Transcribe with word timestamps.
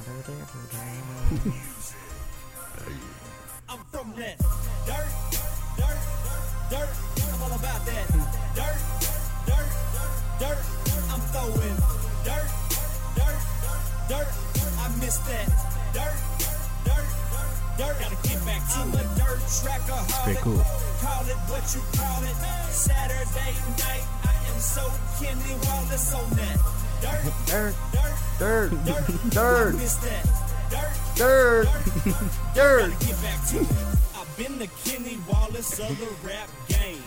I'm 0.00 0.08
from 3.92 4.14
that 4.16 4.38
dirt, 4.86 5.12
dirt, 5.76 6.00
dirt. 6.70 6.88
I'm 7.28 7.42
all 7.42 7.52
about 7.52 7.84
that 7.84 8.08
dirt, 8.56 8.80
dirt, 9.44 9.68
dirt. 10.40 10.60
I'm 11.12 11.20
throwing 11.36 11.76
dirt, 12.24 12.48
dirt, 13.12 13.40
dirt. 14.08 14.28
I 14.80 14.88
miss 15.00 15.18
that 15.18 15.48
dirt, 15.92 16.16
dirt, 16.88 17.08
dirt. 17.76 18.00
Gotta 18.00 18.16
get 18.26 18.40
back 18.46 18.62
to 18.72 18.80
I'm 18.80 18.94
a 18.94 19.04
dirt 19.20 19.40
tracker. 19.60 20.00
cool. 20.40 20.64
Call 21.04 21.28
it 21.28 21.36
what 21.52 21.64
you 21.76 21.82
call 21.92 22.24
it. 22.24 22.36
Saturday 22.72 23.52
night, 23.76 24.06
I 24.24 24.32
am 24.48 24.60
so 24.60 24.88
Kenny 25.20 25.54
Wallace 25.68 26.14
on 26.14 26.30
that 26.40 26.79
dirt, 27.00 27.32
Dirt, 27.46 27.74
dirt, 28.38 28.70
dirt, 28.70 28.70
dirt. 28.84 29.30
dirt, 29.30 29.74
I 29.74 29.78
miss 29.78 29.96
dirt. 29.96 30.86
dirt, 31.24 31.66
dirt. 32.54 32.84
Gotta 32.90 33.06
get 33.06 33.22
back 33.22 33.46
to 33.48 33.58
it. 33.60 33.66
I've 34.16 34.36
been 34.36 34.58
the 34.58 34.68
Kenny 34.84 35.18
Wallace 35.28 35.78
of 35.80 35.98
the 35.98 36.08
rap 36.26 36.48
game. 36.68 37.02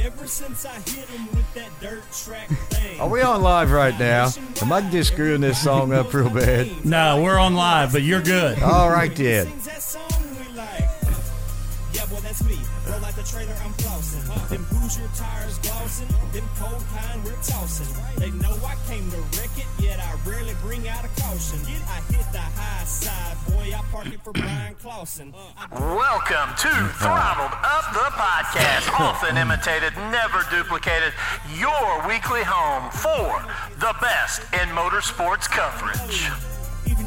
Ever 0.00 0.26
since 0.26 0.64
I 0.66 0.72
hit 0.90 1.08
him 1.08 1.26
with 1.28 1.54
that 1.54 1.68
dirt 1.80 2.02
track 2.12 2.48
thing. 2.70 2.98
Are 3.00 3.08
we 3.08 3.20
on 3.22 3.42
live 3.42 3.70
right 3.70 3.96
now? 3.98 4.30
Am 4.60 4.72
I 4.72 4.80
just 4.90 5.12
screwing 5.12 5.40
this 5.42 5.62
song 5.62 5.92
up 5.92 6.12
real 6.12 6.30
bad? 6.30 6.84
No, 6.84 7.22
we're 7.22 7.38
on 7.38 7.54
live, 7.54 7.92
but 7.92 8.02
you're 8.02 8.22
good. 8.22 8.60
All 8.62 8.90
right 8.90 9.14
then. 9.14 9.46
Sings 9.46 9.66
that 9.66 9.82
song 9.82 10.10
we 10.38 10.56
like. 10.56 10.88
Yeah, 11.92 12.06
boy, 12.06 12.16
that's 12.22 12.42
me. 12.44 12.58
Roll 12.88 13.00
like 13.00 13.14
the 13.14 13.22
trailer, 13.22 13.54
I'm 13.62 13.72
flossing. 13.74 14.26
Them 14.48 14.64
Hoosier 14.64 15.08
tires 15.14 15.58
glossing. 15.58 16.08
Them 16.32 16.48
cold 16.58 16.82
kind 16.90 17.22
we're 17.24 17.38
tossing. 17.42 17.86
They 18.18 18.30
know 18.42 18.58
I 18.66 18.74
came 18.90 19.08
to 19.10 19.18
wreck 19.38 19.54
it, 19.56 19.66
yet 19.78 20.00
I 20.00 20.18
rarely 20.26 20.54
bring 20.62 20.88
out 20.88 21.04
a 21.04 21.08
caution. 21.22 21.60
I 21.86 22.02
hit 22.10 22.26
the 22.32 22.42
high 22.42 22.84
side, 22.84 23.36
boy. 23.46 23.70
I 23.70 23.82
park 23.92 24.06
it 24.06 24.20
for 24.24 24.32
Bryan 24.32 24.74
Clauson. 24.82 25.32
Welcome 25.70 26.50
to 26.58 26.72
Throttled 26.98 27.54
Up 27.62 27.86
the 27.94 28.10
Podcast, 28.18 28.90
often 28.98 29.36
imitated, 29.36 29.94
never 30.10 30.42
duplicated, 30.50 31.12
your 31.54 32.08
weekly 32.08 32.42
home 32.42 32.90
for 32.90 33.46
the 33.78 33.94
best 34.00 34.42
in 34.54 34.66
motorsports 34.74 35.48
coverage. 35.48 36.30
Even 36.90 37.06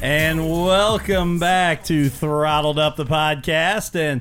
And 0.00 0.48
welcome 0.48 1.38
back 1.40 1.82
to 1.84 2.08
Throttled 2.08 2.78
Up 2.78 2.94
the 2.96 3.04
Podcast. 3.04 3.96
And 3.96 4.20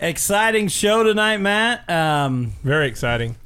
exciting 0.00 0.66
show 0.68 1.04
tonight, 1.04 1.36
Matt. 1.38 1.88
Um, 1.88 2.52
Very 2.64 2.88
exciting. 2.88 3.36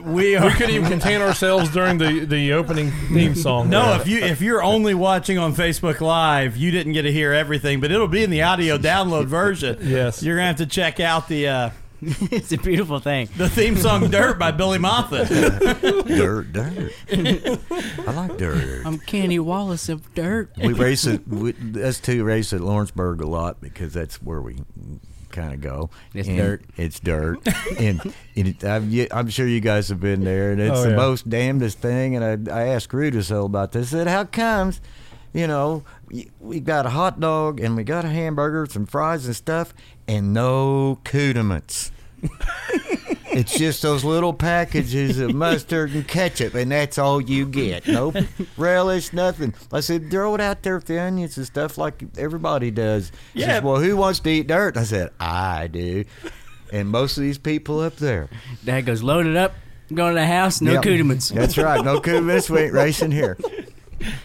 we 0.00 0.36
are. 0.36 0.46
We 0.46 0.52
couldn't 0.52 0.74
even 0.74 0.88
contain 0.88 1.20
ourselves 1.20 1.70
during 1.70 1.98
the, 1.98 2.24
the 2.24 2.52
opening 2.54 2.90
theme 3.12 3.34
song. 3.34 3.68
No, 3.68 3.94
if 3.96 4.06
you 4.08 4.18
if 4.20 4.40
you're 4.40 4.62
only 4.62 4.94
watching 4.94 5.38
on 5.38 5.54
Facebook 5.54 6.00
Live, 6.00 6.56
you 6.56 6.70
didn't 6.70 6.92
get 6.94 7.02
to 7.02 7.12
hear 7.12 7.32
everything, 7.32 7.80
but 7.80 7.90
it'll 7.92 8.08
be 8.08 8.22
in 8.24 8.30
the 8.30 8.42
audio 8.42 8.78
download 8.78 9.26
version. 9.26 9.78
Yes. 9.82 10.22
you're 10.22 10.36
gonna 10.36 10.48
have 10.48 10.56
to 10.56 10.66
check 10.66 10.98
out 10.98 11.28
the 11.28 11.48
uh, 11.48 11.70
it's 12.30 12.52
a 12.52 12.58
beautiful 12.58 12.98
thing. 13.00 13.28
the 13.36 13.48
theme 13.48 13.76
song 13.76 14.10
"Dirt" 14.10 14.38
by 14.38 14.50
Billy 14.50 14.78
Moffatt. 14.78 15.28
Dirt, 16.06 16.52
dirt. 16.52 16.92
I 18.06 18.12
like 18.12 18.36
dirt. 18.36 18.82
I'm 18.86 18.98
Kenny 18.98 19.38
Wallace 19.38 19.88
of 19.88 20.14
Dirt. 20.14 20.50
We 20.56 20.72
race 20.72 21.06
it. 21.06 21.26
We, 21.26 21.54
us 21.82 22.00
two 22.00 22.24
race 22.24 22.52
at 22.52 22.60
Lawrenceburg 22.60 23.20
a 23.20 23.26
lot 23.26 23.60
because 23.60 23.92
that's 23.92 24.22
where 24.22 24.40
we 24.40 24.58
kind 25.30 25.52
of 25.52 25.60
go. 25.60 25.90
It's 26.12 26.28
And 26.28 26.38
dirt. 26.38 26.62
It's 26.76 27.00
dirt, 27.00 27.38
and, 27.78 28.00
and 28.36 28.48
it, 28.48 28.64
I'm, 28.64 28.90
I'm 29.12 29.28
sure 29.30 29.46
you 29.46 29.60
guys 29.60 29.88
have 29.88 30.00
been 30.00 30.24
there, 30.24 30.52
and 30.52 30.60
it's 30.60 30.78
Oh, 30.78 30.82
the 30.84 30.90
yeah. 30.90 30.96
most 30.96 31.28
damnedest 31.28 31.78
thing. 31.78 32.16
And 32.16 32.48
I, 32.50 32.62
I 32.62 32.66
asked 32.68 32.90
Rudisell 32.90 33.46
about 33.46 33.72
this. 33.72 33.88
I 33.94 33.98
said, 33.98 34.06
"How 34.08 34.24
comes?" 34.24 34.80
You 35.32 35.48
know, 35.48 35.82
y- 36.12 36.26
we 36.38 36.60
got 36.60 36.86
a 36.86 36.90
hot 36.90 37.18
dog 37.18 37.58
and 37.58 37.74
we 37.76 37.82
got 37.82 38.04
a 38.04 38.08
hamburger, 38.08 38.66
some 38.70 38.86
fries 38.86 39.26
and 39.26 39.34
stuff, 39.34 39.74
and 40.06 40.32
no 40.32 41.00
cudiments. 41.02 41.90
It's 43.36 43.58
just 43.58 43.82
those 43.82 44.04
little 44.04 44.32
packages 44.32 45.18
of 45.18 45.34
mustard 45.34 45.90
and 45.92 46.06
ketchup, 46.06 46.54
and 46.54 46.70
that's 46.70 46.98
all 46.98 47.20
you 47.20 47.46
get. 47.46 47.84
No 47.88 48.12
relish, 48.56 49.12
nothing. 49.12 49.54
I 49.72 49.80
said, 49.80 50.08
throw 50.08 50.36
it 50.36 50.40
out 50.40 50.62
there 50.62 50.76
with 50.76 50.84
the 50.84 51.00
onions 51.00 51.36
and 51.36 51.44
stuff 51.44 51.76
like 51.76 52.00
everybody 52.16 52.70
does. 52.70 53.10
She 53.32 53.40
Yeah. 53.40 53.46
says, 53.54 53.62
well, 53.64 53.80
who 53.80 53.96
wants 53.96 54.20
to 54.20 54.30
eat 54.30 54.46
dirt? 54.46 54.76
I 54.76 54.84
said, 54.84 55.10
I 55.18 55.66
do. 55.66 56.04
And 56.72 56.88
most 56.90 57.16
of 57.16 57.24
these 57.24 57.38
people 57.38 57.80
up 57.80 57.96
there. 57.96 58.28
Dad 58.64 58.82
goes, 58.86 59.02
load 59.02 59.26
it 59.26 59.34
up, 59.36 59.54
go 59.92 60.10
to 60.10 60.14
the 60.14 60.26
house, 60.26 60.60
no 60.60 60.74
Yep. 60.74 60.82
cudiments. 60.84 61.28
That's 61.30 61.58
right. 61.58 61.84
No 61.84 61.98
cudiments. 62.00 62.48
We 62.48 62.60
ain't 62.60 62.72
racing 62.72 63.10
here. 63.10 63.36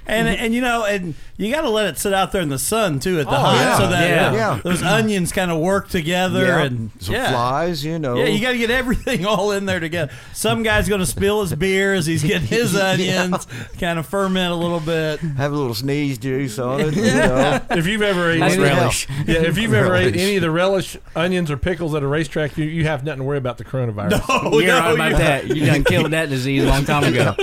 And 0.08 0.28
and 0.28 0.54
you 0.54 0.62
know, 0.62 0.86
and 0.86 1.14
you 1.38 1.54
got 1.54 1.62
to 1.62 1.70
let 1.70 1.88
it 1.88 1.98
sit 1.98 2.14
out 2.14 2.32
there 2.32 2.42
in 2.42 2.50
the 2.50 2.60
sun 2.60 3.00
too 3.00 3.20
at 3.20 3.26
the 3.26 3.32
Oh, 3.32 3.40
hot, 3.40 3.56
yeah. 3.56 3.78
so 3.78 3.88
that 3.88 4.10
Yeah. 4.10 4.28
uh, 4.30 4.34
Yeah. 4.56 4.60
those 4.64 4.84
onions 4.84 5.32
kind 5.32 5.50
of 5.52 5.60
work 5.60 5.88
together 5.90 6.46
Yeah. 6.46 6.64
and 6.64 6.92
Some 7.00 7.16
yeah. 7.16 7.32
flies, 7.32 7.84
you 7.86 7.98
know. 7.98 8.18
Yeah, 8.18 8.26
you 8.26 8.42
got 8.42 8.52
to 8.52 8.58
get 8.58 8.72
everything 8.72 9.26
all 9.26 9.52
in 9.52 9.66
there 9.66 9.80
together. 9.80 10.12
Some 10.34 10.64
guy's 10.64 10.90
going 10.90 11.00
to 11.00 11.06
spill 11.06 11.42
his 11.42 11.54
beer 11.56 11.94
as 11.94 12.06
he's 12.06 12.24
getting 12.24 12.48
his 12.48 12.76
onions, 12.80 13.48
kind 13.80 13.98
of 14.00 14.06
ferment 14.06 14.52
a 14.52 14.56
little 14.56 14.80
bit. 14.82 15.20
have 15.22 15.54
a 15.54 15.56
little 15.56 15.74
sneeze 15.74 16.18
juice 16.18 16.60
on 16.60 16.82
it. 16.82 16.96
You 16.96 17.04
know. 17.04 17.62
if 17.72 17.88
you've 17.88 18.02
ever 18.02 18.32
ate 18.32 18.40
Nice 18.40 18.54
any, 18.54 18.64
relish. 18.64 19.08
yeah, 19.26 19.36
if 19.44 19.58
you've 19.58 19.74
ever 19.74 19.96
ate 19.96 20.16
any 20.18 20.36
of 20.36 20.42
the 20.42 20.52
relish, 20.52 20.98
onions, 21.16 21.50
or 21.50 21.58
pickles 21.58 21.96
at 21.96 22.04
a 22.04 22.08
racetrack, 22.08 22.58
you, 22.58 22.66
you 22.66 22.84
have 22.86 23.04
nothing 23.06 23.20
to 23.20 23.24
worry 23.26 23.38
about 23.38 23.58
the 23.58 23.64
coronavirus. 23.66 24.24
Oh, 24.28 24.60
You're 24.60 24.68
no, 24.80 24.80
right 24.80 24.94
about 24.96 25.12
you- 25.12 25.18
that. 25.18 25.48
You 25.58 25.66
done 25.66 25.84
killed 25.86 26.12
that 26.12 26.30
disease 26.30 26.64
a 26.64 26.68
long 26.68 26.84
time 26.86 27.04
ago. 27.06 27.34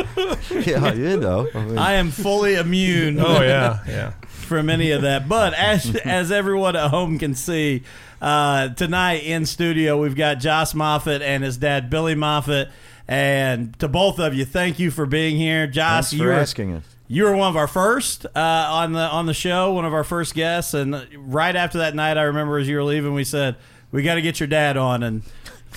yeah, 0.50 0.92
you 0.92 1.16
know. 1.16 1.48
I 1.54 1.58
mean, 1.60 1.78
I 1.78 1.92
am 1.94 2.10
fully 2.22 2.54
immune 2.54 3.18
Oh 3.20 3.42
yeah, 3.42 3.80
yeah. 3.86 4.10
from 4.28 4.68
any 4.70 4.90
of 4.90 5.02
that. 5.02 5.28
But 5.28 5.54
as 5.54 5.94
as 5.96 6.32
everyone 6.32 6.76
at 6.76 6.90
home 6.90 7.18
can 7.18 7.34
see, 7.34 7.82
uh, 8.20 8.68
tonight 8.70 9.24
in 9.24 9.46
studio 9.46 10.00
we've 10.00 10.16
got 10.16 10.38
Joss 10.38 10.72
Moffatt 10.72 11.20
and 11.20 11.42
his 11.44 11.56
dad 11.56 11.90
Billy 11.90 12.14
Moffatt. 12.14 12.70
And 13.08 13.78
to 13.78 13.86
both 13.88 14.18
of 14.18 14.34
you, 14.34 14.44
thank 14.44 14.78
you 14.80 14.90
for 14.90 15.06
being 15.06 15.36
here, 15.36 15.66
Joss. 15.68 16.06
thanks 16.10 16.12
you 16.14 16.18
for 16.20 16.24
were 16.26 16.32
asking 16.32 16.74
us. 16.74 16.82
you 17.06 17.22
were 17.24 17.36
one 17.36 17.48
of 17.48 17.56
our 17.56 17.68
first 17.68 18.26
uh, 18.26 18.30
on 18.34 18.92
the 18.94 19.00
on 19.00 19.26
the 19.26 19.34
show, 19.34 19.72
one 19.72 19.84
of 19.84 19.94
our 19.94 20.02
first 20.04 20.34
guests. 20.34 20.74
And 20.74 21.06
right 21.16 21.54
after 21.54 21.78
that 21.78 21.94
night, 21.94 22.16
I 22.18 22.22
remember 22.22 22.58
as 22.58 22.68
you 22.68 22.76
were 22.76 22.84
leaving, 22.84 23.14
we 23.14 23.22
said 23.24 23.54
we 23.92 24.02
got 24.02 24.16
to 24.16 24.22
get 24.22 24.40
your 24.40 24.48
dad 24.48 24.76
on, 24.76 25.04
and 25.04 25.22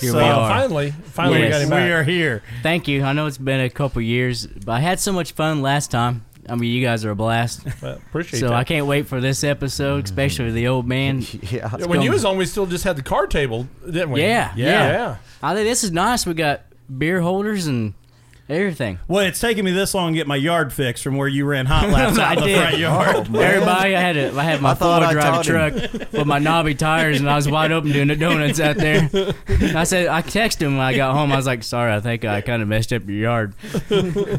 Here 0.02 0.12
so 0.12 0.18
we 0.18 0.24
are. 0.24 0.50
finally, 0.50 0.90
finally 0.92 1.42
we 1.44 1.50
got 1.50 1.60
Yes. 1.60 1.70
him 1.70 1.86
we 1.86 1.92
are 1.92 2.04
here. 2.04 2.42
Thank 2.64 2.88
you. 2.88 3.04
I 3.04 3.14
know 3.14 3.28
it's 3.28 3.38
been 3.38 3.60
a 3.62 3.70
couple 3.70 4.02
years, 4.02 4.48
but 4.48 4.72
I 4.72 4.80
had 4.80 5.00
so 5.00 5.14
much 5.14 5.34
fun 5.34 5.62
last 5.62 5.92
time. 5.92 6.26
I 6.50 6.56
mean, 6.56 6.72
you 6.72 6.84
guys 6.84 7.06
are 7.06 7.12
a 7.12 7.16
blast. 7.16 7.62
Well, 7.82 7.96
appreciate 7.96 8.40
So 8.40 8.50
that. 8.50 8.56
I 8.56 8.64
can't 8.64 8.86
wait 8.88 9.08
for 9.08 9.22
this 9.22 9.44
episode, 9.44 10.06
especially 10.06 10.52
the 10.52 10.68
old 10.68 10.88
man. 10.88 11.24
Yeah. 11.50 11.70
Yeah, 11.78 11.86
when 11.86 12.02
you 12.02 12.12
was 12.12 12.26
on, 12.26 12.38
we 12.38 12.46
still 12.46 12.66
just 12.66 12.84
had 12.84 12.96
the 12.96 13.02
card 13.02 13.32
table, 13.32 13.68
didn't 13.86 14.12
we? 14.12 14.22
Yeah, 14.22 14.54
yeah. 14.56 14.66
yeah. 14.66 14.92
yeah. 14.92 15.16
I 15.42 15.56
think 15.56 15.68
this 15.68 15.84
is 15.84 15.92
nice. 15.92 16.26
We 16.26 16.34
got 16.34 16.62
beer 16.96 17.22
holders 17.22 17.68
and 17.68 17.94
everything. 18.50 19.00
Well, 19.08 19.26
it's 19.26 19.40
taken 19.40 19.64
me 19.64 19.72
this 19.72 19.94
long 19.94 20.14
to 20.14 20.18
get 20.18 20.28
my 20.28 20.36
yard 20.36 20.74
fixed 20.74 21.04
from 21.04 21.16
where 21.18 21.28
you 21.28 21.46
ran 21.46 21.66
hot 21.66 21.90
laps 21.90 22.18
I 22.18 22.32
out 22.34 22.38
in 22.38 22.44
the 22.44 22.48
did. 22.50 22.58
front 22.60 22.78
yard. 22.78 23.16
Oh. 23.34 23.40
Everybody, 23.40 23.96
I 23.96 24.00
had 24.02 24.18
a, 24.18 24.34
I 24.36 24.44
had 24.44 24.62
my 24.62 24.72
I 24.72 24.74
thought 24.74 25.02
four-wheel 25.02 25.10
I 25.10 25.14
drive 25.14 25.34
taught 25.34 25.46
truck 25.46 26.12
with 26.12 26.26
my 26.26 26.40
knobby 26.40 26.76
tires, 26.76 27.20
and 27.20 27.30
I 27.30 27.36
was 27.36 27.48
wide 27.50 27.72
open 27.72 27.92
doing 27.92 28.08
the 28.08 28.16
donuts 28.16 28.60
out 28.60 28.78
there. 28.78 29.10
And 29.48 29.78
I 29.78 29.84
said, 29.84 30.08
I 30.08 30.22
texted 30.22 30.62
him 30.62 30.78
when 30.78 30.86
I 30.86 30.96
got 30.96 31.14
home. 31.16 31.32
I 31.32 31.38
was 31.38 31.46
like, 31.46 31.64
"Sorry, 31.64 31.94
I 31.94 32.00
think 32.00 32.26
I 32.26 32.42
kind 32.42 32.62
of 32.62 32.68
messed 32.68 32.92
up 32.92 33.04
your 33.08 33.18
yard." 33.18 33.54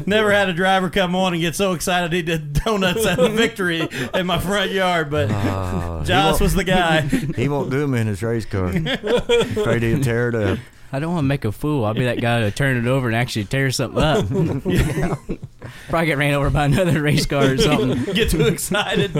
Never 0.05 0.31
had 0.31 0.49
a 0.49 0.53
driver 0.53 0.89
come 0.89 1.15
on 1.15 1.33
and 1.33 1.41
get 1.41 1.55
so 1.55 1.73
excited 1.73 2.11
he 2.13 2.21
did 2.21 2.53
donuts 2.53 3.05
at 3.05 3.17
the 3.17 3.29
victory 3.35 3.87
in 4.13 4.25
my 4.25 4.39
front 4.39 4.71
yard, 4.71 5.09
but 5.09 5.29
Uh, 5.31 6.03
Joss 6.03 6.39
was 6.39 6.53
the 6.53 6.63
guy. 6.63 7.01
He 7.35 7.47
won't 7.47 7.69
do 7.69 7.79
them 7.79 7.93
in 7.93 8.07
his 8.07 8.21
race 8.21 8.45
car. 8.45 8.67
Afraid 8.67 9.83
he'll 9.83 10.01
tear 10.03 10.29
it 10.29 10.35
up. 10.35 10.59
I 10.93 10.99
don't 10.99 11.13
want 11.13 11.23
to 11.23 11.27
make 11.27 11.45
a 11.45 11.51
fool. 11.51 11.85
I'll 11.85 11.93
be 11.93 12.03
that 12.05 12.19
guy 12.21 12.41
to 12.41 12.51
turn 12.51 12.75
it 12.77 12.85
over 12.87 13.07
and 13.07 13.15
actually 13.15 13.45
tear 13.45 13.71
something 13.71 14.01
up. 14.01 14.25
Probably 15.89 16.05
get 16.07 16.17
ran 16.17 16.33
over 16.33 16.49
by 16.49 16.65
another 16.65 17.01
race 17.01 17.25
car 17.25 17.51
or 17.53 17.57
something, 17.57 18.03
Get 18.13 18.29
too 18.31 18.45
excited, 18.47 19.13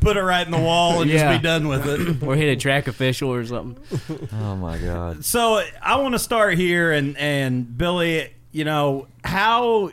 put 0.00 0.16
it 0.16 0.22
right 0.22 0.44
in 0.46 0.52
the 0.52 0.58
wall, 0.60 1.00
and 1.02 1.10
Yeah. 1.10 1.30
just 1.32 1.42
be 1.42 1.46
done 1.46 1.68
with 1.68 1.86
it. 1.86 2.22
or 2.22 2.36
hit 2.36 2.48
a 2.48 2.56
track 2.60 2.86
official 2.86 3.32
or 3.32 3.44
something. 3.44 4.28
Oh 4.32 4.56
my 4.56 4.78
God. 4.78 5.24
So 5.24 5.62
I 5.82 5.96
want 5.96 6.14
to 6.14 6.18
start 6.18 6.54
here, 6.56 6.92
and 6.92 7.16
and 7.18 7.76
Billy, 7.76 8.30
you 8.52 8.64
know 8.64 9.08
how 9.24 9.90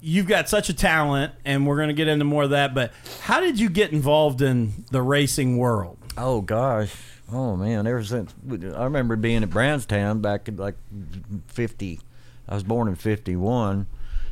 you've 0.00 0.26
got 0.26 0.48
such 0.50 0.68
a 0.68 0.74
talent, 0.74 1.32
and 1.46 1.66
we're 1.66 1.76
going 1.76 1.88
to 1.88 1.94
get 1.94 2.08
into 2.08 2.24
more 2.26 2.42
of 2.42 2.50
that. 2.50 2.74
But 2.74 2.92
how 3.22 3.40
did 3.40 3.58
you 3.58 3.70
get 3.70 3.92
involved 3.92 4.42
in 4.42 4.84
the 4.90 5.00
racing 5.00 5.56
world? 5.56 5.96
Oh 6.16 6.40
gosh. 6.40 6.94
Oh 7.32 7.56
man. 7.56 7.86
Ever 7.86 8.04
since 8.04 8.34
I 8.50 8.84
remember 8.84 9.16
being 9.16 9.42
at 9.42 9.50
Brownstown 9.50 10.20
back 10.20 10.48
in 10.48 10.56
like 10.56 10.76
fifty. 11.48 12.00
I 12.48 12.54
was 12.54 12.62
born 12.62 12.88
in 12.88 12.94
fifty 12.94 13.36
one. 13.36 13.86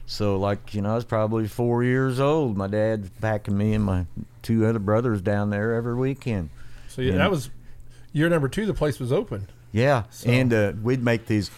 So 0.07 0.37
like 0.37 0.75
you 0.75 0.83
know 0.83 0.93
I 0.93 0.95
was 0.95 1.05
probably 1.05 1.49
four 1.49 1.83
years 1.85 2.21
old. 2.21 2.57
My 2.57 2.67
dad 2.67 3.11
packing 3.21 3.57
me 3.57 3.73
and 3.75 3.85
my 3.85 4.07
two 4.43 4.67
other 4.67 4.79
brothers 4.79 5.21
down 5.23 5.51
there 5.51 5.75
every 5.75 5.95
weekend. 5.95 6.51
So 6.89 7.03
yeah, 7.03 7.13
Yeah. 7.13 7.19
that 7.19 7.31
was 7.31 7.51
year 8.13 8.29
number 8.29 8.49
two. 8.49 8.67
The 8.67 8.75
place 8.75 8.99
was 9.01 9.13
open. 9.13 9.49
Yeah, 9.73 10.03
So- 10.11 10.29
and 10.29 10.53
uh, 10.53 10.73
we'd 10.83 11.03
make 11.03 11.27
these 11.27 11.51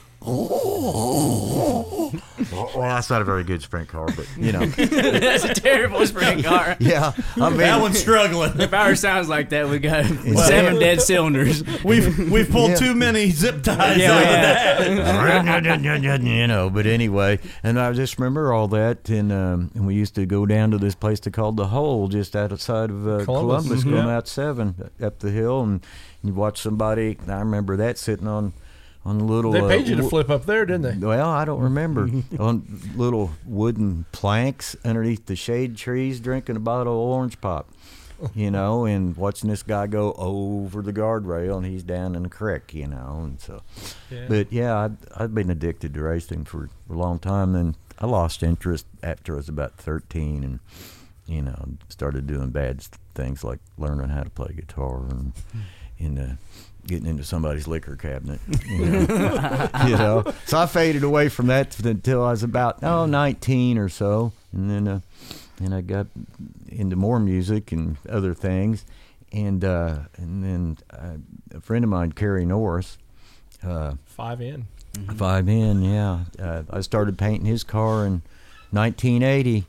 well, 2.52 2.70
well, 2.74 2.82
that's 2.82 3.10
not 3.10 3.22
a 3.22 3.24
very 3.24 3.44
good 3.44 3.62
sprint 3.62 3.88
car, 3.88 4.06
but 4.06 4.26
you 4.36 4.52
know, 4.52 4.64
That's 4.76 5.44
a 5.44 5.54
terrible 5.54 6.06
sprint 6.06 6.44
car. 6.44 6.76
yeah. 6.80 7.12
I 7.36 7.48
mean, 7.48 7.58
That 7.58 7.80
one's 7.80 7.98
struggling. 7.98 8.60
If 8.60 8.72
ours 8.72 9.00
sounds 9.00 9.28
like 9.28 9.50
that, 9.50 9.68
we 9.68 9.78
got 9.78 10.04
seven 10.04 10.78
dead 10.78 11.00
cylinders. 11.00 11.62
We've 11.84 12.30
we've 12.30 12.50
pulled 12.50 12.70
Yeah. 12.70 12.76
too 12.76 12.94
many 12.94 13.30
zip 13.30 13.62
ties 13.62 13.98
Yeah, 13.98 14.12
out 14.12 14.22
of 14.22 14.28
yeah. 14.28 14.42
that. 14.42 16.20
you 16.22 16.46
know, 16.46 16.70
but 16.70 16.86
anyway, 16.86 17.38
and 17.62 17.78
I 17.80 17.92
just 17.92 18.18
remember 18.18 18.52
all 18.52 18.68
that, 18.68 19.08
and 19.08 19.32
um, 19.32 19.70
and 19.74 19.86
we 19.86 19.94
used 19.94 20.14
to 20.16 20.26
go 20.26 20.46
down 20.46 20.70
to 20.72 20.78
this 20.78 20.94
place 20.94 21.20
they 21.20 21.30
called 21.30 21.56
the 21.56 21.68
Hole, 21.68 22.08
just 22.08 22.34
outside 22.36 22.90
of 22.90 23.06
uh, 23.06 23.24
Columbus, 23.24 23.64
Columbus, 23.64 23.84
mhm. 23.84 23.90
going 23.90 24.08
out 24.08 24.28
seven 24.28 24.90
up 25.02 25.18
the 25.20 25.30
hill, 25.30 25.62
and 25.62 25.84
you 26.22 26.32
watch 26.34 26.60
somebody. 26.60 27.16
I 27.28 27.38
remember 27.38 27.76
that 27.76 27.98
sitting 27.98 28.26
on 28.26 28.52
on 29.04 29.26
little. 29.26 29.52
They 29.52 29.60
uh, 29.60 29.68
paid 29.68 29.88
you 29.88 29.96
to 29.96 30.08
flip 30.08 30.30
up 30.30 30.46
there, 30.46 30.64
didn't 30.64 31.00
they? 31.00 31.06
Well, 31.06 31.28
I 31.28 31.44
don't 31.44 31.60
remember 31.60 32.08
on 32.38 32.80
little 32.96 33.32
wooden 33.44 34.06
planks 34.12 34.76
underneath 34.84 35.26
the 35.26 35.36
shade 35.36 35.76
trees, 35.76 36.20
drinking 36.20 36.56
a 36.56 36.60
bottle 36.60 36.94
of 36.94 37.08
orange 37.08 37.40
pop. 37.40 37.68
You 38.34 38.50
know, 38.52 38.84
and 38.84 39.16
watching 39.16 39.50
this 39.50 39.62
guy 39.62 39.86
go 39.86 40.12
over 40.12 40.82
the 40.82 40.92
guardrail, 40.92 41.56
and 41.56 41.66
he's 41.66 41.82
down 41.82 42.14
in 42.14 42.22
the 42.22 42.28
creek. 42.28 42.72
You 42.72 42.86
know, 42.86 43.20
and 43.24 43.40
so. 43.40 43.62
Yeah. 44.10 44.26
But 44.28 44.52
yeah, 44.52 44.78
I'd, 44.78 44.96
I'd 45.16 45.34
been 45.34 45.50
addicted 45.50 45.94
to 45.94 46.02
racing 46.02 46.44
for 46.44 46.70
a 46.88 46.92
long 46.92 47.18
time. 47.18 47.52
Then 47.52 47.74
I 47.98 48.06
lost 48.06 48.42
interest 48.42 48.86
after 49.02 49.34
I 49.34 49.36
was 49.36 49.48
about 49.48 49.76
13 49.76 50.42
and, 50.42 50.60
you 51.26 51.42
know, 51.42 51.76
started 51.88 52.26
doing 52.26 52.50
bad 52.50 52.82
things 53.14 53.44
like 53.44 53.60
learning 53.78 54.08
how 54.08 54.24
to 54.24 54.30
play 54.30 54.52
guitar 54.54 55.04
and, 55.08 55.32
and 55.98 56.18
uh, 56.18 56.34
getting 56.86 57.06
into 57.06 57.24
somebody's 57.24 57.66
liquor 57.66 57.96
cabinet. 57.96 58.40
You 58.68 58.86
know? 58.86 59.00
you 59.86 59.96
know? 59.96 60.34
So 60.46 60.58
I 60.58 60.66
faded 60.66 61.02
away 61.04 61.28
from 61.28 61.46
that 61.48 61.78
until 61.80 62.22
I 62.22 62.30
was 62.30 62.42
about, 62.42 62.82
oh, 62.82 63.06
19 63.06 63.78
or 63.78 63.88
so. 63.88 64.32
And 64.52 64.70
then, 64.70 64.88
uh, 64.88 65.00
and 65.60 65.74
I 65.74 65.80
got 65.80 66.06
into 66.68 66.96
more 66.96 67.20
music 67.20 67.72
and 67.72 67.96
other 68.08 68.34
things. 68.34 68.84
And, 69.32 69.64
uh, 69.64 70.00
and 70.16 70.44
then 70.44 70.78
uh, 70.90 71.56
a 71.56 71.60
friend 71.60 71.84
of 71.84 71.90
mine, 71.90 72.12
Kerry 72.12 72.44
Norris, 72.44 72.98
uh, 73.64 73.94
Five 74.06 74.40
in. 74.40 74.66
Five 75.16 75.48
in, 75.48 75.82
yeah. 75.82 76.24
Uh, 76.38 76.62
I 76.70 76.80
started 76.82 77.18
painting 77.18 77.46
his 77.46 77.64
car 77.64 78.06
in 78.06 78.22
1980, 78.70 79.64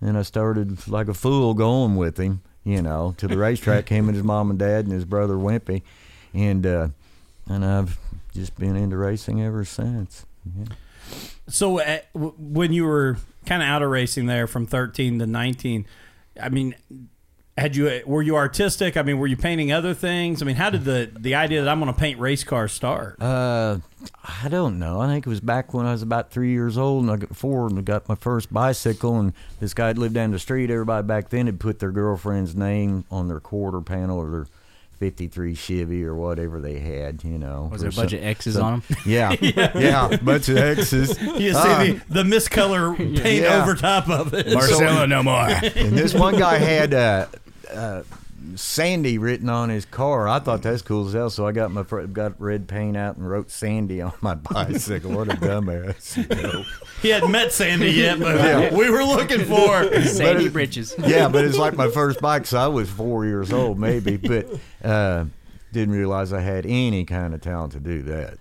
and 0.00 0.18
I 0.18 0.22
started 0.22 0.88
like 0.88 1.08
a 1.08 1.14
fool 1.14 1.54
going 1.54 1.96
with 1.96 2.18
him, 2.18 2.42
you 2.64 2.82
know, 2.82 3.14
to 3.18 3.28
the 3.28 3.36
racetrack. 3.36 3.88
him 3.88 4.08
and 4.08 4.16
his 4.16 4.24
mom 4.24 4.50
and 4.50 4.58
dad 4.58 4.84
and 4.84 4.92
his 4.92 5.04
brother 5.04 5.34
Wimpy, 5.34 5.82
and 6.34 6.66
uh, 6.66 6.88
and 7.48 7.64
I've 7.64 7.98
just 8.34 8.56
been 8.58 8.76
into 8.76 8.96
racing 8.96 9.42
ever 9.42 9.64
since. 9.64 10.26
Yeah. 10.44 10.64
So 11.48 11.80
uh, 11.80 11.98
w- 12.14 12.34
when 12.38 12.72
you 12.72 12.84
were 12.84 13.18
kind 13.46 13.62
of 13.62 13.68
out 13.68 13.82
of 13.82 13.90
racing 13.90 14.26
there 14.26 14.46
from 14.46 14.66
13 14.66 15.18
to 15.18 15.26
19, 15.26 15.86
I 16.40 16.48
mean, 16.48 16.74
had 17.56 17.76
you 17.76 18.02
were 18.06 18.22
you 18.22 18.34
artistic? 18.36 18.96
I 18.96 19.02
mean, 19.02 19.18
were 19.18 19.26
you 19.28 19.36
painting 19.36 19.70
other 19.70 19.94
things? 19.94 20.42
I 20.42 20.44
mean, 20.44 20.56
how 20.56 20.70
did 20.70 20.84
the 20.84 21.10
the 21.16 21.36
idea 21.36 21.62
that 21.62 21.70
I'm 21.70 21.78
going 21.80 21.92
to 21.92 21.98
paint 21.98 22.18
race 22.18 22.42
cars 22.42 22.72
start? 22.72 23.20
Uh, 23.22 23.78
I 24.42 24.48
don't 24.48 24.78
know. 24.78 25.00
I 25.00 25.06
think 25.06 25.26
it 25.26 25.28
was 25.30 25.40
back 25.40 25.72
when 25.72 25.86
I 25.86 25.92
was 25.92 26.02
about 26.02 26.30
three 26.32 26.50
years 26.50 26.76
old, 26.76 27.04
and 27.04 27.12
I 27.12 27.16
got 27.16 27.36
four, 27.36 27.68
and 27.68 27.78
I 27.78 27.82
got 27.82 28.08
my 28.08 28.16
first 28.16 28.52
bicycle. 28.52 29.20
And 29.20 29.32
this 29.60 29.72
guy 29.72 29.92
lived 29.92 30.14
down 30.14 30.32
the 30.32 30.38
street. 30.40 30.68
Everybody 30.70 31.06
back 31.06 31.28
then 31.28 31.46
had 31.46 31.60
put 31.60 31.78
their 31.78 31.92
girlfriend's 31.92 32.56
name 32.56 33.04
on 33.10 33.28
their 33.28 33.40
quarter 33.40 33.80
panel 33.80 34.18
or 34.18 34.30
their 34.30 34.46
'53 34.98 35.54
Chevy 35.54 36.04
or 36.04 36.14
whatever 36.14 36.60
they 36.60 36.78
had. 36.78 37.22
You 37.24 37.38
know, 37.38 37.68
Was 37.72 37.80
there 37.82 37.90
a 37.90 37.92
bunch 37.92 38.10
some- 38.10 38.18
of 38.20 38.24
X's 38.24 38.54
some- 38.54 38.64
on 38.64 38.72
them? 38.88 38.96
Yeah, 39.06 39.34
yeah, 39.40 40.16
bunch 40.22 40.48
of 40.48 40.56
X's. 40.56 41.20
You 41.22 41.52
see 41.52 41.58
Ah, 41.58 41.78
the, 42.08 42.22
the 42.22 42.22
miscolor 42.22 42.96
paint 42.96 43.42
Yeah. 43.42 43.62
over 43.62 43.74
top 43.74 44.08
of 44.08 44.32
it. 44.34 44.52
Marcelo, 44.52 45.06
no 45.06 45.22
more. 45.22 45.46
and 45.48 45.96
this 45.96 46.14
one 46.14 46.38
guy 46.38 46.58
had 46.58 46.94
uh, 46.94 47.26
uh, 47.72 48.02
Sandy 48.56 49.18
written 49.18 49.48
on 49.48 49.68
his 49.68 49.84
car. 49.84 50.28
I 50.28 50.38
thought 50.38 50.62
that's 50.62 50.82
cool 50.82 51.06
as 51.06 51.12
hell. 51.12 51.30
So 51.30 51.46
I 51.46 51.52
got 51.52 51.70
my 51.70 51.82
fr- 51.82 52.02
got 52.02 52.40
red 52.40 52.66
paint 52.68 52.96
out 52.96 53.16
and 53.16 53.28
wrote 53.28 53.50
Sandy 53.50 54.00
on 54.00 54.12
my 54.20 54.34
bicycle. 54.50 55.12
what 55.12 55.28
a 55.28 55.32
dumbass! 55.36 56.16
you 56.16 56.42
know. 56.42 56.64
He 57.02 57.08
hadn't 57.10 57.30
met 57.30 57.52
Sandy 57.52 57.90
yet, 57.90 58.18
but 58.20 58.72
we 58.72 58.90
were 58.90 59.04
looking 59.04 59.44
for. 59.44 60.02
Sandy 60.02 60.48
Britches. 60.48 60.94
yeah, 60.98 61.28
but 61.28 61.44
it's 61.44 61.58
like 61.58 61.76
my 61.76 61.88
first 61.88 62.20
bike, 62.20 62.46
so 62.46 62.58
I 62.58 62.68
was 62.68 62.88
four 62.90 63.24
years 63.26 63.52
old, 63.52 63.78
maybe, 63.78 64.16
but 64.16 64.46
uh, 64.82 65.24
didn't 65.72 65.94
realize 65.94 66.32
I 66.32 66.40
had 66.40 66.66
any 66.66 67.04
kind 67.04 67.34
of 67.34 67.40
talent 67.40 67.72
to 67.74 67.80
do 67.80 68.02
that 68.02 68.38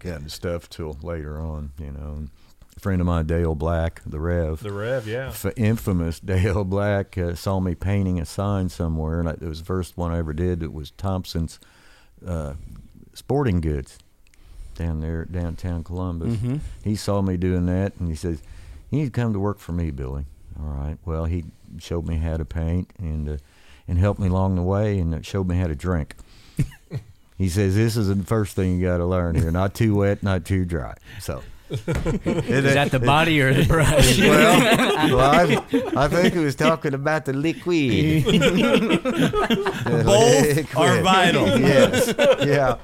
kind 0.00 0.24
of 0.26 0.32
stuff 0.32 0.68
till 0.70 0.96
later 1.02 1.40
on. 1.40 1.72
You 1.78 1.92
know, 1.92 2.14
And 2.16 2.28
a 2.28 2.37
friend 2.78 3.00
of 3.00 3.06
mine, 3.06 3.26
Dale 3.26 3.54
Black, 3.54 4.02
the 4.06 4.20
Rev, 4.20 4.62
The 4.62 4.72
Rev, 4.72 5.06
yeah. 5.06 5.28
f- 5.28 5.46
infamous 5.56 6.20
Dale 6.24 6.64
Black, 6.64 7.16
uh, 7.18 7.34
saw 7.34 7.60
me 7.60 7.74
painting 7.74 8.20
a 8.20 8.24
sign 8.24 8.68
somewhere, 8.68 9.20
and 9.20 9.28
I, 9.28 9.32
it 9.32 9.42
was 9.42 9.60
the 9.60 9.64
first 9.66 9.96
one 9.96 10.12
I 10.12 10.18
ever 10.18 10.32
did. 10.32 10.62
It 10.62 10.72
was 10.72 10.90
Thompson's 10.92 11.58
uh, 12.26 12.54
Sporting 13.14 13.60
Goods 13.60 13.98
down 14.74 15.00
there 15.00 15.24
downtown 15.24 15.82
Columbus. 15.82 16.38
He 16.84 16.94
saw 16.94 17.20
me 17.20 17.36
doing 17.36 17.66
that, 17.66 17.96
and 17.98 18.08
he 18.08 18.14
says, 18.14 18.40
"You 18.90 19.00
need 19.00 19.04
to 19.06 19.10
come 19.10 19.32
to 19.32 19.40
work 19.40 19.58
for 19.58 19.72
me, 19.72 19.90
Billy." 19.90 20.24
All 20.60 20.66
right. 20.68 20.96
Well, 21.04 21.24
he 21.24 21.44
showed 21.78 22.06
me 22.06 22.16
how 22.16 22.36
to 22.36 22.44
paint 22.44 22.92
and 22.98 23.28
uh, 23.28 23.36
and 23.88 23.98
helped 23.98 24.20
me 24.20 24.28
along 24.28 24.54
the 24.56 24.62
way, 24.62 24.98
and 24.98 25.24
showed 25.26 25.48
me 25.48 25.56
how 25.56 25.66
to 25.66 25.74
drink. 25.74 26.14
he 27.38 27.48
says, 27.48 27.74
"This 27.74 27.96
is 27.96 28.08
the 28.08 28.22
first 28.24 28.54
thing 28.54 28.78
you 28.78 28.86
got 28.86 28.98
to 28.98 29.06
learn 29.06 29.34
here: 29.34 29.50
not 29.50 29.74
too 29.74 29.96
wet, 29.96 30.22
not 30.22 30.44
too 30.44 30.64
dry." 30.64 30.94
So. 31.20 31.42
Is 31.70 32.74
that 32.74 32.90
the 32.90 32.98
body 32.98 33.40
or 33.40 33.52
the 33.52 33.64
brush? 33.64 34.18
Well, 34.28 35.16
well 35.16 35.30
I, 35.30 36.04
I 36.04 36.08
think 36.08 36.34
he 36.34 36.40
was 36.40 36.54
talking 36.54 36.94
about 36.94 37.24
the 37.24 37.32
liquid. 37.32 38.24
The 38.24 40.02
Both 40.04 40.76
are 40.76 41.02
vital. 41.02 41.46
Yes, 41.58 42.14
yeah, 42.46 42.76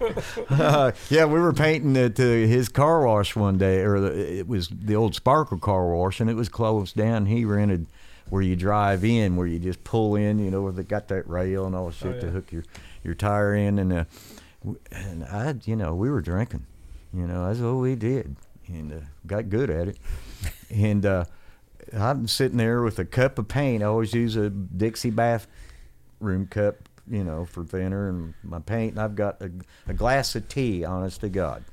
Uh, 0.51 0.93
yeah. 1.11 1.25
We 1.25 1.41
were 1.41 1.53
painting 1.53 1.97
it 1.97 2.17
to 2.17 2.47
his 2.47 2.69
car 2.69 3.07
wash 3.07 3.37
one 3.37 3.59
day, 3.59 3.81
or 3.81 4.01
the, 4.01 4.39
it 4.39 4.49
was 4.49 4.69
the 4.69 4.97
old 4.97 5.15
Sparkle 5.15 5.59
car 5.59 5.87
wash, 5.95 6.21
and 6.21 6.29
it 6.29 6.35
was 6.35 6.49
closed 6.49 6.97
down. 6.97 7.27
He 7.27 7.45
rented 7.45 7.87
where 8.29 8.43
you 8.43 8.57
drive 8.57 9.05
in, 9.05 9.37
where 9.37 9.47
you 9.47 9.59
just 9.59 9.85
pull 9.85 10.17
in, 10.17 10.39
you 10.39 10.51
know, 10.51 10.63
where 10.63 10.73
they 10.73 10.83
got 10.83 11.09
that 11.09 11.29
rail 11.29 11.67
and 11.67 11.75
all 11.75 11.87
the 11.87 11.93
shit 11.93 12.21
to 12.21 12.27
yeah. 12.27 12.33
hook 12.33 12.53
your 12.53 12.65
your 13.03 13.15
tire 13.15 13.55
in, 13.55 13.79
and 13.79 13.93
uh, 13.93 14.05
and 14.93 15.25
I, 15.25 15.55
you 15.65 15.77
know, 15.77 15.95
we 15.95 16.11
were 16.11 16.21
drinking. 16.21 16.67
You 17.13 17.27
know, 17.27 17.47
that's 17.47 17.61
what 17.61 17.75
we 17.75 17.95
did, 17.95 18.37
and 18.69 18.93
uh, 18.93 18.96
got 19.26 19.49
good 19.49 19.70
at 19.70 19.88
it. 19.88 19.99
And 20.70 21.05
uh, 21.05 21.25
I'm 21.93 22.26
sitting 22.26 22.56
there 22.56 22.82
with 22.82 22.99
a 22.99 23.05
cup 23.05 23.38
of 23.38 23.49
paint. 23.49 23.82
I 23.82 23.87
always 23.87 24.14
use 24.14 24.37
a 24.37 24.50
Dixie 24.50 25.11
bath 25.11 25.47
room 26.21 26.47
cup, 26.47 26.88
you 27.09 27.25
know, 27.25 27.44
for 27.44 27.64
thinner 27.64 28.09
and 28.09 28.35
my 28.42 28.61
paint. 28.61 28.92
And 28.92 29.00
I've 29.00 29.14
got 29.14 29.40
a, 29.40 29.50
a 29.87 29.94
glass 29.94 30.35
of 30.35 30.49
tea, 30.49 30.85
honest 30.85 31.21
to 31.21 31.28
God, 31.28 31.64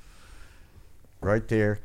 right 1.22 1.48
there. 1.48 1.80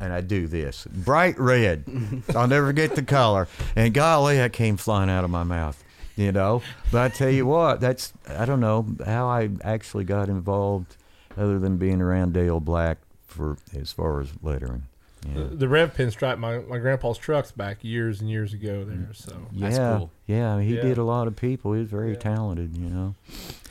And 0.00 0.12
I 0.12 0.20
do 0.20 0.46
this 0.46 0.86
bright 0.86 1.38
red. 1.38 1.84
I'll 2.34 2.48
never 2.48 2.72
get 2.72 2.94
the 2.94 3.02
color. 3.02 3.48
And 3.74 3.92
golly, 3.92 4.36
that 4.36 4.52
came 4.52 4.76
flying 4.76 5.10
out 5.10 5.24
of 5.24 5.30
my 5.30 5.42
mouth, 5.44 5.82
you 6.16 6.32
know. 6.32 6.62
But 6.92 7.02
I 7.02 7.08
tell 7.14 7.30
you 7.30 7.46
what, 7.46 7.80
that's 7.80 8.12
I 8.28 8.44
don't 8.44 8.60
know 8.60 8.86
how 9.04 9.28
I 9.28 9.50
actually 9.62 10.04
got 10.04 10.28
involved, 10.28 10.96
other 11.36 11.58
than 11.58 11.76
being 11.78 12.00
around 12.00 12.32
Dale 12.34 12.60
Black 12.60 12.98
for 13.36 13.56
as 13.78 13.92
far 13.92 14.20
as 14.20 14.32
lettering. 14.42 14.84
The, 15.22 15.40
Yeah. 15.40 15.46
the 15.52 15.68
Rev 15.68 15.94
pinstripe 15.94 16.38
my, 16.38 16.58
my 16.58 16.78
grandpa's 16.78 17.18
trucks 17.18 17.50
back 17.50 17.78
years 17.82 18.20
and 18.20 18.30
years 18.30 18.52
ago 18.52 18.84
there. 18.84 18.96
Mm. 18.96 19.16
So 19.16 19.32
That's 19.52 19.76
yeah, 19.78 19.96
cool. 19.98 20.10
yeah, 20.26 20.60
he 20.60 20.76
Yeah. 20.76 20.82
did 20.82 20.98
a 20.98 21.04
lot 21.04 21.26
of 21.26 21.36
people. 21.36 21.72
He 21.72 21.80
was 21.80 21.90
very 21.90 22.12
Yeah. 22.12 22.18
talented, 22.18 22.76
you 22.76 22.88
know. 22.88 23.14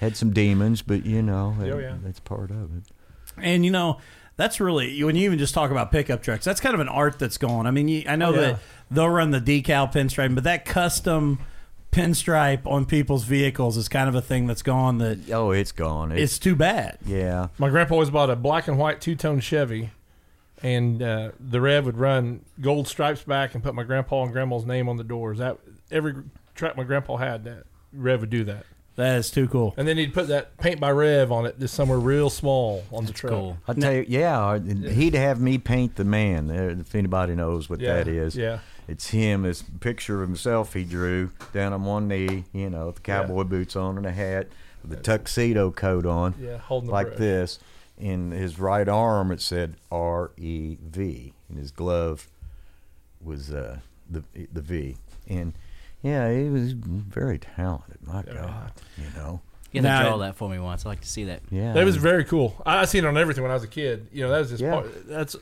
Had 0.02 0.18
some 0.18 0.32
demons, 0.34 0.82
but 0.82 1.06
you 1.06 1.22
know, 1.22 1.56
Oh, 1.58 1.62
that- 1.64 1.82
yeah. 1.82 1.96
that's 2.04 2.20
part 2.20 2.52
of 2.52 2.76
it. 2.76 2.84
And 3.38 3.64
you 3.66 3.72
know, 3.72 4.00
that's 4.38 4.60
really 4.60 5.02
when 5.04 5.16
you 5.16 5.24
even 5.26 5.40
just 5.40 5.54
talk 5.54 5.72
about 5.72 5.92
pickup 5.92 6.22
trucks. 6.22 6.44
That's 6.46 6.60
kind 6.60 6.74
of 6.74 6.82
an 6.82 6.90
art 6.90 7.20
that's 7.20 7.38
gone. 7.38 7.68
I 7.68 7.72
mean, 7.72 7.88
you, 7.88 8.04
I 8.08 8.16
know 8.18 8.30
Oh, 8.30 8.34
yeah. 8.34 8.42
that 8.42 8.60
they'll 8.92 9.10
run 9.10 9.32
the 9.32 9.40
decal 9.42 9.92
pinstripe, 9.94 10.36
but 10.36 10.44
that 10.46 10.66
custom 10.66 11.40
pinstripe 11.96 12.66
on 12.66 12.86
people's 12.86 13.24
vehicles 13.24 13.78
is 13.78 13.88
kind 13.88 14.10
of 14.10 14.16
a 14.16 14.22
thing 14.22 14.48
that's 14.48 14.62
gone. 14.62 14.98
That 14.98 15.30
Oh, 15.32 15.52
it's 15.52 15.72
gone. 15.72 16.12
It's, 16.12 16.22
it's 16.34 16.40
too 16.40 16.56
bad. 16.56 16.98
yeah, 17.06 17.48
my 17.58 17.70
grandpa 17.70 17.94
always 17.96 18.10
bought 18.10 18.30
a 18.30 18.36
black 18.36 18.68
and 18.68 18.78
white 18.78 19.00
two 19.02 19.16
tone 19.16 19.40
Chevy, 19.40 19.92
and 20.62 21.02
uh, 21.02 21.32
the 21.40 21.62
Rev 21.62 21.86
would 21.86 21.98
run 21.98 22.44
gold 22.60 22.88
stripes 22.88 23.24
back 23.24 23.54
and 23.56 23.64
put 23.64 23.74
my 23.74 23.84
grandpa 23.84 24.24
and 24.24 24.32
grandma's 24.34 24.66
name 24.66 24.90
on 24.90 24.98
the 24.98 25.04
doors. 25.04 25.38
That 25.38 25.58
every 25.90 26.16
truck 26.54 26.76
my 26.78 26.84
grandpa 26.84 27.18
had, 27.18 27.44
that 27.46 27.64
Rev 27.94 28.22
would 28.22 28.30
do 28.30 28.44
that, 28.46 28.66
That 28.96 29.18
is 29.18 29.30
too 29.30 29.48
cool. 29.50 29.74
and 29.78 29.86
then 29.88 29.98
he'd 29.98 30.14
put 30.14 30.28
that 30.30 30.58
paint 30.58 30.80
by 30.80 30.90
Rev 30.92 31.30
on 31.32 31.46
it, 31.46 31.60
just 31.60 31.74
somewhere 31.74 32.00
real 32.00 32.30
small 32.30 32.84
on 32.94 33.06
the 33.06 33.12
truck. 33.12 33.34
Cool. 33.34 33.58
I 33.68 33.74
tell 33.74 33.92
you, 33.94 34.06
yeah, 34.08 34.58
he'd 34.58 35.16
have 35.16 35.42
me 35.42 35.58
paint 35.58 35.96
the 35.98 36.06
man. 36.06 36.50
If 36.50 36.96
anybody 36.96 37.36
knows 37.36 37.70
what 37.70 37.82
Yeah, 37.82 37.96
that 37.96 38.08
is, 38.08 38.38
yeah. 38.38 38.60
it's 38.88 39.10
him. 39.10 39.42
This 39.44 39.64
picture 39.82 40.22
of 40.24 40.30
himself 40.30 40.74
he 40.74 40.86
drew 40.86 41.32
down 41.52 41.74
on 41.74 41.84
one 41.84 42.08
knee, 42.08 42.46
you 42.54 42.70
know, 42.70 42.86
with 42.88 42.96
the 42.96 43.02
cowboy 43.02 43.44
boots 43.44 43.76
on 43.76 43.98
and 43.98 44.06
a 44.06 44.12
hat, 44.14 44.48
with 44.82 44.98
a 44.98 45.02
tuxedo 45.02 45.72
coat 45.72 46.06
on, 46.06 46.34
Yeah, 46.40 46.58
holding 46.58 46.88
the 46.88 46.94
like 46.94 47.08
brush. 47.08 47.20
this, 47.20 47.60
in 47.98 48.32
his 48.32 48.60
right 48.60 48.88
arm 48.88 49.30
it 49.32 49.42
said 49.42 49.76
R 49.92 50.32
E 50.38 50.78
V, 50.82 51.34
and 51.50 51.58
his 51.58 51.72
glove 51.72 52.28
was 53.22 53.52
uh, 53.52 53.80
the 54.10 54.24
the 54.54 54.62
V. 54.62 54.96
And 55.28 55.54
yeah, 56.06 56.32
he 56.32 56.50
was 56.50 56.72
very 56.74 57.40
talented. 57.40 57.98
My 58.06 58.22
God, 58.24 58.72
you 58.98 59.06
know. 59.16 59.42
You 59.72 59.82
had 59.82 59.84
Now- 59.90 60.04
to 60.04 60.10
draw 60.10 60.18
that 60.20 60.36
for 60.38 60.50
me 60.50 60.58
once. 60.60 60.86
I 60.86 60.90
like 60.90 61.02
to 61.02 61.08
see 61.08 61.26
that. 61.26 61.42
Yeah, 61.52 61.74
That 61.74 61.84
was 61.84 61.98
very 61.98 62.24
cool. 62.24 62.62
I, 62.66 62.80
I 62.82 62.86
seen 62.86 63.04
it 63.04 63.08
on 63.08 63.18
everything 63.18 63.42
when 63.44 63.52
I 63.52 63.56
was 63.56 63.64
a 63.64 63.68
kid. 63.68 64.08
You 64.14 64.24
know, 64.24 64.30
that 64.30 64.40
was 64.40 64.50
just 64.52 64.62
Yeah. 64.62 64.72
part. 64.72 65.08
That's, 65.08 65.36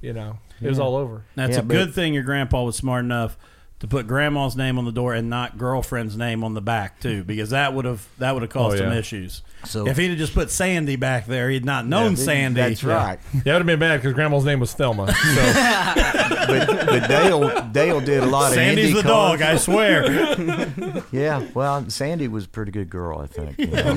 you 0.00 0.12
know, 0.12 0.38
it 0.60 0.68
was 0.68 0.78
all 0.78 0.94
over. 0.94 1.24
That's 1.34 1.54
Yeah, 1.56 1.60
a 1.60 1.64
good 1.64 1.92
thing 1.92 2.14
your 2.14 2.22
grandpa 2.22 2.62
was 2.62 2.76
smart 2.76 3.04
enough 3.04 3.36
to 3.80 3.88
put 3.88 4.06
grandma's 4.06 4.54
name 4.54 4.78
on 4.78 4.84
the 4.84 4.92
door 4.92 5.12
and 5.14 5.28
not 5.28 5.58
girlfriend's 5.58 6.16
name 6.16 6.44
on 6.44 6.54
the 6.54 6.60
back 6.62 7.00
too, 7.00 7.24
because 7.24 7.50
that 7.50 7.74
would 7.74 7.84
have 7.84 8.06
that 8.18 8.32
would 8.32 8.42
have 8.42 8.50
caused 8.52 8.76
Oh, 8.76 8.84
some 8.84 8.92
issues. 8.92 9.42
So- 9.64 9.88
if 9.88 9.96
he'd 9.96 10.10
have 10.10 10.18
just 10.18 10.34
put 10.34 10.50
Sandy 10.52 10.94
back 10.94 11.26
there, 11.26 11.50
he'd 11.50 11.64
not 11.64 11.84
known 11.84 12.14
Sandy. 12.16 12.60
That's 12.60 12.84
right. 12.84 13.18
Yeah, 13.34 13.40
it 13.40 13.44
would 13.46 13.52
have 13.54 13.66
been 13.66 13.80
bad 13.80 13.96
because 14.00 14.12
Grandma's 14.14 14.44
name 14.44 14.60
was 14.60 14.72
Thelma. 14.72 15.12
So 15.12 15.16
but, 16.46 16.86
but 16.86 17.08
Dale 17.08 17.62
Dale 17.72 18.00
did 18.00 18.22
a 18.22 18.26
lot 18.26 18.52
Sandy's 18.52 18.94
of 18.94 18.94
Sandy's 18.94 18.94
the 18.94 18.98
Indy 18.98 19.08
dog. 19.08 19.42
I 19.42 19.56
swear. 19.56 21.02
Yeah, 21.12 21.46
well, 21.54 21.88
Sandy 21.90 22.26
was 22.28 22.46
a 22.46 22.48
pretty 22.48 22.72
good 22.72 22.88
girl, 22.88 23.18
I 23.18 23.26
think. 23.26 23.58
You 23.58 23.66
know, 23.66 23.92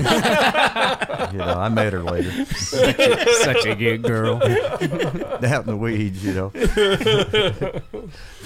You 1.31 1.37
know, 1.37 1.53
I 1.57 1.69
met 1.69 1.93
her 1.93 2.03
later 2.03 2.45
Such 2.53 3.65
a 3.65 3.73
good 3.75 4.03
girl. 4.03 4.35
out 4.43 5.61
in 5.61 5.65
the 5.65 5.77
weeds. 5.79 6.23
You 6.25 6.33
know, 6.33 6.51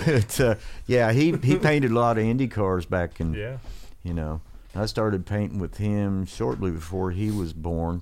but 0.05 0.39
uh, 0.39 0.55
yeah, 0.87 1.11
he 1.11 1.31
he 1.43 1.57
painted 1.57 1.91
a 1.91 1.93
lot 1.93 2.17
of 2.17 2.23
Indy 2.23 2.47
cars 2.47 2.85
back 2.85 3.19
in. 3.19 3.33
yeah, 3.33 3.57
You 4.03 4.13
know, 4.13 4.41
I 4.75 4.85
started 4.85 5.25
painting 5.25 5.59
with 5.59 5.77
him 5.77 6.25
shortly 6.25 6.71
before 6.71 7.11
he 7.11 7.31
was 7.31 7.53
born, 7.53 8.01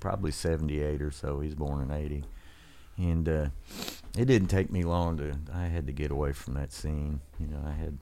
probably 0.00 0.30
'78 0.32 1.00
or 1.02 1.10
so. 1.10 1.40
He's 1.40 1.54
born 1.54 1.80
in 1.82 1.90
'80, 1.92 2.24
and 2.98 3.28
uh, 3.28 3.46
it 4.16 4.26
didn't 4.26 4.48
take 4.48 4.70
me 4.70 4.84
long 4.84 5.16
to. 5.18 5.36
I 5.54 5.64
had 5.66 5.86
to 5.86 5.92
get 5.92 6.10
away 6.10 6.32
from 6.32 6.54
that 6.54 6.72
scene. 6.72 7.20
You 7.40 7.46
know, 7.46 7.62
I 7.66 7.72
had, 7.72 7.98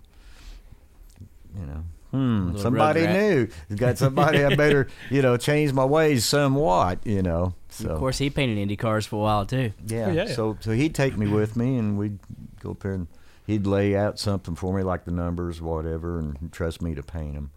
you 1.58 1.66
know, 1.66 1.84
hmm, 2.10 2.56
somebody 2.56 3.02
rugrat. 3.02 3.50
new. 3.70 3.76
Got 3.76 3.98
somebody 3.98 4.44
I 4.44 4.54
better, 4.54 4.88
you 5.10 5.22
know, 5.22 5.36
change 5.36 5.72
my 5.72 5.84
ways 5.84 6.24
somewhat. 6.24 6.98
You 7.06 7.22
know, 7.22 7.54
so 7.68 7.90
Of 7.90 7.98
course, 7.98 8.18
he 8.18 8.30
painted 8.30 8.58
Indy 8.58 8.76
cars 8.76 9.06
for 9.06 9.16
a 9.16 9.20
while 9.20 9.46
too. 9.46 9.72
yeah. 9.86 10.06
Oh, 10.06 10.12
yeah, 10.12 10.24
yeah. 10.26 10.34
So 10.34 10.56
so 10.60 10.72
he'd 10.72 10.94
take 10.94 11.16
me 11.16 11.26
with 11.28 11.56
me, 11.56 11.76
and 11.76 11.96
we'd 11.98 12.18
go 12.60 12.72
up 12.72 12.80
there 12.80 12.92
and 12.92 13.06
he'd 13.46 13.66
lay 13.66 13.96
out 13.96 14.18
something 14.18 14.54
for 14.54 14.72
me, 14.74 14.82
like 14.82 15.04
the 15.04 15.10
numbers, 15.12 15.60
whatever, 15.60 16.18
and 16.18 16.52
trust 16.52 16.82
me 16.82 16.94
to 16.94 17.02
paint 17.02 17.34
them, 17.34 17.50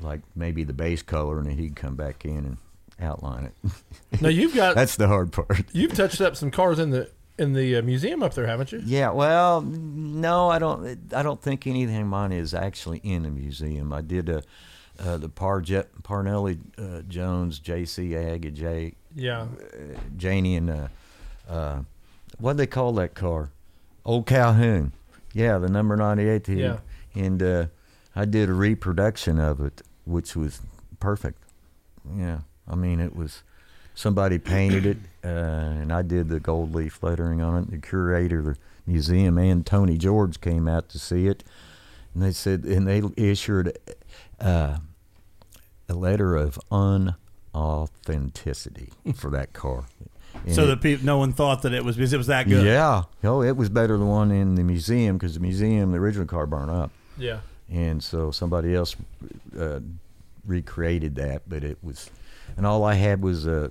like 0.00 0.20
maybe 0.36 0.64
the 0.64 0.72
base 0.72 1.02
color, 1.02 1.38
and 1.38 1.46
then 1.48 1.58
he'd 1.58 1.76
come 1.76 1.96
back 1.96 2.24
in 2.24 2.36
and 2.38 2.56
outline 3.00 3.44
it. 3.64 3.72
now 4.20 4.28
you've 4.28 4.54
got 4.54 4.74
That's 4.76 4.96
the 4.96 5.08
hard 5.08 5.32
part. 5.32 5.64
you've 5.72 5.94
touched 5.94 6.20
up 6.20 6.36
some 6.36 6.50
cars 6.50 6.78
in 6.78 6.90
the 6.90 7.10
in 7.38 7.52
the 7.54 7.76
uh, 7.76 7.82
museum 7.82 8.22
up 8.22 8.34
there, 8.34 8.46
haven't 8.46 8.72
you? 8.72 8.82
Yeah. 8.84 9.10
Well, 9.10 9.62
no, 9.62 10.48
I 10.48 10.58
don't. 10.58 11.12
I 11.14 11.22
don't 11.22 11.40
think 11.40 11.66
anything 11.66 11.96
of 12.02 12.06
mine 12.06 12.32
is 12.32 12.54
actually 12.54 12.98
in 12.98 13.24
a 13.24 13.30
museum. 13.30 13.92
I 13.92 14.00
did 14.00 14.28
a. 14.28 14.42
Uh, 15.00 15.16
the 15.16 15.28
Parjet, 15.28 15.86
Parnelli 16.02 16.58
uh, 16.78 17.00
Jones, 17.08 17.58
J.C. 17.58 18.14
Ag, 18.14 18.44
and 18.44 18.54
J, 18.54 18.92
Yeah, 19.16 19.46
Janie 20.18 20.54
and 20.56 20.70
uh, 20.70 20.88
uh, 21.48 21.82
what 22.38 22.52
do 22.52 22.56
they 22.58 22.66
call 22.66 22.92
that 22.92 23.14
car? 23.14 23.50
Old 24.04 24.26
Calhoun. 24.26 24.92
Yeah, 25.32 25.56
the 25.56 25.68
number 25.70 25.96
ninety 25.96 26.28
eight. 26.28 26.46
Yeah. 26.46 26.78
And 27.14 27.42
uh, 27.42 27.66
I 28.14 28.26
did 28.26 28.50
a 28.50 28.52
reproduction 28.52 29.40
of 29.40 29.60
it, 29.62 29.80
which 30.04 30.36
was 30.36 30.60
perfect. 31.00 31.42
Yeah, 32.14 32.40
I 32.68 32.74
mean 32.74 33.00
it 33.00 33.16
was. 33.16 33.42
Somebody 33.94 34.38
painted 34.38 34.86
it, 34.86 34.96
uh, 35.24 35.28
and 35.28 35.92
I 35.92 36.02
did 36.02 36.28
the 36.28 36.40
gold 36.40 36.74
leaf 36.74 37.02
lettering 37.02 37.40
on 37.42 37.62
it. 37.62 37.70
The 37.70 37.78
curator 37.78 38.38
of 38.38 38.44
the 38.46 38.56
museum 38.86 39.36
and 39.38 39.64
Tony 39.66 39.98
George 39.98 40.40
came 40.40 40.66
out 40.66 40.88
to 40.90 40.98
see 40.98 41.26
it, 41.26 41.44
and 42.14 42.22
they 42.22 42.32
said, 42.32 42.64
and 42.64 42.86
they 42.88 43.02
issued 43.16 43.76
uh, 44.40 44.78
a 45.88 45.94
letter 45.94 46.36
of 46.36 46.58
unauthenticity 47.54 48.90
for 49.14 49.30
that 49.30 49.52
car. 49.52 49.84
And 50.46 50.54
so 50.54 50.62
it- 50.64 50.66
that 50.68 50.80
people, 50.80 51.04
no 51.04 51.18
one 51.18 51.32
thought 51.32 51.62
that 51.62 51.72
it 51.74 51.84
was 51.84 51.96
because 51.96 52.12
it 52.12 52.16
was 52.18 52.26
that 52.28 52.48
good. 52.48 52.64
yeah, 52.64 53.02
oh, 53.24 53.42
it 53.42 53.56
was 53.56 53.68
better 53.68 53.94
than 53.98 54.00
the 54.06 54.06
one 54.12 54.30
in 54.30 54.54
the 54.54 54.64
museum 54.64 55.18
because 55.18 55.34
the 55.34 55.40
museum, 55.40 55.92
the 55.92 55.98
original 55.98 56.26
car 56.26 56.46
burned 56.46 56.70
up, 56.70 56.90
yeah. 57.18 57.40
and 57.70 58.02
so 58.02 58.30
somebody 58.30 58.74
else 58.74 58.96
uh, 59.58 59.80
recreated 60.46 61.14
that. 61.16 61.42
But 61.46 61.62
it 61.64 61.76
was, 61.82 62.10
and 62.56 62.66
all 62.66 62.84
I 62.84 62.94
had 62.94 63.22
was 63.22 63.46
a 63.46 63.70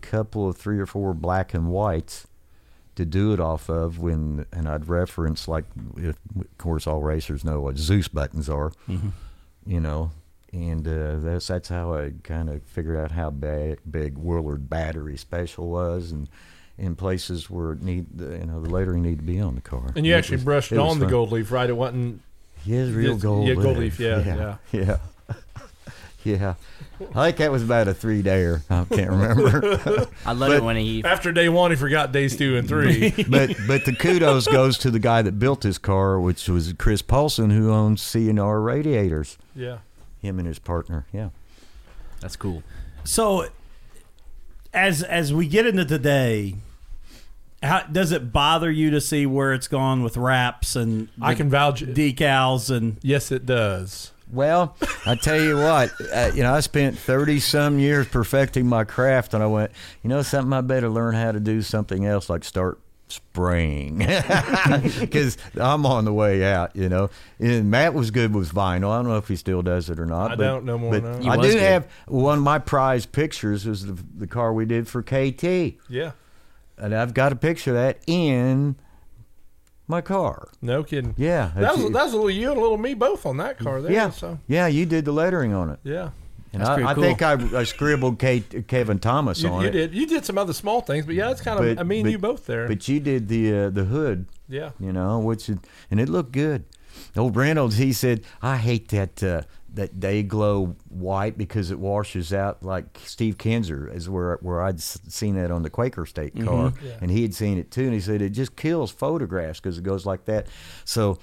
couple 0.00 0.48
of 0.48 0.56
three 0.56 0.78
or 0.78 0.86
four 0.86 1.14
black 1.14 1.54
and 1.54 1.68
whites 1.70 2.26
to 2.96 3.04
do 3.04 3.32
it 3.32 3.40
off 3.40 3.68
of. 3.68 3.98
When 3.98 4.46
and 4.52 4.68
I'd 4.68 4.88
reference 4.88 5.48
like, 5.48 5.64
if, 5.96 6.16
of 6.38 6.58
course, 6.58 6.86
all 6.86 7.02
racers 7.02 7.44
know 7.44 7.60
what 7.60 7.76
Dzus 7.76 8.12
buttons 8.12 8.48
are, 8.48 8.72
you 9.66 9.80
know. 9.80 10.10
And 10.52 10.86
uh, 10.86 11.16
that's 11.18 11.48
that's 11.48 11.68
how 11.68 11.94
I 11.94 12.12
kind 12.22 12.48
of 12.48 12.62
figured 12.62 12.96
out 12.96 13.10
how 13.10 13.30
big, 13.30 13.80
big 13.90 14.16
Willard 14.16 14.70
Battery 14.70 15.16
Special 15.16 15.68
was, 15.68 16.12
and 16.12 16.28
in 16.78 16.94
places 16.94 17.50
where 17.50 17.72
it 17.72 17.82
need 17.82 18.06
the, 18.16 18.38
you 18.38 18.46
know 18.46 18.60
the 18.60 18.70
lettering 18.70 19.02
need 19.02 19.18
to 19.18 19.24
be 19.24 19.40
on 19.40 19.56
the 19.56 19.60
car. 19.60 19.92
And 19.96 20.06
you 20.06 20.14
It 20.14 20.18
actually 20.18 20.36
was- 20.36 20.44
brushed 20.44 20.70
it 20.72 20.78
on 20.78 21.00
the 21.00 21.06
gold 21.06 21.32
leaf, 21.32 21.50
right? 21.50 21.68
It 21.68 21.76
wasn't. 21.76 22.20
Yeah, 22.64 22.84
real 22.90 23.16
gold. 23.16 23.48
yeah, 23.48 23.54
gold 23.54 23.78
leaf. 23.78 23.98
leaf, 23.98 24.00
yeah, 24.00 24.18
yeah, 24.24 24.56
yeah. 24.72 24.80
yeah. 25.28 25.34
I 27.14 27.26
think 27.26 27.36
that 27.38 27.52
was 27.52 27.62
about 27.62 27.88
a 27.88 27.94
three 27.94 28.22
dayer. 28.22 28.62
I 28.70 28.84
can't 28.94 29.10
remember. 29.10 30.08
I 30.26 30.32
love 30.32 30.50
But- 30.50 30.56
it 30.58 30.62
when 30.64 30.76
he. 30.76 31.04
After 31.04 31.32
day 31.32 31.48
one, 31.48 31.70
he 31.70 31.76
forgot 31.76 32.12
days 32.12 32.36
two 32.36 32.56
and 32.56 32.66
three. 32.68 33.10
but 33.28 33.50
but 33.66 33.84
the 33.84 33.94
kudos 33.94 34.46
goes 34.46 34.78
to 34.78 34.90
the 34.90 34.98
guy 34.98 35.22
that 35.22 35.38
built 35.38 35.60
this 35.62 35.78
car, 35.78 36.18
which 36.20 36.48
was 36.48 36.72
Chris 36.74 37.02
Paulsen, 37.02 37.52
who 37.52 37.70
owns 37.72 38.00
CNR 38.02 38.64
Radiators. 38.64 39.36
yeah. 39.54 39.78
Him 40.20 40.38
and 40.38 40.48
his 40.48 40.58
partner. 40.58 41.06
Yeah. 41.12 41.28
That's 42.20 42.36
cool. 42.36 42.62
So, 43.04 43.48
as 44.72 45.02
as 45.02 45.34
we 45.34 45.46
get 45.46 45.66
into 45.66 45.84
today, 45.84 46.54
how 47.62 47.82
does 47.82 48.10
it 48.12 48.32
bother 48.32 48.70
you 48.70 48.90
to 48.90 49.00
see 49.02 49.26
where 49.26 49.52
it's 49.52 49.68
gone 49.68 50.02
with 50.02 50.16
wraps 50.16 50.76
and 50.76 51.08
I 51.20 51.34
can 51.34 51.50
vouch. 51.50 51.82
decals 51.82 52.74
and 52.74 52.96
Yes, 53.02 53.30
it 53.30 53.44
does. 53.44 54.12
Well, 54.32 54.76
I 55.06 55.14
tell 55.16 55.40
you 55.40 55.56
what, 55.56 55.92
uh, 56.12 56.32
you 56.34 56.42
know, 56.42 56.54
I 56.54 56.60
spent 56.60 56.98
30 56.98 57.38
some 57.40 57.78
years 57.78 58.08
perfecting 58.08 58.66
my 58.66 58.84
craft, 58.84 59.34
and 59.34 59.42
I 59.42 59.46
went, 59.46 59.70
you 60.02 60.08
know, 60.10 60.22
something 60.22 60.52
I 60.52 60.60
better 60.60 60.88
learn 60.88 61.14
how 61.14 61.30
to 61.32 61.38
do 61.40 61.62
something 61.62 62.04
else, 62.06 62.28
like 62.28 62.42
start 62.42 62.80
spraying, 63.06 63.98
because 65.00 65.36
I'm 65.60 65.84
on 65.86 66.04
the 66.04 66.12
way 66.12 66.42
out, 66.42 66.74
you 66.74 66.88
know. 66.88 67.10
And 67.38 67.70
Matt 67.70 67.94
was 67.94 68.10
good 68.10 68.34
with 68.34 68.52
vinyl. 68.52 68.90
I 68.90 68.96
don't 68.96 69.06
know 69.08 69.18
if 69.18 69.28
he 69.28 69.36
still 69.36 69.62
does 69.62 69.90
it 69.90 70.00
or 70.00 70.06
not. 70.06 70.32
I 70.32 70.36
but, 70.36 70.42
don't 70.42 70.64
no 70.64 70.78
more, 70.78 70.90
But 70.92 71.02
no. 71.04 71.18
He 71.18 71.28
I 71.28 71.36
do 71.36 71.52
good. 71.52 71.60
have 71.62 71.88
one 72.06 72.38
of 72.38 72.44
my 72.44 72.58
prize 72.58 73.06
pictures 73.06 73.66
was 73.66 73.86
the, 73.86 74.02
the 74.16 74.26
car 74.26 74.52
we 74.52 74.64
did 74.64 74.88
for 74.88 75.02
KT, 75.02 75.74
Yeah. 75.88 76.12
and 76.78 76.94
I've 76.94 77.14
got 77.14 77.30
a 77.30 77.36
picture 77.36 77.70
of 77.70 77.76
that 77.76 77.98
in 78.06 78.76
my 79.86 80.00
car. 80.00 80.48
No 80.62 80.82
kidding. 80.82 81.14
Yeah, 81.16 81.52
That 81.56 81.76
was 81.76 81.84
that 81.92 82.04
was 82.04 82.12
a 82.12 82.16
little 82.16 82.30
you 82.30 82.48
and 82.50 82.58
a 82.58 82.60
little 82.60 82.78
me 82.78 82.94
both 82.94 83.26
on 83.26 83.36
that 83.38 83.58
car 83.58 83.82
there. 83.82 83.92
yeah, 83.92 84.10
So 84.10 84.38
yeah. 84.48 84.66
You 84.66 84.86
did 84.86 85.04
the 85.04 85.12
lettering 85.12 85.52
on 85.52 85.70
it. 85.70 85.78
yeah. 85.84 86.10
And 86.52 86.60
That's 86.60 86.70
I, 86.70 86.74
pretty 86.74 86.88
I 86.88 86.94
cool. 86.94 87.02
think 87.02 87.22
I, 87.54 87.58
I 87.60 87.64
scribbled 87.64 88.20
Kate, 88.20 88.68
Kevin 88.68 89.00
Thomas 89.00 89.42
You, 89.42 89.48
on 89.48 89.62
you 89.62 89.68
it. 89.68 89.74
You 89.74 89.80
did. 89.80 89.94
You 89.94 90.06
did 90.06 90.24
some 90.24 90.38
other 90.38 90.52
small 90.52 90.80
things, 90.82 91.04
but 91.04 91.16
yeah, 91.16 91.32
it's 91.32 91.40
kind 91.40 91.58
of 91.58 91.64
But- 91.76 91.80
I 91.80 91.82
mean 91.84 92.04
but- 92.04 92.12
you 92.12 92.18
both 92.18 92.46
there. 92.46 92.68
But 92.68 92.86
you 92.88 93.00
did 93.00 93.26
the 93.28 93.56
uh, 93.56 93.70
the 93.70 93.84
hood, 93.84 94.26
yeah. 94.48 94.70
you 94.78 94.92
know, 94.92 95.18
which 95.18 95.48
and 95.48 95.60
it 96.00 96.08
looked 96.08 96.30
good. 96.32 96.64
Old 97.16 97.34
Reynolds, 97.34 97.76
he 97.78 97.92
said, 97.92 98.22
I 98.40 98.56
hate 98.58 98.88
that 98.90 99.20
uh, 99.22 99.42
that 99.74 99.98
day 100.00 100.22
glow 100.22 100.76
white 100.88 101.36
because 101.36 101.70
it 101.70 101.78
washes 101.78 102.32
out 102.32 102.62
like 102.62 102.98
Steve 103.04 103.38
Kinser 103.38 103.94
is 103.94 104.08
where 104.08 104.38
where 104.40 104.62
I'd 104.62 104.80
seen 104.80 105.34
that 105.36 105.50
on 105.50 105.62
the 105.62 105.70
Quaker 105.70 106.06
State 106.06 106.34
car, 106.44 106.72
Yeah. 106.82 106.92
and 107.00 107.10
he 107.10 107.22
had 107.22 107.34
seen 107.34 107.58
it 107.58 107.70
too, 107.70 107.84
and 107.84 107.92
he 107.92 108.00
said 108.00 108.22
it 108.22 108.30
just 108.30 108.56
kills 108.56 108.90
photographs 108.90 109.60
because 109.60 109.76
it 109.78 109.84
goes 109.84 110.06
like 110.06 110.24
that. 110.26 110.46
So. 110.84 111.18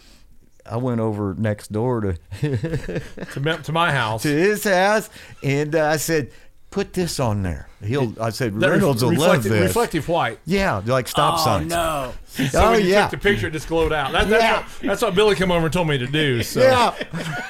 I 0.64 0.78
went 0.78 1.02
over 1.02 1.34
next 1.40 1.72
door 1.72 2.02
to 2.02 2.14
To, 3.34 3.58
to 3.64 3.72
my 3.72 3.92
house. 3.92 4.22
to 4.24 4.28
his 4.30 4.64
house, 4.64 5.10
and 5.42 5.76
uh, 5.76 5.88
I 5.88 5.98
said, 5.98 6.30
"Put 6.72 6.94
this 6.94 7.20
on 7.20 7.44
there." 7.44 7.68
He'll. 7.84 8.16
I 8.22 8.30
said, 8.32 8.60
That 8.60 8.70
"Reynolds 8.70 9.04
will 9.04 9.12
love 9.12 9.20
reflective, 9.20 9.52
this." 9.52 9.62
reflective 9.70 10.08
white. 10.08 10.40
Yeah, 10.46 10.82
like 10.86 11.08
stop 11.08 11.40
oh 11.40 11.44
signs. 11.44 11.70
no! 11.70 12.14
So 12.32 12.48
oh 12.64 12.72
when 12.72 12.82
you 12.84 12.88
yeah. 12.88 13.02
took 13.10 13.20
the 13.20 13.30
picture, 13.30 13.48
it 13.48 13.52
just 13.52 13.68
glowed 13.68 13.92
out. 13.92 14.14
That, 14.14 14.30
that's, 14.30 14.42
Yeah. 14.44 14.58
what, 14.62 14.70
that's 14.82 15.02
what 15.02 15.14
Billy 15.16 15.36
came 15.36 15.52
over 15.52 15.66
and 15.66 15.74
told 15.74 15.88
me 15.90 15.98
to 15.98 16.08
do. 16.08 16.42
So. 16.44 16.62
Yeah, 16.62 16.96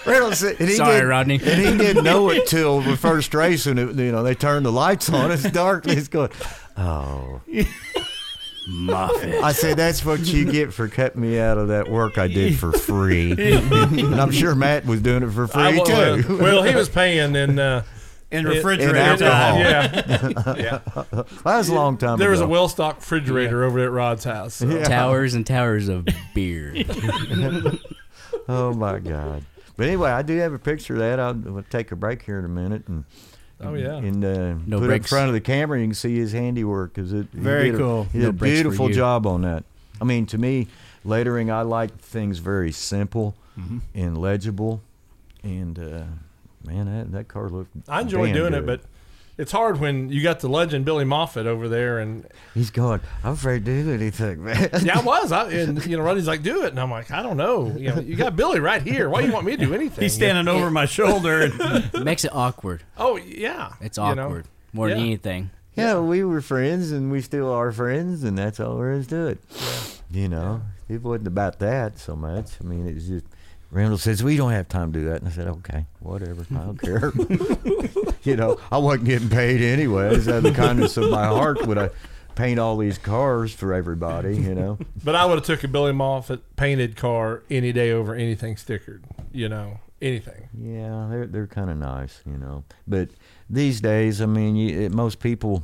Reynolds. 0.07 0.41
And 0.41 0.57
he 0.59 0.75
Sorry, 0.75 1.01
did, 1.01 1.05
Rodney. 1.05 1.35
And 1.35 1.61
he 1.61 1.77
didn't 1.77 2.03
know 2.11 2.29
it 2.31 2.47
till 2.47 2.81
the 2.81 2.97
first 2.97 3.33
race, 3.35 3.67
and 3.67 3.77
it, 3.79 3.95
you 3.95 4.11
know 4.11 4.23
they 4.23 4.33
turned 4.35 4.65
the 4.65 4.71
lights 4.71 5.07
on. 5.09 5.31
It's 5.31 5.43
dark. 5.51 5.85
He's 5.85 6.07
going, 6.07 6.31
"Oh." 6.77 7.41
Muffin. 8.67 9.43
I 9.43 9.51
said, 9.53 9.77
"That's 9.77 10.05
what 10.05 10.19
you 10.21 10.45
get 10.51 10.71
for 10.73 10.87
cutting 10.87 11.21
me 11.21 11.39
out 11.39 11.57
of 11.57 11.69
that 11.69 11.89
work 11.89 12.17
I 12.17 12.27
did 12.27 12.57
for 12.57 12.71
free." 12.71 13.31
and 13.37 14.15
I'm 14.21 14.31
sure 14.31 14.53
Matt 14.55 14.85
was 14.85 15.01
doing 15.01 15.23
it 15.23 15.31
for 15.31 15.47
free 15.47 15.61
I 15.61 15.77
wa- 15.77 15.83
too. 15.83 16.37
well, 16.39 16.63
he 16.63 16.75
was 16.75 16.87
paying, 16.87 17.35
and 17.35 17.59
uh, 17.59 17.81
in 18.31 18.45
It- 18.45 18.49
refrigerator 18.49 18.95
in 18.95 19.17
time. 19.19 19.57
alcohol. 19.61 20.57
Yeah, 20.57 20.79
That 21.11 21.43
was 21.43 21.69
a 21.69 21.73
long 21.75 21.97
time 21.97 22.13
ago. 22.15 22.17
there 22.17 22.31
was 22.31 22.41
a 22.41 22.47
well 22.47 22.67
stocked 22.69 23.01
refrigerator 23.01 23.63
over 23.63 23.79
at 23.79 23.91
Rod's 23.91 24.23
house. 24.23 24.55
so. 24.55 24.67
Yeah. 24.67 24.83
Towers 24.85 25.33
and 25.33 25.45
towers 25.45 25.87
of 25.89 26.07
beer. 26.33 26.73
Oh 28.47 28.73
my 28.73 28.99
God! 28.99 29.43
But 29.77 29.87
anyway, 29.87 30.09
I 30.09 30.21
do 30.21 30.35
have 30.37 30.53
a 30.53 30.59
picture 30.59 30.93
of 30.93 30.99
that. 30.99 31.19
I'll, 31.19 31.33
we'll 31.33 31.63
take 31.63 31.91
a 31.91 31.95
break 31.95 32.23
here 32.23 32.39
in 32.39 32.45
a 32.45 32.49
minute 32.49 32.87
and. 32.87 33.03
Oh, 33.63 33.75
yeah. 33.75 33.97
and 33.97 34.25
uh, 34.25 34.53
No 34.65 34.79
put 34.79 34.83
it 34.83 34.83
in 34.83 34.87
breaks. 34.87 35.09
front 35.09 35.27
of 35.27 35.33
the 35.33 35.41
camera. 35.41 35.79
You 35.79 35.85
can 35.85 35.93
see 35.93 36.15
his 36.17 36.31
handiwork 36.31 36.93
because 36.95 37.13
it 37.13 37.27
he 37.31 37.37
Very 37.39 37.65
did 37.71 37.75
a- 37.75 37.77
cool. 37.77 38.03
He 38.05 38.17
did 38.19 38.23
No 38.23 38.29
a 38.29 38.33
breaks 38.33 38.57
for 38.57 38.63
beautiful 38.63 38.87
you. 38.89 38.95
job 38.95 39.27
on 39.27 39.41
that. 39.43 39.63
I 40.01 40.03
mean, 40.03 40.25
to 40.27 40.37
me, 40.39 40.67
lettering, 41.05 41.51
I 41.51 41.61
like 41.61 41.95
things 41.99 42.39
very 42.39 42.71
simple 42.71 43.35
Mm-hmm. 43.59 43.77
and 43.93 44.17
legible. 44.17 44.81
And 45.43 45.77
uh, 45.77 46.03
man, 46.65 46.85
that 46.85 47.11
that 47.11 47.27
car 47.27 47.49
looked. 47.49 47.71
I 47.87 48.01
enjoy 48.01 48.27
damn 48.27 48.35
doing 48.35 48.53
it, 48.53 48.65
but 48.65 48.81
it's 49.37 49.51
hard 49.51 49.79
when 49.79 50.09
you 50.09 50.21
got 50.21 50.39
the 50.41 50.49
legend 50.49 50.85
Billy 50.85 51.05
Moffatt 51.05 51.45
over 51.45 51.67
there, 51.69 51.99
and 51.99 52.27
he's 52.53 52.69
going. 52.69 52.99
I'm 53.23 53.33
afraid 53.33 53.65
to 53.65 53.83
do 53.83 53.91
anything, 53.93 54.43
man. 54.43 54.69
yeah, 54.83 54.99
I 54.99 55.01
was. 55.01 55.31
I, 55.31 55.49
and 55.51 55.83
you 55.85 55.97
know, 55.97 56.03
Rodney's 56.03 56.27
like, 56.27 56.43
"Do 56.43 56.63
it," 56.63 56.69
and 56.71 56.79
I'm 56.79 56.91
like, 56.91 57.09
"I 57.11 57.23
don't 57.23 57.37
know." 57.37 57.67
You 57.77 57.89
know, 57.95 58.01
you 58.01 58.15
got 58.15 58.35
Billy 58.35 58.59
right 58.59 58.81
here. 58.81 59.09
Why 59.09 59.21
do 59.21 59.27
you 59.27 59.33
want 59.33 59.45
me 59.45 59.55
to 59.57 59.65
do 59.65 59.73
anything? 59.81 60.01
He's 60.03 60.13
standing 60.13 60.47
over 60.47 60.69
my 60.69 60.85
shoulder. 60.85 61.41
And, 61.41 61.53
It 61.93 62.03
makes 62.03 62.25
it 62.25 62.31
awkward. 62.33 62.83
Oh 62.97 63.15
yeah, 63.15 63.73
It's 63.81 63.97
you 63.97 64.03
know. 64.15 64.25
awkward 64.25 64.45
more 64.73 64.89
than 64.89 64.99
Yeah. 64.99 65.03
anything. 65.05 65.49
Yeah, 65.75 65.99
we 66.01 66.23
were 66.25 66.41
friends, 66.41 66.91
and 66.91 67.09
we 67.11 67.21
still 67.21 67.49
are 67.51 67.71
friends, 67.71 68.25
and 68.25 68.37
that's 68.37 68.59
all 68.59 68.77
there 68.77 68.91
is 68.91 69.07
to 69.07 69.27
it. 69.27 69.39
You 70.11 70.27
know, 70.27 70.61
it 70.89 71.01
wasn't 71.01 71.27
about 71.27 71.59
that 71.59 71.97
so 71.97 72.13
much. 72.17 72.47
I 72.61 72.65
mean, 72.65 72.85
it 72.85 72.93
was 72.95 73.07
just. 73.07 73.25
Randall 73.71 73.97
says 73.97 74.21
we 74.21 74.35
don't 74.35 74.51
have 74.51 74.67
time 74.67 74.91
to 74.91 74.99
do 74.99 75.05
that, 75.05 75.21
and 75.21 75.27
I 75.29 75.31
said, 75.31 75.47
okay, 75.47 75.85
whatever, 76.01 76.45
I 76.51 76.59
don't 76.59 76.77
care. 76.77 77.13
you 78.23 78.35
know, 78.35 78.59
I 78.69 78.77
wasn't 78.77 79.05
getting 79.05 79.29
paid 79.29 79.61
anyways. 79.61 80.27
Out 80.27 80.35
of 80.37 80.43
the 80.43 80.51
kindness 80.51 80.97
of 80.97 81.09
my 81.09 81.25
heart, 81.25 81.65
would 81.65 81.77
I 81.77 81.89
paint 82.35 82.59
all 82.59 82.75
these 82.77 82.97
cars 82.97 83.53
for 83.53 83.73
everybody? 83.73 84.35
You 84.35 84.55
know, 84.55 84.77
But 85.03 85.15
I 85.15 85.25
would 85.25 85.35
have 85.35 85.45
took 85.45 85.63
a 85.63 85.69
Billy 85.69 85.93
Moffatt 85.93 86.41
painted 86.57 86.97
car 86.97 87.43
any 87.49 87.71
day 87.71 87.91
over 87.91 88.13
anything 88.13 88.55
stickered. 88.55 89.03
You 89.31 89.47
know, 89.47 89.79
anything. 90.01 90.49
yeah, 90.53 91.07
they're 91.09 91.27
they're 91.27 91.47
kind 91.47 91.69
of 91.69 91.77
nice, 91.77 92.21
you 92.25 92.37
know. 92.37 92.65
But 92.85 93.09
these 93.49 93.79
days, 93.79 94.21
I 94.21 94.25
mean, 94.25 94.57
you, 94.57 94.81
it, 94.81 94.91
most 94.91 95.19
people 95.21 95.63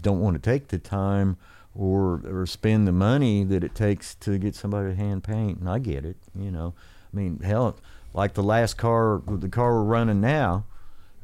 don't 0.00 0.20
want 0.20 0.42
to 0.42 0.50
take 0.50 0.68
the 0.68 0.78
time 0.78 1.36
or 1.74 2.22
or 2.26 2.46
spend 2.46 2.88
the 2.88 2.92
money 2.92 3.44
that 3.44 3.62
it 3.62 3.74
takes 3.74 4.14
to 4.16 4.38
get 4.38 4.54
somebody 4.54 4.90
to 4.90 4.96
hand 4.96 5.22
paint, 5.22 5.58
and 5.58 5.68
I 5.68 5.78
get 5.80 6.06
it, 6.06 6.16
you 6.34 6.50
know. 6.50 6.72
I 7.12 7.16
mean, 7.16 7.40
hell, 7.40 7.76
like 8.14 8.34
the 8.34 8.42
last 8.42 8.74
car, 8.76 9.20
the 9.26 9.48
car 9.48 9.74
we're 9.74 9.82
running 9.84 10.20
now, 10.20 10.64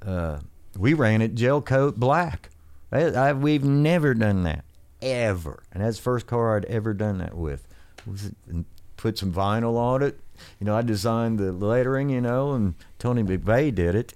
uh, 0.05 0.39
we 0.77 0.95
ran 0.95 1.23
it 1.23 1.35
gel 1.35 1.61
coat 1.63 1.99
black. 1.99 2.51
I, 2.93 3.05
I, 3.05 3.33
we've 3.33 3.65
never 3.65 4.15
done 4.15 4.43
that 4.45 4.65
ever, 5.03 5.63
and 5.73 5.83
that's 5.83 5.97
the 5.97 6.03
first 6.03 6.27
car 6.27 6.57
I'd 6.57 6.65
ever 6.67 6.95
done 6.95 7.19
that 7.19 7.35
with. 7.35 7.67
Was 8.07 8.27
it, 8.27 8.35
and 8.49 8.65
put 8.97 9.19
some 9.19 9.33
vinyl 9.33 9.77
on 9.77 10.03
it. 10.03 10.19
You 10.61 10.67
know, 10.67 10.77
I 10.77 10.83
designed 10.83 11.39
the 11.39 11.53
lettering, 11.53 12.09
you 12.11 12.21
know, 12.21 12.53
and 12.53 12.75
Tony 12.99 13.23
McVeigh 13.23 13.75
did 13.75 13.95
it, 13.95 14.15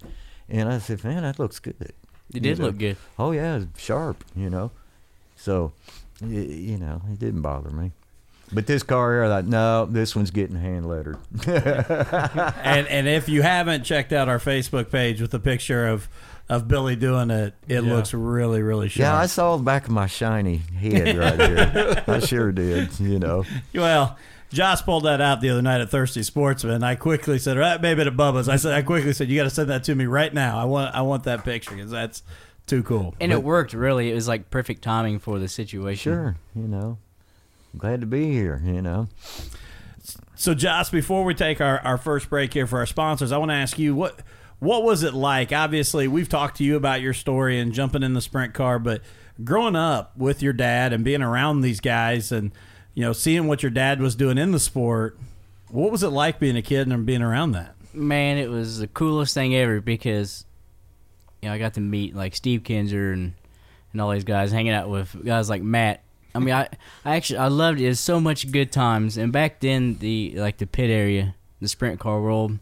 and 0.49 0.69
I 0.69 0.79
said, 0.79 1.03
man, 1.03 1.23
that 1.23 1.37
looks 1.37 1.59
good. 1.59 1.75
It 1.79 1.95
You 2.31 2.39
did 2.39 2.59
know? 2.59 2.65
look 2.65 2.77
good. 2.77 2.97
Oh 3.19 3.31
yeah, 3.31 3.61
sharp, 3.77 4.23
you 4.35 4.49
know. 4.49 4.71
So, 5.35 5.73
you 6.25 6.77
know, 6.77 7.01
it 7.11 7.19
didn't 7.19 7.41
bother 7.41 7.69
me. 7.69 7.91
But 8.53 8.67
this 8.67 8.83
car 8.83 9.13
here, 9.13 9.23
I 9.23 9.27
thought, 9.27 9.45
no, 9.45 9.85
this 9.85 10.15
one's 10.15 10.31
getting 10.31 10.55
hand 10.55 10.87
lettered. 10.87 11.17
and 11.47 12.87
and 12.87 13.07
if 13.07 13.29
you 13.29 13.41
haven't 13.41 13.83
checked 13.83 14.13
out 14.13 14.29
our 14.29 14.39
Facebook 14.39 14.91
page 14.91 15.21
with 15.21 15.31
the 15.31 15.39
picture 15.39 15.87
of 15.87 16.07
of 16.49 16.67
Billy 16.67 16.95
doing 16.95 17.29
it, 17.31 17.53
it 17.67 17.83
Yeah. 17.83 17.93
looks 17.93 18.13
really 18.13 18.61
really 18.61 18.89
sharp. 18.89 19.01
yeah, 19.13 19.15
I 19.17 19.25
saw 19.27 19.55
the 19.57 19.63
back 19.63 19.85
of 19.85 19.91
my 19.91 20.07
shiny 20.07 20.57
head 20.57 21.17
right 21.17 21.39
here. 21.39 22.03
I 22.07 22.19
sure 22.19 22.51
did, 22.51 22.99
you 22.99 23.17
know. 23.19 23.45
Well, 23.73 24.17
Joss 24.51 24.81
pulled 24.81 25.05
that 25.05 25.19
out 25.21 25.41
the 25.41 25.49
other 25.49 25.61
night 25.61 25.81
at 25.81 25.89
Thirsty 25.89 26.21
Sportsman. 26.21 26.83
I 26.83 26.95
quickly 26.95 27.39
said, 27.39 27.57
"Right, 27.57 27.81
maybe 27.81 28.03
to 28.03 28.11
Bubba's." 28.11 28.49
I 28.49 28.57
said, 28.57 28.73
I 28.73 28.81
quickly 28.83 29.13
said, 29.13 29.29
"You 29.29 29.37
got 29.39 29.45
to 29.45 29.49
send 29.49 29.69
that 29.69 29.83
to 29.85 29.95
me 29.95 30.05
right 30.05 30.33
now. 30.33 30.59
I 30.59 30.65
want, 30.65 30.93
I 30.93 31.01
want 31.01 31.23
that 31.23 31.43
picture 31.43 31.75
because 31.75 31.89
that's 31.91 32.21
too 32.67 32.83
cool." 32.83 33.15
And 33.19 33.31
it 33.31 33.41
worked 33.41 33.73
really. 33.73 34.11
It 34.11 34.13
was 34.13 34.27
like 34.27 34.51
perfect 34.51 34.83
timing 34.83 35.17
for 35.19 35.39
the 35.39 35.47
situation. 35.47 36.13
Sure, 36.13 36.35
you 36.55 36.67
know. 36.67 36.97
Glad 37.77 38.01
to 38.01 38.07
be 38.07 38.31
here, 38.31 38.61
you 38.63 38.81
know. 38.81 39.07
So, 40.35 40.53
Joss, 40.53 40.89
before 40.89 41.23
we 41.23 41.33
take 41.33 41.61
our, 41.61 41.79
our 41.79 41.97
first 41.97 42.29
break 42.29 42.53
here 42.53 42.67
for 42.67 42.79
our 42.79 42.85
sponsors, 42.85 43.31
I 43.31 43.37
want 43.37 43.51
to 43.51 43.55
ask 43.55 43.79
you 43.79 43.95
what 43.95 44.19
what 44.59 44.83
was 44.83 45.03
it 45.03 45.13
like? 45.13 45.51
Obviously, 45.51 46.07
we've 46.07 46.29
talked 46.29 46.57
to 46.57 46.63
you 46.63 46.75
about 46.75 47.01
your 47.01 47.13
story 47.13 47.59
and 47.59 47.73
jumping 47.73 48.01
in 48.03 48.13
the 48.13 48.21
sprint 48.21 48.53
car, 48.53 48.79
but 48.79 49.01
growing 49.43 49.75
up 49.75 50.15
with 50.17 50.41
your 50.41 50.53
dad 50.53 50.93
and 50.93 51.03
being 51.03 51.21
around 51.21 51.61
these 51.61 51.79
guys 51.79 52.31
and 52.31 52.51
you 52.93 53.01
know 53.03 53.13
seeing 53.13 53.47
what 53.47 53.63
your 53.63 53.71
dad 53.71 54.01
was 54.01 54.15
doing 54.15 54.37
in 54.37 54.51
the 54.51 54.59
sport, 54.59 55.17
what 55.69 55.91
was 55.91 56.03
it 56.03 56.09
like 56.09 56.39
being 56.39 56.55
a 56.55 56.61
kid 56.61 56.87
and 56.87 57.05
being 57.05 57.21
around 57.21 57.51
that? 57.53 57.75
Man, 57.93 58.37
it 58.37 58.49
was 58.49 58.79
the 58.79 58.87
coolest 58.87 59.33
thing 59.33 59.55
ever 59.55 59.81
because 59.81 60.45
you 61.41 61.49
know 61.49 61.55
I 61.55 61.57
got 61.57 61.73
to 61.73 61.81
meet 61.81 62.15
like 62.15 62.35
Steve 62.35 62.63
Kinser 62.63 63.13
and 63.13 63.33
and 63.91 64.01
all 64.01 64.11
these 64.11 64.23
guys, 64.23 64.51
hanging 64.51 64.73
out 64.73 64.89
with 64.89 65.25
guys 65.25 65.49
like 65.49 65.61
Matt. 65.61 66.02
I 66.35 66.39
mean, 66.39 66.53
I 66.53 66.67
I 67.05 67.15
actually 67.15 67.37
I 67.39 67.47
loved 67.47 67.79
it. 67.79 67.85
It 67.85 67.89
was 67.89 67.99
so 67.99 68.19
much 68.19 68.51
good 68.51 68.71
times. 68.71 69.17
And 69.17 69.31
back 69.31 69.59
then, 69.59 69.97
the 69.99 70.33
like 70.37 70.57
the 70.57 70.67
pit 70.67 70.89
area, 70.89 71.35
the 71.61 71.67
sprint 71.67 71.99
car 71.99 72.21
world, 72.21 72.57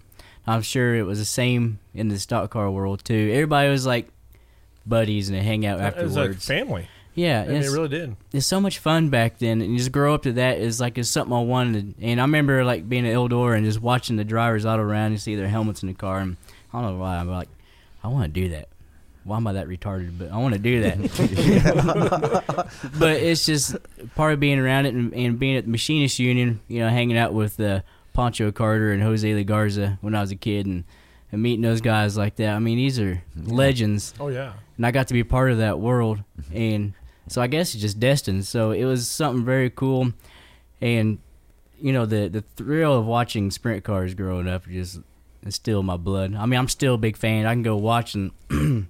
I'm 0.47 0.61
sure 0.61 0.95
it 0.95 1.03
was 1.03 1.19
the 1.19 1.25
same 1.25 1.79
in 1.93 2.09
the 2.09 2.19
stock 2.19 2.49
car 2.51 2.69
world 2.69 3.03
too. 3.05 3.29
Everybody 3.33 3.69
was 3.69 3.85
like 3.85 4.09
buddies 4.85 5.29
and 5.29 5.37
they 5.37 5.43
hang 5.43 5.65
out 5.65 5.79
It 5.79 6.03
was 6.03 6.17
afterwards. 6.17 6.49
like 6.49 6.57
family. 6.57 6.87
yeah, 7.13 7.43
I 7.43 7.47
mean, 7.51 7.61
it 7.61 7.69
really 7.69 7.87
did. 7.89 8.15
it's 8.33 8.47
so 8.47 8.59
much 8.59 8.79
fun 8.79 9.09
back 9.09 9.37
then, 9.39 9.61
and 9.61 9.77
just 9.77 9.91
grow 9.91 10.13
up 10.15 10.23
to 10.23 10.33
that 10.33 10.57
is 10.59 10.79
like 10.79 10.97
it's 10.97 11.09
something 11.09 11.33
I 11.35 11.41
wanted. 11.41 11.93
And 12.01 12.19
I 12.19 12.23
remember 12.23 12.63
like 12.65 12.89
being 12.89 13.07
at 13.07 13.13
Eldora 13.13 13.55
and 13.57 13.65
just 13.65 13.81
watching 13.81 14.15
the 14.15 14.23
drivers 14.23 14.65
all 14.65 14.77
around 14.79 15.11
and 15.11 15.21
see 15.21 15.35
their 15.35 15.47
helmets 15.49 15.81
in 15.83 15.87
the 15.87 15.93
car, 15.93 16.19
and 16.19 16.37
I 16.73 16.81
don't 16.81 16.93
know 16.95 16.99
why 16.99 17.17
I'm 17.17 17.29
like, 17.29 17.49
I 18.03 18.07
want 18.07 18.33
to 18.33 18.41
do 18.41 18.49
that. 18.49 18.67
Why 19.23 19.37
am 19.37 19.45
I 19.47 19.53
that 19.53 19.67
retarded? 19.67 20.17
But 20.17 20.31
I 20.31 20.37
want 20.37 20.53
to 20.55 20.59
do 20.59 20.81
that. 20.81 20.97
but 22.99 23.17
it's 23.17 23.45
just 23.45 23.75
part 24.15 24.33
of 24.33 24.39
being 24.39 24.59
around 24.59 24.85
it 24.85 24.93
and, 24.93 25.13
and 25.13 25.37
being 25.39 25.55
at 25.57 25.65
the 25.65 25.69
machinist 25.69 26.19
union. 26.19 26.59
You 26.67 26.79
know, 26.79 26.89
hanging 26.89 27.17
out 27.17 27.33
with 27.33 27.59
uh, 27.59 27.81
Pancho 28.13 28.51
Carter 28.51 28.91
and 28.91 29.01
Josele 29.01 29.45
Garza 29.45 29.97
when 30.01 30.15
I 30.15 30.21
was 30.21 30.31
a 30.31 30.35
kid, 30.35 30.65
and, 30.65 30.83
and 31.31 31.41
meeting 31.41 31.61
those 31.61 31.81
guys 31.81 32.17
like 32.17 32.35
that. 32.37 32.55
I 32.55 32.59
mean, 32.59 32.77
these 32.77 32.99
are 32.99 33.21
legends 33.35 34.13
Oh 34.19 34.27
yeah. 34.29 34.53
and 34.77 34.85
I 34.85 34.91
got 34.91 35.07
to 35.09 35.13
be 35.13 35.23
part 35.23 35.51
of 35.51 35.59
that 35.59 35.79
world, 35.79 36.23
and 36.53 36.93
so 37.27 37.41
I 37.41 37.47
guess 37.47 37.73
it's 37.73 37.81
just 37.81 37.99
destined. 37.99 38.45
So 38.47 38.71
it 38.71 38.85
was 38.85 39.07
something 39.07 39.45
very 39.45 39.69
cool, 39.69 40.13
and 40.81 41.19
you 41.79 41.93
know 41.93 42.05
the 42.05 42.27
the 42.27 42.41
thrill 42.55 42.97
of 42.97 43.05
watching 43.05 43.51
sprint 43.51 43.83
cars 43.83 44.13
growing 44.13 44.47
up 44.47 44.67
just 44.67 44.99
is 45.45 45.55
still 45.55 45.79
in 45.79 45.85
my 45.85 45.97
blood. 45.97 46.35
I 46.35 46.45
mean, 46.45 46.59
I'm 46.59 46.67
still 46.67 46.95
a 46.95 46.97
big 46.99 47.17
fan. 47.17 47.45
I 47.45 47.53
can 47.53 47.63
go 47.63 47.75
watch 47.77 48.13
and 48.15 48.31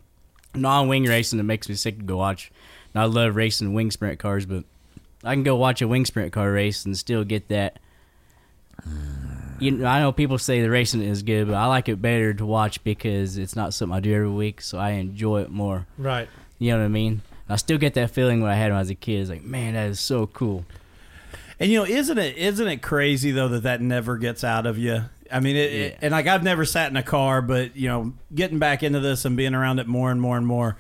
non-wing 0.53 1.05
racing. 1.05 1.39
It 1.39 1.43
makes 1.43 1.69
me 1.69 1.75
sick 1.75 1.97
to 1.97 2.03
go 2.03 2.17
watch. 2.17 2.51
And 2.93 3.01
I 3.01 3.05
love 3.05 3.35
racing 3.35 3.73
wing 3.73 3.91
sprint 3.91 4.19
cars, 4.19 4.45
but 4.45 4.63
I 5.23 5.33
can 5.33 5.43
go 5.43 5.55
watch 5.55 5.81
a 5.81 5.87
wing 5.87 6.05
sprint 6.05 6.33
car 6.33 6.51
race 6.51 6.85
and 6.85 6.97
still 6.97 7.23
get 7.23 7.47
that. 7.49 7.79
You 9.59 9.71
know, 9.71 9.85
I 9.85 9.99
know 9.99 10.11
people 10.11 10.37
say 10.37 10.61
the 10.61 10.69
racing 10.69 11.03
is 11.03 11.21
good, 11.21 11.47
but 11.47 11.55
I 11.55 11.67
like 11.67 11.87
it 11.87 12.01
better 12.01 12.33
to 12.33 12.45
watch 12.45 12.83
because 12.83 13.37
it's 13.37 13.55
not 13.55 13.73
something 13.73 13.95
I 13.95 13.99
do 13.99 14.13
every 14.13 14.29
week, 14.29 14.61
so 14.61 14.77
I 14.77 14.91
enjoy 14.91 15.41
it 15.41 15.51
more. 15.51 15.85
Right. 15.97 16.27
You 16.57 16.71
know 16.71 16.79
what 16.79 16.85
I 16.85 16.89
mean? 16.89 17.21
I 17.47 17.57
still 17.57 17.77
get 17.77 17.93
that 17.95 18.11
feeling 18.11 18.41
when 18.41 18.49
I 18.49 18.55
had 18.55 18.71
when 18.71 18.77
I 18.77 18.79
was 18.79 18.89
a 18.89 18.95
kid. 18.95 19.21
It's 19.21 19.29
like, 19.29 19.43
man, 19.43 19.75
that 19.75 19.89
is 19.89 19.99
so 19.99 20.25
cool. 20.25 20.65
And 21.59 21.69
you 21.69 21.77
know, 21.77 21.85
isn't 21.85 22.17
it 22.17 22.37
isn't 22.37 22.67
it 22.67 22.81
crazy 22.81 23.29
though 23.29 23.49
that 23.49 23.63
that 23.63 23.81
never 23.81 24.17
gets 24.17 24.43
out 24.43 24.65
of 24.65 24.79
you? 24.79 25.03
I 25.31 25.39
mean, 25.39 25.55
it, 25.55 25.71
it- 25.73 25.91
Yeah. 25.93 25.97
and 26.01 26.11
like 26.11 26.27
I've 26.27 26.43
never 26.43 26.65
sat 26.65 26.89
in 26.89 26.97
a 26.97 27.03
car, 27.03 27.41
but 27.41 27.75
you 27.75 27.87
know, 27.87 28.13
getting 28.33 28.59
back 28.59 28.83
into 28.83 28.99
this 28.99 29.25
and 29.25 29.35
being 29.37 29.53
around 29.55 29.79
it 29.79 29.87
more 29.87 30.11
and 30.11 30.19
more 30.21 30.37
and 30.37 30.45
more, 30.45 30.77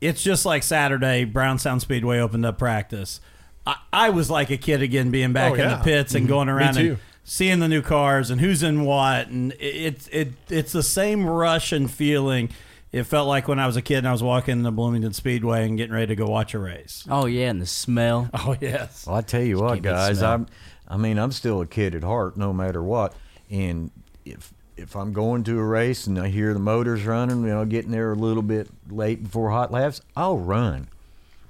it's 0.00 0.22
just 0.22 0.44
like 0.46 0.62
Saturday. 0.62 1.24
Brownstown 1.24 1.80
Speedway 1.80 2.18
opened 2.20 2.46
up 2.46 2.58
practice. 2.58 3.20
I, 3.66 3.76
I 3.92 4.10
was 4.10 4.30
like 4.30 4.50
a 4.50 4.56
kid 4.56 4.80
again, 4.82 5.10
being 5.10 5.32
back 5.32 5.52
Oh, 5.52 5.54
in 5.56 5.68
the 5.68 5.76
pits 5.78 6.14
and 6.14 6.22
mm-hmm. 6.24 6.32
going 6.32 6.48
around 6.48 6.76
and 6.78 6.98
seeing 7.24 7.58
the 7.58 7.68
new 7.68 7.82
cars 7.82 8.30
and 8.30 8.40
who's 8.40 8.62
in 8.62 8.84
what, 8.84 9.28
and 9.28 9.54
it's 9.58 10.08
it 10.08 10.28
it's 10.48 10.72
the 10.72 10.82
same 10.82 11.26
rush 11.28 11.72
and 11.72 11.90
feeling. 11.90 12.48
It 12.90 13.02
felt 13.02 13.28
like 13.28 13.46
when 13.48 13.58
I 13.58 13.66
was 13.66 13.76
a 13.76 13.82
kid 13.82 13.98
and 13.98 14.08
I 14.08 14.12
was 14.12 14.22
walking 14.22 14.52
in 14.52 14.62
the 14.62 14.70
Bloomington 14.72 15.12
Speedway 15.12 15.66
and 15.66 15.76
getting 15.76 15.92
ready 15.92 16.06
to 16.06 16.16
go 16.16 16.24
watch 16.26 16.54
a 16.54 16.58
race. 16.58 17.04
Oh 17.10 17.26
yeah, 17.26 17.50
and 17.50 17.60
the 17.60 17.66
smell. 17.66 18.30
Oh 18.34 18.56
yes. 18.58 19.06
Well, 19.06 19.16
I 19.16 19.20
tell 19.20 19.42
you 19.42 19.58
what, 19.58 19.68
can't 19.74 19.82
beat 19.82 19.88
the 19.90 19.94
guys. 19.94 20.22
I'm, 20.22 20.46
I 20.88 20.96
mean, 20.96 21.18
I'm 21.18 21.32
still 21.32 21.60
a 21.60 21.66
kid 21.66 21.94
at 21.94 22.02
heart, 22.02 22.38
no 22.38 22.54
matter 22.54 22.82
what. 22.82 23.14
And 23.50 23.90
if 24.24 24.52
if 24.76 24.94
I'm 24.94 25.12
going 25.12 25.42
to 25.44 25.58
a 25.58 25.64
race 25.64 26.06
and 26.06 26.18
I 26.18 26.28
hear 26.28 26.52
the 26.54 26.60
motors 26.60 27.04
running, 27.04 27.40
you 27.42 27.48
know, 27.48 27.64
getting 27.64 27.90
there 27.90 28.12
a 28.12 28.16
little 28.16 28.42
bit 28.44 28.68
late 28.88 29.24
before 29.24 29.50
hot 29.50 29.72
laps, 29.72 30.00
I'll 30.16 30.38
run. 30.38 30.88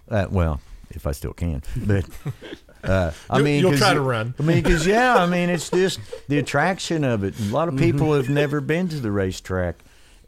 Uh, 0.08 0.26
well, 0.30 0.60
if 0.90 1.06
I 1.06 1.12
still 1.12 1.32
can, 1.34 1.62
but. 1.76 2.06
Uh, 2.84 3.10
I 3.28 3.42
mean, 3.42 3.60
you'll 3.60 3.76
try 3.76 3.92
to 3.92 4.00
run. 4.00 4.34
I 4.38 4.42
mean, 4.42 4.62
because 4.62 4.86
yeah, 4.86 5.16
I 5.16 5.26
mean, 5.26 5.50
it's 5.50 5.68
just 5.82 6.00
the 6.28 6.38
attraction 6.38 7.04
of 7.04 7.24
it. 7.24 7.38
A 7.38 7.42
lot 7.52 7.68
of 7.68 7.76
people 7.76 8.14
have 8.14 8.30
never 8.30 8.60
been 8.60 8.88
to 8.88 9.00
the 9.00 9.10
racetrack, 9.10 9.76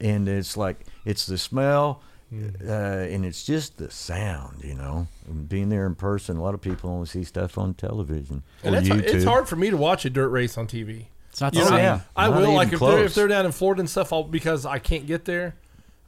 and 0.00 0.28
it's 0.28 0.56
like 0.56 0.80
it's 1.04 1.26
the 1.26 1.38
smell, 1.38 2.02
Mm. 2.32 2.64
uh, 2.68 3.12
and 3.12 3.24
it's 3.24 3.44
just 3.44 3.78
the 3.78 3.90
sound. 3.90 4.62
You 4.62 4.74
know, 4.74 5.06
being 5.48 5.68
there 5.68 5.84
in 5.86 5.94
person. 5.96 6.36
A 6.36 6.42
lot 6.42 6.54
of 6.54 6.60
people 6.60 6.90
only 6.90 7.06
see 7.06 7.24
stuff 7.24 7.56
on 7.58 7.74
television 7.74 8.42
And 8.62 8.74
or 8.74 8.80
that's, 8.80 8.88
YouTube. 8.88 9.14
it's 9.14 9.24
hard 9.24 9.48
for 9.48 9.56
me 9.56 9.68
to 9.70 9.76
watch 9.76 10.04
a 10.04 10.10
dirt 10.10 10.28
race 10.28 10.56
on 10.58 10.66
TV. 10.68 11.06
It's 11.30 11.40
not 11.40 11.54
You 11.54 11.64
the 11.64 11.70
know, 11.70 11.76
same. 11.76 11.84
yeah. 11.84 12.00
I 12.16 12.26
Not 12.28 12.36
will 12.36 12.42
even 12.42 12.54
like 12.54 12.72
if 12.72 12.80
they're, 12.80 12.88
if 12.90 12.98
close. 12.98 13.14
they're 13.14 13.28
down 13.28 13.46
in 13.46 13.52
Florida 13.52 13.80
and 13.80 13.88
stuff, 13.90 14.12
I'll, 14.12 14.24
because 14.24 14.66
I 14.66 14.78
can't 14.78 15.06
get 15.06 15.24
there. 15.24 15.54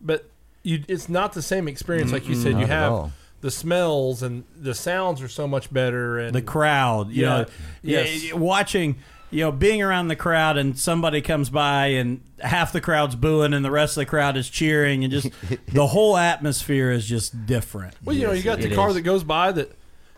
But 0.01 0.29
you, 0.63 0.83
it's 0.89 1.09
not 1.09 1.33
the 1.33 1.43
same 1.43 1.69
experience. 1.69 2.13
Like 2.13 2.29
you 2.29 2.35
said, 2.35 2.53
Not 2.53 2.59
you 2.59 2.65
at 2.65 2.71
have 2.71 2.93
all. 2.93 3.13
the 3.41 3.51
smells 3.51 4.23
and 4.23 4.45
the 4.57 4.75
sounds 4.75 5.23
are 5.23 5.29
so 5.29 5.47
much 5.47 5.73
better. 5.73 6.19
And 6.19 6.35
the 6.35 6.43
crowd. 6.43 7.11
You 7.11 7.23
Yeah. 7.23 7.29
know, 7.29 7.47
yeah, 7.83 8.35
watching. 8.35 8.97
You 9.31 9.45
know, 9.45 9.51
being 9.53 9.81
around 9.81 10.09
the 10.09 10.17
crowd 10.17 10.59
and 10.59 10.79
somebody 10.79 11.23
comes 11.23 11.49
by 11.49 11.87
and 11.87 12.21
half 12.41 12.71
the 12.71 12.83
crowd's 12.83 13.15
booing 13.17 13.55
and 13.55 13.65
the 13.65 13.71
rest 13.71 13.97
of 13.97 14.03
the 14.03 14.07
crowd 14.07 14.37
is 14.37 14.51
cheering 14.51 15.05
and 15.05 15.11
just 15.11 15.31
the 15.73 15.87
whole 15.87 16.19
atmosphere 16.19 16.91
is 16.91 17.07
just 17.07 17.47
different. 17.47 17.95
Well, 18.05 18.15
you 18.15 18.27
know, 18.27 18.33
you 18.33 18.43
got 18.43 18.59
the 18.59 18.71
it 18.71 18.75
car 18.75 18.89
is. 18.91 18.95
that 18.97 19.01
goes 19.03 19.25
by 19.25 19.53
that 19.53 19.73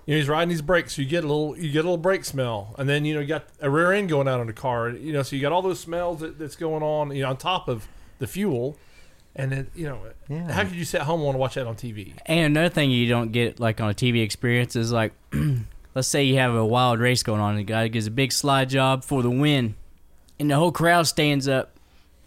you 0.07 0.15
know 0.15 0.19
he's 0.19 0.29
riding 0.29 0.49
these 0.49 0.63
brakes, 0.63 0.97
so 0.97 1.03
you 1.03 1.09
get 1.09 1.25
a 1.25 1.27
little 1.27 1.57
you 1.59 1.71
get 1.73 1.81
a 1.81 1.89
little 1.89 1.97
brake 1.97 2.25
smell, 2.25 2.75
and 2.79 2.89
then 2.89 3.05
you 3.05 3.15
know 3.15 3.21
you 3.21 3.27
got 3.27 3.45
a 3.61 3.71
rear 3.71 3.93
end 3.93 4.09
going 4.09 4.29
out 4.29 4.41
on 4.41 4.47
the 4.47 4.53
car, 4.53 4.91
you 4.91 5.13
know, 5.13 5.23
so 5.23 5.35
you 5.37 5.43
got 5.43 5.53
all 5.53 5.63
those 5.63 5.81
smells 5.81 6.21
that, 6.21 6.39
that's 6.39 6.57
going 6.57 6.83
on, 6.83 7.15
you 7.15 7.23
know, 7.23 7.31
on 7.31 7.37
top 7.37 7.69
of 7.69 7.89
the 8.19 8.27
fuel, 8.27 8.77
and 9.35 9.51
then 9.53 9.67
you 9.75 9.85
know, 9.87 9.99
Yeah. 10.29 10.53
how 10.53 10.63
could 10.65 10.75
you 10.75 10.85
sit 10.85 11.01
at 11.01 11.07
home 11.07 11.21
and 11.21 11.25
want 11.27 11.35
to 11.37 11.41
watch 11.41 11.55
that 11.55 11.67
on 11.67 11.75
TV? 11.77 12.13
And 12.27 12.57
another 12.57 12.69
thing 12.69 12.91
you 12.91 13.09
don't 13.09 13.33
get 13.33 13.59
like 13.61 13.81
on 13.81 13.91
a 13.91 13.95
TV 13.95 14.23
experience 14.23 14.77
is 14.77 14.93
like, 14.93 15.13
let's 15.95 16.09
say 16.09 16.23
you 16.25 16.37
have 16.37 16.55
a 16.55 16.65
wild 16.65 16.99
race 17.01 17.23
going 17.23 17.41
on, 17.41 17.51
and 17.51 17.59
the 17.61 17.65
guy 17.65 17.89
gives 17.89 18.07
a 18.07 18.11
big 18.11 18.33
slide 18.33 18.69
job 18.69 19.05
for 19.05 19.23
the 19.23 19.31
win, 19.31 19.75
and 20.39 20.51
the 20.51 20.57
whole 20.57 20.73
crowd 20.73 21.07
stands 21.07 21.49
up. 21.49 21.71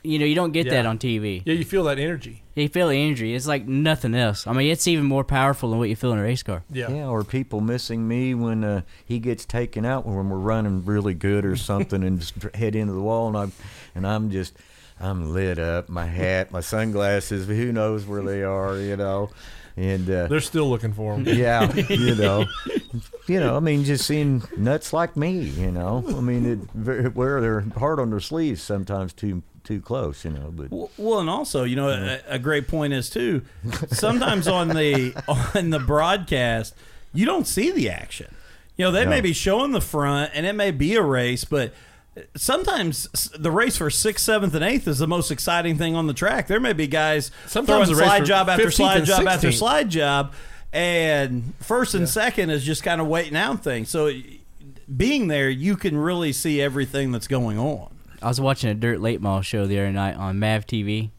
You 0.03 0.19
know, 0.19 0.25
you 0.25 0.35
don't 0.35 0.51
get 0.53 0.69
that 0.69 0.85
on 0.85 0.97
TV. 0.99 1.41
Yeah, 1.45 1.53
you 1.55 1.65
feel 1.65 1.83
that 1.85 1.99
energy. 1.99 2.41
You 2.61 2.69
feel 2.69 2.89
the 2.89 2.95
energy. 2.95 3.35
It's 3.35 3.47
like 3.47 3.67
nothing 3.67 4.15
else. 4.15 4.47
I 4.47 4.53
mean, 4.53 4.71
it's 4.71 4.87
even 4.87 5.05
more 5.05 5.23
powerful 5.23 5.69
than 5.69 5.79
what 5.79 5.89
you 5.89 5.95
feel 5.95 6.11
in 6.13 6.19
a 6.19 6.23
race 6.23 6.41
car. 6.43 6.63
Yeah, 6.71 6.89
Yeah, 6.91 7.07
or 7.07 7.23
people 7.23 7.61
missing 7.61 8.07
me 8.07 8.33
when 8.33 8.63
uh, 8.63 8.81
he 9.05 9.19
gets 9.19 9.45
taken 9.45 9.85
out 9.85 10.05
when 10.05 10.29
we're 10.29 10.37
running 10.37 10.83
really 10.83 11.13
good 11.13 11.45
or 11.45 11.55
something 11.55 12.03
and 12.03 12.19
just 12.19 12.33
head 12.55 12.75
into 12.75 12.93
the 12.93 13.01
wall 13.01 13.27
and 13.27 13.37
I'm 13.37 13.51
and 13.93 14.07
I'm 14.07 14.31
just 14.31 14.57
I'm 14.99 15.33
lit 15.33 15.59
up, 15.59 15.89
my 15.89 16.05
hat, 16.05 16.51
my 16.51 16.61
sunglasses, 16.61 17.47
who 17.47 17.71
knows 17.71 18.05
where 18.05 18.23
they 18.23 18.43
are, 18.43 18.77
you 18.77 18.97
know, 18.97 19.29
and 19.75 20.09
uh, 20.09 20.25
they're 20.27 20.39
still 20.39 20.67
looking 20.67 20.93
for 20.93 21.15
them. 21.15 21.25
yeah, 21.37 21.71
you 21.89 22.15
know, 22.15 22.45
you 23.27 23.39
know, 23.39 23.55
I 23.55 23.59
mean, 23.59 23.83
just 23.83 24.07
seeing 24.07 24.41
nuts 24.57 24.93
like 24.93 25.15
me, 25.15 25.37
you 25.39 25.71
know, 25.71 26.03
I 26.07 26.21
mean, 26.21 26.45
it, 26.45 26.59
ver- 26.73 27.09
wear 27.11 27.39
their 27.41 27.61
heart 27.61 27.99
on 27.99 28.09
their 28.09 28.19
sleeves 28.19 28.63
sometimes 28.63 29.13
too 29.13 29.43
too 29.67 29.81
close, 29.81 30.23
you 30.25 30.31
know, 30.31 30.49
but 30.51 30.71
Well- 30.71 30.89
Well, 30.97 31.19
and 31.19 31.29
also, 31.29 31.63
you 31.63 31.75
know, 31.75 31.89
a, 31.89 32.19
a 32.35 32.39
great 32.39 32.67
point 32.67 32.93
is 32.93 33.09
too. 33.09 33.41
Sometimes 33.89 34.47
on 34.47 34.69
the 34.69 35.13
on 35.55 35.69
the 35.69 35.79
broadcast, 35.79 36.73
you 37.13 37.25
don't 37.25 37.45
see 37.45 37.71
the 37.71 37.89
action. 37.89 38.33
You 38.77 38.85
know, 38.85 38.91
they 38.91 39.05
may 39.09 39.21
be 39.21 39.33
showing 39.33 39.71
the 39.71 39.81
front, 39.81 40.31
and 40.33 40.45
it 40.45 40.53
may 40.53 40.71
be 40.71 40.95
a 40.95 41.01
race, 41.01 41.43
but 41.45 41.73
sometimes 42.35 43.07
the 43.37 43.51
race 43.51 43.77
for 43.77 43.89
sixth, 43.89 44.23
seventh, 44.25 44.53
and 44.55 44.63
eighth 44.63 44.87
is 44.87 44.99
the 44.99 45.07
most 45.07 45.31
exciting 45.31 45.77
thing 45.77 45.95
on 45.95 46.07
the 46.07 46.13
track. 46.13 46.47
There 46.47 46.59
may 46.59 46.73
be 46.73 46.87
guys 46.87 47.31
Sometimes 47.47 47.89
throwing 47.89 48.03
slide 48.07 48.25
job 48.25 48.49
after 48.49 48.63
slide 48.71 48.97
and 48.97 49.05
job 49.07 49.27
after 49.27 49.47
slide 49.51 49.89
job, 49.89 50.33
and 50.73 51.53
first 51.59 51.93
and 51.95 52.07
second 52.07 52.49
is 52.49 52.63
just 52.63 52.83
kind 52.83 53.01
of 53.01 53.07
waiting 53.07 53.35
out 53.35 53.63
things. 53.63 53.89
So, 53.89 54.11
being 54.95 55.27
there, 55.27 55.49
you 55.49 55.75
can 55.75 55.97
really 55.97 56.31
see 56.33 56.61
everything 56.61 57.11
that's 57.11 57.27
going 57.27 57.57
on. 57.57 57.89
I 58.21 58.27
was 58.27 58.41
watching 58.41 58.69
a 58.69 58.73
dirt 58.73 58.99
late 58.99 59.21
model 59.21 59.41
show 59.41 59.65
the 59.67 59.77
other 59.79 59.91
night 59.91 60.15
on 60.15 60.39
Mav 60.39 60.65
TV, 60.65 61.11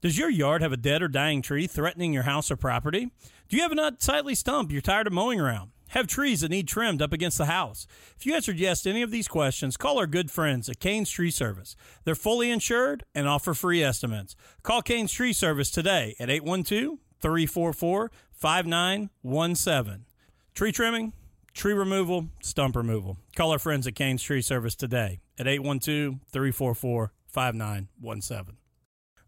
Does 0.00 0.18
your 0.18 0.28
yard 0.28 0.60
have 0.60 0.72
a 0.72 0.76
dead 0.76 1.02
or 1.02 1.08
dying 1.08 1.40
tree 1.40 1.68
threatening 1.68 2.12
your 2.12 2.24
house 2.24 2.50
or 2.50 2.56
property? 2.56 3.12
Do 3.48 3.56
you 3.56 3.62
have 3.62 3.70
an 3.70 3.78
unsightly 3.78 4.34
stump 4.34 4.72
you're 4.72 4.80
tired 4.80 5.06
of 5.06 5.12
mowing 5.12 5.38
around? 5.38 5.70
Have 5.92 6.06
trees 6.06 6.40
that 6.40 6.50
need 6.50 6.68
trimmed 6.68 7.02
up 7.02 7.12
against 7.12 7.36
the 7.36 7.44
house? 7.44 7.86
If 8.16 8.24
you 8.24 8.34
answered 8.34 8.58
yes 8.58 8.80
to 8.82 8.90
any 8.90 9.02
of 9.02 9.10
these 9.10 9.28
questions, 9.28 9.76
call 9.76 9.98
our 9.98 10.06
good 10.06 10.30
friends 10.30 10.70
at 10.70 10.80
Cain's 10.80 11.10
Tree 11.10 11.30
Service. 11.30 11.76
They're 12.04 12.14
fully 12.14 12.50
insured 12.50 13.04
and 13.14 13.28
offer 13.28 13.52
free 13.52 13.84
estimates. 13.84 14.34
Call 14.62 14.80
Cain's 14.80 15.12
Tree 15.12 15.34
Service 15.34 15.70
today 15.70 16.16
at 16.18 16.30
812 16.30 16.98
344 17.20 18.10
5917. 18.32 20.06
Tree 20.54 20.72
trimming, 20.72 21.12
tree 21.52 21.74
removal, 21.74 22.28
stump 22.40 22.74
removal. 22.74 23.18
Call 23.36 23.52
our 23.52 23.58
friends 23.58 23.86
at 23.86 23.94
Cain's 23.94 24.22
Tree 24.22 24.40
Service 24.40 24.74
today 24.74 25.20
at 25.38 25.46
812 25.46 26.20
344 26.32 27.12
5917. 27.26 28.61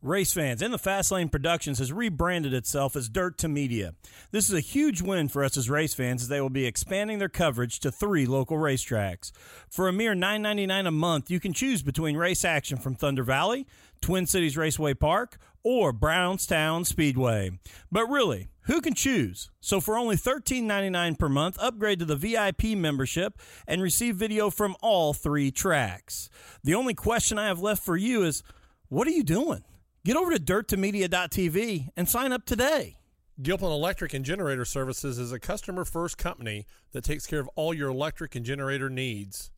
Race 0.05 0.35
Fans 0.35 0.61
and 0.61 0.71
the 0.71 0.79
Fastlane 0.79 1.33
Productions 1.33 1.79
has 1.79 1.90
rebranded 1.90 2.53
itself 2.53 2.95
as 2.95 3.09
Dirt2Media. 3.09 3.95
This 4.33 4.51
is 4.51 4.55
a 4.55 4.61
huge 4.61 5.01
win 5.01 5.29
for 5.29 5.43
us 5.43 5.57
as 5.57 5.71
race 5.71 5.95
fans 5.95 6.21
as 6.21 6.29
they 6.29 6.43
will 6.43 6.51
be 6.51 6.67
expanding 6.67 7.19
their 7.19 7.31
coverage 7.31 7.81
to 7.81 7.90
three 7.90 8.27
local 8.27 8.59
racetracks. 8.59 9.33
For 9.71 9.88
a 9.88 9.95
mere 9.95 10.12
$9.99 10.12 10.87
a 10.87 10.90
month, 10.90 11.31
you 11.31 11.40
can 11.40 11.55
choose 11.55 11.83
between 11.83 12.19
race 12.19 12.45
action 12.45 12.77
from 12.77 12.95
Thunder 12.95 13.23
Valley, 13.23 13.67
Twin 14.03 14.27
Cities 14.27 14.59
Raceway 14.59 14.93
Park, 14.93 15.38
or 15.62 15.90
Brownstown 15.90 16.85
Speedway. 16.85 17.59
But 17.90 18.05
really, 18.05 18.51
who 18.64 18.83
can 18.83 18.93
choose? 18.93 19.51
So 19.61 19.81
for 19.81 19.97
only 19.97 20.17
$13.99 20.17 21.19
per 21.19 21.31
month, 21.31 21.57
upgrade 21.59 22.01
to 22.01 22.05
the 22.05 22.14
VIP 22.14 22.77
membership 22.77 23.40
and 23.67 23.81
receive 23.81 24.17
video 24.17 24.51
from 24.51 24.77
all 24.83 25.14
three 25.14 25.51
tracks. 25.51 26.29
The 26.62 26.75
only 26.75 26.93
question 26.93 27.38
I 27.38 27.47
have 27.47 27.61
left 27.61 27.83
for 27.83 27.97
you 27.97 28.23
is 28.23 28.43
what 28.90 29.09
are 29.09 29.12
you 29.12 29.23
doing? 29.23 29.64
Get 30.05 30.19
over 30.19 30.37
to 30.37 30.38
dirt2media.tv 30.38 31.88
and 31.97 32.07
sign 32.07 32.31
up 32.31 32.45
today. 32.45 32.99
Gilpin 33.40 33.69
Electric 33.69 34.12
and 34.12 34.23
Generator 34.23 34.67
Services 34.67 35.19
is 35.19 35.33
a 35.33 35.40
customer 35.40 35.87
first 35.87 36.19
company 36.19 36.67
that 36.93 37.05
takes 37.05 37.27
care 37.27 37.40
of 37.40 37.49
all 37.57 37.73
your 37.73 37.88
electric 37.88 38.35
and 38.35 38.45
generator 38.45 38.90
needs. 38.90 39.51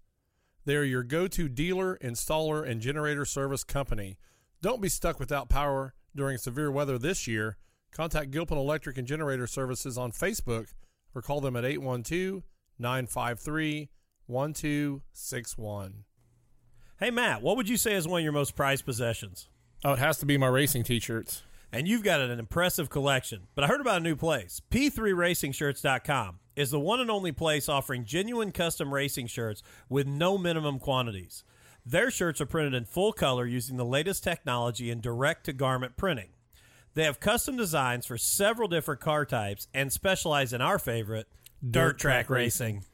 They 0.65 0.77
are 0.77 0.85
your 0.85 1.03
go 1.03 1.27
to 1.27 1.49
dealer, 1.49 1.99
installer, 2.01 2.65
and 2.65 2.81
generator 2.81 3.25
service 3.25 3.65
company. 3.65 4.19
Don't 4.63 4.81
be 4.81 4.89
stuck 4.89 5.19
without 5.19 5.49
power 5.49 5.95
during 6.15 6.39
severe 6.39 6.71
weather 6.71 6.97
this 6.97 7.27
year. 7.27 7.57
Contact 7.91 8.31
Gilpin 8.31 8.57
Electric 8.57 8.99
and 8.99 9.09
Generator 9.09 9.49
Services 9.49 9.99
on 9.99 10.13
Facebook 10.13 10.75
or 11.13 11.23
call 11.23 11.41
them 11.41 11.57
at 11.57 11.65
812 11.65 12.45
953 12.79 13.91
1261. 14.27 16.05
Hey, 17.01 17.11
Matt, 17.11 17.43
what 17.43 17.57
would 17.57 17.69
you 17.69 17.77
say 17.77 17.95
is 17.95 18.07
one 18.07 18.21
of 18.21 18.25
your 18.25 18.33
most 18.33 18.55
prized 18.55 18.85
possessions? 18.85 19.49
Oh, 19.85 19.93
it 19.93 19.99
has 19.99 20.19
to 20.19 20.27
be 20.27 20.39
my 20.39 20.49
racing 20.49 20.85
t 20.85 21.01
shirts. 21.01 21.43
And 21.73 21.87
you've 21.87 22.05
got 22.05 22.21
an 22.21 22.39
impressive 22.39 22.89
collection. 22.89 23.49
But 23.55 23.65
I 23.65 23.67
heard 23.67 23.81
about 23.81 23.99
a 23.99 24.05
new 24.05 24.17
place, 24.17 24.63
P3RacingShirts.com. 24.71 26.39
is 26.55 26.71
the 26.71 26.81
one 26.81 27.01
and 27.01 27.11
only 27.11 27.33
place 27.33 27.69
offering 27.69 28.05
genuine 28.05 28.53
custom 28.53 28.95
racing 28.95 29.27
shirts 29.27 29.63
with 29.89 30.07
no 30.07 30.39
minimum 30.39 30.79
quantities. 30.79 31.45
Their 31.85 32.11
shirts 32.11 32.41
are 32.41 32.47
printed 32.47 32.75
in 32.75 32.85
full 32.85 33.13
color 33.13 33.47
using 33.47 33.77
the 33.77 33.85
latest 33.85 34.25
technology 34.25 34.91
in 34.91 35.01
direct 35.01 35.45
to 35.45 35.53
garment 35.53 35.97
printing. 35.97 36.31
They 36.95 37.05
have 37.05 37.21
custom 37.21 37.57
designs 37.57 38.07
for 38.07 38.17
several 38.17 38.69
different 38.69 39.01
car 39.03 39.27
types 39.27 39.69
and 39.75 39.93
specialize 39.93 40.53
in 40.53 40.63
our 40.63 40.79
favorite, 40.79 41.29
dirt, 41.69 41.99
track, 41.99 42.31
racing. 42.31 42.85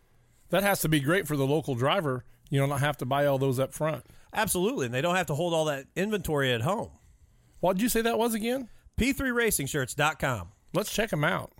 That 0.51 0.65
has 0.65 0.81
to 0.81 0.89
be 0.89 1.01
great 1.01 1.29
for 1.29 1.37
the 1.37 1.47
local 1.47 1.75
driver. 1.77 2.25
You 2.51 2.59
don't 2.59 2.79
have 2.81 2.97
to 2.99 3.07
buy 3.07 3.27
all 3.27 3.39
those 3.39 3.61
up 3.61 3.73
front. 3.73 4.05
Absolutely, 4.35 4.87
and 4.87 4.95
they 4.95 5.03
don't 5.03 5.17
have 5.17 5.27
to 5.27 5.35
hold 5.35 5.53
all 5.53 5.67
that 5.67 5.87
inventory 5.95 6.53
at 6.53 6.63
home. 6.63 6.91
What 7.61 7.77
did 7.77 7.83
you 7.83 7.89
say 7.89 8.03
that 8.03 8.19
was 8.19 8.35
again? 8.35 8.69
P3RacingShirts.com. 8.99 10.49
Let's 10.75 10.93
check 10.93 11.11
them 11.11 11.25
out. 11.25 11.53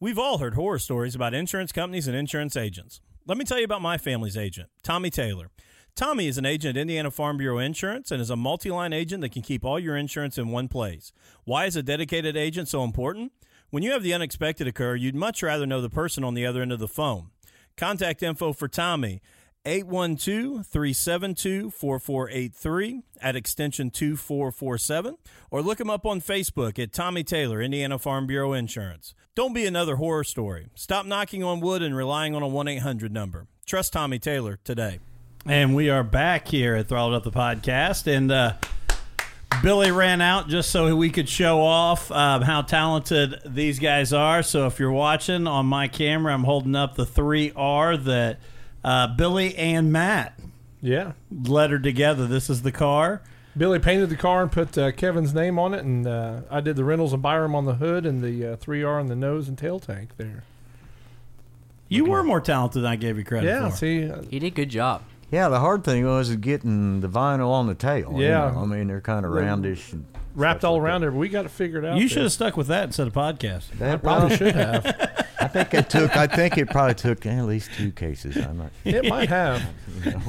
We've 0.00 0.18
all 0.18 0.38
heard 0.38 0.54
horror 0.54 0.78
stories 0.78 1.14
about 1.14 1.34
insurance 1.34 1.70
companies 1.70 2.08
and 2.08 2.16
insurance 2.16 2.56
agents. 2.56 3.00
Let 3.26 3.38
me 3.38 3.44
tell 3.44 3.58
you 3.58 3.64
about 3.64 3.82
my 3.82 3.98
family's 3.98 4.36
agent, 4.36 4.68
Tommy 4.82 5.10
Taylor. 5.10 5.50
Tommy 5.94 6.26
is 6.26 6.38
an 6.38 6.46
agent 6.46 6.76
at 6.76 6.80
Indiana 6.80 7.10
Farm 7.10 7.36
Bureau 7.36 7.58
Insurance 7.58 8.10
and 8.10 8.20
is 8.20 8.30
a 8.30 8.36
multi 8.36 8.70
line 8.70 8.92
agent 8.92 9.20
that 9.20 9.32
can 9.32 9.42
keep 9.42 9.64
all 9.64 9.78
your 9.78 9.96
insurance 9.96 10.38
in 10.38 10.48
one 10.48 10.66
place. 10.66 11.12
Why 11.44 11.66
is 11.66 11.76
a 11.76 11.82
dedicated 11.82 12.36
agent 12.36 12.68
so 12.68 12.82
important? 12.82 13.32
When 13.70 13.82
you 13.82 13.92
have 13.92 14.02
the 14.02 14.14
unexpected 14.14 14.66
occur, 14.66 14.96
you'd 14.96 15.14
much 15.14 15.42
rather 15.42 15.66
know 15.66 15.80
the 15.80 15.90
person 15.90 16.24
on 16.24 16.34
the 16.34 16.46
other 16.46 16.62
end 16.62 16.72
of 16.72 16.78
the 16.78 16.88
phone. 16.88 17.30
Contact 17.76 18.22
info 18.22 18.52
for 18.52 18.68
Tommy 18.68 19.20
812 19.64 20.66
372 20.66 21.70
4483 21.70 23.02
at 23.20 23.36
extension 23.36 23.90
2447 23.90 25.16
or 25.50 25.62
look 25.62 25.80
him 25.80 25.88
up 25.88 26.04
on 26.04 26.20
Facebook 26.20 26.78
at 26.82 26.92
Tommy 26.92 27.22
Taylor, 27.22 27.62
Indiana 27.62 27.98
Farm 27.98 28.26
Bureau 28.26 28.52
Insurance. 28.52 29.14
Don't 29.34 29.52
be 29.52 29.64
another 29.64 29.96
horror 29.96 30.24
story. 30.24 30.66
Stop 30.74 31.06
knocking 31.06 31.44
on 31.44 31.60
wood 31.60 31.80
and 31.80 31.96
relying 31.96 32.34
on 32.34 32.42
a 32.42 32.48
1 32.48 32.68
800 32.68 33.12
number. 33.12 33.46
Trust 33.64 33.92
Tommy 33.92 34.18
Taylor 34.18 34.58
today. 34.64 34.98
And 35.46 35.74
we 35.74 35.90
are 35.90 36.04
back 36.04 36.48
here 36.48 36.74
at 36.74 36.88
Throttled 36.88 37.14
Up 37.14 37.24
the 37.24 37.30
Podcast. 37.30 38.06
And 38.06 38.30
uh, 38.30 38.54
Billy 39.62 39.92
ran 39.92 40.20
out 40.20 40.48
just 40.48 40.70
so 40.70 40.94
we 40.96 41.10
could 41.10 41.28
show 41.28 41.60
off 41.60 42.10
um, 42.10 42.42
how 42.42 42.62
talented 42.62 43.40
these 43.46 43.78
guys 43.78 44.12
are. 44.12 44.42
So 44.42 44.66
if 44.66 44.80
you're 44.80 44.90
watching 44.90 45.46
on 45.46 45.66
my 45.66 45.86
camera, 45.88 46.34
I'm 46.34 46.44
holding 46.44 46.74
up 46.74 46.96
the 46.96 47.06
3R 47.06 48.04
that 48.04 48.40
uh, 48.84 49.06
Billy 49.08 49.56
and 49.56 49.92
Matt 49.92 50.38
Yeah. 50.80 51.12
lettered 51.30 51.82
together. 51.82 52.26
This 52.26 52.48
is 52.50 52.62
the 52.62 52.72
car. 52.72 53.22
Billy 53.56 53.78
painted 53.78 54.08
the 54.08 54.16
car 54.16 54.42
and 54.42 54.50
put 54.50 54.76
uh, 54.78 54.92
Kevin's 54.92 55.34
name 55.34 55.58
on 55.58 55.74
it, 55.74 55.84
and 55.84 56.06
uh, 56.06 56.40
I 56.50 56.60
did 56.60 56.74
the 56.76 56.84
Reynolds 56.84 57.12
and 57.12 57.22
Byram 57.22 57.54
on 57.54 57.66
the 57.66 57.74
hood 57.74 58.06
and 58.06 58.22
the 58.22 58.52
uh, 58.52 58.56
3R 58.56 58.98
on 58.98 59.08
the 59.08 59.14
nose 59.16 59.46
and 59.48 59.58
tail 59.58 59.78
tank 59.78 60.10
there. 60.16 60.44
You 61.88 62.06
were 62.06 62.22
more 62.22 62.40
talented 62.40 62.82
than 62.82 62.90
I 62.90 62.96
gave 62.96 63.18
you 63.18 63.24
credit 63.24 63.46
Yeah, 63.48 63.68
for. 63.68 63.76
see, 63.76 64.08
uh, 64.10 64.22
He 64.30 64.38
did 64.38 64.46
a 64.46 64.50
good 64.50 64.70
job. 64.70 65.02
Yeah, 65.30 65.48
the 65.50 65.60
hard 65.60 65.84
thing 65.84 66.06
was 66.06 66.34
getting 66.36 67.00
the 67.00 67.08
vinyl 67.08 67.50
on 67.50 67.66
the 67.66 67.74
tail. 67.74 68.12
you 68.16 68.24
Yeah. 68.26 68.50
know. 68.50 68.60
I 68.62 68.66
mean 68.66 68.86
they're 68.88 69.00
kind 69.02 69.26
of 69.26 69.32
roundish 69.32 69.92
and 69.92 70.06
wrapped 70.34 70.64
all 70.64 70.74
like 70.74 70.82
around 70.82 71.00
that. 71.02 71.06
there, 71.06 71.10
but 71.10 71.18
we 71.18 71.28
got 71.28 71.42
to 71.42 71.48
figure 71.50 71.78
it 71.78 71.80
figured 71.80 71.84
out. 71.92 71.94
You 71.96 72.00
there. 72.02 72.08
should 72.08 72.22
have 72.22 72.32
stuck 72.32 72.56
with 72.56 72.68
that 72.68 72.84
instead 72.84 73.06
of 73.06 73.12
podcast. 73.12 73.68
That 73.78 74.02
Probably 74.02 74.36
should 74.36 74.54
have. 74.54 75.26
I 75.44 75.48
think 75.48 75.74
it 75.74 75.90
took. 75.90 76.16
I 76.16 76.26
think 76.26 76.58
it 76.58 76.68
probably 76.70 76.94
took 76.94 77.24
at 77.26 77.44
least 77.44 77.70
two 77.76 77.92
cases. 77.92 78.36
I'm 78.36 78.58
not. 78.58 78.70
It 78.84 79.06
might 79.08 79.28
have. 79.28 79.62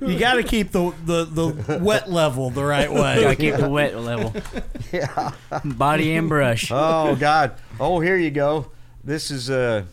You 0.00 0.18
got 0.18 0.34
to 0.34 0.42
keep 0.42 0.72
the, 0.72 0.92
the, 1.04 1.24
the 1.24 1.78
wet 1.82 2.10
level 2.10 2.50
the 2.50 2.64
right 2.64 2.88
Gotta 2.88 3.26
way. 3.28 3.36
keep 3.36 3.56
the 3.56 3.68
wet 3.68 3.96
level. 3.98 4.34
Yeah. 4.92 5.32
Body 5.64 6.14
and 6.16 6.28
brush. 6.28 6.70
Oh 6.72 7.14
God. 7.16 7.54
Oh, 7.78 8.00
here 8.00 8.16
you 8.16 8.30
go. 8.30 8.70
This 9.04 9.30
is 9.30 9.50
uh, 9.50 9.84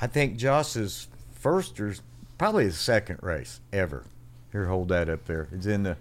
I 0.00 0.06
think 0.06 0.36
Joss's 0.36 1.08
first 1.34 1.80
or 1.80 1.94
probably 2.38 2.64
his 2.64 2.78
second 2.78 3.18
race 3.22 3.60
ever. 3.72 4.04
Here, 4.52 4.66
hold 4.66 4.88
that 4.88 5.08
up 5.08 5.24
there. 5.26 5.48
It's 5.52 5.66
in 5.66 5.82
the 5.82 5.96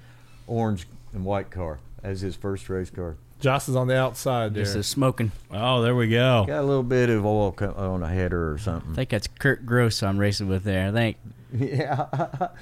orange 0.45 0.87
and 1.13 1.25
white 1.25 1.49
car 1.49 1.79
as 2.03 2.21
his 2.21 2.35
first 2.35 2.69
race 2.69 2.89
car. 2.91 3.15
Joss 3.43 3.67
is 3.67 3.75
on 3.75 3.87
the 3.87 3.97
outside 3.97 4.53
there. 4.53 4.63
Just 4.63 4.77
a 4.77 4.83
smoking. 4.83 5.33
Oh, 5.51 5.81
there 5.81 5.93
we 5.93 6.07
go. 6.07 6.45
Got 6.47 6.61
a 6.61 6.65
little 6.65 6.81
bit 6.81 7.09
of 7.09 7.25
oil 7.25 7.51
co- 7.51 7.73
on 7.73 8.01
a 8.01 8.07
header 8.07 8.53
or 8.53 8.57
something. 8.57 8.93
I 8.93 8.95
think 8.95 9.09
that's 9.09 9.27
Kurt 9.27 9.65
Gross 9.65 10.01
I'm 10.01 10.17
racing 10.17 10.47
with 10.47 10.63
there. 10.63 10.87
I 10.87 10.91
think. 10.93 11.17
Yeah. 11.53 12.07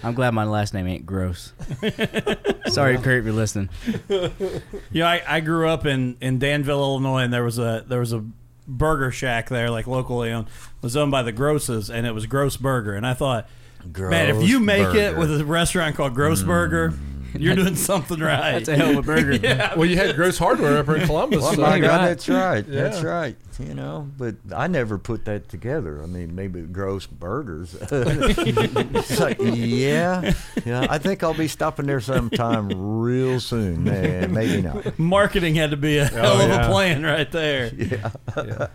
I'm 0.03 0.15
glad 0.15 0.33
my 0.33 0.43
last 0.43 0.73
name 0.73 0.87
ain't 0.87 1.05
Gross. 1.05 1.53
Sorry, 2.65 2.97
Kurt, 2.97 3.19
if 3.19 3.25
you're 3.25 3.31
listening. 3.31 3.69
Yeah, 4.91 5.07
I, 5.07 5.21
I 5.27 5.39
grew 5.41 5.69
up 5.69 5.85
in, 5.85 6.17
in 6.19 6.39
Danville, 6.39 6.79
Illinois, 6.79 7.21
and 7.21 7.31
there 7.31 7.43
was 7.43 7.59
a 7.59 7.85
there 7.87 7.99
was 7.99 8.11
a 8.11 8.25
burger 8.67 9.11
shack 9.11 9.49
there, 9.49 9.69
like 9.69 9.85
locally 9.85 10.31
owned, 10.31 10.47
was 10.81 10.97
owned 10.97 11.11
by 11.11 11.21
the 11.21 11.31
Grosses, 11.31 11.91
and 11.91 12.07
it 12.07 12.13
was 12.13 12.25
Gross 12.25 12.57
Burger. 12.57 12.95
And 12.95 13.05
I 13.05 13.13
thought, 13.13 13.47
Gross 13.93 14.09
man, 14.09 14.35
if 14.35 14.49
you 14.49 14.59
make 14.59 14.95
it 14.95 15.13
Gross 15.13 15.27
with 15.29 15.41
a 15.41 15.45
restaurant 15.45 15.95
called 15.95 16.15
Gross 16.15 16.41
mm. 16.41 16.47
Burger, 16.47 16.93
you're 17.37 17.55
doing 17.55 17.75
something 17.75 18.19
right. 18.19 18.51
That's 18.65 18.69
a 18.69 18.75
hell 18.75 18.91
of 18.91 18.97
a 18.97 19.01
burger. 19.01 19.33
yeah. 19.43 19.75
well, 19.75 19.85
you 19.85 19.95
had 19.95 20.15
Gross 20.15 20.37
Hardware 20.37 20.77
up 20.77 20.85
here 20.85 20.97
in 20.97 21.05
Columbus. 21.05 21.41
Well, 21.41 21.53
so- 21.53 21.61
my 21.61 21.79
God, 21.79 22.07
that's 22.07 22.27
right. 22.27 22.65
That's 22.67 23.01
right. 23.01 23.35
You 23.59 23.75
know, 23.75 24.09
but 24.17 24.35
I 24.55 24.67
never 24.67 24.97
put 24.97 25.25
that 25.25 25.47
together. 25.47 26.01
I 26.01 26.07
mean, 26.07 26.33
maybe 26.33 26.61
gross 26.61 27.05
burgers. 27.05 27.77
it's 27.79 29.19
like, 29.19 29.37
yeah, 29.39 30.33
yeah. 30.65 30.87
I 30.89 30.97
think 30.97 31.21
I'll 31.21 31.35
be 31.35 31.47
stopping 31.47 31.85
there 31.85 32.01
sometime 32.01 32.69
real 32.69 33.39
soon. 33.39 33.87
Eh, 33.87 34.25
maybe 34.25 34.63
not. 34.63 34.97
Marketing 34.97 35.53
had 35.53 35.71
to 35.71 35.77
be 35.77 35.97
a 35.99 36.05
hell 36.05 36.41
of 36.41 36.49
yeah. 36.49 36.65
a 36.65 36.69
plan 36.69 37.03
right 37.03 37.31
there. 37.31 37.69
that, 37.69 38.71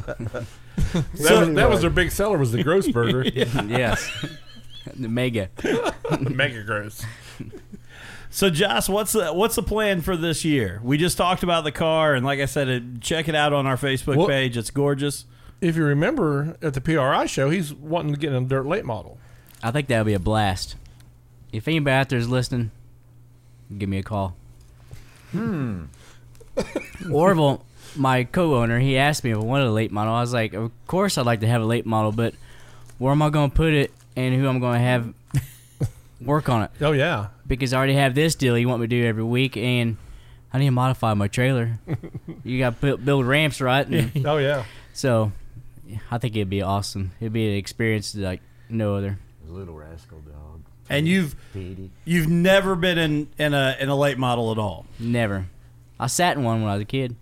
was, 1.19 1.55
that 1.55 1.71
was 1.71 1.81
their 1.81 1.91
big 1.91 2.13
seller 2.13 2.39
was 2.39 2.53
the 2.53 2.63
Gross 2.63 2.87
Burger. 2.87 3.25
yes. 3.25 4.09
The 4.95 5.09
mega. 5.09 5.51
Mega 6.21 6.63
Gross. 6.63 7.05
So, 8.37 8.51
Joss, 8.51 8.87
what's 8.87 9.13
the 9.13 9.33
what's 9.33 9.55
the 9.55 9.63
plan 9.63 10.03
for 10.03 10.15
this 10.15 10.45
year? 10.45 10.79
We 10.85 10.99
just 10.99 11.17
talked 11.17 11.43
about 11.43 11.65
the 11.65 11.73
car, 11.73 12.13
and 12.13 12.23
like 12.27 12.39
I 12.39 12.45
said, 12.45 12.69
it, 12.69 13.01
check 13.01 13.29
it 13.29 13.35
out 13.35 13.55
on 13.55 13.67
our 13.67 13.79
Facebook 13.79 14.17
Well- 14.17 14.27
page. 14.27 14.59
It's 14.59 14.69
gorgeous. 14.71 15.25
If 15.63 15.75
you 15.75 15.85
remember 15.85 16.55
at 16.61 16.75
the 16.75 16.83
PRI 16.83 17.25
show, 17.25 17.49
he's 17.49 17.73
wanting 17.73 18.13
to 18.13 18.21
get 18.21 18.35
a 18.35 18.41
dirt 18.43 18.67
late 18.67 18.85
model. 18.85 19.17
I 19.63 19.71
think 19.71 19.89
that 19.89 20.01
would 20.01 20.07
be 20.07 20.13
a 20.13 20.19
blast. 20.19 20.77
If 21.51 21.67
anybody 21.67 21.95
out 21.95 22.11
there 22.11 22.19
is 22.19 22.29
listening, 22.29 22.73
give 23.79 23.89
me 23.89 23.97
a 24.01 24.03
call. 24.03 24.37
Hmm. 25.33 25.85
Orville, 27.11 27.65
my 27.97 28.25
co-owner, 28.25 28.81
he 28.81 28.99
asked 28.99 29.25
me 29.25 29.31
if 29.31 29.39
I 29.39 29.41
wanted 29.41 29.69
a 29.69 29.73
late 29.73 29.93
model. 29.93 30.13
I 30.13 30.21
was 30.21 30.35
like, 30.35 30.53
of 30.53 30.71
course 30.87 31.17
I'd 31.17 31.25
like 31.25 31.41
to 31.41 31.49
have 31.49 31.63
a 31.63 31.65
late 31.65 31.87
model, 31.87 32.13
but 32.13 32.35
where 32.99 33.13
am 33.13 33.23
I 33.23 33.31
going 33.31 33.49
to 33.49 33.57
put 33.57 33.73
it 33.73 33.93
and 34.15 34.35
who 34.35 34.47
I'm 34.47 34.61
going 34.61 34.75
to 34.75 34.85
have 34.85 35.15
work 36.21 36.51
on 36.51 36.65
it? 36.65 36.71
Oh 36.83 36.93
yeah, 36.93 37.29
Because 37.47 37.73
I 37.73 37.77
already 37.79 37.95
have 37.95 38.15
this 38.15 38.35
deal 38.35 38.59
you 38.59 38.69
want 38.69 38.81
me 38.81 38.89
to 38.89 38.97
do 38.97 39.07
every 39.07 39.23
week, 39.23 39.57
and 39.57 39.97
I 40.53 40.59
need 40.59 40.67
to 40.67 40.71
modify 40.73 41.15
my 41.15 41.29
trailer. 41.29 41.79
you 42.45 42.59
got 42.59 42.75
to 42.75 42.81
build, 42.81 43.05
build 43.05 43.27
ramps 43.27 43.61
right, 43.61 43.87
and 43.87 44.27
oh 44.27 44.39
yeah. 44.39 44.65
so 44.93 45.33
I 46.11 46.19
think 46.19 46.35
it'd 46.37 46.51
be 46.51 46.63
awesome. 46.63 47.13
It'd 47.21 47.33
be 47.33 47.49
an 47.51 47.57
experience 47.57 48.15
like 48.15 48.41
no 48.69 48.97
other. 48.97 49.19
Little 49.47 49.75
rascal 49.77 50.19
dog. 50.21 50.63
And 50.89 51.07
you've 51.07 51.35
Petey. 51.53 51.91
you've 52.05 52.29
never 52.29 52.75
been 52.75 52.99
in, 52.99 53.29
in 53.39 53.55
a 53.55 53.77
in 53.81 53.89
a 53.89 53.97
late 53.97 54.19
model 54.19 54.51
at 54.53 54.59
all. 54.59 54.87
Never. 54.99 55.47
I 55.99 56.07
sat 56.09 56.37
in 56.37 56.45
one 56.45 56.63
when 56.63 56.71
I 56.71 56.75
was 56.75 56.83
a 56.83 56.87
kid. 56.87 57.17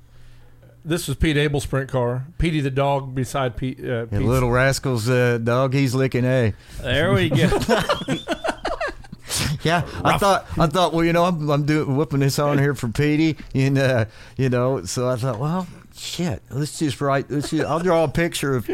This 0.87 1.09
was 1.09 1.17
Pete 1.17 1.39
Abel's 1.39 1.63
sprint 1.63 1.91
car. 1.91 2.27
Petey 2.37 2.61
the 2.61 2.71
dog 2.71 3.15
beside 3.15 3.57
Pete. 3.57 3.83
Uh, 3.83 4.05
Pete's- 4.05 4.23
little 4.23 4.51
rascal's 4.51 5.09
uh, 5.09 5.39
dog. 5.39 5.73
He's 5.73 5.95
licking 5.95 6.25
a. 6.27 6.53
There 6.83 7.13
we 7.15 7.31
go. 7.31 7.49
Yeah, 9.65 9.87
I 10.05 10.19
thought 10.19 10.47
I 10.59 10.67
thought 10.67 10.93
well, 10.93 11.05
you 11.05 11.13
know, 11.13 11.25
I'm, 11.25 11.49
I'm 11.51 11.65
doing 11.65 11.97
whipping 11.97 12.21
this 12.21 12.39
on 12.39 12.59
here 12.59 12.75
for 12.75 12.89
Petey, 12.89 13.37
and 13.55 13.79
uh, 13.79 14.05
you 14.37 14.49
know, 14.51 14.85
so 14.85 15.09
I 15.09 15.17
thought, 15.17 15.39
well, 15.39 15.67
shit, 15.97 16.43
let's 16.51 16.79
just 16.79 17.01
write. 17.01 17.31
Let's 17.31 17.51
just, 17.51 17.65
I'll 17.65 17.81
draw 17.81 18.05
a 18.05 18.09
picture 18.09 18.57
of 18.57 18.69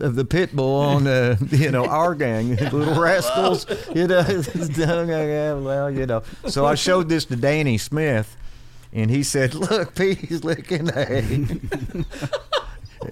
of 0.00 0.16
the 0.16 0.24
pit 0.24 0.54
bull 0.54 0.80
on, 0.80 1.06
uh, 1.06 1.36
you 1.50 1.70
know, 1.70 1.86
our 1.86 2.14
gang, 2.14 2.56
little 2.72 3.00
rascals, 3.00 3.66
you 3.94 4.06
know. 4.06 4.22
well, 5.62 5.90
you 5.90 6.06
know. 6.06 6.22
So 6.48 6.66
I 6.66 6.74
showed 6.74 7.08
this 7.08 7.24
to 7.26 7.36
Danny 7.36 7.78
Smith, 7.78 8.36
and 8.92 9.10
he 9.10 9.22
said, 9.22 9.54
"Look, 9.54 9.94
Petey's 9.94 10.44
licking 10.44 10.88
hay." 10.88 11.46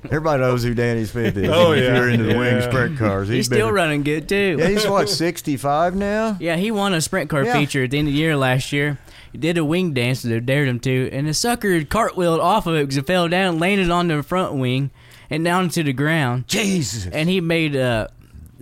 Everybody 0.04 0.40
knows 0.42 0.62
who 0.64 0.74
Danny 0.74 1.04
Smith 1.04 1.36
is. 1.36 1.48
Oh, 1.48 1.72
if 1.72 1.82
yeah. 1.84 1.96
you're 1.96 2.08
into 2.10 2.24
the 2.24 2.36
wing 2.38 2.56
Yeah. 2.56 2.68
sprint 2.68 2.98
cars. 2.98 3.28
He's 3.28 3.48
been- 3.48 3.58
still 3.58 3.72
running 3.72 4.02
good 4.02 4.28
too. 4.28 4.56
Yeah, 4.58 4.68
he's 4.68 4.86
what 4.86 5.08
65 5.34 5.94
now. 5.94 6.36
Yeah, 6.40 6.56
he 6.56 6.70
won 6.70 6.92
a 6.94 7.00
sprint 7.00 7.30
car 7.30 7.44
Yeah. 7.44 7.54
feature 7.58 7.84
at 7.84 7.90
the 7.90 7.98
end 7.98 8.08
of 8.08 8.14
the 8.14 8.18
year 8.18 8.36
last 8.36 8.72
year. 8.72 8.98
He 9.32 9.38
did 9.38 9.56
a 9.58 9.64
wing 9.64 9.92
dance 9.92 10.22
that 10.22 10.28
they 10.28 10.40
dared 10.40 10.68
him 10.68 10.80
to, 10.80 11.08
and 11.12 11.28
the 11.28 11.34
sucker 11.34 11.80
cartwheeled 11.82 12.40
off 12.40 12.66
of 12.66 12.74
it 12.74 12.80
because 12.82 12.96
it 12.96 13.06
fell 13.06 13.28
down, 13.28 13.58
landed 13.60 13.88
on 13.90 14.08
the 14.08 14.22
front 14.24 14.54
wing, 14.54 14.90
and 15.30 15.44
down 15.44 15.68
to 15.70 15.82
the 15.84 15.92
ground. 15.92 16.48
Jesus. 16.48 17.06
And 17.12 17.28
he 17.28 17.40
made 17.40 17.76
uh, 17.76 18.08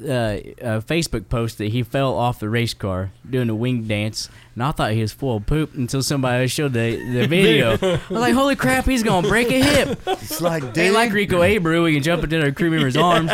uh, 0.00 0.38
a 0.60 0.80
Facebook 0.82 1.28
post 1.28 1.58
that 1.58 1.68
he 1.68 1.82
fell 1.82 2.14
off 2.14 2.38
the 2.38 2.48
race 2.48 2.74
car 2.74 3.10
doing 3.28 3.48
a 3.50 3.54
wing 3.54 3.84
dance, 3.84 4.28
and 4.54 4.62
I 4.62 4.70
thought 4.72 4.92
he 4.92 5.00
was 5.00 5.12
full 5.12 5.36
of 5.36 5.46
poop 5.46 5.74
until 5.74 6.02
somebody 6.02 6.46
showed 6.46 6.72
the, 6.72 6.96
the 6.96 7.26
video. 7.28 7.72
I 7.72 8.00
was 8.08 8.10
like, 8.10 8.34
"Holy 8.34 8.56
crap, 8.56 8.84
he's 8.84 9.02
gonna 9.02 9.26
break 9.26 9.50
a 9.50 9.62
hip!" 9.62 10.00
It's 10.06 10.40
like, 10.40 10.74
they 10.74 10.90
like 10.90 11.12
Rico 11.12 11.40
Abreu, 11.40 11.84
we 11.84 11.94
can 11.94 12.02
jump 12.02 12.24
into 12.24 12.46
a 12.46 12.52
crew 12.52 12.70
member's 12.70 12.96
arms. 12.98 13.32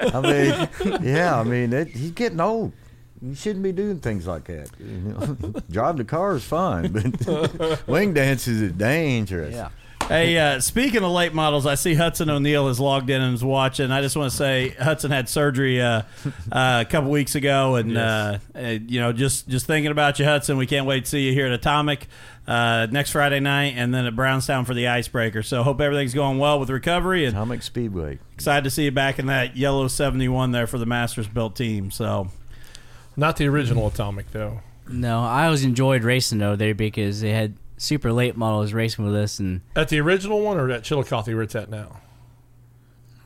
I 0.00 0.20
mean, 0.20 1.02
yeah, 1.02 1.38
I 1.38 1.44
mean, 1.44 1.72
it, 1.72 1.88
he's 1.88 2.12
getting 2.12 2.40
old. 2.40 2.72
You 3.20 3.34
shouldn't 3.34 3.62
be 3.62 3.72
doing 3.72 4.00
things 4.00 4.26
like 4.26 4.44
that. 4.44 4.68
You 4.78 4.86
know? 5.40 5.60
Driving 5.70 5.98
the 5.98 6.04
car 6.04 6.36
is 6.36 6.44
fine, 6.44 6.92
but 6.92 7.86
wing 7.88 8.12
dances 8.12 8.60
is 8.60 8.72
dangerous. 8.72 9.54
Yeah. 9.54 9.70
Hey, 10.08 10.36
uh, 10.36 10.60
speaking 10.60 11.02
of 11.02 11.10
late 11.10 11.32
models, 11.32 11.64
I 11.64 11.76
see 11.76 11.94
Hudson 11.94 12.28
O'Neal 12.28 12.68
is 12.68 12.78
logged 12.78 13.08
in 13.08 13.22
and 13.22 13.34
is 13.34 13.42
watching. 13.42 13.90
I 13.90 14.02
just 14.02 14.16
want 14.16 14.30
to 14.30 14.36
say 14.36 14.68
Hudson 14.68 15.10
had 15.10 15.30
surgery 15.30 15.80
uh, 15.80 16.02
uh, 16.52 16.84
a 16.86 16.88
couple 16.88 17.10
weeks 17.10 17.34
ago, 17.34 17.76
and 17.76 17.96
uh, 17.96 18.38
uh, 18.54 18.60
you 18.86 19.00
know, 19.00 19.14
just 19.14 19.48
just 19.48 19.64
thinking 19.66 19.90
about 19.90 20.18
you, 20.18 20.26
Hudson. 20.26 20.58
We 20.58 20.66
can't 20.66 20.86
wait 20.86 21.04
to 21.06 21.10
see 21.10 21.26
you 21.26 21.32
here 21.32 21.46
at 21.46 21.52
Atomic 21.52 22.06
uh, 22.46 22.86
next 22.90 23.12
Friday 23.12 23.40
night, 23.40 23.74
and 23.78 23.94
then 23.94 24.04
at 24.04 24.14
Brownstown 24.14 24.66
for 24.66 24.74
the 24.74 24.88
Icebreaker. 24.88 25.42
So 25.42 25.62
hope 25.62 25.80
everything's 25.80 26.12
going 26.14 26.36
well 26.38 26.60
with 26.60 26.68
recovery, 26.68 27.24
and 27.24 27.34
Atomic 27.34 27.62
Speedway. 27.62 28.18
excited 28.34 28.64
to 28.64 28.70
see 28.70 28.84
you 28.84 28.90
back 28.92 29.18
in 29.18 29.24
that 29.26 29.56
yellow 29.56 29.88
seventy 29.88 30.28
one 30.28 30.50
there 30.52 30.66
for 30.66 30.76
the 30.76 30.86
Mastersbilt 30.86 31.54
team. 31.56 31.90
So 31.90 32.28
Not 33.16 33.38
the 33.38 33.46
original 33.46 33.86
Atomic 33.86 34.30
though. 34.32 34.60
No, 34.86 35.22
I 35.22 35.46
always 35.46 35.64
enjoyed 35.64 36.04
racing 36.04 36.38
though 36.40 36.56
there 36.56 36.74
because 36.74 37.22
they 37.22 37.30
had 37.30 37.54
super 37.76 38.12
late 38.12 38.36
models 38.36 38.72
racing 38.72 39.04
with 39.04 39.14
us, 39.14 39.38
and 39.38 39.60
At 39.76 39.88
the 39.88 40.00
original 40.00 40.40
one 40.40 40.58
or 40.58 40.70
at 40.70 40.84
Chillicothe 40.84 41.28
where 41.28 41.42
it's 41.42 41.54
at 41.54 41.70
now? 41.70 42.00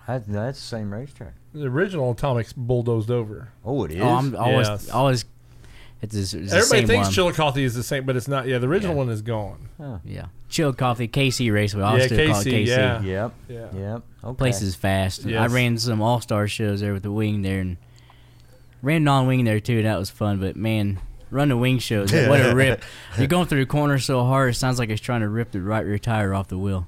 That, 0.07 0.27
that's 0.27 0.59
the 0.59 0.67
same 0.67 0.93
racetrack. 0.93 1.35
The 1.53 1.67
original 1.67 2.15
Atomic's 2.15 2.53
bulldozed 2.55 3.11
over. 3.11 3.49
Oh, 3.65 3.85
it 3.85 3.93
is. 3.93 4.01
oh, 4.01 4.09
I'm 4.09 4.35
always 4.37 4.69
Yes. 4.69 4.91
always 4.91 5.25
it's, 6.01 6.15
it's 6.15 6.31
the 6.31 6.39
Everybody 6.39 6.63
same 6.65 6.87
thinks 6.87 7.07
one. 7.09 7.13
Chillicothe 7.13 7.57
is 7.59 7.75
the 7.75 7.83
same, 7.83 8.07
but 8.07 8.15
it's 8.17 8.29
not. 8.29 8.47
Yeah, 8.47 8.59
the 8.59 8.69
original 8.69 8.95
Yeah. 8.95 8.99
one 8.99 9.09
is 9.11 9.21
gone. 9.21 9.69
yeah, 10.05 10.27
Chillicothe 10.49 11.11
KC 11.11 11.53
Raceway. 11.53 11.83
I 11.83 11.97
Yeah, 11.99 12.07
still 12.07 12.27
call 12.31 12.41
it 12.41 12.45
KC, 12.47 12.53
KC. 12.53 12.67
yeah. 12.67 13.03
Yep. 13.03 13.33
Yeah. 13.49 13.67
Yep. 13.75 14.03
Okay. 14.25 14.37
Place 14.39 14.63
is 14.63 14.75
fast. 14.77 15.27
I 15.27 15.47
ran 15.47 15.77
some 15.77 16.01
All 16.01 16.21
Star 16.21 16.47
shows 16.49 16.81
there 16.81 16.93
with 16.95 17.03
the 17.03 17.11
wing 17.13 17.43
there, 17.43 17.61
and 17.61 17.77
ran 18.81 19.03
non 19.05 19.27
wing 19.27 19.45
there 19.45 19.59
too. 19.61 19.83
That 19.83 19.99
was 19.99 20.09
fun. 20.09 20.39
But 20.39 20.55
man, 20.57 21.01
run 21.31 21.49
the 21.49 21.57
wing 21.57 21.79
shows. 21.79 22.13
what 22.13 22.41
a 22.41 22.55
rip! 22.55 22.83
You're 23.19 23.27
going 23.27 23.47
through 23.47 23.61
the 23.65 23.71
corner 23.71 23.99
so 23.99 24.25
hard, 24.25 24.51
it 24.51 24.55
sounds 24.57 24.79
like 24.79 24.91
it's 24.91 25.01
trying 25.01 25.21
to 25.21 25.29
rip 25.29 25.51
the 25.51 25.61
right 25.61 25.85
rear 25.85 25.99
tire 25.99 26.35
off 26.35 26.49
the 26.49 26.59
wheel. 26.59 26.87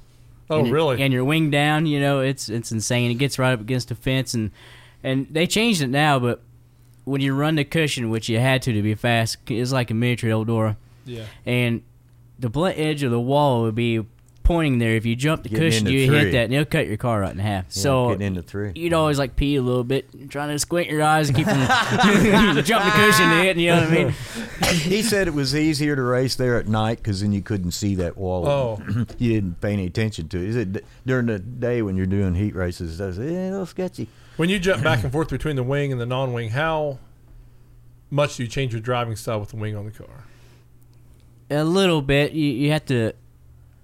Oh, 0.48 0.58
and 0.60 0.68
it- 0.68 0.72
really? 0.72 1.02
and 1.02 1.12
your 1.12 1.24
wing 1.24 1.50
down, 1.50 1.86
you 1.86 2.00
know, 2.00 2.20
it's 2.20 2.48
it's 2.48 2.72
insane. 2.72 3.10
It 3.10 3.14
gets 3.14 3.38
right 3.38 3.52
up 3.52 3.60
against 3.60 3.88
the 3.88 3.94
fence, 3.94 4.34
and 4.34 4.50
and 5.02 5.26
they 5.30 5.46
changed 5.46 5.80
it 5.82 5.88
now, 5.88 6.18
but 6.18 6.42
when 7.04 7.20
you 7.20 7.34
run 7.34 7.54
the 7.56 7.64
cushion, 7.64 8.10
which 8.10 8.28
you 8.28 8.38
had 8.38 8.62
to 8.62 8.72
to 8.72 8.82
be 8.82 8.94
fast, 8.94 9.38
it's 9.48 9.72
like 9.72 9.90
a 9.90 9.94
miniature 9.94 10.30
Eldora, 10.30 10.76
yeah. 11.06 11.24
and 11.46 11.82
the 12.38 12.48
blunt 12.50 12.78
edge 12.78 13.02
of 13.02 13.10
the 13.10 13.20
wall 13.20 13.62
would 13.62 13.74
be 13.74 14.04
pointing 14.50 14.80
there. 14.80 14.96
If 14.96 15.06
you 15.06 15.14
jump 15.14 15.44
the 15.44 15.48
Getting 15.48 15.64
cushion, 15.64 15.86
you 15.86 16.08
three. 16.08 16.18
hit 16.18 16.32
that, 16.32 16.44
and 16.46 16.52
it'll 16.52 16.64
cut 16.64 16.88
your 16.88 16.96
car 16.96 17.20
right 17.20 17.30
in 17.32 17.38
half. 17.38 17.66
Yeah, 17.66 17.82
so 17.82 18.08
getting 18.08 18.26
into 18.26 18.42
three. 18.42 18.72
you'd 18.74 18.92
always 18.92 19.16
like 19.16 19.36
pee 19.36 19.54
a 19.54 19.62
little 19.62 19.84
bit, 19.84 20.28
trying 20.28 20.48
to 20.48 20.58
squint 20.58 20.88
your 20.90 21.04
eyes 21.04 21.28
and 21.28 21.38
keep 21.38 21.46
from 21.46 21.60
jump 22.64 22.84
the 22.84 22.90
cushion 22.92 23.28
to 23.30 23.36
hit. 23.44 23.56
You 23.58 23.68
know 23.70 23.80
what 23.80 23.88
I 23.88 23.94
mean? 23.94 24.14
he 24.72 25.02
said 25.02 25.28
it 25.28 25.34
was 25.34 25.54
easier 25.54 25.94
to 25.94 26.02
race 26.02 26.34
there 26.34 26.56
at 26.56 26.66
night 26.66 26.98
because 26.98 27.20
then 27.20 27.30
you 27.32 27.42
couldn't 27.42 27.70
see 27.70 27.94
that 27.94 28.16
wall. 28.16 28.48
Oh. 28.48 28.82
you 29.18 29.34
didn't 29.34 29.60
pay 29.60 29.72
any 29.72 29.86
attention 29.86 30.28
to 30.30 30.38
it. 30.42 30.46
He 30.46 30.52
said 30.52 30.72
d- 30.72 30.80
during 31.06 31.26
the 31.26 31.38
day 31.38 31.80
when 31.82 31.96
you're 31.96 32.06
doing 32.06 32.34
heat 32.34 32.56
races, 32.56 32.98
that's 32.98 33.18
eh, 33.18 33.22
a 33.22 33.50
little 33.50 33.66
sketchy. 33.66 34.08
When 34.36 34.48
you 34.48 34.58
jump 34.58 34.82
back 34.82 35.04
and 35.04 35.12
forth 35.12 35.28
between 35.28 35.54
the 35.54 35.62
wing 35.62 35.92
and 35.92 36.00
the 36.00 36.06
non-wing, 36.06 36.48
how 36.48 36.98
much 38.10 38.36
do 38.36 38.42
you 38.42 38.48
change 38.48 38.72
your 38.72 38.82
driving 38.82 39.14
style 39.14 39.38
with 39.38 39.50
the 39.50 39.56
wing 39.56 39.76
on 39.76 39.84
the 39.84 39.92
car? 39.92 40.24
A 41.50 41.62
little 41.62 42.02
bit. 42.02 42.32
You 42.32 42.50
you 42.50 42.72
have 42.72 42.84
to. 42.86 43.12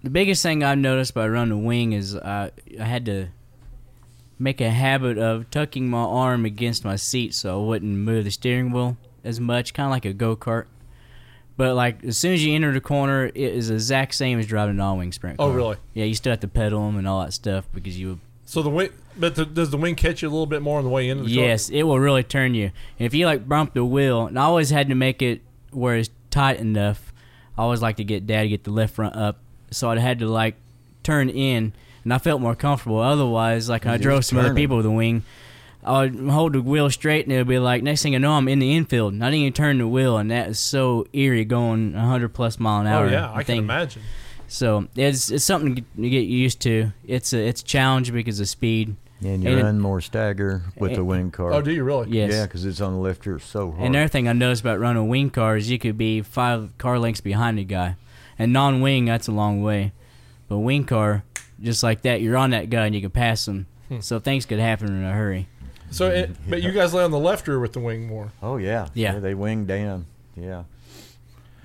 The 0.06 0.10
biggest 0.10 0.40
thing 0.40 0.62
I've 0.62 0.78
noticed 0.78 1.14
by 1.14 1.26
running 1.26 1.58
the 1.58 1.66
wing 1.66 1.92
is 1.92 2.14
I 2.14 2.52
I 2.78 2.84
had 2.84 3.06
to 3.06 3.26
make 4.38 4.60
a 4.60 4.70
habit 4.70 5.18
of 5.18 5.50
tucking 5.50 5.90
my 5.90 5.98
arm 5.98 6.44
against 6.44 6.84
my 6.84 6.94
seat 6.94 7.34
so 7.34 7.60
I 7.60 7.66
wouldn't 7.66 7.90
move 7.92 8.22
the 8.22 8.30
steering 8.30 8.70
wheel 8.70 8.96
as 9.24 9.40
much, 9.40 9.74
kind 9.74 9.86
of 9.86 9.90
like 9.90 10.04
a 10.04 10.12
go 10.12 10.36
kart. 10.36 10.66
But 11.56 11.74
like 11.74 12.04
as 12.04 12.16
soon 12.16 12.34
as 12.34 12.44
you 12.44 12.54
enter 12.54 12.72
the 12.72 12.80
corner, 12.80 13.26
it 13.26 13.34
is 13.34 13.66
the 13.66 13.74
exact 13.74 14.14
same 14.14 14.38
as 14.38 14.46
driving 14.46 14.76
an 14.76 14.80
all 14.80 14.96
wing 14.96 15.10
sprint. 15.10 15.40
Oh, 15.40 15.46
car. 15.46 15.52
Oh, 15.52 15.56
really? 15.56 15.76
Yeah, 15.92 16.04
you 16.04 16.14
still 16.14 16.30
have 16.30 16.38
to 16.38 16.46
pedal 16.46 16.86
them 16.86 16.98
and 16.98 17.08
all 17.08 17.24
that 17.24 17.32
stuff 17.32 17.68
because 17.74 17.98
you. 17.98 18.20
So 18.44 18.62
the 18.62 18.70
wing, 18.70 18.90
but 19.18 19.34
the, 19.34 19.44
does 19.44 19.70
the 19.70 19.76
wing 19.76 19.96
catch 19.96 20.22
you 20.22 20.28
a 20.28 20.30
little 20.30 20.46
bit 20.46 20.62
more 20.62 20.78
on 20.78 20.84
the 20.84 20.90
way 20.90 21.08
into 21.08 21.24
the 21.24 21.34
car? 21.34 21.44
Yes, 21.46 21.68
it 21.68 21.82
will 21.82 21.98
really 21.98 22.22
turn 22.22 22.54
you. 22.54 22.70
And 23.00 23.06
if 23.06 23.12
you 23.12 23.26
like 23.26 23.48
bump 23.48 23.74
the 23.74 23.84
wheel, 23.84 24.26
and 24.26 24.38
I 24.38 24.44
always 24.44 24.70
had 24.70 24.88
to 24.88 24.94
make 24.94 25.20
it 25.20 25.42
where 25.72 25.96
it's 25.96 26.10
tight 26.30 26.60
enough. 26.60 27.12
I 27.58 27.62
always 27.62 27.82
like 27.82 27.96
to 27.96 28.04
get 28.04 28.24
dad 28.24 28.42
to 28.42 28.48
get 28.48 28.62
the 28.62 28.70
left 28.70 28.94
front 28.94 29.16
up, 29.16 29.40
so 29.70 29.90
I 29.90 29.98
had 29.98 30.18
to 30.20 30.28
like 30.28 30.54
turn 31.02 31.28
in, 31.28 31.72
and 32.04 32.12
I 32.14 32.18
felt 32.18 32.40
more 32.40 32.54
comfortable. 32.54 32.98
Otherwise, 33.00 33.68
like 33.68 33.86
I 33.86 33.90
You're 33.92 33.98
drove 33.98 34.18
just 34.20 34.30
some 34.30 34.38
other 34.38 34.54
people 34.54 34.76
with 34.78 34.86
a 34.86 34.90
wing, 34.90 35.22
I 35.84 36.00
would 36.06 36.28
hold 36.30 36.52
the 36.54 36.62
wheel 36.62 36.90
straight, 36.90 37.26
and 37.26 37.32
it 37.32 37.38
would 37.38 37.48
be 37.48 37.58
like 37.58 37.82
next 37.82 38.02
thing 38.02 38.14
I 38.14 38.18
know, 38.18 38.32
I'm 38.32 38.48
in 38.48 38.58
the 38.58 38.74
infield. 38.74 39.12
And 39.12 39.24
I 39.24 39.28
didn't 39.28 39.40
even 39.42 39.52
turn 39.52 39.78
the 39.78 39.86
wheel, 39.88 40.18
and 40.18 40.30
that 40.30 40.48
is 40.48 40.58
so 40.58 41.06
eerie 41.12 41.44
going 41.44 41.92
100 41.94 42.30
plus 42.34 42.58
mile 42.58 42.80
an 42.80 42.86
hour. 42.86 43.04
Oh 43.04 43.08
hour. 43.08 43.12
yeah, 43.12 43.32
I 43.32 43.42
can 43.44 43.58
imagine. 43.58 44.02
So 44.48 44.86
it's 44.96 45.30
it's 45.30 45.44
something 45.44 45.74
to 45.74 46.08
get- 46.08 46.20
used 46.26 46.60
to. 46.62 46.92
It's 47.06 47.32
a 47.32 47.38
it's 47.38 47.62
a 47.62 47.64
challenge 47.64 48.12
because 48.12 48.38
of 48.40 48.48
speed. 48.48 48.96
And 49.22 49.42
you 49.42 49.50
And 49.50 49.60
it- 49.60 49.62
run 49.62 49.80
more 49.80 50.00
stagger 50.02 50.62
with 50.76 50.94
the 50.94 51.02
wing 51.04 51.30
car. 51.30 51.52
Oh, 51.52 51.62
do 51.62 51.72
you 51.72 51.82
really? 51.84 52.10
Yes. 52.10 52.32
Yeah, 52.32 52.44
because 52.46 52.64
it's 52.66 52.80
on 52.80 52.92
the 52.92 52.98
left 53.00 53.24
rear 53.24 53.38
so 53.38 53.70
hard. 53.70 53.82
And 53.86 53.96
another 53.96 54.08
thing 54.08 54.28
I 54.28 54.32
noticed 54.34 54.60
about 54.60 54.78
running 54.78 55.02
a 55.02 55.04
wing 55.06 55.30
car 55.30 55.56
is 55.56 55.70
you 55.70 55.78
could 55.78 55.96
be 55.96 56.20
five 56.20 56.76
car 56.78 56.98
lengths 56.98 57.22
behind 57.22 57.58
the 57.58 57.64
guy. 57.64 57.96
And 58.38 58.52
non 58.52 58.80
wing, 58.80 59.06
that's 59.06 59.28
a 59.28 59.32
long 59.32 59.62
way. 59.62 59.92
But 60.48 60.58
wing 60.58 60.84
car, 60.84 61.24
just 61.60 61.82
like 61.82 62.02
that, 62.02 62.20
you're 62.20 62.36
on 62.36 62.50
that 62.50 62.70
guy 62.70 62.86
and 62.86 62.94
you 62.94 63.00
can 63.00 63.10
pass 63.10 63.46
him. 63.48 63.66
Hmm. 63.88 64.00
So 64.00 64.18
things 64.18 64.46
could 64.46 64.58
happen 64.58 64.88
in 64.88 65.04
a 65.04 65.12
hurry. 65.12 65.48
So, 65.90 66.08
it, 66.10 66.30
but 66.48 66.62
you 66.62 66.72
guys 66.72 66.92
lay 66.92 67.04
on 67.04 67.12
the 67.12 67.18
left 67.18 67.46
rear 67.46 67.60
with 67.60 67.72
the 67.72 67.80
wing 67.80 68.06
more. 68.08 68.32
oh 68.42 68.56
yeah. 68.56 68.88
Yeah. 68.94 69.18
They 69.18 69.34
wing 69.34 69.66
down. 69.66 70.06
Yeah. 70.34 70.64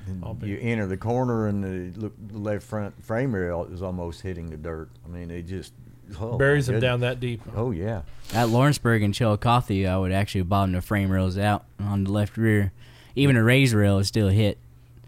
And 0.08 0.24
I'll 0.24 0.34
bet. 0.34 0.50
you 0.50 0.58
enter 0.60 0.88
the 0.88 0.98
corner 0.98 1.48
and 1.48 1.94
the 1.94 2.12
left 2.32 2.66
front 2.66 3.04
frame 3.04 3.34
rail 3.36 3.68
is 3.72 3.82
almost 3.82 4.22
hitting 4.22 4.50
the 4.50 4.58
dirt. 4.58 4.90
I 5.06 5.10
mean, 5.10 5.28
they 5.28 5.42
just 5.42 5.74
oh, 6.20 6.38
Buries 6.38 6.68
them 6.68 6.80
down 6.80 7.02
that 7.02 7.20
deep. 7.20 7.42
Oh 7.56 7.72
yeah. 7.72 8.02
At 8.34 8.50
Lawrenceburg 8.50 9.04
and 9.04 9.14
Chillicothe, 9.14 9.88
I 9.88 9.98
would 9.98 10.12
actually 10.12 10.44
bottom 10.44 10.74
the 10.74 10.82
frame 10.82 11.12
rails 11.12 11.38
out 11.38 11.66
on 11.80 12.04
the 12.04 12.12
left 12.12 12.38
rear. 12.38 12.72
Even 13.16 13.36
a 13.36 13.44
raised 13.44 13.74
rail 13.74 14.00
is 14.00 14.08
still 14.08 14.30
hit. 14.30 14.58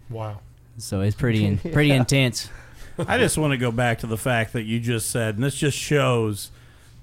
Wow. 0.09 0.41
So 0.77 1.01
it's 1.01 1.15
pretty 1.15 1.45
in, 1.45 1.57
pretty 1.73 1.91
intense. 1.91 2.49
I 2.97 3.17
just 3.17 3.37
want 3.37 3.51
to 3.51 3.57
go 3.57 3.71
back 3.71 3.99
to 3.99 4.07
the 4.07 4.17
fact 4.17 4.53
that 4.53 4.63
you 4.63 4.79
just 4.79 5.09
said, 5.09 5.35
and 5.35 5.43
this 5.43 5.55
just 5.55 5.77
shows 5.77 6.51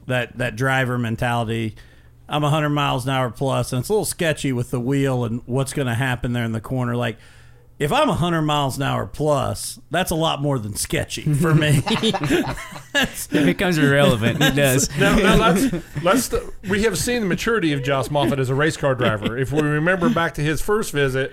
that 0.06 0.38
that 0.38 0.56
driver 0.56 0.98
mentality. 0.98 1.74
I'm 2.28 2.42
100 2.42 2.70
miles 2.70 3.06
an 3.06 3.10
hour 3.10 3.28
plus, 3.30 3.72
and 3.72 3.80
it's 3.80 3.88
a 3.88 3.92
little 3.92 4.04
sketchy 4.04 4.52
with 4.52 4.70
the 4.70 4.78
wheel 4.78 5.24
and 5.24 5.42
what's 5.46 5.72
going 5.72 5.88
to 5.88 5.94
happen 5.94 6.32
there 6.32 6.44
in 6.44 6.52
the 6.52 6.60
corner. 6.60 6.94
Like, 6.94 7.18
if 7.80 7.92
I'm 7.92 8.06
100 8.06 8.42
miles 8.42 8.76
an 8.76 8.84
hour 8.84 9.06
plus, 9.06 9.80
that's 9.90 10.12
a 10.12 10.14
lot 10.14 10.40
more 10.40 10.58
than 10.58 10.76
sketchy 10.76 11.22
for 11.34 11.54
me. 11.54 11.82
It 13.32 13.46
becomes 13.46 13.78
irrelevant. 13.78 14.42
It 14.42 14.54
does. 14.54 14.90
Now, 14.98 15.16
now 15.16 15.36
let's, 15.36 15.72
let's 16.02 16.34
we 16.68 16.82
have 16.82 16.98
seen 16.98 17.20
the 17.20 17.26
maturity 17.26 17.72
of 17.72 17.82
Joss 17.82 18.08
Moffatt 18.08 18.38
as 18.38 18.50
a 18.50 18.54
race 18.54 18.76
car 18.76 18.94
driver. 18.94 19.38
If 19.38 19.52
we 19.52 19.62
remember 19.62 20.10
back 20.10 20.34
to 20.34 20.42
his 20.42 20.60
first 20.60 20.92
visit 20.92 21.32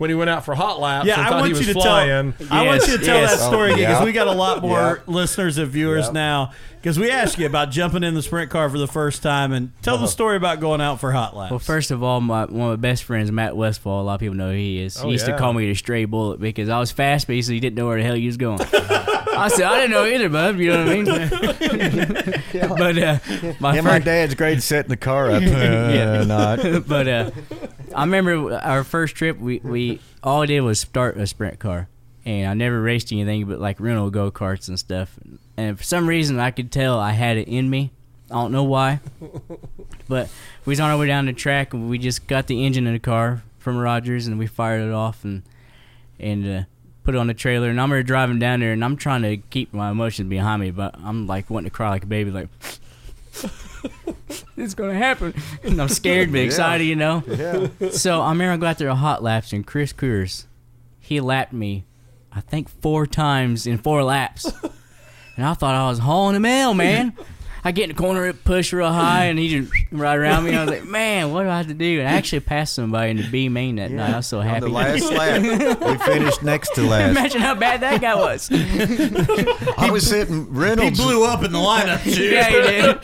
when 0.00 0.08
he 0.08 0.14
went 0.16 0.30
out 0.30 0.46
for 0.46 0.54
hot 0.54 0.80
laps 0.80 1.06
yeah, 1.06 1.18
and 1.18 1.26
I 1.26 1.30
want 1.32 1.46
he 1.48 1.52
was 1.52 1.68
you 1.68 1.74
to 1.74 1.80
flying. 1.80 2.32
tell. 2.32 2.46
I 2.50 2.64
want 2.64 2.86
you 2.86 2.96
to 2.96 3.04
tell 3.04 3.20
yes. 3.20 3.32
that 3.38 3.46
story 3.46 3.72
Oh, 3.72 3.76
because 3.76 3.98
yeah. 3.98 4.04
we 4.04 4.12
got 4.12 4.28
a 4.28 4.32
lot 4.32 4.62
more 4.62 5.02
Yeah. 5.06 5.12
listeners 5.12 5.58
and 5.58 5.68
viewers 5.68 6.06
Yep. 6.06 6.14
now. 6.14 6.52
Because 6.80 6.98
we 6.98 7.10
asked 7.10 7.38
you 7.38 7.44
about 7.44 7.70
jumping 7.70 8.02
in 8.02 8.14
the 8.14 8.22
sprint 8.22 8.50
car 8.50 8.70
for 8.70 8.78
the 8.78 8.86
first 8.86 9.22
time, 9.22 9.52
and 9.52 9.72
tell 9.82 9.98
the 9.98 10.06
story 10.06 10.38
about 10.38 10.60
going 10.60 10.80
out 10.80 10.98
for 10.98 11.12
hot 11.12 11.36
laps. 11.36 11.50
Well, 11.50 11.58
first 11.58 11.90
of 11.90 12.02
all, 12.02 12.22
my 12.22 12.46
one 12.46 12.72
of 12.72 12.78
my 12.80 12.88
best 12.88 13.04
friends, 13.04 13.30
Matt 13.30 13.54
Westfall, 13.54 14.00
a 14.00 14.04
lot 14.04 14.14
of 14.14 14.20
people 14.20 14.34
know 14.36 14.48
who 14.48 14.56
he 14.56 14.80
is. 14.80 14.96
Oh, 14.96 15.04
he 15.04 15.12
used 15.12 15.28
yeah. 15.28 15.34
to 15.34 15.38
call 15.38 15.52
me 15.52 15.66
the 15.68 15.74
stray 15.74 16.06
bullet 16.06 16.40
because 16.40 16.70
I 16.70 16.78
was 16.78 16.90
fast, 16.90 17.26
but 17.26 17.36
he 17.36 17.42
said 17.42 17.52
he 17.52 17.60
didn't 17.60 17.76
know 17.76 17.86
where 17.86 17.98
the 17.98 18.04
hell 18.04 18.14
he 18.14 18.24
was 18.24 18.38
going. 18.38 18.60
I 18.62 19.48
said, 19.48 19.64
I 19.66 19.76
didn't 19.76 19.90
know 19.90 20.06
either, 20.06 20.28
bub. 20.30 20.56
You 20.58 20.70
know 20.72 20.84
what 20.86 20.92
I 20.92 20.94
mean? 20.96 21.04
but 22.78 22.98
uh, 22.98 23.18
my 23.60 23.74
Yeah, 23.74 23.80
my 23.82 23.90
first, 23.96 24.04
dad's 24.06 24.34
great 24.34 24.62
setting 24.62 24.88
the 24.88 24.96
car 24.96 25.30
up. 25.32 25.42
Yeah. 25.50 26.20
Uh, 26.20 26.24
not. 26.24 26.86
but 26.88 27.08
uh, 27.08 27.30
I 28.00 28.04
remember 28.04 28.54
our 28.54 28.82
first 28.82 29.14
trip. 29.14 29.38
We 29.38 29.58
we 29.58 30.00
all 30.22 30.40
I 30.40 30.46
did 30.46 30.62
was 30.62 30.80
start 30.80 31.18
a 31.18 31.26
sprint 31.26 31.58
car, 31.58 31.86
and 32.24 32.48
I 32.48 32.54
never 32.54 32.80
raced 32.80 33.12
anything 33.12 33.44
but 33.44 33.60
like 33.60 33.78
rental 33.78 34.08
go 34.08 34.30
karts 34.30 34.68
and 34.68 34.78
stuff. 34.78 35.18
And 35.58 35.76
for 35.76 35.84
some 35.84 36.08
reason, 36.08 36.40
I 36.40 36.50
could 36.50 36.72
tell 36.72 36.98
I 36.98 37.12
had 37.12 37.36
it 37.36 37.46
in 37.46 37.68
me. 37.68 37.90
I 38.30 38.36
don't 38.36 38.52
know 38.52 38.64
why, 38.64 39.00
but 40.08 40.30
we 40.64 40.70
was 40.70 40.80
on 40.80 40.90
our 40.90 40.96
way 40.96 41.08
down 41.08 41.26
the 41.26 41.34
track, 41.34 41.74
and 41.74 41.90
we 41.90 41.98
just 41.98 42.26
got 42.26 42.46
the 42.46 42.64
engine 42.64 42.86
in 42.86 42.94
the 42.94 42.98
car 42.98 43.42
from 43.58 43.76
Rogers, 43.76 44.26
and 44.26 44.38
we 44.38 44.46
fired 44.46 44.80
it 44.80 44.94
off 44.94 45.22
and 45.22 45.42
and 46.18 46.46
uh, 46.46 46.62
put 47.04 47.14
it 47.14 47.18
on 47.18 47.26
the 47.26 47.34
trailer. 47.34 47.68
And 47.68 47.78
I'm 47.78 48.02
driving 48.02 48.38
down 48.38 48.60
there, 48.60 48.72
and 48.72 48.82
I'm 48.82 48.96
trying 48.96 49.20
to 49.22 49.36
keep 49.36 49.74
my 49.74 49.90
emotions 49.90 50.30
behind 50.30 50.62
me, 50.62 50.70
but 50.70 50.94
I'm 51.04 51.26
like 51.26 51.50
wanting 51.50 51.68
to 51.68 51.76
cry 51.76 51.90
like 51.90 52.04
a 52.04 52.06
baby, 52.06 52.30
like. 52.30 52.48
it's 54.56 54.74
gonna 54.74 54.94
happen. 54.94 55.34
And 55.62 55.80
I'm 55.82 55.88
scared 55.88 56.32
but 56.32 56.40
excited, 56.40 56.84
you 56.84 56.96
know. 56.96 57.22
Yeah. 57.26 57.90
So 57.90 58.20
I 58.20 58.30
remember 58.30 58.52
I 58.52 58.56
got 58.56 58.78
there 58.78 58.88
a 58.88 58.94
hot 58.94 59.22
laps 59.22 59.52
and 59.52 59.66
Chris 59.66 59.92
Coors, 59.92 60.46
he 60.98 61.20
lapped 61.20 61.52
me, 61.52 61.86
I 62.32 62.40
think 62.40 62.68
four 62.68 63.06
times 63.06 63.66
in 63.66 63.78
four 63.78 64.04
laps, 64.04 64.46
and 65.36 65.44
I 65.44 65.54
thought 65.54 65.74
I 65.74 65.88
was 65.88 65.98
hauling 65.98 66.36
a 66.36 66.40
mail, 66.40 66.74
man. 66.74 67.16
I 67.62 67.72
get 67.72 67.90
in 67.90 67.96
the 67.96 68.00
corner, 68.02 68.26
it 68.26 68.42
push 68.44 68.72
real 68.72 68.90
high, 68.92 69.26
and 69.26 69.38
he 69.38 69.48
just 69.60 69.72
right 69.92 70.16
around 70.16 70.44
me. 70.44 70.54
I 70.54 70.62
was 70.64 70.70
like, 70.70 70.84
man, 70.84 71.32
what 71.32 71.42
do 71.42 71.50
I 71.50 71.58
have 71.58 71.68
to 71.68 71.74
do? 71.74 72.00
And 72.00 72.08
I 72.08 72.12
actually 72.12 72.40
passed 72.40 72.74
somebody 72.74 73.10
in 73.10 73.16
the 73.18 73.28
B 73.30 73.48
main 73.48 73.76
that 73.76 73.90
night. 73.90 74.14
I 74.14 74.16
was 74.16 74.26
so 74.26 74.38
On 74.40 74.46
happy. 74.46 74.60
the 74.60 74.68
last 74.68 75.12
lap, 75.12 75.80
we 75.80 75.98
finished 76.04 76.42
next 76.42 76.74
to 76.76 76.82
last. 76.82 77.10
Imagine 77.10 77.40
how 77.42 77.54
bad 77.54 77.80
that 77.80 78.00
guy 78.00 78.14
was. 78.14 78.48
I 79.78 79.90
was 79.90 80.06
sitting 80.08 80.52
Reynolds. 80.52 80.98
He 80.98 81.04
blew 81.04 81.24
up 81.24 81.42
in 81.44 81.52
the 81.52 81.58
lineup. 81.58 82.02
too. 82.02 82.22
yeah, 82.24 82.48
he 82.48 82.52
did. 82.52 83.00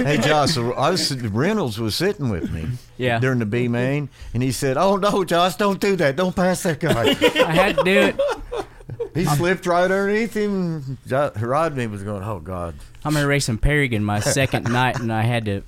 Hey 0.06 0.18
Joss, 0.18 0.54
so 0.54 0.72
I 0.74 0.90
was 0.90 1.10
Reynolds 1.22 1.78
was 1.78 1.94
sitting 1.94 2.28
with 2.30 2.52
me 2.52 2.66
Yeah. 2.96 3.18
during 3.18 3.38
the 3.38 3.46
B 3.46 3.66
main, 3.68 4.08
and 4.34 4.42
he 4.42 4.52
said, 4.52 4.76
"Oh 4.76 4.96
no, 4.96 5.24
Joss, 5.24 5.56
don't 5.56 5.80
do 5.80 5.96
that. 5.96 6.16
Don't 6.16 6.34
pass 6.36 6.62
that 6.64 6.80
guy." 6.80 7.10
I 7.10 7.52
had 7.52 7.76
to 7.78 7.84
do 7.84 7.98
it. 8.00 8.20
He 9.14 9.24
slipped 9.24 9.66
right 9.66 9.84
underneath 9.84 10.34
him. 10.34 10.98
Jo- 11.06 11.32
Rodney 11.36 11.86
was 11.86 12.02
going, 12.02 12.22
"Oh 12.22 12.40
God." 12.40 12.74
I'm 13.04 13.14
gonna 13.14 13.26
racing 13.26 13.58
Paragon 13.58 14.04
my 14.04 14.20
second 14.20 14.64
night, 14.72 14.98
and 14.98 15.12
I 15.12 15.22
had 15.22 15.44
to. 15.46 15.62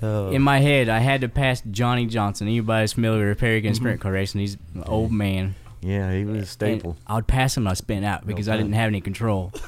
Oh. 0.00 0.30
In 0.30 0.42
my 0.42 0.58
head, 0.58 0.88
I 0.88 0.98
had 0.98 1.20
to 1.20 1.28
pass 1.28 1.62
Johnny 1.70 2.06
Johnson. 2.06 2.48
Anybody's 2.48 2.92
familiar 2.92 3.28
with 3.28 3.38
Paragon 3.38 3.72
mm-hmm. 3.72 3.76
sprint 3.76 4.00
car 4.00 4.12
racing? 4.12 4.40
He's 4.40 4.56
an 4.74 4.82
old 4.86 5.12
man. 5.12 5.54
Yeah, 5.80 6.12
he 6.12 6.24
was 6.24 6.34
a 6.34 6.38
And 6.38 6.48
staple. 6.48 6.96
I 7.06 7.14
would 7.16 7.26
pass 7.26 7.56
him. 7.56 7.64
and 7.64 7.70
I'd 7.70 7.76
spin 7.76 8.04
out 8.04 8.26
because 8.26 8.48
I 8.48 8.56
didn't 8.56 8.72
have 8.72 8.88
any 8.88 9.00
control. 9.00 9.52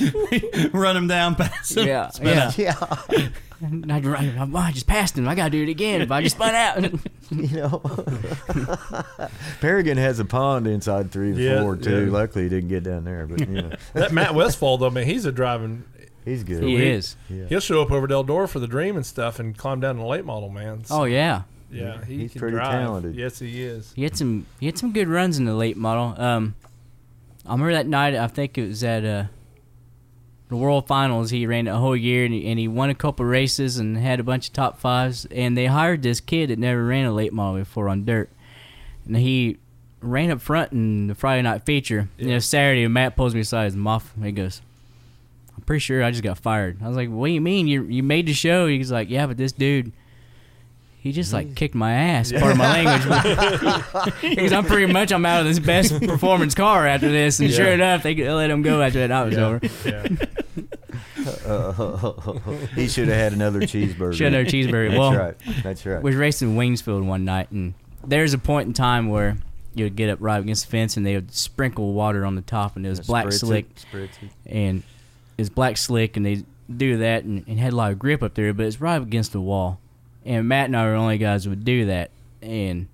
Run 0.72 0.96
him 0.96 1.08
down, 1.08 1.34
pass 1.34 1.76
him. 1.76 1.86
Yeah, 1.86 2.08
spin 2.10 2.28
yeah. 2.28 2.74
out. 2.80 3.08
Yeah, 3.08 3.28
And 3.62 3.92
I'd, 3.92 4.06
I'm- 4.06 4.56
I 4.56 4.72
just 4.72 4.86
passed 4.86 5.18
him. 5.18 5.28
I 5.28 5.34
gotta 5.34 5.50
do 5.50 5.62
it 5.62 5.68
again. 5.68 6.00
If 6.00 6.10
I 6.10 6.22
just 6.22 6.36
spun 6.36 6.54
out. 6.54 6.82
you 7.30 7.56
know. 7.56 7.82
Paragon 9.60 9.96
has 9.96 10.18
a 10.18 10.24
pond 10.24 10.66
inside 10.66 11.10
three 11.10 11.34
to 11.34 11.40
Yeah, 11.42 11.62
four 11.62 11.76
too. 11.76 12.06
yeah. 12.06 12.10
Luckily, 12.12 12.44
he 12.44 12.50
didn't 12.50 12.68
get 12.70 12.84
down 12.84 13.04
there, 13.04 13.26
but 13.26 13.40
you 13.40 13.46
know, 13.62 13.70
That 13.94 14.12
Matt 14.12 14.34
Westfall 14.34 14.78
though, 14.78 14.90
man, 14.90 15.06
he's 15.06 15.24
a 15.26 15.32
driving. 15.32 15.84
he's 16.24 16.42
good. 16.44 16.62
he 16.62 16.76
is. 16.76 17.16
He'll 17.28 17.60
show 17.60 17.82
up 17.82 17.90
over 17.90 18.08
Eldora 18.08 18.48
for 18.48 18.58
the 18.60 18.66
Dream 18.66 18.96
and 18.96 19.04
stuff, 19.04 19.38
and 19.38 19.56
climb 19.56 19.80
down 19.80 19.96
in 19.96 20.02
the 20.02 20.08
late 20.08 20.24
model, 20.24 20.48
man. 20.48 20.84
So, 20.84 21.02
Oh 21.02 21.04
yeah. 21.04 21.42
yeah, 21.70 22.04
he 22.04 22.18
he's 22.20 22.32
can 22.32 22.40
pretty 22.40 22.56
drive. 22.56 22.70
talented. 22.72 23.14
Yes, 23.14 23.38
he 23.38 23.62
is. 23.62 23.92
He 23.94 24.02
had 24.04 24.16
some. 24.16 24.46
He 24.58 24.66
had 24.66 24.78
some 24.78 24.92
good 24.92 25.08
runs 25.08 25.38
in 25.38 25.44
the 25.44 25.54
late 25.54 25.76
model. 25.76 26.14
Um, 26.22 26.54
I 27.46 27.52
remember 27.52 27.72
that 27.72 27.86
night. 27.86 28.14
I 28.14 28.26
think 28.26 28.56
it 28.58 28.66
was 28.68 28.82
at 28.84 29.04
uh, 29.04 29.24
the 30.50 30.56
World 30.56 30.86
Finals. 30.86 31.30
He 31.30 31.46
ran 31.46 31.66
a 31.66 31.78
whole 31.78 31.96
year 31.96 32.24
and 32.24 32.34
he, 32.34 32.46
and 32.46 32.58
he 32.58 32.68
won 32.68 32.90
a 32.90 32.94
couple 32.94 33.24
races 33.24 33.78
and 33.78 33.96
had 33.96 34.20
a 34.20 34.24
bunch 34.24 34.48
of 34.48 34.52
top 34.52 34.78
fives. 34.78 35.24
And 35.30 35.56
they 35.56 35.66
hired 35.66 36.02
this 36.02 36.20
kid 36.20 36.50
that 36.50 36.58
never 36.58 36.84
ran 36.84 37.06
a 37.06 37.12
late 37.12 37.32
model 37.32 37.60
before 37.60 37.88
on 37.88 38.04
dirt, 38.04 38.28
and 39.06 39.16
he 39.16 39.56
ran 40.02 40.30
up 40.30 40.40
front 40.40 40.72
in 40.72 41.06
the 41.06 41.14
Friday 41.14 41.42
night 41.42 41.64
feature. 41.64 42.08
You 42.18 42.28
know, 42.28 42.38
Saturday, 42.40 42.86
Matt 42.88 43.16
pulls 43.16 43.34
me 43.34 43.40
aside. 43.40 43.64
His 43.66 43.76
muff. 43.76 44.12
He 44.22 44.32
goes. 44.32 44.60
I'm 45.56 45.62
pretty 45.62 45.80
sure 45.80 46.02
I 46.02 46.10
just 46.10 46.22
got 46.22 46.38
fired. 46.38 46.78
I 46.82 46.88
was 46.88 46.96
like, 46.96 47.10
"What 47.10 47.26
do 47.26 47.32
you 47.32 47.40
mean? 47.40 47.68
You 47.68 47.84
you 47.84 48.02
made 48.02 48.26
the 48.26 48.32
show?" 48.32 48.66
He's 48.66 48.90
like, 48.90 49.10
"Yeah, 49.10 49.26
but 49.26 49.36
this 49.36 49.52
dude, 49.52 49.92
he 51.00 51.12
just 51.12 51.32
like 51.32 51.48
mm. 51.48 51.56
kicked 51.56 51.74
my 51.74 51.92
ass." 51.92 52.32
Part 52.32 52.52
of 52.52 52.58
my 52.58 52.82
language, 52.82 54.14
because 54.20 54.52
I'm 54.52 54.64
pretty 54.64 54.92
much 54.92 55.12
I'm 55.12 55.26
out 55.26 55.40
of 55.40 55.46
this 55.46 55.58
best 55.58 56.00
performance 56.06 56.54
car 56.54 56.86
after 56.86 57.08
this, 57.08 57.40
and 57.40 57.50
sure 57.50 57.72
enough, 57.72 58.02
they 58.02 58.14
let 58.14 58.50
him 58.50 58.62
go 58.62 58.82
after 58.82 59.06
that 59.06 59.08
night 59.08 59.24
was 59.24 59.38
over. 59.38 59.60
Yeah. 59.84 60.06
he 62.74 62.88
should 62.88 63.08
have 63.08 63.16
had 63.16 63.32
another 63.32 63.60
cheeseburger. 63.60 64.14
Should 64.14 64.32
have 64.32 64.46
cheeseburger. 64.46 64.88
That's 64.88 64.98
well, 64.98 65.14
right. 65.14 65.36
That's 65.62 65.86
right. 65.86 66.02
we 66.02 66.10
was 66.10 66.16
racing 66.16 66.50
in 66.50 66.56
Wingsfield 66.56 67.04
one 67.04 67.24
night, 67.24 67.50
and 67.50 67.74
there's 68.06 68.34
a 68.34 68.38
point 68.38 68.68
in 68.68 68.72
time 68.72 69.08
where 69.08 69.36
you'd 69.74 69.96
get 69.96 70.10
up 70.10 70.18
right 70.20 70.40
against 70.40 70.66
the 70.66 70.70
fence, 70.70 70.96
and 70.96 71.06
they 71.06 71.14
would 71.14 71.32
sprinkle 71.32 71.92
water 71.92 72.24
on 72.24 72.34
the 72.34 72.42
top, 72.42 72.76
and 72.76 72.86
it 72.86 72.88
was 72.88 73.00
black 73.00 73.26
Spritz 73.26 73.40
slick, 73.40 73.74
spritz 73.74 74.22
it. 74.22 74.30
and 74.46 74.82
it's 75.38 75.48
black 75.48 75.76
slick, 75.76 76.16
and 76.16 76.26
they 76.26 76.44
do 76.74 76.98
that, 76.98 77.24
and, 77.24 77.44
and 77.46 77.58
had 77.58 77.72
a 77.72 77.76
lot 77.76 77.92
of 77.92 77.98
grip 77.98 78.22
up 78.22 78.34
there, 78.34 78.52
but 78.52 78.66
it's 78.66 78.80
right 78.80 78.96
up 78.96 79.02
against 79.02 79.32
the 79.32 79.40
wall, 79.40 79.80
and 80.24 80.48
Matt 80.48 80.66
and 80.66 80.76
I 80.76 80.84
were 80.84 80.92
the 80.92 80.96
only 80.96 81.18
guys 81.18 81.44
who 81.44 81.50
would 81.50 81.64
do 81.64 81.86
that, 81.86 82.10
and 82.42 82.88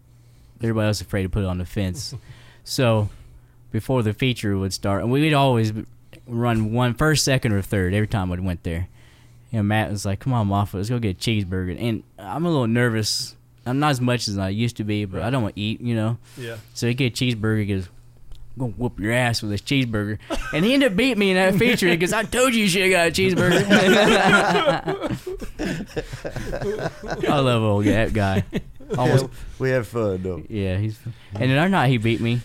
everybody 0.60 0.86
else 0.86 1.00
was 1.00 1.06
afraid 1.06 1.22
to 1.24 1.28
put 1.28 1.42
it 1.42 1.46
on 1.46 1.58
the 1.58 1.66
fence, 1.66 2.14
so 2.64 3.08
before 3.72 4.02
the 4.02 4.12
feature 4.12 4.56
would 4.56 4.72
start, 4.72 5.02
and 5.02 5.10
we'd 5.12 5.34
always 5.34 5.72
run 6.26 6.72
one 6.72 6.94
first, 6.94 7.24
second, 7.24 7.52
or 7.52 7.62
third 7.62 7.94
every 7.94 8.08
time 8.08 8.28
we 8.28 8.38
went 8.40 8.62
there. 8.62 8.88
And 9.52 9.68
Matt 9.68 9.90
was 9.90 10.04
like, 10.04 10.20
"Come 10.20 10.32
on, 10.32 10.48
Moffatt, 10.48 10.74
let's 10.74 10.88
go 10.88 10.98
get 10.98 11.16
a 11.16 11.20
cheeseburger." 11.20 11.76
And 11.80 12.02
I'm 12.18 12.44
a 12.44 12.50
little 12.50 12.66
nervous. 12.66 13.36
I'm 13.64 13.78
not 13.78 13.90
as 13.90 14.00
much 14.00 14.28
as 14.28 14.38
I 14.38 14.48
used 14.50 14.76
to 14.76 14.84
be, 14.84 15.04
but 15.04 15.22
I 15.22 15.30
don't 15.30 15.42
want 15.42 15.54
to 15.56 15.60
eat, 15.60 15.80
you 15.80 15.94
know. 15.94 16.18
Yeah. 16.36 16.56
So 16.74 16.86
he 16.86 16.94
get 16.94 17.12
a 17.12 17.24
cheeseburger. 17.24 17.60
He 17.60 17.66
goes, 17.66 17.86
"I'm 17.86 17.92
gonna 18.58 18.72
whoop 18.72 18.98
your 19.00 19.12
ass 19.12 19.42
with 19.42 19.50
this 19.50 19.60
cheeseburger," 19.62 20.18
and 20.52 20.64
he 20.64 20.74
ended 20.74 20.92
up 20.92 20.96
beating 20.96 21.18
me 21.18 21.30
in 21.30 21.36
that 21.36 21.54
feature 21.56 21.88
because 21.88 22.12
I 22.12 22.22
told 22.24 22.54
you 22.54 22.62
you 22.62 22.68
should 22.68 22.82
have 22.82 22.90
got 22.90 23.08
a 23.08 23.10
cheeseburger. 23.10 23.66
I 27.28 27.38
love 27.40 27.62
old 27.62 27.84
that 27.86 28.12
guy. 28.12 28.44
Almost 28.96 29.24
Yeah, 29.24 29.28
we 29.58 29.70
have 29.70 29.86
fun 29.88 30.22
though. 30.22 30.42
yeah, 30.48 30.76
he's. 30.78 30.98
And 31.34 31.50
another 31.50 31.68
night 31.68 31.88
he 31.88 31.98
beat 31.98 32.20
me, 32.20 32.40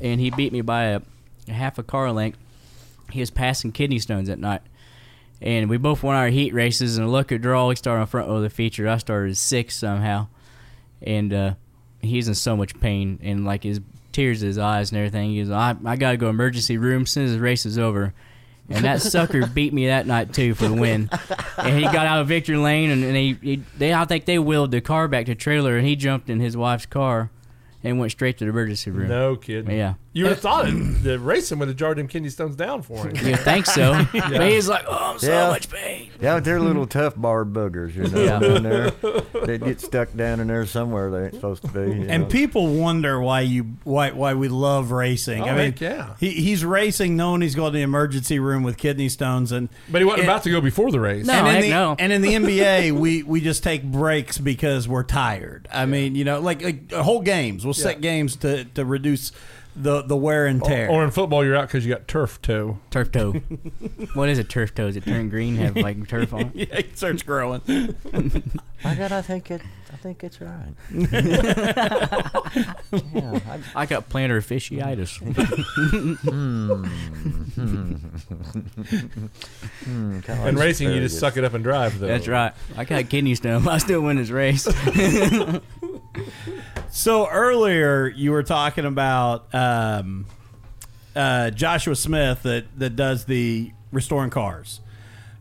and 0.00 0.20
he 0.20 0.30
beat 0.30 0.52
me 0.52 0.60
by 0.60 0.84
a, 0.84 1.00
a 1.48 1.52
half 1.52 1.78
a 1.78 1.82
car 1.82 2.12
length. 2.12 2.38
He 3.10 3.20
was 3.20 3.30
passing 3.30 3.72
kidney 3.72 3.98
stones 3.98 4.28
at 4.28 4.38
night, 4.38 4.62
and 5.40 5.68
we 5.68 5.76
both 5.76 6.02
won 6.02 6.14
our 6.16 6.28
heat 6.28 6.54
races. 6.54 6.96
And 6.98 7.10
look 7.10 7.32
at 7.32 7.42
draw, 7.42 7.68
he 7.70 7.76
started 7.76 8.00
on 8.02 8.06
front 8.06 8.28
row 8.28 8.36
of 8.36 8.42
the 8.42 8.50
feature. 8.50 8.88
I 8.88 8.98
started 8.98 9.36
sixth 9.36 9.78
somehow, 9.78 10.28
and 11.02 11.32
uh, 11.32 11.54
he's 12.00 12.28
in 12.28 12.34
so 12.34 12.56
much 12.56 12.78
pain 12.80 13.18
and 13.22 13.44
like 13.44 13.64
his 13.64 13.80
tears 14.12 14.42
in 14.42 14.48
his 14.48 14.58
eyes 14.58 14.90
and 14.90 14.98
everything. 14.98 15.30
He 15.30 15.42
goes, 15.42 15.50
I, 15.50 15.76
I 15.84 15.96
gotta 15.96 16.16
go 16.16 16.28
emergency 16.28 16.76
room 16.78 17.02
as 17.02 17.10
soon 17.10 17.26
as 17.26 17.32
the 17.32 17.40
race 17.40 17.66
is 17.66 17.78
over. 17.78 18.14
And 18.68 18.84
that 18.84 19.02
sucker 19.02 19.46
beat 19.54 19.72
me 19.72 19.88
that 19.88 20.06
night 20.06 20.32
too 20.32 20.54
for 20.54 20.68
the 20.68 20.74
win. 20.74 21.10
And 21.58 21.76
he 21.76 21.82
got 21.82 22.06
out 22.06 22.20
of 22.20 22.28
victory 22.28 22.56
lane, 22.56 22.90
and, 22.90 23.04
and 23.04 23.16
he, 23.16 23.36
he 23.42 23.62
they 23.76 23.92
I 23.92 24.04
think 24.04 24.24
they 24.24 24.38
wheeled 24.38 24.70
the 24.70 24.80
car 24.80 25.08
back 25.08 25.26
to 25.26 25.34
trailer, 25.34 25.76
and 25.76 25.86
he 25.86 25.96
jumped 25.96 26.30
in 26.30 26.40
his 26.40 26.56
wife's 26.56 26.86
car, 26.86 27.30
and 27.82 27.98
went 27.98 28.12
straight 28.12 28.38
to 28.38 28.44
the 28.44 28.50
emergency 28.50 28.90
room. 28.90 29.08
No 29.08 29.36
kidding. 29.36 29.76
Yeah. 29.76 29.94
You 30.14 30.24
would 30.24 30.30
have 30.30 30.38
eh. 30.38 30.42
thought 30.42 30.68
it, 30.68 31.02
the 31.04 31.18
racing 31.18 31.58
would 31.58 31.68
have 31.68 31.76
jarred 31.76 31.96
them 31.98 32.06
kidney 32.06 32.28
stones 32.28 32.54
down 32.54 32.82
for 32.82 33.06
him. 33.08 33.16
You 33.26 33.36
think 33.36 33.64
so? 33.66 34.04
But 34.12 34.50
he's 34.50 34.68
like, 34.68 34.84
oh, 34.86 35.12
I'm 35.12 35.18
so 35.18 35.30
Yeah. 35.32 35.48
much 35.48 35.70
pain. 35.70 36.10
Yeah, 36.20 36.38
they're 36.40 36.60
little 36.60 36.86
tough 36.86 37.14
barred 37.16 37.52
boogers, 37.54 37.94
you 37.94 38.06
know, 38.08 38.22
Yeah. 38.22 38.38
down 38.38 38.62
there. 38.62 38.90
They 39.46 39.58
get 39.58 39.80
stuck 39.80 40.14
down 40.14 40.38
in 40.38 40.46
there 40.46 40.66
somewhere 40.66 41.10
they 41.10 41.24
ain't 41.24 41.34
supposed 41.34 41.62
to 41.62 41.68
be. 41.68 41.80
you 41.80 42.06
And 42.08 42.22
know. 42.24 42.28
people 42.28 42.74
wonder 42.74 43.20
why 43.20 43.40
you 43.40 43.64
why 43.84 44.10
why 44.12 44.34
we 44.34 44.48
love 44.48 44.92
racing. 44.92 45.42
Oh, 45.42 45.46
I 45.46 45.56
mean, 45.56 45.58
heck 45.72 45.80
yeah. 45.80 46.14
he, 46.20 46.30
he's 46.30 46.64
racing 46.64 47.16
knowing 47.16 47.40
he's 47.40 47.54
going 47.56 47.72
to 47.72 47.76
the 47.78 47.82
emergency 47.82 48.38
room 48.38 48.62
with 48.62 48.76
kidney 48.76 49.08
stones, 49.08 49.50
and 49.50 49.68
But 49.90 50.00
he 50.00 50.04
wasn't 50.04 50.20
And- 50.20 50.28
about 50.28 50.42
to 50.44 50.50
go 50.50 50.60
before 50.60 50.92
the 50.92 51.00
race. 51.00 51.26
No. 51.26 51.32
and 51.32 51.48
in 51.48 51.54
heck 51.54 51.62
the 51.64 51.70
no. 51.70 51.96
and 51.98 52.12
in 52.12 52.22
the 52.22 52.34
NBA 52.34 52.92
we 52.92 53.22
we 53.24 53.40
just 53.40 53.62
take 53.64 53.82
breaks 53.82 54.38
because 54.38 54.86
we're 54.86 55.02
tired. 55.02 55.66
I 55.72 55.86
mean, 55.86 56.14
you 56.14 56.24
know, 56.24 56.38
like, 56.40 56.62
like 56.62 56.92
uh, 56.92 57.02
whole 57.02 57.22
games. 57.22 57.64
We'll 57.64 57.74
set 57.74 58.00
games 58.00 58.36
to 58.36 58.64
to 58.66 58.84
reduce 58.84 59.32
the 59.74 60.02
the 60.02 60.16
wear 60.16 60.46
and 60.46 60.62
tear. 60.62 60.90
Or 60.90 61.04
in 61.04 61.10
football, 61.10 61.44
you're 61.44 61.56
out 61.56 61.68
because 61.68 61.86
you 61.86 61.92
got 61.92 62.06
turf 62.06 62.40
toe. 62.42 62.78
Turf 62.90 63.10
toe. 63.10 63.32
what 64.14 64.28
is 64.28 64.38
a 64.38 64.44
turf 64.44 64.74
toe? 64.74 64.86
Is 64.86 64.96
it 64.96 65.04
turn 65.04 65.28
green? 65.28 65.56
Have 65.56 65.76
like 65.76 66.08
turf 66.08 66.32
on? 66.34 66.52
it? 66.54 66.54
yeah, 66.68 66.78
it 66.78 66.98
starts 66.98 67.22
growing. 67.22 67.62
I 68.84 68.94
got. 68.94 69.12
I 69.12 69.22
think 69.22 69.50
it. 69.50 69.62
I 69.92 69.96
think 69.96 70.24
it's 70.24 70.40
right. 70.40 70.74
yeah, 70.90 71.10
I, 73.46 73.60
I 73.74 73.86
got 73.86 74.08
plantar 74.08 74.40
fasciitis. 74.40 75.20
mm, 79.84 80.24
kinda 80.24 80.48
In 80.48 80.56
racing, 80.56 80.90
you 80.92 81.00
just 81.00 81.20
suck 81.20 81.36
it 81.36 81.44
up 81.44 81.52
and 81.54 81.62
drive. 81.62 81.98
Though. 81.98 82.06
That's 82.06 82.26
right. 82.26 82.52
I 82.76 82.84
got 82.84 83.08
kidney 83.10 83.34
stone. 83.34 83.68
I 83.68 83.78
still 83.78 84.00
win 84.00 84.16
this 84.16 84.30
race. 84.30 84.66
So 86.94 87.26
earlier 87.28 88.06
you 88.08 88.32
were 88.32 88.42
talking 88.42 88.84
about 88.84 89.52
um, 89.54 90.26
uh, 91.16 91.50
Joshua 91.50 91.96
Smith 91.96 92.42
that 92.42 92.66
that 92.78 92.96
does 92.96 93.24
the 93.24 93.72
restoring 93.90 94.28
cars, 94.30 94.80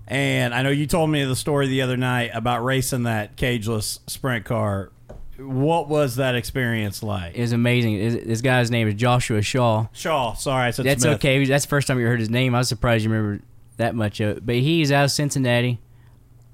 and 0.07 0.53
I 0.53 0.61
know 0.63 0.69
you 0.69 0.87
told 0.87 1.09
me 1.09 1.25
the 1.25 1.35
story 1.35 1.67
the 1.67 1.81
other 1.81 1.97
night 1.97 2.31
about 2.33 2.63
racing 2.63 3.03
that 3.03 3.35
cageless 3.35 3.99
sprint 4.07 4.45
car. 4.45 4.91
What 5.37 5.89
was 5.89 6.15
that 6.17 6.35
experience 6.35 7.03
like? 7.03 7.37
It's 7.37 7.51
amazing. 7.51 7.97
This- 7.99 8.23
This 8.25 8.41
guy's 8.41 8.71
name 8.71 8.87
is 8.87 8.93
Joshua 8.95 9.41
Shaw. 9.41 9.87
Shaw, 9.91 10.33
sorry, 10.35 10.67
I 10.67 10.71
said 10.71 10.85
That's 10.85 11.01
Smith. 11.01 11.15
okay. 11.15 11.43
That's 11.45 11.65
the 11.65 11.69
first 11.69 11.87
time 11.87 11.99
you 11.99 12.05
heard 12.05 12.19
his 12.19 12.29
name. 12.29 12.55
I 12.55 12.59
was 12.59 12.69
surprised 12.69 13.03
you 13.03 13.09
remember 13.11 13.43
that 13.77 13.93
much 13.95 14.19
of 14.21 14.37
it. 14.37 14.45
But 14.45 14.55
he's 14.55 14.89
out 14.91 15.03
of 15.05 15.11
Cincinnati. 15.11 15.79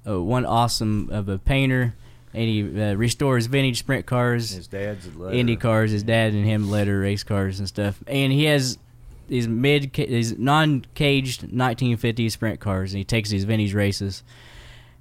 Uh, 0.06 0.20
one 0.22 0.46
awesome 0.46 1.10
of 1.12 1.28
a 1.28 1.38
painter, 1.38 1.94
and 2.38 2.48
he 2.48 2.82
uh, 2.82 2.94
restores 2.94 3.46
vintage 3.46 3.80
sprint 3.80 4.06
cars. 4.06 4.50
His 4.50 4.68
dad's. 4.68 5.08
Indy 5.32 5.56
cars. 5.56 5.90
His 5.90 6.04
dad 6.04 6.34
and 6.34 6.44
him 6.44 6.70
letter 6.70 7.00
race 7.00 7.24
cars 7.24 7.58
and 7.58 7.66
stuff. 7.66 8.00
And 8.06 8.32
he 8.32 8.44
has 8.44 8.78
these 9.26 9.48
mid, 9.48 9.92
these 9.92 10.38
non-caged 10.38 11.48
1950s 11.48 12.30
sprint 12.30 12.60
cars, 12.60 12.92
and 12.92 12.98
he 12.98 13.04
takes 13.04 13.30
these 13.30 13.42
vintage 13.42 13.74
races. 13.74 14.22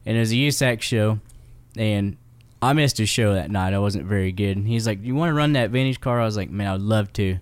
and 0.04 0.18
it 0.18 0.20
was 0.20 0.32
a 0.32 0.36
USAC 0.36 0.82
show, 0.82 1.20
and 1.78 2.18
I 2.60 2.74
missed 2.74 2.98
his 2.98 3.10
show 3.10 3.36
that 3.36 3.52
night. 3.52 3.76
I 3.76 3.80
wasn't 3.80 4.06
very 4.06 4.32
good. 4.32 4.58
And 4.58 4.68
he's 4.68 4.88
like, 4.88 5.04
"You 5.04 5.14
want 5.14 5.30
to 5.30 5.36
run 5.36 5.54
that 5.54 5.70
vintage 5.70 6.02
car?" 6.02 6.20
I 6.20 6.26
was 6.26 6.38
like, 6.38 6.50
"Man, 6.50 6.68
I'd 6.68 6.82
love 6.82 7.14
to." 7.14 7.38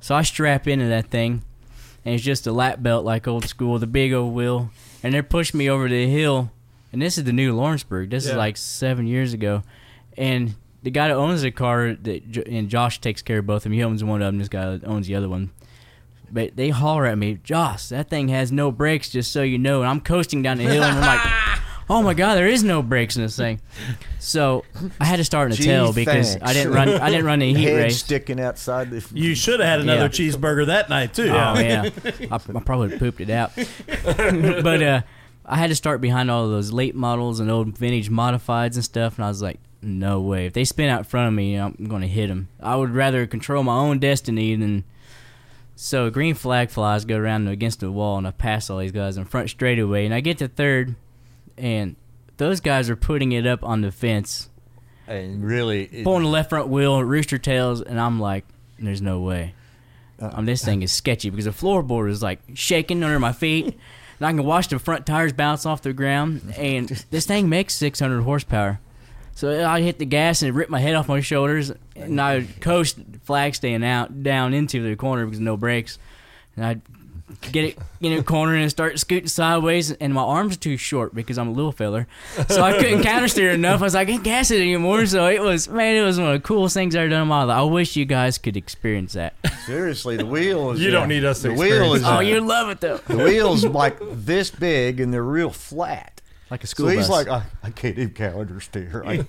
So 0.00 0.16
I 0.16 0.22
strap 0.22 0.66
into 0.66 0.88
that 0.88 1.06
thing, 1.10 1.42
and 2.04 2.16
it's 2.16 2.24
just 2.24 2.48
a 2.48 2.52
lap 2.52 2.82
belt 2.82 3.04
like 3.04 3.28
old 3.28 3.44
school, 3.44 3.78
the 3.78 3.86
big 3.86 4.12
old 4.12 4.34
wheel, 4.34 4.70
and 5.04 5.14
they're 5.14 5.22
pushing 5.22 5.58
me 5.58 5.70
over 5.70 5.88
the 5.88 6.08
hill. 6.08 6.50
And 6.92 7.02
this 7.02 7.18
is 7.18 7.24
the 7.24 7.32
new 7.32 7.54
Lawrenceburg. 7.54 8.10
This 8.10 8.26
is 8.26 8.34
like 8.34 8.56
seven 8.56 9.06
years 9.06 9.32
ago, 9.32 9.62
and 10.16 10.54
the 10.82 10.90
guy 10.90 11.08
that 11.08 11.14
owns 11.14 11.42
the 11.42 11.50
car, 11.50 11.94
that 11.94 12.46
and 12.46 12.68
Josh 12.68 13.00
takes 13.00 13.20
care 13.22 13.38
of 13.38 13.46
both 13.46 13.58
of 13.58 13.62
them. 13.64 13.72
He 13.72 13.82
owns 13.82 14.02
one 14.04 14.22
of 14.22 14.26
them. 14.26 14.38
This 14.38 14.48
guy 14.48 14.78
owns 14.84 15.06
the 15.06 15.14
other 15.16 15.28
one. 15.28 15.50
But 16.30 16.56
they 16.56 16.70
holler 16.70 17.06
at 17.06 17.16
me, 17.18 17.38
Joss, 17.44 17.90
that 17.90 18.08
thing 18.08 18.28
has 18.28 18.50
no 18.50 18.72
brakes, 18.72 19.10
just 19.10 19.30
so 19.32 19.42
you 19.42 19.58
know. 19.58 19.82
And 19.82 19.88
I'm 19.90 20.00
coasting 20.00 20.42
down 20.42 20.58
the 20.58 20.64
hill, 20.64 20.82
and 20.82 20.98
I'm 20.98 21.00
like, 21.00 21.60
oh 21.90 22.02
my 22.02 22.14
god, 22.14 22.34
there 22.34 22.48
is 22.48 22.64
no 22.64 22.82
brakes 22.82 23.16
in 23.16 23.22
this 23.22 23.36
thing. 23.36 23.60
So 24.18 24.64
I 25.00 25.04
had 25.04 25.16
to 25.16 25.24
start 25.24 25.48
in 25.48 25.52
a 25.52 25.56
Gee, 25.56 25.64
tail 25.64 25.92
because 25.92 26.36
I 26.42 26.52
didn't 26.52 26.72
run. 26.72 26.88
I 26.88 27.10
didn't 27.10 27.26
run 27.26 27.42
a 27.42 27.52
heat 27.52 27.62
Head 27.68 27.76
race. 27.76 27.98
sticking 27.98 28.40
outside 28.40 28.90
the. 28.90 29.06
You 29.14 29.34
should 29.36 29.60
have 29.60 29.68
had 29.68 29.80
another 29.80 30.02
Yeah. 30.02 30.08
cheeseburger 30.08 30.66
that 30.66 30.88
night 30.88 31.14
too. 31.14 31.28
Oh 31.28 31.58
yeah, 31.60 31.90
I, 32.30 32.34
I 32.34 32.38
probably 32.38 32.98
pooped 32.98 33.20
it 33.20 33.30
out. 33.30 33.52
but 33.86 34.82
uh, 34.82 35.02
I 35.48 35.56
had 35.56 35.68
to 35.70 35.76
start 35.76 36.00
behind 36.00 36.30
all 36.30 36.44
of 36.44 36.50
those 36.50 36.72
late 36.72 36.94
models 36.96 37.38
and 37.40 37.50
old 37.50 37.78
vintage 37.78 38.10
modifieds 38.10 38.74
and 38.74 38.84
stuff, 38.84 39.16
and 39.16 39.24
I 39.24 39.28
was 39.28 39.40
like, 39.42 39.60
no 39.80 40.20
way. 40.20 40.46
If 40.46 40.54
they 40.54 40.64
spin 40.64 40.88
out 40.88 40.98
in 41.00 41.04
front 41.04 41.28
of 41.28 41.34
me, 41.34 41.54
I'm 41.54 41.74
going 41.88 42.02
to 42.02 42.08
hit 42.08 42.26
them. 42.26 42.48
I 42.60 42.74
would 42.74 42.90
rather 42.90 43.26
control 43.26 43.62
my 43.62 43.76
own 43.76 43.98
destiny 44.00 44.56
than. 44.56 44.84
So 45.78 46.08
green 46.10 46.34
flag 46.34 46.70
flies 46.70 47.04
go 47.04 47.16
around 47.18 47.46
against 47.48 47.80
the 47.80 47.92
wall, 47.92 48.16
and 48.18 48.26
I 48.26 48.30
pass 48.30 48.70
all 48.70 48.78
these 48.78 48.92
guys 48.92 49.16
in 49.18 49.24
front 49.26 49.50
straightaway, 49.50 50.04
and 50.06 50.14
I 50.14 50.20
get 50.20 50.38
to 50.38 50.48
third, 50.48 50.96
and 51.58 51.96
those 52.38 52.60
guys 52.60 52.88
are 52.90 52.96
putting 52.96 53.32
it 53.32 53.46
up 53.46 53.62
on 53.62 53.82
the 53.82 53.92
fence, 53.92 54.48
And 55.06 55.44
really, 55.44 55.84
it- 55.84 56.04
pulling 56.04 56.22
the 56.24 56.28
left 56.30 56.48
front 56.50 56.68
wheel, 56.68 57.04
rooster 57.04 57.38
tails, 57.38 57.82
and 57.82 58.00
I'm 58.00 58.18
like, 58.18 58.44
there's 58.78 59.02
no 59.02 59.20
way. 59.20 59.54
Um, 60.18 60.46
this 60.46 60.64
thing 60.64 60.80
is 60.82 60.90
sketchy 60.92 61.28
because 61.30 61.44
the 61.44 61.50
floorboard 61.50 62.08
is 62.10 62.22
like 62.22 62.40
shaking 62.54 63.04
under 63.04 63.20
my 63.20 63.32
feet, 63.32 63.78
and 64.18 64.26
I 64.26 64.32
can 64.32 64.44
watch 64.44 64.68
the 64.68 64.78
front 64.78 65.06
tires 65.06 65.32
bounce 65.32 65.66
off 65.66 65.82
the 65.82 65.92
ground. 65.92 66.54
And 66.56 66.88
this 67.10 67.26
thing 67.26 67.48
makes 67.48 67.74
600 67.74 68.22
horsepower, 68.22 68.80
so 69.34 69.66
I 69.68 69.80
hit 69.80 69.98
the 69.98 70.06
gas 70.06 70.42
and 70.42 70.48
it 70.48 70.52
ripped 70.52 70.70
my 70.70 70.80
head 70.80 70.94
off 70.94 71.08
my 71.08 71.20
shoulders, 71.20 71.72
and 71.94 72.20
I 72.20 72.46
coast 72.60 72.98
flag 73.24 73.54
staying 73.54 73.84
out 73.84 74.22
down 74.22 74.54
into 74.54 74.82
the 74.82 74.96
corner 74.96 75.24
because 75.26 75.40
no 75.40 75.56
brakes, 75.56 75.98
and 76.56 76.64
I 76.64 76.80
get 77.50 77.64
it 77.64 77.78
in 78.00 78.12
a 78.12 78.22
corner 78.22 78.54
and 78.54 78.70
start 78.70 78.98
scooting 78.98 79.28
sideways, 79.28 79.90
and 79.92 80.14
my 80.14 80.22
arms 80.22 80.54
are 80.56 80.58
too 80.60 80.76
short 80.76 81.14
because 81.14 81.38
I'm 81.38 81.48
a 81.48 81.52
little 81.52 81.72
feller, 81.72 82.06
so 82.48 82.62
I 82.62 82.78
couldn't 82.78 83.02
counter 83.04 83.28
steer 83.28 83.50
enough. 83.50 83.80
I 83.80 83.84
was 83.84 83.94
like, 83.94 84.08
I 84.08 84.12
can't 84.12 84.22
gas 84.24 84.50
it 84.50 84.60
anymore. 84.60 85.06
So 85.06 85.26
it 85.26 85.40
was 85.42 85.68
man, 85.68 85.96
it 85.96 86.02
was 86.04 86.18
one 86.18 86.28
of 86.28 86.40
the 86.40 86.46
coolest 86.46 86.74
things 86.74 86.94
I've 86.94 87.00
ever 87.02 87.10
done 87.10 87.22
in 87.22 87.28
my 87.28 87.42
life. 87.42 87.56
I 87.56 87.62
wish 87.62 87.96
you 87.96 88.04
guys 88.04 88.38
could 88.38 88.56
experience 88.56 89.14
that. 89.14 89.34
seriously, 89.66 90.16
the 90.16 90.26
wheel 90.26 90.70
is. 90.72 90.80
You 90.86 90.90
don't 90.92 91.08
need 91.08 91.24
us 91.24 91.42
to 91.42 91.48
The 91.48 91.54
wheel 91.54 91.94
is. 91.94 92.04
Oh, 92.04 92.20
you 92.20 92.40
love 92.40 92.68
it 92.70 92.80
though, 92.80 92.98
the 92.98 93.16
wheel's 93.16 93.64
like 93.64 93.98
this 94.00 94.50
big 94.50 95.00
and 95.00 95.12
they're 95.12 95.22
real 95.22 95.50
flat. 95.50 96.20
like 96.50 96.62
a 96.62 96.66
So 96.68 96.70
school 96.70 96.88
he's 96.88 97.08
bus. 97.08 97.26
like, 97.26 97.28
I, 97.28 97.42
I 97.64 97.70
can't 97.70 97.98
even 97.98 98.14
calendar 98.14 98.60
steer. 98.60 99.02
I, 99.04 99.24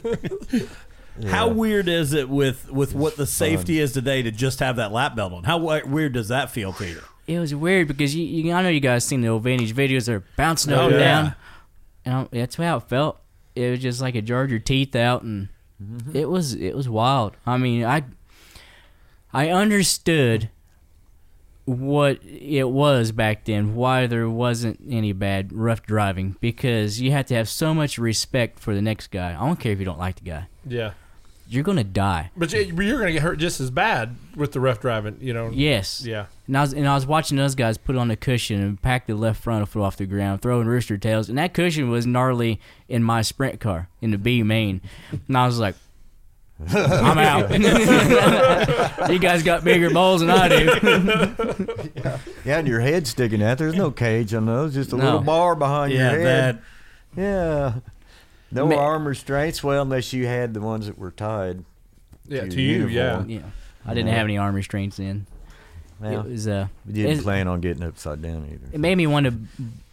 How 1.27 1.47
weird 1.47 1.87
is 1.87 2.13
it 2.13 2.29
with 2.29 2.71
with 2.71 2.93
what 2.93 3.15
the 3.17 3.25
safety 3.25 3.79
is 3.79 3.91
today 3.91 4.21
to 4.21 4.29
just 4.29 4.59
have 4.59 4.75
that 4.75 4.91
lap 4.91 5.15
belt 5.15 5.33
on? 5.33 5.45
How 5.45 5.57
weird 5.57 6.13
does 6.13 6.27
that 6.27 6.51
feel 6.51 6.73
to 6.73 6.87
you? 6.87 7.01
It 7.27 7.39
was 7.39 7.53
weird 7.53 7.87
because 7.87 8.15
you, 8.15 8.23
you 8.25 8.53
I 8.53 8.61
know 8.61 8.69
you 8.69 8.79
guys 8.79 9.03
seen 9.03 9.21
the 9.21 9.27
old 9.27 9.43
vintage 9.43 9.75
videos. 9.75 10.05
They're 10.05 10.23
bouncing 10.37 10.73
up 10.73 10.79
Oh, 10.79 10.85
and 10.87 10.95
yeah. 10.95 10.99
down, 10.99 11.35
and 12.05 12.13
I, 12.15 12.27
that's 12.31 12.55
how 12.55 12.77
it 12.77 12.83
felt. 12.83 13.19
It 13.55 13.69
was 13.71 13.79
just 13.79 14.01
like 14.01 14.15
it 14.15 14.23
jarred 14.23 14.49
your 14.49 14.59
teeth 14.59 14.95
out, 14.95 15.23
and 15.23 15.49
mm-hmm. 15.83 16.15
it 16.15 16.29
was 16.29 16.53
it 16.53 16.75
was 16.75 16.87
wild. 16.87 17.35
I 17.45 17.57
mean, 17.57 17.83
I 17.83 18.03
I 19.33 19.49
understood 19.49 20.49
what 21.65 22.23
it 22.23 22.69
was 22.69 23.11
back 23.11 23.43
then, 23.43 23.75
why 23.75 24.07
there 24.07 24.29
wasn't 24.29 24.79
any 24.89 25.11
bad 25.11 25.51
rough 25.51 25.83
driving, 25.83 26.37
because 26.39 27.01
you 27.01 27.11
had 27.11 27.27
to 27.27 27.35
have 27.35 27.49
so 27.49 27.73
much 27.73 27.97
respect 27.97 28.57
for 28.57 28.73
the 28.73 28.81
next 28.81 29.07
guy. 29.07 29.31
I 29.31 29.45
don't 29.45 29.59
care 29.59 29.73
if 29.73 29.79
you 29.79 29.85
don't 29.85 29.99
like 29.99 30.15
the 30.15 30.23
guy; 30.23 30.47
Yeah. 30.65 30.91
you're 31.49 31.65
gonna 31.65 31.83
die. 31.83 32.31
But 32.37 32.53
you're 32.53 32.71
going 32.71 33.07
to 33.07 33.11
get 33.11 33.21
hurt 33.21 33.37
just 33.39 33.59
as 33.59 33.69
bad 33.69 34.15
with 34.35 34.53
the 34.53 34.61
rough 34.61 34.79
driving, 34.79 35.17
you 35.19 35.33
know. 35.33 35.49
Yes. 35.53 36.05
Yeah. 36.05 36.27
And 36.47 36.57
I 36.57 36.61
was 36.61 36.73
and 36.73 36.87
I 36.87 36.95
was 36.95 37.05
watching 37.05 37.35
those 37.37 37.55
guys 37.55 37.77
put 37.77 37.95
on 37.97 38.07
the 38.07 38.15
cushion 38.15 38.61
and 38.61 38.81
pack 38.81 39.05
the 39.05 39.15
left 39.15 39.41
front 39.43 39.67
foot 39.67 39.81
off 39.81 39.97
the 39.97 40.05
ground, 40.05 40.41
throwing 40.41 40.65
rooster 40.67 40.97
tails, 40.97 41.27
and 41.29 41.37
that 41.37 41.53
cushion 41.53 41.89
was 41.89 42.05
gnarly 42.07 42.59
in 42.87 43.03
my 43.03 43.21
sprint 43.21 43.59
car 43.59 43.89
in 44.01 44.11
the 44.11 44.17
B 44.17 44.43
main, 44.43 44.79
and 45.27 45.37
I 45.37 45.45
was 45.45 45.59
like, 45.59 45.75
I'm 46.69 47.17
out. 47.17 47.51
you 49.11 49.19
guys 49.19 49.43
got 49.43 49.63
bigger 49.63 49.89
balls 49.91 50.21
than 50.21 50.29
I 50.31 50.47
do. 50.47 51.67
yeah, 52.45 52.57
and 52.59 52.67
your 52.67 52.79
head 52.79 53.05
sticking 53.07 53.43
out. 53.43 53.57
There's 53.57 53.75
no 53.75 53.91
cage 53.91 54.33
on 54.33 54.45
those, 54.45 54.73
just 54.73 54.93
a 54.93 54.97
No. 54.97 55.03
little 55.03 55.21
bar 55.21 55.55
behind 55.55 55.91
Yeah, 55.93 56.11
your 56.13 56.23
that 56.23 56.55
head. 56.55 56.61
Yeah. 57.15 57.73
No 58.51 58.67
Ma- 58.67 58.75
arm 58.77 59.07
restraints. 59.07 59.63
Well, 59.63 59.81
unless 59.81 60.13
you 60.13 60.25
had 60.27 60.53
the 60.53 60.61
ones 60.61 60.87
that 60.87 60.97
were 60.97 61.11
tied. 61.11 61.65
Yeah, 62.27 62.41
To 62.43 62.49
to 62.49 62.61
you, 62.61 62.87
uniform. 62.87 63.29
yeah. 63.29 63.37
yeah, 63.39 63.45
I 63.85 63.93
didn't 63.93 64.13
have 64.13 64.23
any 64.23 64.37
arm 64.37 64.55
restraints 64.55 64.97
in. 64.99 65.27
Well, 65.99 66.19
It 66.25 66.29
was 66.31 66.47
uh, 66.47 66.67
you 66.85 66.93
didn't 66.93 67.11
it's- 67.11 67.23
plan 67.23 67.47
on 67.47 67.59
getting 67.61 67.83
upside 67.83 68.21
down 68.21 68.45
either. 68.51 68.67
it 68.71 68.79
made 68.79 68.95
me 68.95 69.07
want 69.07 69.25
to 69.25 69.33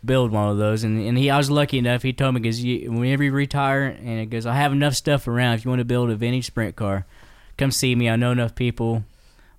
build 0.05 0.31
one 0.33 0.49
of 0.51 0.59
those, 0.59 0.85
and 0.85 0.99
and 1.01 1.17
he 1.17 1.31
I 1.31 1.39
was 1.39 1.51
lucky 1.51 1.79
enough. 1.79 2.03
He 2.03 2.13
told 2.13 2.35
me 2.35 2.41
because 2.41 2.63
whenever 2.63 3.25
you 3.25 3.33
retire, 3.33 3.85
and 3.87 4.21
it 4.21 4.27
goes, 4.27 4.45
I 4.47 4.55
have 4.55 4.73
enough 4.73 4.95
stuff 4.95 5.27
around. 5.27 5.55
If 5.55 5.65
you 5.65 5.71
want 5.71 5.81
to 5.81 5.85
build 5.87 6.11
a 6.11 6.15
vintage 6.17 6.47
sprint 6.47 6.77
car, 6.77 7.07
come 7.57 7.71
see 7.71 7.95
me. 7.95 8.09
I 8.11 8.17
know 8.17 8.33
enough 8.33 8.55
people. 8.55 9.05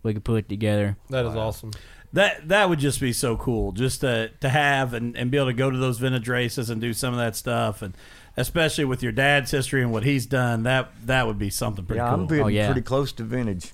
We 0.04 0.14
could 0.14 0.24
put 0.24 0.36
it 0.46 0.50
together. 0.50 0.98
That 1.10 1.26
is 1.26 1.36
awesome. 1.36 1.72
that 2.14 2.48
that 2.48 2.70
would 2.70 2.78
just 2.80 3.02
be 3.02 3.12
so 3.12 3.36
cool, 3.38 3.72
just 3.72 4.02
to 4.02 4.30
to 4.42 4.50
have 4.50 4.94
and, 4.94 5.18
and 5.18 5.32
be 5.32 5.38
able 5.38 5.48
to 5.48 5.54
go 5.54 5.72
to 5.72 5.78
those 5.78 5.98
vintage 5.98 6.28
races 6.30 6.70
and 6.70 6.80
do 6.80 6.94
some 6.94 7.14
of 7.14 7.20
that 7.20 7.36
stuff, 7.36 7.82
and 7.82 7.96
especially 8.38 8.86
with 8.86 9.02
your 9.04 9.12
dad's 9.12 9.52
history 9.52 9.82
and 9.82 9.92
what 9.92 10.04
he's 10.04 10.26
done, 10.26 10.64
that 10.64 10.92
that 11.06 11.28
would 11.28 11.38
be 11.40 11.50
something 11.50 11.86
pretty 11.86 12.00
yeah, 12.00 12.10
cool. 12.10 12.20
I'm 12.22 12.28
getting 12.28 12.44
Oh, 12.44 12.48
yeah. 12.48 12.68
pretty 12.68 12.82
close 12.82 13.12
to 13.14 13.24
vintage. 13.24 13.72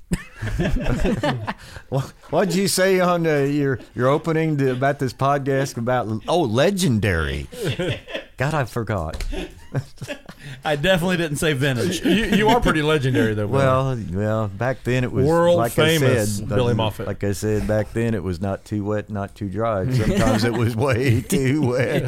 what 1.90 2.06
what'd 2.30 2.56
you 2.56 2.68
say 2.68 3.00
on 3.00 3.26
uh, 3.28 3.40
your 3.40 3.80
your 3.96 4.08
opening 4.08 4.58
to, 4.58 4.72
about 4.72 5.00
this 5.00 5.14
podcast 5.14 5.78
about? 5.78 6.08
Oh, 6.28 6.42
legendary. 6.42 7.48
God, 8.38 8.54
I 8.54 8.66
forgot. 8.66 9.24
I 10.66 10.76
definitely 10.76 11.18
didn't 11.18 11.38
say 11.38 11.54
vintage. 11.54 12.02
You, 12.12 12.26
you 12.26 12.48
are 12.50 12.60
pretty 12.60 12.82
legendary, 12.82 13.34
though. 13.34 13.48
brother. 13.48 13.96
Well, 14.12 14.20
well, 14.22 14.48
back 14.50 14.84
then 14.84 15.04
it 15.06 15.12
was 15.12 15.26
World 15.26 15.58
like 15.58 15.72
famous 15.72 16.38
I 16.38 16.40
said, 16.42 16.50
Billy 16.50 16.74
like- 16.74 16.94
Moffatt. 16.94 17.08
Like 17.08 17.24
I 17.24 17.32
said, 17.32 17.68
back 17.68 17.94
then 17.94 18.14
it 18.14 18.22
was 18.24 18.42
not 18.42 18.66
too 18.66 18.84
wet, 18.84 19.10
not 19.10 19.34
too 19.36 19.50
dry. 19.50 19.90
Sometimes 19.92 20.44
it 20.44 20.52
was 20.54 20.76
way 20.76 21.22
too 21.22 21.62
wet. 21.68 22.04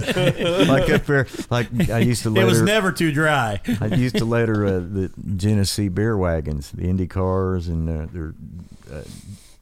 like 0.68 0.90
up 0.90 1.06
there, 1.06 1.28
like 1.50 1.90
I 1.90 2.00
used 2.00 2.24
to 2.24 2.36
It 2.36 2.44
was 2.46 2.62
never 2.62 2.92
too 2.92 3.12
dry. 3.12 3.62
I 3.80 3.86
used 3.88 4.18
to 4.18 4.26
let 4.26 4.50
her 4.50 4.66
uh, 4.66 4.72
the 4.80 5.12
Genesee 5.38 5.88
beer 5.88 6.18
wagons, 6.18 6.72
the 6.72 6.84
Indy 6.90 7.08
cars, 7.08 7.68
and 7.70 7.90
uh, 7.90 8.08
their 8.12 8.34
uh, 8.92 9.04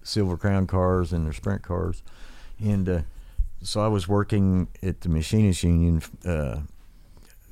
Silver 0.04 0.38
Crown 0.38 0.66
cars 0.66 1.14
and 1.14 1.26
their 1.26 1.34
sprint 1.34 1.62
cars, 1.62 2.02
and 2.60 2.89
uh, 2.89 3.02
so 3.62 3.82
I 3.82 3.88
was 3.88 4.08
working 4.08 4.70
at 4.82 5.02
the 5.02 5.10
Machinists 5.10 5.64
Union. 5.64 6.02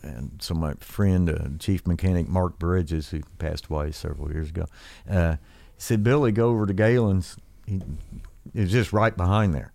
And 0.02 0.32
so 0.40 0.54
my 0.54 0.74
friend, 0.76 1.30
uh, 1.30 1.58
chief 1.60 1.86
mechanic 1.86 2.28
Mark 2.28 2.58
Bridges, 2.58 3.10
who 3.10 3.22
passed 3.38 3.68
away 3.68 3.92
several 3.92 4.32
years 4.32 4.50
ago, 4.50 4.66
uh, 5.10 5.36
said, 5.78 6.04
"Billy, 6.04 6.32
go 6.32 6.50
over 6.50 6.66
to 6.66 6.74
Galen's. 6.74 7.38
He, 7.66 7.82
it 8.54 8.62
was 8.62 8.72
just 8.72 8.94
right 8.94 9.16
behind 9.16 9.54
there, 9.54 9.72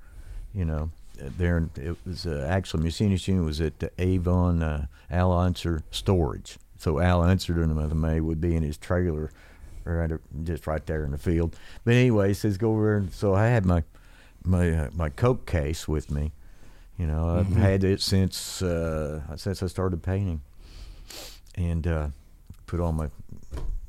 you 0.55 0.65
know. 0.65 0.91
Uh, 1.23 1.31
There, 1.39 1.69
it 1.77 1.97
was 2.05 2.27
uh, 2.27 2.47
actually 2.49 2.83
Machinist 2.83 3.29
Union 3.29 3.45
was 3.45 3.61
at 3.61 3.79
the 3.79 3.91
Avon 3.99 4.63
uh, 4.63 4.87
Al 5.11 5.33
Unser 5.33 5.83
storage. 5.91 6.59
So 6.77 6.99
Al 7.01 7.23
Unser 7.23 7.55
during 7.55 7.69
the 7.69 7.75
month 7.75 7.93
of 7.93 7.99
May 7.99 8.21
would 8.21 8.41
be 8.41 8.57
in 8.57 8.63
his 8.63 8.77
trailer, 8.77 9.31
right, 9.85 10.11
just 10.43 10.67
right 10.67 10.85
there 10.87 11.05
in 11.05 11.13
the 11.13 11.19
field. 11.19 11.57
But 11.85 11.95
anyway, 11.95 12.29
he 12.29 12.35
says, 12.35 12.59
"Go 12.59 12.73
over." 12.73 13.01
there." 13.01 13.11
So 13.13 13.35
I 13.35 13.47
had 13.47 13.65
my 13.65 13.85
my 14.43 14.71
uh, 14.71 14.91
my 14.95 15.09
Coke 15.11 15.47
case 15.47 15.87
with 15.87 16.11
me. 16.11 16.33
You 16.99 17.07
know, 17.07 17.39
I've 17.39 17.55
had 17.57 17.83
it 17.83 18.01
since 18.01 18.63
uh, 18.63 19.21
since 19.37 19.63
I 19.63 19.67
started 19.67 20.03
painting, 20.03 20.43
and 21.57 21.87
uh, 21.87 22.09
put 22.67 22.81
all 22.81 22.93
my 22.93 23.09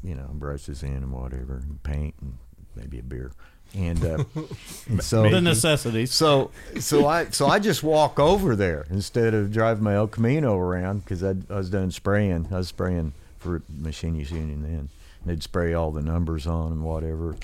you 0.03 0.15
know 0.15 0.29
brushes 0.33 0.81
in 0.83 0.95
and 0.95 1.11
whatever, 1.11 1.57
and 1.57 1.81
paint 1.83 2.15
and 2.21 2.37
maybe 2.75 2.99
a 2.99 3.03
beer, 3.03 3.31
and, 3.75 4.03
uh, 4.03 4.23
and 4.89 5.03
so 5.03 5.29
The 5.29 5.39
necessities. 5.39 6.11
so 6.13 6.49
so 6.79 7.05
I 7.07 7.29
so 7.29 7.45
I 7.47 7.59
just 7.59 7.83
walk 7.83 8.19
over 8.19 8.55
there 8.55 8.85
instead 8.89 9.33
of 9.35 9.51
driving 9.51 9.83
my 9.83 9.95
El 9.95 10.07
Camino 10.07 10.57
around 10.57 10.99
because 11.03 11.23
I, 11.23 11.35
I 11.49 11.57
was 11.57 11.69
done 11.69 11.91
spraying. 11.91 12.47
I 12.51 12.57
was 12.57 12.69
spraying 12.69 13.13
for 13.37 13.61
Machinists 13.69 14.31
Union 14.31 14.63
then. 14.63 14.71
And 14.73 14.89
they'd 15.25 15.43
spray 15.43 15.73
all 15.73 15.91
the 15.91 16.01
numbers 16.01 16.45
on 16.47 16.71
and 16.71 16.83
whatever, 16.83 17.35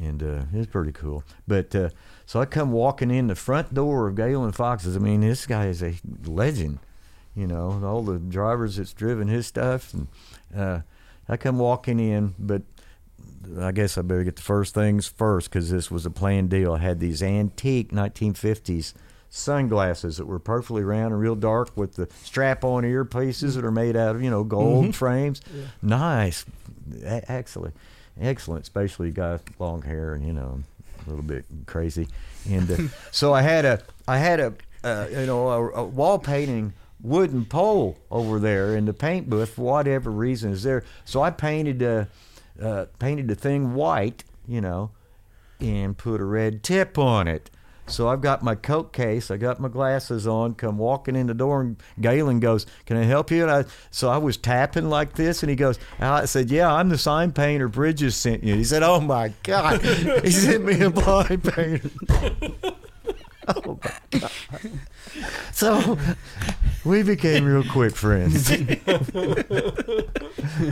and 0.00 0.22
uh, 0.22 0.42
it 0.52 0.58
was 0.58 0.66
pretty 0.66 0.92
cool. 0.92 1.22
But 1.46 1.74
uh, 1.74 1.90
so 2.26 2.40
I 2.40 2.44
come 2.44 2.72
walking 2.72 3.10
in 3.10 3.28
the 3.28 3.34
front 3.36 3.72
door 3.72 4.08
of 4.08 4.16
Galen 4.16 4.52
Fox's. 4.52 4.96
I 4.96 4.98
mean, 4.98 5.20
this 5.20 5.46
guy 5.46 5.66
is 5.66 5.82
a 5.82 5.94
legend. 6.24 6.80
you 7.34 7.46
know, 7.46 7.80
all 7.84 8.02
the 8.02 8.18
drivers 8.18 8.76
that's 8.76 8.92
driven 8.92 9.28
his 9.28 9.46
stuff. 9.46 9.94
And 9.94 10.08
uh, 10.56 10.80
I 11.28 11.36
come 11.36 11.58
walking 11.58 12.00
in, 12.00 12.34
but 12.38 12.62
I 13.60 13.70
guess 13.72 13.96
I 13.96 14.02
better 14.02 14.24
get 14.24 14.36
the 14.36 14.42
first 14.42 14.74
things 14.74 15.06
first 15.06 15.50
because 15.50 15.70
this 15.70 15.90
was 15.90 16.04
a 16.04 16.10
planned 16.10 16.50
deal. 16.50 16.72
I 16.74 16.78
had 16.78 16.98
these 16.98 17.22
antique 17.22 17.92
1950s 17.92 18.92
sunglasses 19.28 20.16
that 20.16 20.26
were 20.26 20.38
perfectly 20.38 20.82
round 20.82 21.12
and 21.12 21.20
real 21.20 21.34
dark 21.34 21.76
with 21.76 21.94
the 21.96 22.08
strap-on 22.22 22.84
earpieces 22.84 23.54
that 23.54 23.64
are 23.64 23.70
made 23.72 23.96
out 23.96 24.16
of 24.16 24.22
you 24.22 24.30
know 24.30 24.42
gold 24.44 24.94
frames. 24.96 25.40
Nice, 25.82 26.44
A- 27.04 27.30
excellent, 27.30 27.74
excellent. 28.20 28.62
Especially 28.62 29.10
got 29.10 29.42
long 29.58 29.82
hair 29.82 30.14
and 30.14 30.26
you 30.26 30.32
know 30.32 30.62
a 31.06 31.10
little 31.10 31.24
bit 31.24 31.44
crazy. 31.66 32.08
And 32.48 32.70
uh, 32.70 32.76
so 33.10 33.32
I 33.32 33.42
had 33.42 33.64
a 33.64 33.82
I 34.06 34.18
had 34.18 34.40
a 34.40 34.54
uh, 34.84 35.06
you 35.10 35.26
know 35.26 35.48
a, 35.48 35.70
a 35.80 35.84
wall 35.84 36.18
painting 36.18 36.72
wooden 37.02 37.44
pole 37.44 37.98
over 38.10 38.38
there 38.38 38.74
in 38.76 38.86
the 38.86 38.92
paint 38.92 39.28
booth 39.28 39.50
for 39.50 39.62
whatever 39.62 40.10
reason 40.10 40.52
is 40.52 40.62
there. 40.62 40.84
So 41.04 41.22
I 41.22 41.30
painted 41.30 41.82
uh, 41.82 42.06
uh, 42.60 42.86
painted 42.98 43.28
the 43.28 43.34
thing 43.34 43.74
white, 43.74 44.24
you 44.46 44.60
know, 44.60 44.90
and 45.60 45.96
put 45.96 46.20
a 46.20 46.24
red 46.24 46.62
tip 46.62 46.98
on 46.98 47.28
it. 47.28 47.50
So 47.88 48.08
I've 48.08 48.20
got 48.20 48.42
my 48.42 48.54
Coke 48.56 48.92
case, 48.92 49.30
I 49.30 49.36
got 49.36 49.60
my 49.60 49.68
glasses 49.68 50.26
on, 50.26 50.54
come 50.54 50.76
walking 50.76 51.14
in 51.14 51.28
the 51.28 51.34
door, 51.34 51.60
and 51.60 51.76
Galen 52.00 52.40
goes, 52.40 52.66
"Can 52.84 52.96
I 52.96 53.04
help 53.04 53.30
you?" 53.30 53.42
And 53.42 53.50
I, 53.50 53.64
so 53.90 54.08
I 54.08 54.18
was 54.18 54.36
tapping 54.36 54.88
like 54.90 55.14
this, 55.14 55.42
and 55.42 55.50
he 55.50 55.56
goes, 55.56 55.78
I 56.00 56.24
said, 56.24 56.50
"Yeah, 56.50 56.72
I'm 56.72 56.88
the 56.88 56.98
sign 56.98 57.32
painter. 57.32 57.68
Bridges 57.68 58.16
sent 58.16 58.42
you." 58.42 58.56
He 58.56 58.64
said, 58.64 58.82
"Oh 58.82 59.00
my 59.00 59.32
God, 59.44 59.82
he 60.24 60.30
sent 60.30 60.64
me 60.64 60.80
a 60.80 60.90
blind 60.90 61.44
painter." 61.44 61.90
oh 63.48 63.78
my 63.82 64.18
God. 64.18 64.30
So 65.52 65.96
we 66.84 67.02
became 67.02 67.44
real 67.44 67.64
quick 67.64 67.94
friends. 67.94 68.50
I 68.52 68.56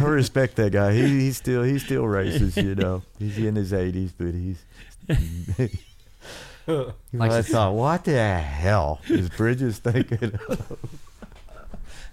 respect 0.03 0.57
that 0.57 0.73
guy. 0.73 0.93
He 0.95 1.03
he's 1.21 1.37
still 1.37 1.62
he 1.62 1.79
still 1.79 2.07
races, 2.07 2.57
you 2.57 2.75
know. 2.75 3.03
He's 3.19 3.39
in 3.39 3.55
his 3.55 3.73
eighties, 3.73 4.12
but 4.12 4.35
he's. 4.35 4.65
I 7.21 7.43
thought, 7.43 7.75
what 7.75 8.05
the 8.05 8.39
hell 8.39 9.01
is 9.09 9.29
Bridges 9.31 9.79
thinking 9.79 10.35
of? 10.49 10.79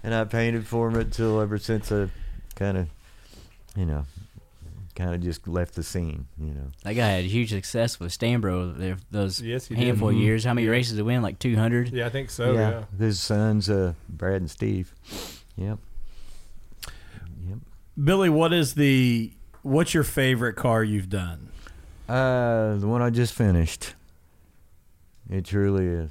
And 0.04 0.12
I 0.12 0.24
painted 0.24 0.66
for 0.66 0.88
him 0.88 0.96
until 0.96 1.40
ever 1.40 1.58
since 1.58 1.92
I 1.92 2.08
kind 2.56 2.76
of, 2.76 2.88
you 3.76 3.86
know, 3.86 4.04
kind 4.96 5.14
of 5.14 5.20
just 5.22 5.46
left 5.46 5.74
the 5.76 5.84
scene, 5.84 6.26
you 6.36 6.52
know. 6.52 6.72
That 6.82 6.94
guy 6.94 7.08
had 7.10 7.24
huge 7.24 7.50
success 7.50 8.00
with 8.00 8.10
Stanbrough 8.10 8.78
there 8.78 8.96
those 9.12 9.40
Yes, 9.40 9.68
he 9.68 9.76
did. 9.76 9.84
handful 9.84 10.08
of 10.08 10.16
years. 10.16 10.42
How 10.42 10.54
many 10.54 10.66
races 10.66 10.94
did 10.94 10.96
he 10.98 11.02
win? 11.02 11.22
Like 11.22 11.38
200? 11.38 11.92
Yeah, 11.92 12.06
I 12.06 12.08
think 12.08 12.30
so. 12.30 12.52
Yeah. 12.52 12.84
His 12.98 13.20
sons, 13.20 13.70
uh, 13.70 13.92
Brad 14.08 14.40
and 14.40 14.50
Steve. 14.50 14.92
Yep. 15.56 15.78
Yep. 17.48 17.58
Billy, 18.02 18.28
what 18.28 18.52
is 18.52 18.74
the 18.74 19.30
what's 19.62 19.94
your 19.94 20.02
favorite 20.02 20.54
car 20.56 20.82
you've 20.82 21.08
done? 21.10 21.48
Uh, 22.08 22.74
the 22.76 22.88
one 22.88 23.02
I 23.02 23.10
just 23.10 23.34
finished. 23.34 23.94
It 25.32 25.46
truly 25.46 25.86
is. 25.86 26.10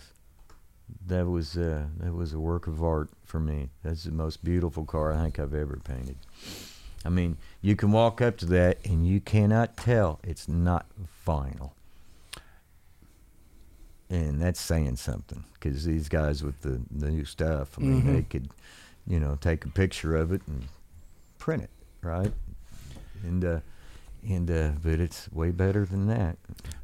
That 1.06 1.28
was 1.28 1.56
uh, 1.56 1.86
that 1.98 2.12
was 2.12 2.34
a 2.34 2.40
work 2.40 2.66
of 2.66 2.84
art 2.84 3.10
for 3.24 3.40
me. 3.40 3.70
That's 3.84 4.06
the 4.06 4.12
most 4.12 4.44
beautiful 4.44 4.84
car 4.84 5.14
I 5.14 5.22
think 5.22 5.38
I've 5.38 5.54
ever 5.54 5.80
painted. 5.84 6.18
I 7.06 7.10
mean, 7.10 7.38
you 7.62 7.76
can 7.76 7.92
walk 7.92 8.20
up 8.20 8.38
to 8.38 8.46
that 8.48 8.80
and 8.84 9.08
you 9.08 9.22
cannot 9.22 9.78
tell 9.78 10.20
it's 10.24 10.48
not 10.48 10.88
vinyl. 11.26 11.72
And 14.10 14.42
that's 14.42 14.60
saying 14.60 14.96
something 14.96 15.44
because 15.54 15.86
these 15.86 16.10
guys 16.10 16.44
with 16.44 16.62
the, 16.62 16.82
the 16.90 17.12
new 17.12 17.24
stuff, 17.24 17.78
I 17.78 17.82
mean, 17.84 18.14
they 18.14 18.24
could, 18.24 18.50
you 19.08 19.20
know, 19.20 19.38
take 19.40 19.66
a 19.66 19.70
picture 19.70 20.16
of 20.16 20.32
it 20.32 20.42
and 20.48 20.64
print 21.38 21.62
it, 21.64 21.70
right? 22.02 22.34
And 23.24 23.46
uh, 23.46 23.60
and 24.28 24.50
uh, 24.52 24.72
but 24.82 25.00
it's 25.00 25.32
way 25.32 25.52
better 25.52 25.86
than 25.86 26.08
that. 26.08 26.38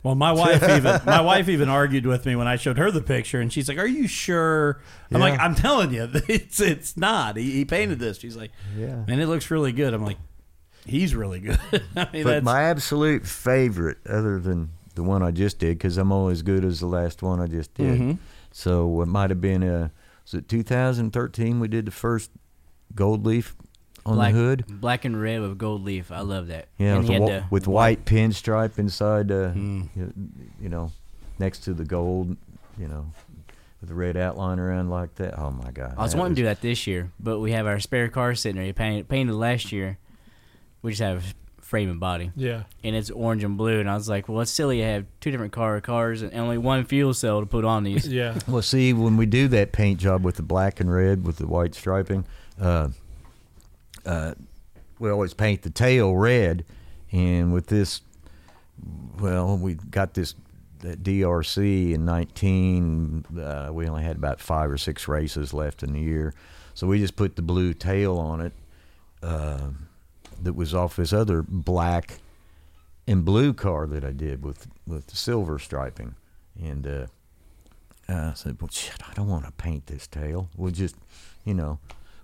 Well, 0.04 0.16
my 0.16 0.32
wife 0.44 0.64
even 0.64 1.00
my 1.06 1.22
wife 1.22 1.50
even 1.50 1.70
argued 1.70 2.06
with 2.06 2.26
me 2.26 2.36
when 2.36 2.48
I 2.48 2.56
showed 2.56 2.78
her 2.78 2.92
the 2.92 3.02
picture, 3.02 3.40
and 3.42 3.52
she's 3.52 3.68
like, 3.70 3.78
"Are 3.78 3.88
you 3.88 4.08
sure?" 4.08 4.82
I'm 5.12 5.20
like, 5.22 5.40
"I'm 5.40 5.56
telling 5.56 5.94
you, 5.94 6.10
it's 6.28 6.60
it's 6.60 6.98
not." 6.98 7.38
He, 7.38 7.52
he 7.52 7.66
painted 7.66 8.00
this. 8.00 8.18
She's 8.20 8.36
like, 8.38 8.52
Yeah. 8.76 9.04
and 9.08 9.22
it 9.22 9.28
looks 9.28 9.52
really 9.52 9.72
good." 9.72 9.94
I'm 9.94 10.04
like, 10.04 10.18
"He's 10.86 11.14
really 11.16 11.40
good." 11.40 11.60
I 11.96 12.08
mean, 12.12 12.24
But 12.24 12.44
my 12.44 12.64
absolute 12.64 13.26
favorite, 13.26 13.98
other 14.08 14.40
than 14.40 14.70
the 14.96 15.04
one 15.04 15.22
I 15.22 15.32
just 15.32 15.60
did, 15.60 15.78
because 15.78 15.98
I'm 15.98 16.12
only 16.12 16.32
as 16.32 16.42
good 16.42 16.66
as 16.66 16.80
the 16.80 16.88
last 16.88 17.22
one 17.22 17.40
I 17.40 17.48
just 17.48 17.74
did. 17.76 18.00
Mhm. 18.00 18.18
So 18.52 19.02
it 19.02 19.06
might 19.08 19.30
have 19.30 19.42
been 19.42 19.64
uh 19.64 19.90
was 20.26 20.34
it 20.34 20.48
2013 20.50 21.60
we 21.60 21.68
did 21.68 21.86
the 21.86 21.92
first 21.92 22.32
gold 22.96 23.26
leaf 23.26 23.56
on 24.08 24.16
Black, 24.16 24.34
the 24.34 24.40
hood. 24.40 24.66
Black 24.68 25.06
and 25.06 25.22
red 25.22 25.42
with 25.42 25.58
gold 25.58 25.84
leaf. 25.84 26.12
I 26.12 26.22
love 26.22 26.48
that. 26.48 26.68
Yeah, 26.78 26.94
And 26.96 27.00
with, 27.00 27.08
he 27.08 27.14
had 27.14 27.22
wa- 27.22 27.28
the 27.28 27.44
with 27.50 27.68
white 27.68 28.06
pinstripe 28.06 28.80
inside, 28.80 29.32
uh, 29.32 29.50
Hmm. 29.50 29.84
you, 29.96 30.14
you 30.62 30.70
know, 30.70 30.92
next 31.40 31.60
to 31.66 31.74
the 31.74 31.86
gold, 31.86 32.36
you 32.80 32.88
know, 32.88 33.06
with 33.82 33.90
the 33.90 33.96
red 33.96 34.18
outline 34.18 34.60
around 34.60 34.90
like 34.90 35.16
that. 35.16 35.38
Oh 35.38 35.52
my 35.52 35.72
God! 35.72 35.94
I 35.98 36.02
was 36.04 36.14
that 36.14 36.18
wanting 36.20 36.36
to 36.36 36.42
do 36.42 36.46
that 36.46 36.62
this 36.62 36.88
year, 36.88 37.12
but 37.20 37.40
we 37.40 37.52
have 37.52 37.68
our 37.68 37.80
spare 37.80 38.08
car 38.08 38.34
sitting 38.36 38.56
there. 38.58 38.66
He 38.66 38.74
painted, 38.74 39.08
painted 39.10 39.36
last 39.36 39.72
year. 39.72 39.98
We 40.82 40.92
just 40.92 41.02
have 41.02 41.36
frame 41.60 41.90
and 41.90 42.00
body, 42.00 42.32
Yeah. 42.36 42.64
and 42.82 42.96
it's 42.96 43.10
orange 43.12 43.44
and 43.44 43.58
blue. 43.58 43.82
And 43.82 43.90
I 43.90 43.96
was 43.96 44.08
like, 44.08 44.30
well, 44.30 44.40
it's 44.40 44.52
silly 44.52 44.78
to 44.78 44.86
have 44.86 45.06
two 45.20 45.32
different 45.32 45.52
car 45.52 45.82
cars 45.82 46.22
and 46.22 46.34
only 46.34 46.58
one 46.58 46.86
fuel 46.86 47.14
cell 47.14 47.42
to 47.42 47.46
put 47.46 47.66
on 47.66 47.84
these. 47.84 48.08
Yeah. 48.08 48.40
Well, 48.48 48.62
see, 48.62 48.94
when 48.94 49.18
we 49.18 49.26
do 49.26 49.50
that 49.50 49.74
paint 49.74 50.00
job 50.00 50.24
with 50.24 50.36
the 50.38 50.44
black 50.44 50.80
and 50.80 50.90
red 50.90 51.26
with 51.26 51.38
the 51.38 51.46
white 51.48 51.76
striping, 51.76 52.24
uh, 52.62 52.90
uh, 54.08 54.34
we 55.00 55.10
always 55.10 55.34
paint 55.34 55.62
the 55.62 55.70
tail 55.70 56.16
red, 56.16 56.66
and 57.12 57.54
with 57.54 57.68
this, 57.68 58.02
well, 59.20 59.58
we 59.58 59.76
got 59.76 60.14
this 60.14 60.34
that 60.80 61.04
DRC 61.04 61.94
in 61.94 62.06
19. 62.06 63.26
Uh, 63.40 63.70
we 63.72 63.88
only 63.88 64.04
had 64.04 64.16
about 64.16 64.40
five 64.40 64.72
or 64.72 64.78
six 64.78 65.08
races 65.08 65.54
left 65.54 65.84
in 65.84 65.94
the 65.94 66.00
year, 66.00 66.34
so 66.74 66.88
we 66.88 67.00
just 67.00 67.16
put 67.16 67.36
the 67.36 67.42
blue 67.42 67.74
tail 67.74 68.18
on 68.18 68.42
it. 68.42 68.54
Uh, 69.22 69.70
that 70.42 70.54
was 70.54 70.74
off 70.74 70.96
this 70.96 71.12
other 71.12 71.42
black 71.42 72.20
and 73.08 73.26
blue 73.26 73.54
car 73.54 73.88
that 73.88 74.06
I 74.06 74.12
did 74.12 74.44
with 74.44 74.68
with 74.88 75.08
the 75.08 75.18
silver 75.18 75.60
striping, 75.60 76.16
and. 76.60 76.88
Uh, 76.88 77.06
I 78.10 78.32
said, 78.36 78.62
well, 78.62 78.70
shit, 78.72 79.02
I 79.06 79.14
don't 79.16 79.28
want 79.28 79.44
to 79.44 79.52
paint 79.52 79.88
this 79.88 80.08
tail. 80.08 80.50
We'll 80.56 80.72
just, 80.72 80.96
you 81.44 81.54
know, 81.54 81.78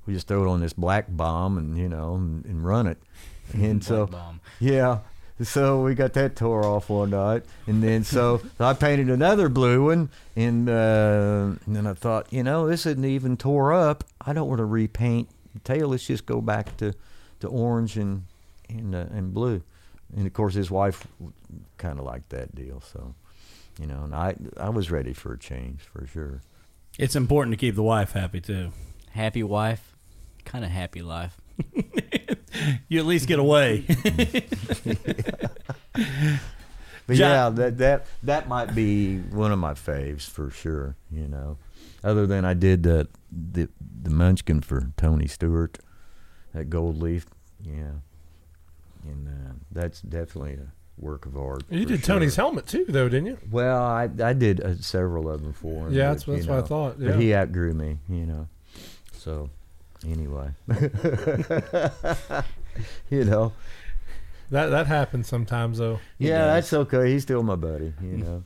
we 0.06 0.14
just 0.14 0.28
throw 0.28 0.44
it 0.44 0.50
on 0.50 0.62
this 0.62 0.74
black 0.74 1.06
bomb 1.10 1.58
and, 1.58 1.78
you 1.78 1.90
know, 1.90 2.16
and, 2.16 2.46
and 2.46 2.66
run 2.66 2.88
it. 2.88 2.98
And 3.54 3.84
so, 3.84 4.08
bomb. 4.08 4.40
yeah. 4.60 5.00
So 5.42 5.84
we 5.84 5.96
got 5.96 6.14
that 6.14 6.36
tore 6.36 6.66
off 6.66 6.90
one 6.90 7.10
night. 7.10 7.44
And 7.68 7.84
then 7.84 8.04
so 8.04 8.42
I 8.60 8.74
painted 8.74 9.10
another 9.10 9.50
blue 9.50 9.86
one. 9.88 10.10
And, 10.36 10.70
uh, 10.70 11.52
and 11.66 11.76
then 11.76 11.86
I 11.86 11.94
thought, 11.94 12.32
you 12.32 12.42
know, 12.42 12.68
this 12.68 12.86
isn't 12.86 13.04
even 13.04 13.36
tore 13.38 13.74
up. 13.74 14.06
I 14.26 14.32
don't 14.34 14.48
want 14.48 14.60
to 14.60 14.66
repaint 14.66 15.30
the 15.54 15.60
tail. 15.60 15.90
Let's 15.90 16.08
just 16.08 16.26
go 16.26 16.40
back 16.42 16.78
to, 16.78 16.94
to 17.42 17.48
orange 17.48 17.98
and, 17.98 18.24
and, 18.70 18.96
uh, 18.96 19.06
and 19.12 19.34
blue. 19.34 19.62
And 20.16 20.26
of 20.26 20.34
course, 20.34 20.54
his 20.54 20.72
wife 20.72 21.06
kind 21.78 22.00
of 22.00 22.06
liked 22.06 22.30
that 22.30 22.56
deal. 22.56 22.82
So, 22.82 23.14
you 23.80 23.88
know, 23.88 24.04
and 24.04 24.16
I 24.16 24.36
I 24.58 24.70
was 24.70 24.92
ready 24.92 25.14
for 25.14 25.34
a 25.34 25.40
change 25.40 25.82
for 25.82 26.06
sure. 26.06 26.42
it's 27.00 27.16
important 27.16 27.54
to 27.54 27.58
keep 27.58 27.76
the 27.76 27.84
wife 27.84 28.12
happy 28.12 28.40
too. 28.40 28.72
Happy 29.12 29.44
wife, 29.44 29.93
kind 30.46 30.64
of 30.66 30.72
happy 30.72 31.02
life. 31.02 31.40
You 32.88 33.00
at 33.00 33.08
least 33.08 33.28
get 33.28 33.40
away. 33.40 33.84
But 37.06 37.18
Ja- 37.18 37.28
yeah, 37.28 37.50
that 37.50 37.78
that 37.80 38.06
that 38.24 38.48
might 38.48 38.74
be 38.74 39.18
one 39.18 39.52
of 39.52 39.60
my 39.60 39.74
faves 39.74 40.22
for 40.30 40.50
sure. 40.50 40.96
You 41.12 41.28
know, 41.28 41.58
other 42.04 42.26
than 42.26 42.46
I 42.46 42.54
did 42.54 42.84
the 42.84 43.10
the 43.30 43.68
the 44.04 44.10
Munchkin 44.10 44.62
for 44.62 44.92
Tony 44.96 45.28
Stewart, 45.28 45.80
that 46.54 46.70
gold 46.70 47.02
leaf. 47.02 47.26
Yeah, 47.62 47.96
and 49.06 49.28
uh, 49.28 49.54
that's 49.72 50.00
definitely 50.02 50.54
a 50.54 50.68
work 50.98 51.26
of 51.26 51.36
art. 51.36 51.64
You 51.70 51.86
did 51.86 52.06
sure. 52.06 52.16
Tony's 52.16 52.38
helmet 52.38 52.68
too, 52.68 52.86
though, 52.88 53.10
didn't 53.10 53.26
you? 53.28 53.38
Well, 53.52 53.82
I 53.84 54.08
I 54.24 54.32
did 54.32 54.62
uh, 54.62 54.76
several 54.78 55.30
of 55.30 55.42
them 55.42 55.52
for 55.54 55.88
him. 55.88 55.94
Yeah, 55.94 56.14
but, 56.14 56.20
that's- 56.20 56.26
that's 56.26 56.46
you 56.46 56.50
what 56.52 56.58
I 56.58 56.62
know, 56.62 56.66
thought, 56.68 57.00
But 57.00 57.20
he 57.20 57.34
outgrew 57.36 57.74
me, 57.74 57.98
you 58.08 58.26
know. 58.26 58.48
So, 59.18 59.50
anyway, 60.06 60.50
you 63.10 63.24
know. 63.26 63.54
That 64.52 64.68
that 64.68 64.88
happens 64.88 65.28
sometimes, 65.28 65.80
though. 65.80 66.00
Yeah, 66.20 66.46
that's 66.46 66.72
okay. 66.74 67.12
He's 67.12 67.24
still 67.24 67.42
my 67.42 67.56
buddy, 67.56 67.94
you 68.02 68.18
know. 68.18 68.44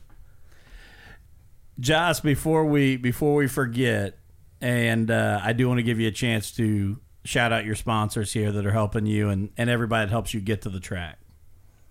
Joss, 1.80 2.20
before 2.20 2.64
we 2.64 2.96
before 2.96 3.34
we 3.34 3.46
forget, 3.46 4.18
and 4.60 5.10
uh, 5.10 5.40
I 5.42 5.52
do 5.52 5.68
want 5.68 5.78
to 5.78 5.82
give 5.82 6.00
you 6.00 6.08
a 6.08 6.12
chance 6.12 6.50
to 6.52 6.98
shout 7.24 7.52
out 7.52 7.64
your 7.64 7.74
sponsors 7.74 8.32
here 8.32 8.50
that 8.50 8.64
are 8.64 8.72
helping 8.72 9.04
you 9.04 9.28
and, 9.28 9.50
and 9.58 9.68
everybody 9.68 10.06
that 10.06 10.10
helps 10.10 10.32
you 10.32 10.40
get 10.40 10.62
to 10.62 10.70
the 10.70 10.80
track. 10.80 11.18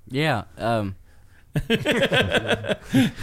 Yeah. 0.08 0.46
Um, 0.58 0.96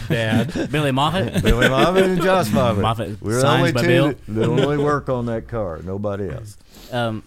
Dad. 0.09 0.53
Billy 0.71 0.91
Moffatt. 0.91 1.41
Billy 1.43 1.67
Moffatt 1.67 2.03
and 2.03 2.21
Joss 2.21 2.49
Moffatt. 2.49 2.81
Moffatt, 2.81 3.21
We're 3.21 3.41
the 3.41 3.47
only 3.47 3.71
by 3.71 3.81
two 3.81 3.87
Bill. 3.87 4.07
that, 4.09 4.25
that 4.27 4.49
only 4.49 4.77
work 4.77 5.09
on 5.09 5.25
that 5.27 5.47
car. 5.47 5.79
Nobody 5.83 6.29
else. 6.29 6.57
Um, 6.91 7.23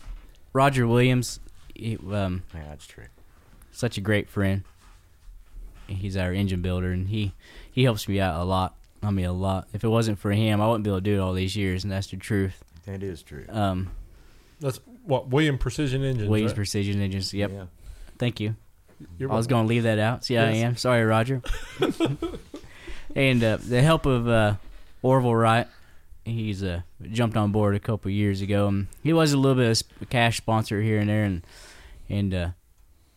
Roger 0.53 0.87
Williams. 0.87 1.41
He, 1.75 1.97
um, 2.11 2.43
Yeah, 2.55 2.63
that's 2.69 2.87
true. 2.87 3.05
such 3.73 3.99
a 3.99 4.01
great 4.01 4.29
friend. 4.29 4.65
He's 5.87 6.17
our 6.17 6.33
engine 6.33 6.61
builder, 6.61 6.91
and 6.93 7.09
he 7.09 7.33
he 7.71 7.85
helps 7.85 8.07
me 8.09 8.21
out 8.21 8.41
a 8.41 8.45
lot. 8.45 8.77
I 9.03 9.11
mean, 9.11 9.25
a 9.25 9.33
lot. 9.33 9.69
If 9.73 9.85
it 9.85 9.89
wasn't 9.89 10.19
for 10.19 10.33
him, 10.33 10.61
I 10.61 10.67
wouldn't 10.67 10.85
be 10.85 10.91
able 10.91 10.99
to 10.99 11.05
do 11.05 11.15
it 11.15 11.19
all 11.21 11.33
these 11.33 11.57
years, 11.57 11.85
and 11.85 11.91
that's 11.93 12.09
the 12.09 12.17
truth. 12.19 12.63
That 12.85 13.03
is 13.03 13.23
true. 13.23 13.45
Um, 13.49 13.91
That's 14.61 14.81
what 15.05 15.29
William 15.29 15.57
Precision 15.57 16.03
Engines. 16.05 16.29
Williams 16.29 16.51
right? 16.53 16.57
Precision 16.57 17.01
Engines. 17.01 17.33
Yep. 17.33 17.51
Yeah. 17.53 17.65
Thank 18.19 18.41
you. 18.41 18.57
You're 19.19 19.31
I 19.33 19.37
was 19.37 19.47
going 19.47 19.65
to 19.65 19.69
leave 19.69 19.83
that 19.85 19.99
out. 19.99 20.25
See, 20.25 20.37
I 20.37 20.51
Yes. 20.53 20.63
am. 20.65 20.77
Sorry, 20.77 21.05
Roger. 21.05 21.43
and 23.15 23.43
uh, 23.43 23.59
the 23.59 23.83
help 23.83 24.07
of 24.07 24.29
uh, 24.29 24.55
Orville 25.03 25.35
Wright, 25.35 25.67
he's 26.25 26.63
uh, 26.63 26.83
jumped 27.11 27.37
on 27.37 27.53
board 27.53 27.75
a 27.75 27.81
couple 27.81 28.11
years 28.11 28.41
ago. 28.43 28.69
And 28.69 28.87
he 29.03 29.13
was 29.13 29.33
a 29.33 29.37
little 29.39 29.57
bit 29.57 29.71
of 29.99 30.03
a 30.03 30.07
cash 30.07 30.37
sponsor 30.39 30.81
here 30.83 30.99
and 30.99 31.09
there, 31.09 31.25
and 31.25 31.43
and 32.09 32.35
uh, 32.35 32.49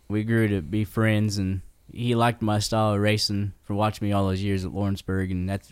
we 0.08 0.24
grew 0.24 0.48
to 0.50 0.62
be 0.62 0.84
friends. 0.84 1.38
And 1.38 1.62
he 1.92 2.16
liked 2.16 2.42
my 2.42 2.60
style 2.60 2.94
of 2.94 3.00
racing 3.02 3.54
for 3.64 3.74
watching 3.74 4.08
me 4.08 4.14
all 4.14 4.28
those 4.28 4.42
years 4.42 4.66
at 4.66 4.72
Lawrenceburg, 4.74 5.32
and 5.32 5.50
that's 5.50 5.72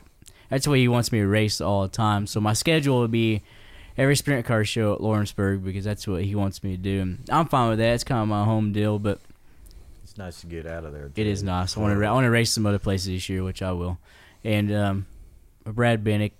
that's 0.49 0.65
the 0.65 0.71
way 0.71 0.79
he 0.79 0.87
wants 0.87 1.11
me 1.11 1.19
to 1.19 1.27
race 1.27 1.61
all 1.61 1.83
the 1.83 1.87
time. 1.89 2.27
So 2.27 2.39
my 2.41 2.53
schedule 2.53 2.99
would 2.99 3.11
be 3.11 3.41
every 3.97 4.15
sprint 4.15 4.45
car 4.45 4.63
show 4.65 4.93
at 4.93 5.01
Lawrenceburg 5.01 5.63
because 5.63 5.85
that's 5.85 6.07
what 6.07 6.23
he 6.23 6.33
wants 6.35 6.63
me 6.63 6.71
to 6.71 6.81
do. 6.81 7.01
And 7.01 7.29
I'm 7.29 7.47
fine 7.47 7.69
with 7.69 7.79
that. 7.79 7.93
It's 7.93 8.03
kind 8.03 8.21
of 8.21 8.27
my 8.27 8.43
home 8.45 8.71
deal, 8.71 8.97
but 8.97 9.19
It's 10.09 10.17
nice 10.17 10.41
to 10.41 10.47
get 10.47 10.65
out 10.65 10.85
of 10.85 10.93
there. 10.93 11.11
it 11.15 11.27
is 11.27 11.43
nice. 11.43 11.77
I 11.77 11.81
want 11.81 11.99
to. 11.99 12.03
I 12.03 12.11
want 12.11 12.25
to 12.25 12.31
race 12.31 12.51
some 12.51 12.65
other 12.65 12.79
places 12.79 13.09
this 13.09 13.29
year, 13.29 13.43
which 13.43 13.61
I 13.61 13.73
will. 13.73 13.99
And 14.43 14.73
um, 14.73 15.05
Brad 15.63 16.03
Bennick, 16.03 16.31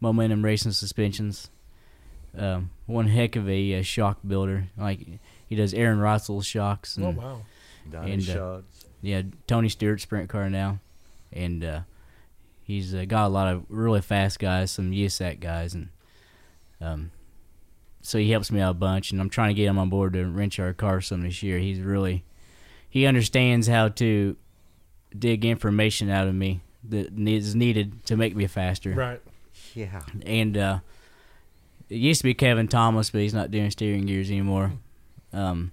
Momentum 0.00 0.42
Racing 0.42 0.72
Suspensions, 0.72 1.50
um, 2.38 2.70
one 2.86 3.08
heck 3.08 3.36
of 3.36 3.46
a 3.46 3.80
uh, 3.80 3.82
shock 3.82 4.20
builder. 4.26 4.68
Like 4.78 5.06
he 5.46 5.56
does 5.56 5.74
Aaron 5.74 5.98
Reutzel's 5.98 6.46
shocks. 6.46 6.96
And, 6.96 7.04
Oh 7.04 7.10
wow. 7.10 7.42
Donnie 7.90 8.12
and, 8.12 8.30
uh. 8.30 8.60
Yeah, 9.02 9.22
Tony 9.46 9.68
Stewart 9.68 10.00
sprint 10.00 10.30
car 10.30 10.48
now, 10.48 10.78
and 11.30 11.62
uh, 11.62 11.80
he's 12.62 12.94
uh, 12.94 13.04
got 13.06 13.26
a 13.26 13.28
lot 13.28 13.52
of 13.52 13.66
really 13.68 14.00
fast 14.00 14.38
guys, 14.38 14.70
some 14.70 14.90
USAC 14.90 15.38
guys, 15.38 15.74
and 15.74 15.90
um, 16.80 17.10
so 18.00 18.16
he 18.16 18.30
helps 18.30 18.50
me 18.50 18.62
out 18.62 18.70
a 18.70 18.74
bunch. 18.74 19.12
And 19.12 19.20
I'm 19.20 19.28
trying 19.28 19.50
to 19.50 19.54
get 19.54 19.66
him 19.66 19.76
on 19.76 19.90
board 19.90 20.14
to 20.14 20.24
wrench 20.24 20.58
our 20.58 20.72
car 20.72 21.02
some 21.02 21.20
this 21.20 21.42
year. 21.42 21.58
He's 21.58 21.80
really 21.80 22.24
he 22.88 23.06
understands 23.06 23.66
how 23.66 23.88
to 23.88 24.36
dig 25.18 25.44
information 25.44 26.10
out 26.10 26.26
of 26.28 26.34
me 26.34 26.60
that 26.88 27.18
is 27.18 27.54
needed 27.54 28.04
to 28.06 28.16
make 28.16 28.34
me 28.36 28.46
faster. 28.46 28.92
Right. 28.92 29.20
Yeah. 29.74 30.02
And 30.24 30.56
uh, 30.56 30.78
it 31.88 31.96
used 31.96 32.20
to 32.20 32.24
be 32.24 32.34
Kevin 32.34 32.68
Thomas, 32.68 33.10
but 33.10 33.20
he's 33.20 33.34
not 33.34 33.50
doing 33.50 33.70
steering 33.70 34.06
gears 34.06 34.30
anymore. 34.30 34.72
Um, 35.32 35.72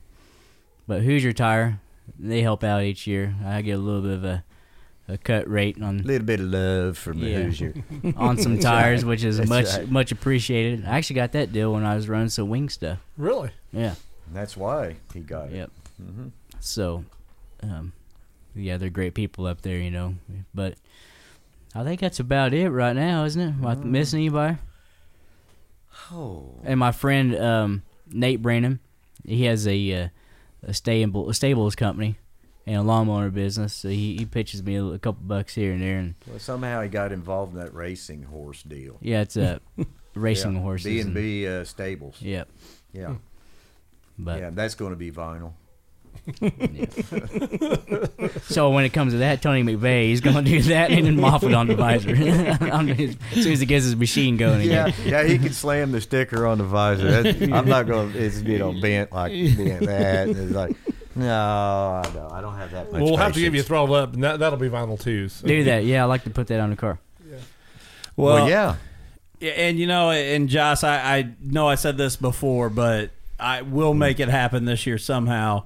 but 0.88 1.02
Hoosier 1.02 1.34
Tire, 1.34 1.80
they 2.20 2.42
help 2.42 2.64
out 2.64 2.84
each 2.84 3.08
year. 3.08 3.36
I 3.46 3.62
get 3.62 3.74
a 3.74 3.78
little 3.78 4.02
bit 4.02 4.12
of 4.12 4.24
a, 4.26 4.44
a 5.08 5.18
cut 5.18 5.50
rate 5.50 5.78
on 5.78 5.84
A 5.84 5.88
on 5.88 5.98
little 6.04 6.26
bit 6.26 6.40
of 6.40 6.48
love 6.48 6.98
from 6.98 7.20
the 7.22 7.30
Yeah. 7.30 7.44
Hoosier. 7.44 7.74
on 8.18 8.38
some 8.38 8.60
tires, 8.60 9.06
which 9.06 9.24
is 9.24 9.38
That's 9.38 9.50
much 9.50 9.74
right. 9.74 9.90
much 9.90 10.12
appreciated. 10.12 10.86
I 10.86 10.98
actually 10.98 11.16
got 11.16 11.32
that 11.34 11.52
deal 11.54 11.72
when 11.74 11.84
I 11.86 11.96
was 11.96 12.10
running 12.10 12.30
some 12.30 12.50
wing 12.50 12.70
stuff. 12.70 13.00
Really? 13.18 13.52
Yeah. 13.72 13.96
That's 14.34 14.58
why 14.58 14.98
he 15.14 15.20
got 15.22 15.50
it. 15.50 15.56
Yep. 15.56 15.72
Mhm. 16.04 16.32
So, 16.60 17.06
um, 17.62 17.94
yeah, 18.56 18.78
they're 18.78 18.90
great 18.90 19.14
people 19.14 19.46
up 19.46 19.62
there, 19.62 19.78
you 19.78 19.92
know. 19.92 20.16
But 20.54 20.76
I 21.74 21.84
think 21.84 22.02
that's 22.02 22.20
about 22.20 22.54
it 22.54 22.70
right 22.70 22.96
now, 22.96 23.26
isn't 23.26 23.42
it? 23.42 23.48
Am 23.50 23.66
I 23.66 23.76
missing 23.76 24.20
anybody? 24.22 24.58
Oh. 26.12 26.56
And 26.64 26.80
my 26.80 26.92
friend 26.92 27.36
um, 27.36 27.84
Nate 28.12 28.42
Branham, 28.42 28.80
he 29.26 29.44
has 29.46 29.68
a 29.68 29.92
uh, 29.94 30.08
a 30.64 30.74
stable 30.74 31.30
a 31.30 31.34
stables 31.34 31.76
company 31.76 32.18
and 32.68 32.78
a 32.78 32.82
lawnmower 32.82 33.30
business. 33.30 33.74
So 33.74 33.90
he, 33.90 34.18
he 34.18 34.26
pitches 34.26 34.64
me 34.64 34.76
a, 34.76 34.84
a 34.86 35.00
couple 35.00 35.24
bucks 35.24 35.56
here 35.56 35.72
and 35.72 35.82
there, 35.82 35.98
and 36.00 36.16
Well, 36.28 36.40
somehow 36.40 36.82
he 36.82 36.90
got 36.90 37.12
involved 37.12 37.54
in 37.54 37.60
that 37.60 37.74
racing 37.74 38.24
horse 38.24 38.64
deal. 38.64 38.98
yeah, 39.02 39.22
it's 39.22 39.38
a 39.38 39.60
racing 40.16 40.56
yeah. 40.56 40.62
horses. 40.62 40.86
B 40.86 41.00
and 41.00 41.14
B 41.14 41.48
uh, 41.48 41.64
stables. 41.64 42.22
Yep. 42.22 42.50
Yeah. 42.94 43.16
But 44.18 44.40
yeah, 44.40 44.50
that's 44.52 44.76
going 44.76 44.92
to 44.92 44.98
be 44.98 45.12
vinyl. 45.12 45.54
so 48.44 48.70
when 48.72 48.86
it 48.86 48.94
comes 48.94 49.14
to 49.14 49.20
that, 49.20 49.42
Tony 49.42 49.64
McVeigh, 49.64 50.06
he's 50.08 50.22
going 50.22 50.44
to 50.44 50.52
do 50.52 50.62
that 50.64 50.92
and 50.92 51.06
then 51.06 51.18
Moffatt 51.18 51.56
on 51.58 51.68
the 51.68 51.76
visor 51.76 52.10
On 52.74 52.88
his- 52.88 53.18
as 53.36 53.44
soon 53.44 53.54
as 53.54 53.60
he 53.60 53.66
gets 53.66 53.86
his 53.86 53.96
machine 53.96 54.38
going 54.38 54.62
Yeah, 54.62 54.88
again. 54.88 55.08
yeah, 55.08 55.24
he 55.24 55.38
can 55.38 55.54
slam 55.54 55.92
the 55.92 56.02
sticker 56.02 56.46
on 56.46 56.58
the 56.58 56.64
visor. 56.64 57.24
That, 57.24 57.54
I'm 57.54 57.68
not 57.68 57.88
going 57.88 58.14
to. 58.14 58.20
It's 58.20 58.42
you 58.42 58.60
know 58.60 58.74
bent 58.74 59.12
like 59.12 59.32
bent 59.32 59.86
that. 59.86 60.30
It's 60.30 60.52
like 60.52 60.76
no, 61.16 62.02
I 62.04 62.10
don't, 62.14 62.32
I 62.32 62.42
don't 62.42 62.56
have 62.56 62.72
that 62.72 62.92
much. 62.92 63.02
Well, 63.02 63.12
we'll 63.12 63.18
have 63.18 63.34
to 63.34 63.40
give 63.40 63.54
you 63.54 63.62
a 63.62 63.64
patience. 63.64 63.68
throttle 63.68 63.96
up, 63.96 64.14
and 64.14 64.24
that 64.24 64.40
that'll 64.40 64.60
be 64.60 64.70
vinyl 64.70 65.00
too. 65.00 65.30
So. 65.30 65.48
Do 65.48 65.64
that. 65.66 65.86
Yeah, 65.86 66.04
I 66.04 66.06
like 66.08 66.24
to 66.26 66.30
put 66.30 66.48
that 66.48 66.60
on 66.60 66.72
the 66.72 66.76
car. 66.76 67.00
Well, 68.18 68.48
yeah, 68.50 68.76
Yeah, 69.42 69.52
and 69.52 69.78
you 69.78 69.88
know, 69.88 70.10
and 70.12 70.48
Joss, 70.48 70.86
I, 70.86 71.18
I 71.18 71.30
know 71.42 71.68
I 71.68 71.76
said 71.76 71.98
this 71.98 72.16
before, 72.16 72.70
but 72.70 73.12
I 73.38 73.62
will 73.62 73.94
make 73.94 74.22
it 74.22 74.30
happen 74.30 74.64
this 74.66 74.86
year 74.88 74.98
somehow. 74.98 75.64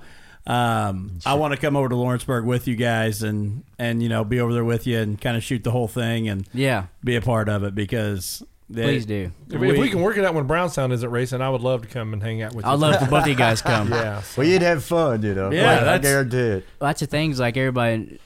Um, 0.49 1.19
I 1.27 1.35
want 1.35 1.53
to 1.53 1.59
come 1.59 1.75
over 1.75 1.87
to 1.89 1.95
Lawrenceburg 1.95 2.43
with 2.43 2.67
you 2.67 2.75
guys 2.75 3.21
and 3.21 3.63
and 3.77 4.01
you 4.01 4.09
know 4.09 4.23
be 4.23 4.39
over 4.39 4.51
there 4.53 4.65
with 4.65 4.87
you 4.87 4.97
and 4.97 5.19
kind 5.21 5.37
of 5.37 5.43
shoot 5.43 5.63
the 5.63 5.71
whole 5.71 5.87
thing 5.87 6.27
and 6.27 6.47
Yeah, 6.53 6.85
be 7.03 7.15
a 7.15 7.21
part 7.21 7.47
of 7.49 7.63
it 7.63 7.75
because 7.75 8.41
they- 8.69 8.83
please 8.83 9.05
do. 9.05 9.31
If, 9.49 9.61
if 9.61 9.77
we 9.77 9.89
can 9.89 10.01
work 10.01 10.17
it 10.17 10.25
out 10.25 10.33
when 10.33 10.47
Brownstown 10.47 10.91
isn't 10.91 11.09
racing, 11.09 11.41
I 11.41 11.49
would 11.49 11.61
love 11.61 11.83
to 11.83 11.87
come 11.87 12.13
and 12.13 12.21
hang 12.23 12.41
out 12.41 12.53
with 12.55 12.65
you. 12.65 12.71
I'd 12.71 12.79
love 12.79 12.99
for 12.99 13.05
both 13.09 13.23
of 13.23 13.27
you 13.29 13.35
guys 13.35 13.61
to 13.61 13.67
come. 13.67 13.91
Yeah. 13.91 14.21
so- 14.21 14.41
well, 14.41 14.47
you'd 14.49 14.61
have 14.63 14.83
fun, 14.83 15.21
you 15.21 15.33
know. 15.35 15.51
Yeah, 15.51 15.71
I 15.71 15.83
that's- 15.83 16.01
guarantee 16.01 16.37
it. 16.57 16.65
Well, 16.79 16.89
that's 16.89 16.99
the 17.01 17.05
things 17.07 17.39
like 17.39 17.55
everybody, 17.55 18.19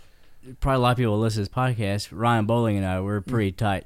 probably 0.61 0.77
a 0.77 0.79
lot 0.79 0.91
of 0.91 0.97
people 0.97 1.19
listen 1.19 1.43
to 1.43 1.49
this 1.49 1.55
podcast. 1.55 2.09
Ryan 2.11 2.45
Bowling 2.45 2.77
and 2.77 2.85
I 2.85 3.01
we're 3.01 3.19
pretty 3.21 3.51
tight, 3.51 3.85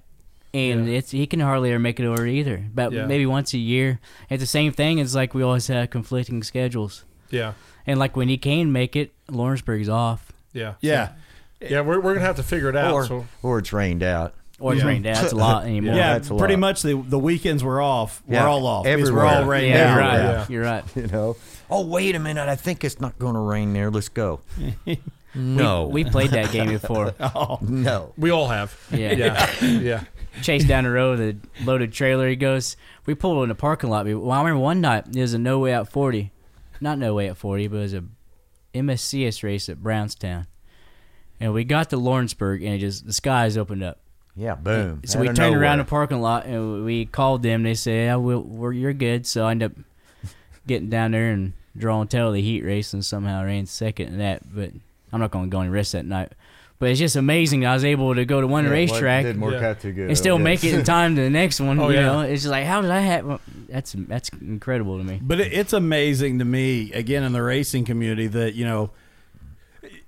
and 0.54 0.88
Yeah. 0.88 0.98
it's 1.00 1.10
he 1.12 1.26
can 1.28 1.40
hardly 1.40 1.72
ever 1.72 1.80
make 1.80 2.00
it 2.00 2.06
over 2.06 2.26
either. 2.28 2.64
But 2.74 2.92
Yeah. 2.92 3.06
maybe 3.08 3.26
once 3.26 3.54
a 3.54 3.60
year. 3.60 4.00
It's 4.30 4.42
the 4.44 4.48
same 4.48 4.72
thing. 4.74 5.00
It's 5.00 5.16
like 5.16 5.34
we 5.34 5.42
always 5.44 5.68
have 5.68 5.90
conflicting 5.92 6.42
schedules, 6.44 7.04
yeah. 7.30 7.54
And 7.88 7.98
like 8.00 8.16
when 8.16 8.28
he 8.28 8.38
can 8.38 8.72
make 8.72 8.96
it, 8.96 9.14
Lawrenceburg's 9.30 9.90
off 9.90 10.32
Yeah. 10.54 10.76
yeah. 10.82 11.14
Yeah. 11.62 11.82
We're, 11.82 12.00
we're 12.00 12.14
gonna 12.14 12.26
have 12.26 12.36
to 12.36 12.44
figure 12.44 12.70
it 12.70 12.76
out. 12.76 12.94
Or, 12.94 13.06
so 13.06 13.26
or 13.42 13.58
it's 13.60 13.74
rained 13.74 14.04
out. 14.04 14.36
or 14.60 14.74
it's 14.74 14.82
Yeah. 14.84 14.88
rained 14.90 15.08
out. 15.08 15.24
It's 15.24 15.34
a 15.34 15.36
lot 15.36 15.64
anymore. 15.66 15.96
Yeah, 15.96 16.14
that's 16.14 16.30
a 16.30 16.36
pretty 16.36 16.54
lot. 16.56 16.60
much 16.60 16.82
the 16.84 17.02
the 17.02 17.18
weekends 17.20 17.64
were 17.64 17.82
off. 17.82 18.22
Yeah, 18.28 18.44
We're 18.44 18.50
all 18.50 18.66
off. 18.68 18.84
because 18.86 19.12
We're 19.12 19.26
all 19.26 19.46
rained 19.46 19.70
Yeah, 19.74 19.84
out. 19.86 19.96
you're 19.96 20.00
right. 20.00 20.18
Yeah. 20.22 20.46
You're 20.50 20.64
right. 20.64 20.84
You 20.96 21.08
know. 21.08 21.36
Oh, 21.70 21.86
wait 21.86 22.16
a 22.16 22.20
minute! 22.20 22.48
I 22.48 22.56
think 22.56 22.84
it's 22.86 23.02
not 23.02 23.20
going 23.20 23.34
to 23.34 23.42
rain 23.42 23.74
there. 23.74 23.92
Let's 23.92 24.08
go. 24.08 24.40
no, 25.36 25.88
We 25.88 26.04
played 26.06 26.32
that 26.32 26.52
game 26.52 26.70
before. 26.70 27.14
Oh, 27.20 27.60
no. 27.62 28.14
we 28.18 28.32
all 28.32 28.48
have. 28.48 28.78
Yeah. 28.92 29.12
Yeah. 29.14 29.62
yeah. 29.62 30.04
Chase 30.42 30.64
down 30.66 30.84
the 30.86 30.92
road 30.92 31.20
with 31.20 31.42
a 31.60 31.64
loaded 31.66 31.92
trailer. 31.92 32.30
He 32.30 32.36
goes, 32.36 32.78
we 33.06 33.16
pulled 33.16 33.44
in 33.44 33.50
the 33.50 33.56
parking 33.56 33.90
lot. 33.90 34.06
Well, 34.06 34.32
I 34.32 34.40
remember 34.40 34.60
one 34.62 34.82
night 34.82 35.12
there 35.12 35.22
was 35.24 35.34
a 35.34 35.40
no 35.40 35.60
way 35.60 35.74
out 35.74 35.90
forty, 35.92 36.32
not 36.82 36.98
no 36.98 37.14
way 37.14 37.28
at 37.30 37.38
forty, 37.38 37.68
but 37.68 37.78
it 37.78 37.82
was 37.82 37.94
a 37.94 38.04
MSCS 38.74 39.44
race 39.44 39.70
at 39.70 39.82
Brownstown, 39.82 40.48
and 41.40 41.54
we 41.54 41.64
got 41.64 41.90
to 41.90 41.98
Lawrenceburg 41.98 42.64
and 42.64 42.76
it 42.76 42.80
just 42.80 43.06
the 43.06 43.14
skies 43.14 43.58
opened 43.58 43.84
up. 43.84 44.00
Yeah, 44.36 44.54
boom. 44.56 45.02
So 45.06 45.18
Out 45.18 45.22
we 45.22 45.34
turned 45.34 45.56
around 45.56 45.78
nowhere. 45.78 45.86
the 45.86 45.90
parking 45.90 46.22
lot 46.22 46.46
and 46.46 46.86
we 46.86 47.06
called 47.06 47.42
them. 47.42 47.64
They 47.64 47.74
said, 47.74 48.06
"Yeah, 48.06 48.16
we'll, 48.18 48.42
we're 48.42 48.72
you're 48.74 48.94
good." 48.94 49.26
So 49.26 49.46
I 49.48 49.52
ended 49.52 49.72
up 49.72 50.30
getting 50.68 50.90
down 50.90 51.12
there 51.12 51.32
and 51.32 51.54
drawing 51.76 52.08
tail 52.08 52.28
of 52.28 52.34
the 52.36 52.42
heat 52.42 52.64
race 52.64 52.94
and 52.94 53.04
somehow 53.04 53.44
ran 53.44 53.66
second 53.66 54.10
in 54.10 54.20
that. 54.20 54.44
But 54.54 54.72
I'm 55.12 55.20
not 55.20 55.32
going 55.32 55.46
to 55.46 55.50
go 55.50 55.62
any 55.62 55.70
rest 55.70 55.94
that 55.94 56.06
night. 56.06 56.34
But 56.80 56.90
it's 56.90 57.00
just 57.00 57.16
amazing 57.16 57.66
I 57.66 57.74
was 57.74 57.84
able 57.84 58.14
to 58.14 58.24
go 58.26 58.40
to 58.40 58.46
one 58.46 58.66
Yeah, 58.66 58.70
racetrack 58.72 59.24
didn't 59.26 59.42
work 59.42 59.54
Yeah. 59.62 59.70
out 59.70 59.80
too 59.82 59.92
good. 59.94 60.10
and 60.10 60.18
still 60.18 60.36
okay. 60.36 60.44
make 60.44 60.64
it 60.64 60.74
in 60.76 60.84
time 60.98 61.16
to 61.16 61.22
the 61.24 61.30
next 61.30 61.60
one. 61.60 61.80
Oh, 61.80 61.90
you 61.90 61.96
yeah. 61.96 62.06
know, 62.06 62.20
it's 62.22 62.44
just 62.44 62.52
like 62.52 62.66
how 62.66 62.82
did 62.82 62.92
I 62.92 63.00
have? 63.00 63.26
well, 63.26 63.42
That's 63.68 63.94
that's 63.98 64.30
incredible 64.42 64.98
to 65.00 65.04
me. 65.04 65.20
But 65.22 65.40
it, 65.40 65.54
it's 65.54 65.74
amazing 65.74 66.38
to 66.40 66.46
me, 66.46 66.92
again, 66.94 67.24
in 67.24 67.34
the 67.34 67.42
racing 67.42 67.86
community, 67.86 68.28
that, 68.28 68.54
you 68.54 68.64
know, 68.66 68.92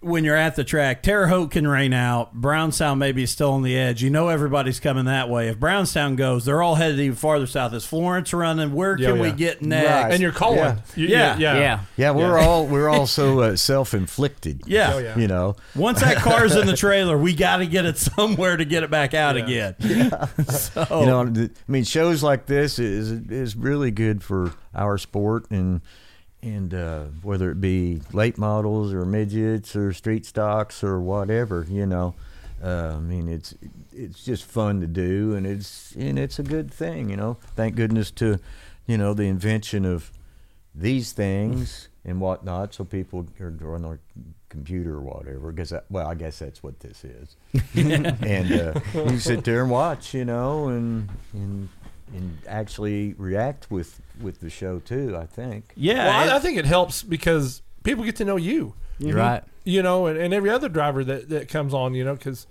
when 0.01 0.23
you're 0.23 0.35
at 0.35 0.55
the 0.55 0.63
track, 0.63 1.03
Terre 1.03 1.27
Haute 1.27 1.51
can 1.51 1.67
rain 1.67 1.91
out. 1.93 2.33
Brownstown 2.33 2.99
maybe 2.99 3.23
is 3.23 3.31
still 3.31 3.51
on 3.51 3.63
the 3.63 3.77
edge. 3.77 4.01
You 4.01 4.09
know 4.09 4.29
everybody's 4.29 4.79
coming 4.79 5.05
that 5.05 5.29
way. 5.29 5.49
If 5.49 5.59
Brownstown 5.59 6.15
goes, 6.15 6.45
they're 6.45 6.61
all 6.61 6.75
headed 6.75 6.99
even 6.99 7.17
farther 7.17 7.45
south. 7.47 7.73
Is 7.73 7.85
Florence 7.85 8.33
running? 8.33 8.73
Where 8.73 8.97
Yeah, 8.97 9.09
can 9.09 9.19
we 9.19 9.31
get 9.31 9.61
next? 9.61 9.89
Right. 9.89 10.11
And 10.13 10.21
you're 10.21 10.31
calling. 10.31 10.57
Yeah. 10.59 10.77
You- 10.95 11.07
Yeah. 11.07 11.37
Yeah. 11.37 11.55
Yeah, 11.57 11.79
Yeah, 11.97 12.11
we're 12.11 12.37
all 12.37 12.65
we're 12.65 12.87
all 12.87 13.07
so 13.07 13.41
uh, 13.41 13.55
self-inflicted. 13.55 14.61
Yeah. 14.67 14.91
Oh, 14.93 14.99
yeah. 14.99 15.17
You 15.17 15.27
know. 15.27 15.55
Once 15.75 15.99
that 16.01 16.17
car's 16.17 16.55
in 16.55 16.65
the 16.67 16.77
trailer, 16.77 17.17
we 17.17 17.33
got 17.35 17.57
to 17.57 17.65
get 17.65 17.85
it 17.85 17.97
somewhere 17.97 18.55
to 18.55 18.63
get 18.65 18.83
it 18.83 18.89
back 18.91 19.13
out 19.13 19.35
Yeah. 19.35 19.73
again. 19.73 20.45
so, 20.47 20.85
You 21.01 21.05
know, 21.07 21.21
I 21.21 21.49
mean, 21.71 21.83
shows 21.83 22.23
like 22.23 22.45
this 22.45 22.79
is 22.79 23.11
is 23.11 23.55
really 23.55 23.91
good 23.91 24.23
for 24.23 24.53
our 24.73 24.97
sport, 24.97 25.45
and 25.51 25.81
and 26.41 26.73
uh, 26.73 27.05
whether 27.21 27.51
it 27.51 27.59
be 27.59 28.01
late 28.13 28.37
models 28.37 28.93
or 28.93 29.05
midgets 29.05 29.75
or 29.75 29.91
street 29.93 30.25
stocks 30.25 30.83
or 30.83 30.99
whatever, 31.01 31.65
you 31.69 31.85
know, 31.85 32.15
uh, 32.63 32.93
I 32.95 32.99
mean 32.99 33.27
it's 33.27 33.55
it's 33.91 34.23
just 34.23 34.45
fun 34.45 34.81
to 34.81 34.87
do, 34.87 35.35
and 35.35 35.45
it's 35.45 35.93
and 35.95 36.17
it's 36.17 36.39
a 36.39 36.43
good 36.43 36.71
thing, 36.71 37.09
you 37.09 37.17
know. 37.17 37.37
Thank 37.55 37.75
goodness 37.75 38.11
to, 38.11 38.39
you 38.87 38.97
know, 38.97 39.13
the 39.13 39.23
invention 39.23 39.85
of 39.85 40.11
these 40.73 41.11
things 41.11 41.89
and 42.05 42.21
whatnot, 42.21 42.73
so 42.73 42.85
people 42.85 43.27
are 43.39 43.75
on 43.75 43.81
their 43.81 43.99
computer 44.47 44.95
or 44.95 45.01
whatever. 45.01 45.51
Because 45.51 45.73
well, 45.89 46.07
I 46.07 46.15
guess 46.15 46.39
that's 46.39 46.63
what 46.63 46.79
this 46.79 47.03
is. 47.03 47.35
and 47.75 48.51
uh, 48.51 48.79
you 48.93 49.19
sit 49.19 49.43
there 49.43 49.61
and 49.61 49.71
watch, 49.71 50.13
you 50.13 50.25
know, 50.25 50.69
and 50.69 51.09
and 51.33 51.69
and 52.13 52.37
actually 52.47 53.13
react 53.17 53.69
with 53.71 54.01
with 54.21 54.39
the 54.39 54.49
show 54.49 54.79
too. 54.79 55.15
I 55.17 55.25
think. 55.25 55.71
Yeah, 55.75 56.05
Well, 56.05 56.33
I, 56.33 56.35
I 56.37 56.39
think 56.39 56.57
it 56.57 56.65
helps 56.65 57.03
because 57.03 57.61
people 57.83 58.03
get 58.03 58.15
to 58.17 58.25
know 58.25 58.35
you. 58.35 58.73
You're 58.99 59.11
mm-hmm. 59.11 59.19
right. 59.19 59.43
you 59.63 59.81
know, 59.81 60.07
and, 60.07 60.17
and 60.17 60.33
every 60.33 60.49
other 60.49 60.69
driver 60.69 61.03
that, 61.03 61.29
that 61.29 61.47
comes 61.47 61.73
on, 61.73 61.93
you 61.93 62.03
know, 62.03 62.13
because, 62.13 62.47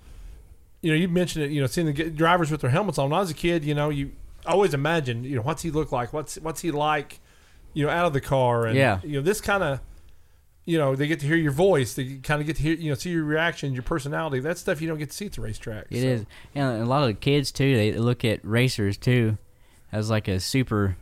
you 0.81 0.91
know, 0.91 0.97
you 0.97 1.07
mentioned 1.07 1.45
it, 1.45 1.51
you 1.51 1.61
know, 1.61 1.67
seeing 1.67 1.93
the 1.93 2.09
drivers 2.09 2.49
with 2.51 2.61
their 2.61 2.71
helmets 2.71 2.97
on. 2.97 3.09
When 3.09 3.17
I 3.17 3.21
was 3.21 3.29
a 3.29 3.35
kid, 3.35 3.63
you 3.63 3.75
know, 3.75 3.89
you 3.89 4.11
always 4.45 4.73
imagine, 4.73 5.23
you 5.23 5.35
know, 5.35 5.41
what's 5.41 5.61
he 5.61 5.69
look 5.69 5.91
like? 5.91 6.11
What's 6.11 6.35
what's 6.39 6.61
he 6.61 6.71
like, 6.71 7.19
you 7.73 7.85
know, 7.85 7.91
out 7.91 8.05
of 8.05 8.13
the 8.13 8.21
car? 8.21 8.65
And, 8.65 8.75
Yeah. 8.75 8.99
you 9.03 9.13
know, 9.13 9.21
this 9.21 9.41
kind 9.41 9.61
of, 9.61 9.79
you 10.65 10.77
know, 10.77 10.95
they 10.95 11.07
get 11.07 11.19
to 11.19 11.27
hear 11.27 11.35
your 11.35 11.51
voice. 11.51 11.93
They 11.93 12.15
kind 12.17 12.41
of 12.41 12.47
get 12.47 12.55
to 12.55 12.63
hear, 12.63 12.73
you 12.73 12.89
know, 12.89 12.95
see 12.95 13.11
your 13.11 13.23
reaction, 13.23 13.73
your 13.73 13.83
personality. 13.83 14.39
That 14.39 14.57
stuff 14.57 14.81
you 14.81 14.87
don't 14.87 14.97
get 14.97 15.11
to 15.11 15.15
see 15.15 15.27
at 15.27 15.33
the 15.33 15.41
racetrack. 15.41 15.85
It 15.91 16.01
so. 16.01 16.07
is, 16.07 16.25
and 16.55 16.81
a 16.81 16.85
lot 16.85 17.03
of 17.03 17.09
the 17.09 17.13
kids 17.13 17.51
too. 17.51 17.75
They 17.75 17.93
look 17.93 18.25
at 18.25 18.43
racers 18.43 18.97
too 18.97 19.37
as 19.91 20.09
like 20.09 20.27
a 20.27 20.39
super 20.39 20.95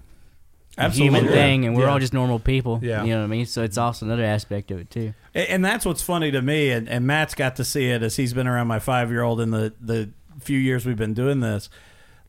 Absolutely. 0.77 1.19
human 1.19 1.33
thing, 1.33 1.65
and 1.65 1.75
we're 1.75 1.83
Yeah. 1.85 1.91
all 1.91 1.99
just 1.99 2.13
normal 2.13 2.39
people. 2.39 2.79
Yeah. 2.83 3.03
you 3.03 3.09
know 3.11 3.19
what 3.19 3.23
I 3.25 3.27
mean. 3.27 3.45
So 3.47 3.63
it's 3.63 3.77
also 3.77 4.05
another 4.05 4.23
aspect 4.23 4.69
of 4.71 4.79
it 4.79 4.89
too. 4.91 5.13
And 5.33 5.47
and 5.49 5.65
that's 5.65 5.85
what's 5.85 6.01
funny 6.03 6.31
to 6.31 6.41
me, 6.41 6.69
and, 6.71 6.87
and 6.87 7.05
Matt's 7.07 7.33
got 7.35 7.55
to 7.57 7.63
see 7.63 7.89
it 7.89 8.03
as 8.03 8.15
he's 8.15 8.33
been 8.33 8.47
around 8.47 8.67
my 8.67 8.79
five 8.79 9.09
year 9.11 9.23
old 9.23 9.41
in 9.41 9.51
the, 9.51 9.73
the 9.81 10.09
few 10.39 10.59
years 10.59 10.85
we've 10.85 10.97
been 10.97 11.13
doing 11.15 11.39
this. 11.39 11.69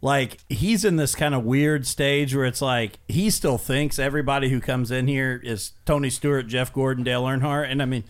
Like, 0.01 0.39
he's 0.49 0.85
in 0.85 0.95
this 0.95 1.17
kind 1.17 1.35
of 1.35 1.43
weird 1.45 1.85
stage 1.85 2.33
where 2.35 2.45
it's 2.45 2.63
like 2.63 3.01
he 3.09 3.31
still 3.31 3.59
thinks 3.59 3.99
everybody 3.99 4.49
who 4.49 4.61
comes 4.61 4.91
in 4.93 5.09
here 5.09 5.41
is 5.45 5.73
Tony 5.85 6.09
Stewart, 6.09 6.47
Jeff 6.47 6.73
Gordon, 6.73 7.03
Dale 7.03 7.25
Earnhardt. 7.25 7.69
And 7.71 7.83
I 7.83 7.85
mean, 7.85 8.05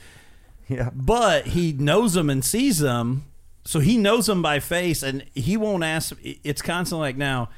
Yeah. 0.68 0.90
but 0.94 1.46
he 1.48 1.72
knows 1.72 2.12
them 2.12 2.28
and 2.28 2.44
sees 2.44 2.78
them. 2.78 3.24
So 3.64 3.80
he 3.80 3.96
knows 3.96 4.26
them 4.26 4.42
by 4.42 4.60
face, 4.60 5.02
and 5.02 5.24
he 5.34 5.56
won't 5.56 5.82
ask. 5.82 6.14
It's 6.22 6.60
constantly 6.62 7.08
like, 7.08 7.16
now, 7.16 7.48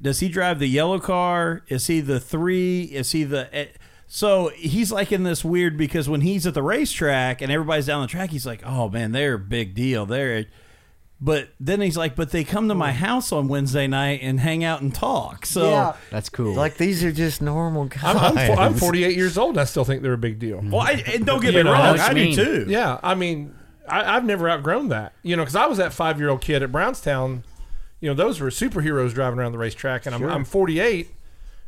does 0.00 0.20
he 0.20 0.28
drive 0.28 0.58
the 0.58 0.66
yellow 0.68 0.98
car? 0.98 1.62
Is 1.68 1.86
he 1.86 2.00
the 2.00 2.20
three? 2.20 2.82
Is 2.84 3.12
he 3.12 3.24
the. 3.24 3.48
eh, 3.54 3.66
So 4.08 4.48
he's 4.54 4.92
like 4.92 5.10
in 5.12 5.22
this 5.24 5.44
weird 5.44 5.76
because 5.76 6.08
when 6.08 6.20
he's 6.20 6.46
at 6.46 6.54
the 6.54 6.62
racetrack 6.62 7.40
and 7.42 7.50
everybody's 7.50 7.86
down 7.86 8.02
the 8.02 8.06
track, 8.08 8.30
he's 8.30 8.46
like, 8.46 8.62
oh 8.64 8.88
man, 8.88 9.12
they're 9.12 9.34
a 9.34 9.38
big 9.38 9.74
deal. 9.74 10.06
They're. 10.06 10.46
But 11.18 11.48
then 11.58 11.80
he's 11.80 11.96
like, 11.96 12.14
but 12.14 12.30
they 12.30 12.44
come 12.44 12.68
to 12.68 12.74
my 12.74 12.92
house 12.92 13.32
on 13.32 13.48
Wednesday 13.48 13.86
night 13.86 14.20
and 14.22 14.38
hang 14.38 14.62
out 14.64 14.82
and 14.82 14.94
talk. 14.94 15.46
So 15.46 15.70
yeah. 15.70 15.96
That's 16.10 16.28
cool. 16.28 16.52
Like 16.54 16.76
these 16.76 17.02
are 17.02 17.10
just 17.10 17.40
normal 17.40 17.86
guys. 17.86 18.02
I'm, 18.04 18.36
I'm, 18.36 18.58
I'm 18.58 18.74
48 18.74 19.16
years 19.16 19.38
old 19.38 19.54
and 19.54 19.60
I 19.62 19.64
still 19.64 19.86
think 19.86 20.02
they're 20.02 20.12
a 20.12 20.18
big 20.18 20.38
deal. 20.38 20.60
well, 20.62 20.82
I, 20.82 21.02
and 21.14 21.24
don't 21.24 21.40
get 21.40 21.54
me 21.54 21.62
know, 21.62 21.72
wrong, 21.72 21.96
that's 21.96 22.10
I 22.10 22.12
do 22.12 22.34
too. 22.34 22.66
Yeah, 22.68 23.00
I 23.02 23.14
mean, 23.14 23.54
I, 23.88 24.14
I've 24.16 24.26
never 24.26 24.46
outgrown 24.50 24.88
that. 24.90 25.14
You 25.22 25.36
know, 25.36 25.42
because 25.42 25.56
I 25.56 25.64
was 25.64 25.78
that 25.78 25.94
five 25.94 26.18
year 26.20 26.28
old 26.28 26.42
kid 26.42 26.62
at 26.62 26.70
Brownstown. 26.70 27.44
You 28.00 28.10
know, 28.10 28.14
those 28.14 28.40
were 28.40 28.48
superheroes 28.48 29.14
driving 29.14 29.38
around 29.38 29.52
the 29.52 29.58
racetrack, 29.58 30.06
and 30.06 30.14
I'm, 30.14 30.22
I'm 30.24 30.44
48. 30.44 31.10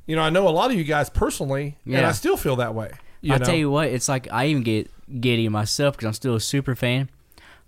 You 0.07 0.17
know, 0.17 0.23
I 0.23 0.31
know 0.31 0.49
a 0.49 0.51
lot 0.51 0.71
of 0.71 0.77
you 0.77 0.85
guys 0.85 1.11
personally, 1.11 1.77
and 1.87 2.05
I 2.05 2.13
still 2.13 2.37
feel 2.37 2.57
that 2.57 2.75
way. 2.75 2.93
You 3.21 3.37
know? 3.39 3.45
tell 3.45 3.55
you 3.55 3.71
what, 3.71 3.89
it's 3.89 4.09
like 4.09 4.29
I 4.31 4.47
even 4.47 4.63
get 4.63 4.91
giddy 5.21 5.49
myself 5.49 5.97
because 5.97 6.07
I'm 6.07 6.13
still 6.13 6.35
a 6.35 6.41
super 6.41 6.75
fan. 6.75 7.11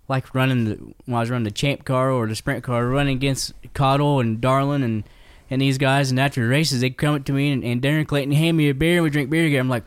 Like 0.07 0.33
running 0.33 0.65
the 0.65 0.75
when 1.05 1.15
I 1.15 1.19
was 1.19 1.29
running 1.29 1.43
the 1.43 1.51
champ 1.51 1.85
car 1.85 2.11
or 2.11 2.27
the 2.27 2.35
sprint 2.35 2.63
car, 2.63 2.87
running 2.87 3.15
against 3.15 3.53
Cottle 3.73 4.19
and 4.19 4.41
Darland 4.41 4.83
and 4.83 5.03
and 5.49 5.61
these 5.61 5.77
guys, 5.77 6.11
and 6.11 6.19
after 6.19 6.41
the 6.41 6.47
races, 6.47 6.79
they 6.79 6.89
come 6.89 7.15
up 7.15 7.25
to 7.25 7.33
me 7.33 7.51
and, 7.51 7.63
and 7.63 7.81
Darren 7.81 8.07
Clayton 8.07 8.31
hand 8.31 8.55
me 8.55 8.69
a 8.69 8.73
beer 8.73 8.95
and 8.95 9.03
we 9.03 9.09
drink 9.09 9.29
beer 9.29 9.43
together. 9.43 9.59
I'm 9.59 9.69
like, 9.69 9.83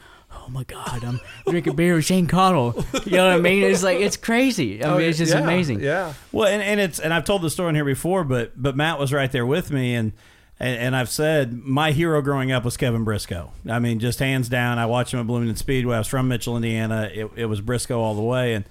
oh 0.47 0.51
my 0.51 0.65
god, 0.65 1.03
I'm 1.05 1.21
drinking 1.49 1.77
beer 1.77 1.95
with 1.95 2.05
Shane 2.05 2.27
Cottle. 2.27 2.75
You 3.07 3.13
know 3.17 3.29
what 3.29 3.35
I 3.37 3.41
mean? 3.41 3.63
It's 3.63 3.83
like 3.83 3.99
it's 3.99 4.17
crazy. 4.17 4.83
I 4.85 4.89
Oh, 4.93 4.99
mean, 4.99 5.09
it's 5.09 5.19
just 5.19 5.35
oh, 5.35 5.39
yeah, 5.39 5.45
amazing. 5.45 5.81
Yeah. 5.81 6.13
Well, 6.33 6.49
and, 6.49 6.63
and 6.63 6.81
it's 6.81 6.99
and 7.01 7.13
I've 7.15 7.25
told 7.25 7.43
the 7.43 7.51
story 7.51 7.71
in 7.71 7.75
here 7.75 7.85
before, 7.85 8.25
but 8.25 8.53
but 8.61 8.77
Matt 8.77 8.99
was 8.99 9.13
right 9.13 9.31
there 9.33 9.47
with 9.47 9.71
me, 9.71 9.95
and, 9.95 10.13
and 10.61 10.79
and 10.79 10.97
I've 10.97 11.09
said 11.09 11.53
my 11.55 11.93
hero 11.93 12.21
growing 12.23 12.53
up 12.53 12.65
was 12.65 12.77
Kevin 12.77 13.05
Briscoe. 13.05 13.53
I 13.69 13.79
mean, 13.79 13.99
just 14.01 14.19
hands 14.19 14.49
down. 14.49 14.79
I 14.79 14.87
watched 14.87 15.15
him 15.15 15.21
at 15.21 15.27
Bloomington 15.27 15.57
Speedway. 15.57 15.97
I 15.97 15.99
was 15.99 16.09
from 16.09 16.29
Mitchell, 16.29 16.57
Indiana. 16.57 17.11
It, 17.13 17.31
it 17.37 17.47
was 17.47 17.61
Briscoe 17.61 18.01
all 18.01 18.15
the 18.15 18.23
way, 18.23 18.55
and 18.55 18.65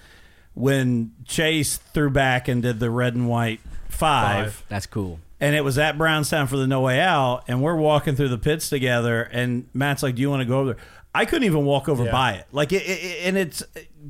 when 0.53 1.13
Chase 1.25 1.77
threw 1.77 2.09
back 2.09 2.47
and 2.47 2.61
did 2.61 2.79
the 2.79 2.89
red 2.91 3.15
and 3.15 3.27
white 3.27 3.59
five, 3.89 4.53
Five. 4.53 4.63
That's 4.69 4.85
cool. 4.85 5.19
and 5.39 5.55
it 5.55 5.61
was 5.63 5.77
at 5.77 5.97
Brownstown 5.97 6.47
for 6.47 6.57
the 6.57 6.67
No 6.67 6.81
Way 6.81 6.99
Out, 6.99 7.43
and 7.47 7.61
we're 7.61 7.75
walking 7.75 8.15
through 8.15 8.29
the 8.29 8.37
pits 8.37 8.69
together, 8.69 9.23
and 9.23 9.67
Matt's 9.73 10.03
like, 10.03 10.15
"Do 10.15 10.21
you 10.21 10.29
want 10.29 10.41
to 10.41 10.45
go 10.45 10.59
over 10.59 10.73
there?" 10.73 10.83
I 11.15 11.25
couldn't 11.25 11.43
even 11.45 11.65
walk 11.65 11.87
over 11.89 12.05
Yeah. 12.05 12.11
by 12.11 12.31
it. 12.33 12.47
Like, 12.51 12.71
it, 12.73 12.83
it, 12.83 13.25
and 13.27 13.37
it's 13.37 13.63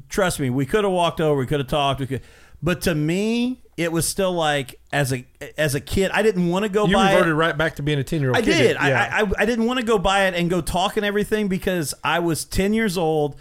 trust 0.09 0.39
me, 0.39 0.49
we 0.49 0.65
could 0.65 0.83
have 0.83 0.93
walked 0.93 1.19
over, 1.21 1.37
we 1.39 1.45
could 1.45 1.59
have 1.59 1.67
talked, 1.67 1.99
we 1.99 2.07
could, 2.07 2.21
but 2.61 2.81
to 2.83 2.95
me, 2.95 3.61
it 3.75 3.91
was 3.91 4.07
still 4.07 4.31
like 4.31 4.79
as 4.91 5.11
a 5.11 5.25
as 5.57 5.73
a 5.75 5.81
kid, 5.81 6.11
I 6.13 6.21
didn't 6.21 6.49
want 6.49 6.63
to 6.63 6.69
go 6.69 6.85
You 6.85 6.93
by 6.95 7.11
reverted 7.13 7.31
it. 7.31 7.35
right 7.35 7.57
back 7.57 7.75
to 7.77 7.81
being 7.83 7.97
a 7.99 8.03
10 8.03 8.19
year 8.21 8.29
old 8.29 8.37
I 8.37 8.41
kid. 8.41 8.57
did. 8.57 8.77
I, 8.77 8.89
Yeah. 8.89 9.09
I, 9.11 9.21
I 9.23 9.31
I 9.39 9.45
didn't 9.45 9.65
want 9.65 9.79
to 9.79 9.85
go 9.85 9.97
by 9.97 10.25
it 10.27 10.35
and 10.35 10.49
go 10.49 10.61
talk 10.61 10.95
and 10.95 11.05
everything 11.05 11.47
because 11.47 11.93
I 12.03 12.19
was 12.19 12.45
ten 12.45 12.73
years 12.73 12.97
old. 12.97 13.35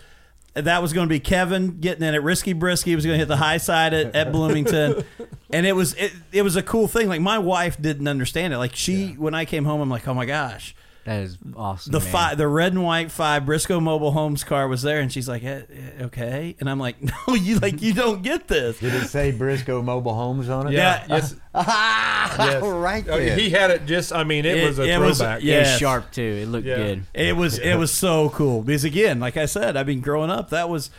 That 0.54 0.82
was 0.82 0.92
going 0.92 1.06
to 1.06 1.10
be 1.10 1.20
Kevin 1.20 1.80
getting 1.80 2.02
in 2.06 2.14
at 2.14 2.22
Risky 2.22 2.52
Brisky. 2.54 2.84
He 2.86 2.94
was 2.96 3.06
going 3.06 3.14
to 3.14 3.18
hit 3.18 3.28
the 3.28 3.38
high 3.38 3.56
side 3.56 3.94
at, 3.94 4.14
at 4.14 4.32
Bloomington, 4.32 5.02
and 5.50 5.64
it 5.66 5.72
was 5.72 5.94
it, 5.94 6.12
it 6.30 6.42
was 6.42 6.56
a 6.56 6.62
cool 6.62 6.88
thing. 6.88 7.08
Like 7.08 7.20
my 7.22 7.38
wife 7.38 7.80
didn't 7.80 8.06
understand 8.08 8.52
it. 8.52 8.58
Like 8.58 8.74
she, 8.76 9.12
when 9.12 9.34
I 9.34 9.44
came 9.46 9.64
home, 9.64 9.80
I'm 9.80 9.88
like, 9.90 10.06
oh 10.08 10.12
my 10.14 10.26
gosh, 10.26 10.74
That 11.04 11.22
is 11.22 11.36
awesome. 11.56 11.90
the 11.90 11.98
man. 11.98 12.08
five, 12.08 12.38
the 12.38 12.46
red 12.46 12.72
and 12.74 12.84
white 12.84 13.10
five 13.10 13.44
Briscoe 13.44 13.80
Mobile 13.80 14.12
Homes 14.12 14.44
car 14.44 14.68
was 14.68 14.82
there, 14.82 15.00
and 15.00 15.12
she's 15.12 15.28
like, 15.28 15.42
eh, 15.42 15.62
eh, 15.68 16.04
okay, 16.04 16.54
and 16.60 16.70
I'm 16.70 16.78
like, 16.78 17.02
no, 17.28 17.34
you 17.34 17.58
like 17.58 17.82
you 17.82 17.92
don't 17.92 18.22
get 18.22 18.46
this. 18.46 18.78
Did 18.78 18.94
it 18.94 19.08
say 19.08 19.32
Briscoe 19.32 19.82
Mobile 19.82 20.14
Homes 20.14 20.48
on 20.48 20.68
it? 20.68 20.74
yeah. 20.74 21.04
Yeah. 21.08 21.16
Yes. 21.16 21.34
yes. 21.54 22.62
right 22.62 23.04
Oh, 23.08 23.16
there. 23.18 23.36
he 23.36 23.50
had 23.50 23.70
it 23.70 23.86
just, 23.86 24.12
I 24.12 24.24
mean, 24.24 24.44
it, 24.44 24.58
It- 24.58 24.66
was 24.66 24.78
a 24.78 24.82
it 24.84 24.98
was- 24.98 25.18
throwback. 25.18 25.42
yeah. 25.42 25.56
It 25.56 25.58
was 25.60 25.78
sharp 25.78 26.12
too. 26.12 26.22
It 26.42 26.46
looked 26.48 26.66
Yeah. 26.66 26.76
good. 26.76 27.04
It 27.14 27.36
was 27.36 27.58
it 27.58 27.74
was 27.76 27.90
so 27.92 28.30
cool 28.30 28.62
because 28.62 28.84
again, 28.84 29.20
like 29.20 29.36
I 29.36 29.46
said, 29.46 29.76
I 29.76 29.84
mean, 29.84 30.00
growing 30.00 30.30
up, 30.30 30.50
that 30.50 30.68
was 30.68 30.90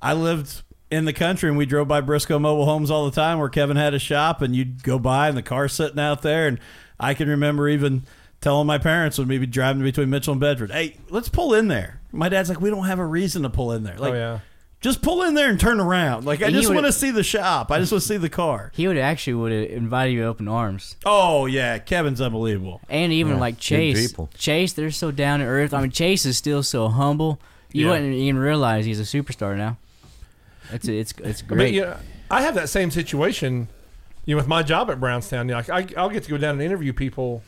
I 0.00 0.14
lived 0.14 0.62
in 0.90 1.04
the 1.04 1.12
country 1.12 1.48
and 1.48 1.56
we 1.58 1.66
drove 1.66 1.86
by 1.86 2.00
Briscoe 2.00 2.38
Mobile 2.38 2.64
Homes 2.64 2.90
all 2.90 3.04
the 3.04 3.14
time, 3.14 3.38
where 3.38 3.48
Kevin 3.48 3.76
had 3.76 3.94
a 3.94 3.98
shop, 3.98 4.42
and 4.42 4.56
you'd 4.56 4.82
go 4.82 4.98
by 4.98 5.28
and 5.28 5.36
the 5.36 5.42
car's 5.42 5.72
sitting 5.72 6.00
out 6.00 6.22
there, 6.22 6.48
and 6.48 6.58
I 6.98 7.14
can 7.14 7.28
remember 7.28 7.68
even 7.68 8.02
telling 8.40 8.66
my 8.66 8.78
parents 8.78 9.18
when 9.18 9.28
we'd 9.28 9.38
be 9.38 9.46
driving 9.46 9.82
between 9.82 10.10
Mitchell 10.10 10.32
and 10.32 10.40
Bedford, 10.40 10.70
"Hey, 10.70 10.96
let's 11.10 11.28
pull 11.28 11.54
in 11.54 11.68
there." 11.68 12.00
My 12.12 12.28
dad's 12.28 12.48
like, 12.48 12.60
"We 12.60 12.70
don't 12.70 12.86
have 12.86 12.98
a 12.98 13.04
reason 13.06 13.42
to 13.42 13.50
pull 13.50 13.72
in 13.72 13.84
there. 13.84 13.96
Like, 13.98 14.12
oh, 14.12 14.16
yeah. 14.16 14.38
just 14.80 15.02
pull 15.02 15.22
in 15.22 15.34
there 15.34 15.50
and 15.50 15.60
turn 15.60 15.78
around. 15.78 16.24
Like, 16.24 16.42
I 16.42 16.46
And 16.46 16.54
he 16.54 16.62
just 16.62 16.72
want 16.72 16.86
to 16.86 16.92
see 16.92 17.10
the 17.10 17.22
shop. 17.22 17.70
I 17.70 17.78
just 17.78 17.92
want 17.92 18.02
to 18.02 18.08
see 18.08 18.16
the 18.16 18.28
car." 18.30 18.72
He 18.74 18.88
would 18.88 18.96
actually 18.98 19.34
would 19.34 19.52
have 19.52 19.70
invited 19.70 20.12
you 20.12 20.20
with 20.20 20.28
open 20.28 20.48
arms. 20.48 20.96
Oh 21.04 21.46
yeah, 21.46 21.78
Kevin's 21.78 22.20
unbelievable. 22.20 22.80
And 22.88 23.12
even 23.12 23.38
like 23.38 23.58
Chase, 23.58 24.08
people. 24.08 24.30
Chase, 24.36 24.72
they're 24.72 24.90
so 24.90 25.10
down 25.10 25.40
to 25.40 25.46
earth. 25.46 25.74
I 25.74 25.80
mean, 25.82 25.90
Chase 25.90 26.24
is 26.26 26.36
still 26.36 26.62
so 26.62 26.88
humble. 26.88 27.40
You 27.72 27.84
Yeah. 27.86 27.92
wouldn't 27.92 28.14
even 28.14 28.40
realize 28.40 28.84
he's 28.84 28.98
a 28.98 29.04
superstar 29.04 29.56
now. 29.56 29.76
It's 30.72 30.88
it's 30.88 31.12
it's 31.22 31.42
I 31.42 31.50
mean, 31.50 31.56
great. 31.58 31.74
you 31.74 31.82
know, 31.82 31.96
I 32.30 32.42
have 32.42 32.54
that 32.54 32.68
same 32.68 32.90
situation, 32.90 33.68
you 34.24 34.34
know, 34.34 34.38
with 34.38 34.48
my 34.48 34.62
job 34.62 34.90
at 34.90 34.98
Brownstown. 34.98 35.48
You 35.48 35.54
know, 35.54 35.62
like 35.66 35.70
I, 35.70 36.00
I'll 36.00 36.08
get 36.10 36.24
to 36.24 36.30
go 36.30 36.38
down 36.38 36.54
and 36.54 36.62
interview 36.62 36.92
people 36.92 37.42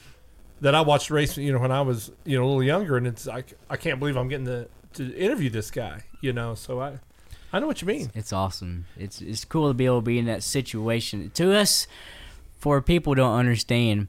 that 0.63 0.75
I 0.75 0.81
watched 0.81 1.11
race, 1.11 1.37
you 1.37 1.53
know, 1.53 1.59
when 1.59 1.71
I 1.73 1.83
was, 1.83 2.11
you 2.25 2.39
know, 2.39 2.45
a 2.45 2.47
little 2.47 2.63
younger, 2.63 2.97
and 2.97 3.07
it's 3.07 3.27
like 3.27 3.53
I 3.69 3.77
can't 3.77 3.99
believe 3.99 4.17
I'm 4.17 4.29
getting 4.29 4.47
to 4.47 4.69
to 4.95 5.15
interview 5.17 5.51
this 5.51 5.71
guy, 5.71 6.03
you 6.21 6.33
know. 6.33 6.55
So 6.55 6.81
I, 6.81 6.99
I 7.53 7.61
know 7.61 7.67
what 7.67 7.83
you 7.83 7.87
mean. 7.89 8.11
It's 8.15 8.33
awesome. 8.33 8.87
It's 8.97 9.21
it's 9.21 9.45
cool 9.45 9.69
to 9.69 9.75
be 9.75 9.85
able 9.87 9.99
to 9.99 10.07
be 10.07 10.19
in 10.19 10.25
that 10.27 10.43
situation. 10.43 11.31
To 11.35 11.55
us, 11.55 11.87
for 12.59 12.81
people 12.81 13.11
who 13.13 13.17
don't 13.17 13.37
understand, 13.39 14.09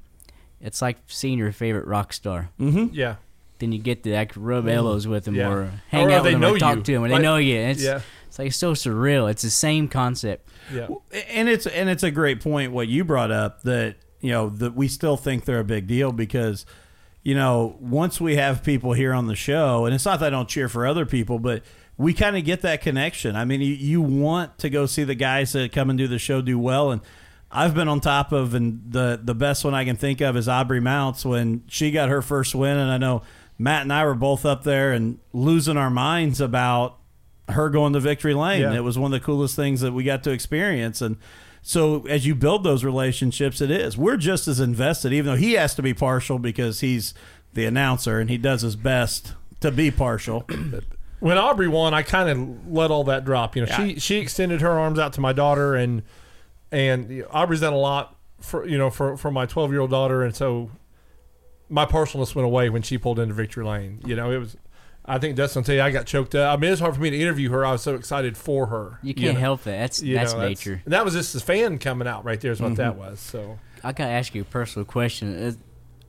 it's 0.62 0.82
like 0.82 0.98
seeing 1.08 1.38
your 1.38 1.52
favorite 1.52 1.88
rock 1.88 2.14
star. 2.14 2.50
Mm-hmm. 2.60 2.94
Yeah, 2.94 3.16
Then 3.60 3.72
you 3.72 3.80
get 3.80 4.04
to 4.04 4.14
like 4.14 4.32
rub 4.36 4.68
elbows 4.68 5.08
with 5.08 5.26
them 5.26 5.36
Yeah. 5.36 5.50
or 5.52 5.72
hang 5.90 6.08
Or 6.08 6.12
out 6.12 6.24
with 6.24 6.34
them 6.34 6.44
or 6.44 6.58
talk 6.58 6.78
you. 6.78 6.84
to 6.84 6.92
them, 6.94 7.04
and 7.04 7.12
Like- 7.14 7.22
they 7.22 7.28
know 7.28 7.38
you. 7.38 7.58
It's 7.58 7.84
yeah, 7.84 8.02
it's 8.28 8.40
like 8.40 8.54
so 8.54 8.74
surreal. 8.74 9.30
It's 9.30 9.42
the 9.42 9.50
same 9.50 9.88
concept. 9.88 10.50
yeah. 10.74 10.88
and 11.30 11.50
it's 11.50 11.66
and 11.68 11.90
it's 11.90 12.04
a 12.04 12.12
great 12.12 12.42
point 12.42 12.72
what 12.72 12.88
you 12.88 13.04
brought 13.04 13.32
up 13.32 13.64
that 13.64 13.96
you 14.24 14.32
know 14.32 14.50
that 14.50 14.74
we 14.74 14.88
still 14.88 15.18
think 15.18 15.46
they're 15.46 15.60
a 15.60 15.66
big 15.66 15.86
deal 15.86 16.12
because 16.12 16.66
you 17.22 17.36
know 17.36 17.76
once 17.80 18.22
we 18.22 18.38
have 18.38 18.64
people 18.64 18.94
here 18.94 19.14
on 19.14 19.28
the 19.28 19.36
show 19.36 19.86
and 19.86 19.94
it's 19.94 20.06
not 20.06 20.20
that 20.22 20.28
I 20.28 20.30
don't 20.30 20.48
cheer 20.48 20.70
for 20.70 20.88
other 20.88 21.06
people 21.06 21.40
but 21.40 21.62
we 21.98 22.14
kind 22.14 22.38
of 22.38 22.46
get 22.46 22.62
that 22.62 22.82
connection 22.82 23.36
I 23.36 23.44
mean 23.44 23.60
you, 23.62 23.74
you 23.74 24.02
want 24.02 24.58
to 24.60 24.70
go 24.70 24.86
see 24.86 25.04
the 25.04 25.14
guys 25.14 25.52
that 25.52 25.74
come 25.74 25.90
and 25.90 26.00
do 26.00 26.08
the 26.08 26.18
show 26.18 26.42
do 26.42 26.58
well 26.58 26.90
and 26.90 27.02
I've 27.52 27.76
been 27.76 27.88
on 27.88 28.00
top 28.00 28.32
of 28.32 28.54
and 28.54 28.82
the 28.90 29.20
the 29.22 29.36
best 29.36 29.66
one 29.66 29.76
I 29.76 29.84
can 29.84 29.98
think 29.98 30.22
of 30.22 30.38
is 30.38 30.48
Aubrey 30.48 30.80
Mounts 30.80 31.26
when 31.26 31.64
she 31.68 31.92
got 31.92 32.08
her 32.10 32.22
first 32.22 32.56
win 32.56 32.78
and 32.78 32.90
I 32.90 32.98
know 32.98 33.24
Matt 33.60 33.84
and 33.84 33.94
I 33.94 34.06
were 34.06 34.16
both 34.16 34.46
up 34.46 34.64
there 34.64 34.94
and 34.94 35.20
losing 35.34 35.78
our 35.78 35.90
minds 35.90 36.42
about 36.42 36.98
her 37.50 37.70
going 37.70 37.94
to 37.94 38.00
victory 38.00 38.34
lane. 38.34 38.62
Yeah. 38.62 38.74
It 38.74 38.84
was 38.84 38.98
one 38.98 39.14
of 39.14 39.20
the 39.20 39.26
coolest 39.26 39.56
things 39.56 39.82
that 39.82 39.92
we 39.92 40.04
got 40.04 40.24
to 40.24 40.32
experience. 40.32 41.02
And 41.02 41.18
so 41.64 42.06
as 42.08 42.28
you 42.28 42.36
build 42.36 42.66
those 42.66 42.84
relationships, 42.84 43.62
it 43.62 43.72
is. 43.72 43.98
We're 43.98 44.18
just 44.18 44.50
as 44.50 44.60
invested, 44.60 45.14
even 45.14 45.32
though 45.32 45.38
he 45.38 45.54
has 45.54 45.74
to 45.76 45.82
be 45.82 45.94
partial 45.94 46.38
because 46.38 46.82
he's 46.82 47.14
the 47.54 47.66
announcer 47.66 48.20
and 48.20 48.30
he 48.30 48.38
does 48.38 48.62
his 48.62 48.76
best 48.76 49.34
to 49.62 49.72
be 49.72 49.90
partial. 49.90 50.46
when 51.22 51.38
Aubrey 51.38 51.70
won, 51.70 51.94
I 51.94 52.04
kind 52.04 52.30
of 52.30 52.68
let 52.68 52.92
all 52.92 53.06
that 53.06 53.24
drop. 53.24 53.56
You 53.56 53.66
know, 53.66 53.72
she 53.78 53.98
she 53.98 54.18
extended 54.18 54.60
her 54.60 54.78
arms 54.78 55.00
out 55.00 55.14
to 55.14 55.22
my 55.22 55.32
daughter, 55.32 55.74
and 55.74 56.04
and 56.70 57.24
Aubrey's 57.32 57.62
done 57.62 57.72
a 57.72 57.78
lot 57.78 58.18
for 58.42 58.68
you 58.68 58.78
know 58.78 58.90
for 58.90 59.16
for 59.16 59.32
my 59.32 59.46
twelve 59.46 59.72
year 59.72 59.80
old 59.80 59.92
daughter, 59.92 60.22
and 60.22 60.36
so 60.36 60.70
my 61.70 61.86
partialness 61.86 62.36
went 62.36 62.46
away 62.46 62.70
when 62.70 62.82
she 62.82 62.98
pulled 62.98 63.20
into 63.20 63.34
victory 63.34 63.64
lane. 63.64 64.02
You 64.06 64.18
know, 64.18 64.32
it 64.32 64.38
was. 64.38 64.58
I 65.06 65.18
think 65.20 65.36
Dustin 65.36 65.60
will 65.62 65.66
tell 65.66 65.76
you 65.76 65.82
I 65.82 65.92
got 65.92 66.06
choked 66.06 66.34
up. 66.36 66.58
I 66.58 66.62
mean, 66.62 66.72
it's 66.72 66.80
hard 66.80 66.96
for 66.96 67.02
me 67.02 67.10
to 67.10 67.20
interview 67.20 67.50
her. 67.52 67.66
I 67.66 67.74
was 67.74 67.82
so 67.82 67.96
excited 67.96 68.38
for 68.38 68.68
her. 68.68 69.00
You 69.04 69.14
can't 69.14 69.34
know. 69.34 69.40
help 69.40 69.64
that. 69.64 69.78
That's 69.80 70.02
You 70.02 70.16
that's 70.16 70.34
know, 70.34 70.48
nature. 70.48 70.82
and 70.86 70.94
that 70.94 71.04
was 71.04 71.14
just 71.14 71.34
the 71.34 71.40
fan 71.42 71.78
coming 71.78 72.08
out 72.08 72.24
right 72.24 72.40
there. 72.40 72.52
Is 72.54 72.62
what 72.62 72.76
that 72.78 72.96
was. 72.96 73.20
So 73.20 73.60
I 73.84 73.92
gotta 73.92 74.12
ask 74.12 74.34
you 74.34 74.44
a 74.44 74.46
personal 74.46 74.86
question. 74.86 75.48
Uh, 75.48 75.52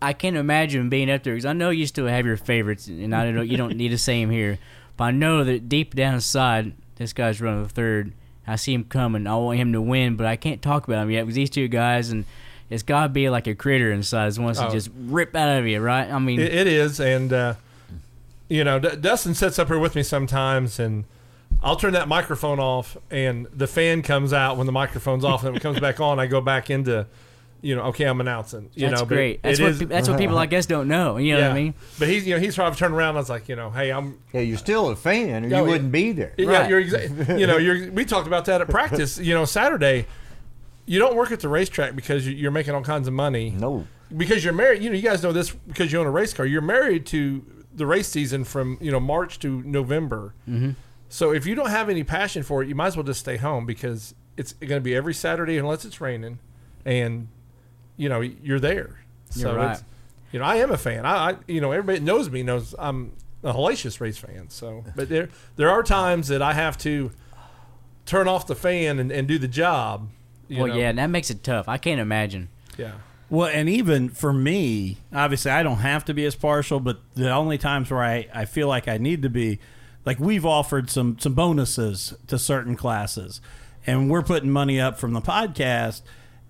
I 0.01 0.13
can't 0.13 0.37
imagine 0.37 0.89
being 0.91 1.11
up 1.11 1.23
there 1.25 1.35
because 1.35 1.47
I 1.47 1.55
know 1.55 1.71
you 1.71 1.87
still 1.87 2.07
have 2.07 2.25
your 2.27 2.37
favorites, 2.37 2.87
and 2.87 3.15
I 3.17 3.25
don't 3.25 3.35
know 3.35 3.43
you 3.43 3.57
don't 3.57 3.77
need 3.77 3.89
to 3.89 3.99
say 3.99 4.21
them 4.21 4.31
here, 4.31 4.59
but 4.97 5.05
I 5.05 5.11
know 5.11 5.43
that 5.45 5.69
deep 5.69 5.95
down 5.95 6.15
inside, 6.15 6.75
this 6.97 7.13
guy's 7.13 7.41
running 7.41 7.63
the 7.65 7.69
third. 7.69 8.13
I 8.47 8.57
see 8.57 8.75
him 8.75 8.85
coming. 8.85 9.27
I 9.27 9.35
want 9.37 9.59
him 9.59 9.73
to 9.73 9.81
win, 9.81 10.17
but 10.17 10.27
I 10.27 10.37
can't 10.37 10.61
talk 10.63 10.87
about 10.87 11.03
him 11.03 11.11
yet 11.11 11.23
because 11.23 11.35
these 11.35 11.51
two 11.51 11.67
guys, 11.67 12.11
and 12.11 12.27
it's 12.71 12.83
gotta 12.85 13.09
be 13.09 13.29
like 13.31 13.47
a 13.49 13.55
critter 13.57 13.91
inside 13.91 14.31
that 14.33 14.41
wants 14.41 14.61
Oh. 14.61 14.67
to 14.67 14.71
just 14.73 14.91
rip 14.95 15.35
out 15.35 15.59
of 15.59 15.67
you, 15.67 15.81
right? 15.81 16.09
I 16.09 16.19
mean, 16.21 16.39
It, 16.39 16.53
it 16.55 16.67
is, 16.69 17.01
and 17.01 17.33
uh, 17.33 17.55
you 18.49 18.65
know, 18.65 18.79
D- 18.79 18.97
Dustin 19.01 19.35
sits 19.35 19.59
up 19.59 19.69
here 19.69 19.79
with 19.79 19.95
me 19.95 20.03
sometimes, 20.03 20.79
and 20.79 21.05
I'll 21.63 21.77
turn 21.77 21.93
that 21.95 22.09
microphone 22.09 22.59
off, 22.61 22.97
and 23.11 23.47
the 23.55 23.67
fan 23.67 24.03
comes 24.03 24.33
out 24.33 24.57
when 24.57 24.67
the 24.67 24.73
microphone's 24.73 25.25
off, 25.25 25.43
and 25.43 25.51
when 25.53 25.57
it 25.57 25.63
comes 25.63 25.81
back 25.81 26.01
on, 26.01 26.19
I 26.19 26.27
go 26.27 26.41
back 26.41 26.69
into, 26.69 27.07
you 27.63 27.75
know, 27.75 27.83
okay, 27.85 28.05
I'm 28.05 28.21
announcing. 28.21 28.69
You 28.75 28.89
that's 28.91 29.01
know, 29.01 29.07
great. 29.07 29.43
That's 29.43 29.61
what 29.61 29.71
is- 29.71 29.79
pe- 29.79 29.85
that's 29.87 30.09
what 30.09 30.19
people 30.19 30.37
I 30.37 30.47
guess 30.47 30.67
don't 30.67 30.89
know. 30.89 31.17
You 31.17 31.33
know 31.35 31.39
yeah. 31.39 31.49
what 31.49 31.53
I 31.57 31.63
mean? 31.63 31.75
But 31.99 32.09
he's, 32.09 32.27
you 32.27 32.35
know, 32.35 32.41
he's 32.41 32.55
probably 32.55 32.77
turned 32.79 32.95
around. 32.95 33.15
I 33.17 33.21
was 33.21 33.31
like, 33.31 33.49
you 33.49 33.57
know, 33.57 33.71
hey, 33.71 33.91
I'm. 33.91 34.19
Yeah, 34.33 34.41
you're 34.43 34.59
still 34.59 34.91
a 34.91 34.97
fan, 34.97 35.45
or 35.45 35.49
Yeah, 35.49 35.59
you 35.61 35.65
yeah. 35.65 35.71
wouldn't 35.71 35.93
be 35.93 36.13
there. 36.13 36.35
Yeah, 36.37 36.47
Right. 36.51 36.69
you're 36.71 36.83
exa- 36.85 37.39
you 37.39 37.47
know, 37.47 37.57
you're. 37.57 37.91
We 37.93 38.05
talked 38.05 38.27
about 38.27 38.45
that 38.47 38.61
at 38.61 38.69
practice. 38.69 39.19
You 39.19 39.33
know, 39.35 39.45
Saturday. 39.47 40.07
You 40.87 40.99
don't 40.99 41.17
work 41.17 41.33
at 41.33 41.41
the 41.41 41.49
racetrack 41.49 41.97
because 41.97 42.27
you- 42.27 42.35
you're 42.35 42.51
making 42.51 42.75
all 42.75 42.83
kinds 42.83 43.09
of 43.09 43.15
money. 43.15 43.55
No. 43.59 43.87
because 44.15 44.45
you're 44.45 44.53
married. 44.53 44.83
You 44.83 44.91
know, 44.91 44.97
you 44.97 45.03
guys 45.03 45.23
know 45.23 45.33
this 45.33 45.51
because 45.51 45.91
you 45.91 45.99
own 45.99 46.07
a 46.07 46.11
race 46.11 46.35
car. 46.35 46.45
You're 46.45 46.61
married 46.61 47.07
to 47.07 47.43
the 47.75 47.87
race 47.87 48.09
season 48.09 48.45
from 48.45 48.79
you 48.81 48.91
know 48.93 49.01
March 49.01 49.39
to 49.41 49.63
November. 49.63 50.35
Mm-hmm. 50.49 50.71
So 51.09 51.33
if 51.33 51.47
you 51.47 51.55
don't 51.55 51.71
have 51.71 51.89
any 51.89 52.03
passion 52.05 52.43
for 52.43 52.63
it, 52.63 52.69
you 52.69 52.75
might 52.75 52.89
as 52.89 52.97
well 52.97 53.05
just 53.05 53.21
stay 53.21 53.37
home 53.37 53.67
because 53.67 54.15
it's 54.37 54.53
going 54.55 54.71
to 54.71 54.81
be 54.81 54.95
every 54.97 55.15
Saturday 55.15 55.59
unless 55.59 55.85
it's 55.85 56.01
raining, 56.01 56.39
and 56.85 57.29
you 57.97 58.09
know 58.09 58.21
you're 58.21 58.61
there. 58.61 59.01
You're 59.35 59.43
so 59.51 59.57
right. 59.57 59.83
you 60.33 60.39
know, 60.39 60.45
I 60.45 60.57
am 60.57 60.71
a 60.71 60.77
fan. 60.79 61.07
I, 61.07 61.31
I 61.31 61.37
you 61.47 61.61
know 61.61 61.73
everybody 61.73 62.01
knows 62.01 62.31
me 62.31 62.43
knows 62.43 62.75
I'm 62.79 63.13
a 63.43 63.53
hellacious 63.53 64.01
race 64.01 64.19
fan. 64.19 64.49
So, 64.51 64.85
but 64.97 65.09
there 65.09 65.29
there 65.57 65.71
are 65.71 65.83
times 65.83 66.29
that 66.29 66.43
I 66.43 66.53
have 66.55 66.77
to 66.79 67.11
turn 68.07 68.29
off 68.29 68.47
the 68.47 68.55
fan 68.55 68.99
and, 68.99 69.11
and 69.11 69.27
do 69.29 69.39
the 69.39 69.49
job. 69.49 70.11
You 70.49 70.59
Well, 70.59 70.67
know? 70.69 70.77
yeah, 70.77 70.91
and 70.91 70.99
that 70.99 71.09
makes 71.11 71.31
it 71.31 71.43
tough. 71.43 71.69
I 71.69 71.79
can't 71.79 72.01
imagine. 72.01 72.49
yeah. 72.77 72.93
Well, 73.35 73.49
and 73.49 73.69
even 73.69 74.11
for 74.11 74.33
me, 74.33 74.99
obviously, 75.13 75.51
I 75.51 75.65
don't 75.65 75.79
have 75.79 76.05
to 76.05 76.15
be 76.15 76.25
as 76.25 76.37
partial, 76.37 76.79
but 76.79 77.01
the 77.15 77.33
only 77.33 77.59
times 77.59 77.91
where 77.91 78.05
I, 78.05 78.29
I 78.33 78.45
feel 78.45 78.69
like 78.69 78.87
I 78.87 78.97
need 78.97 79.23
to 79.23 79.29
be, 79.29 79.59
like 80.05 80.21
we've 80.21 80.47
offered 80.47 80.89
some 80.89 81.19
some 81.19 81.35
bonuses 81.35 82.15
to 82.29 82.39
certain 82.39 82.77
classes, 82.77 83.41
and 83.89 84.09
we're 84.09 84.23
putting 84.23 84.51
money 84.51 84.81
up 84.81 85.01
from 85.01 85.15
the 85.15 85.21
podcast, 85.21 86.03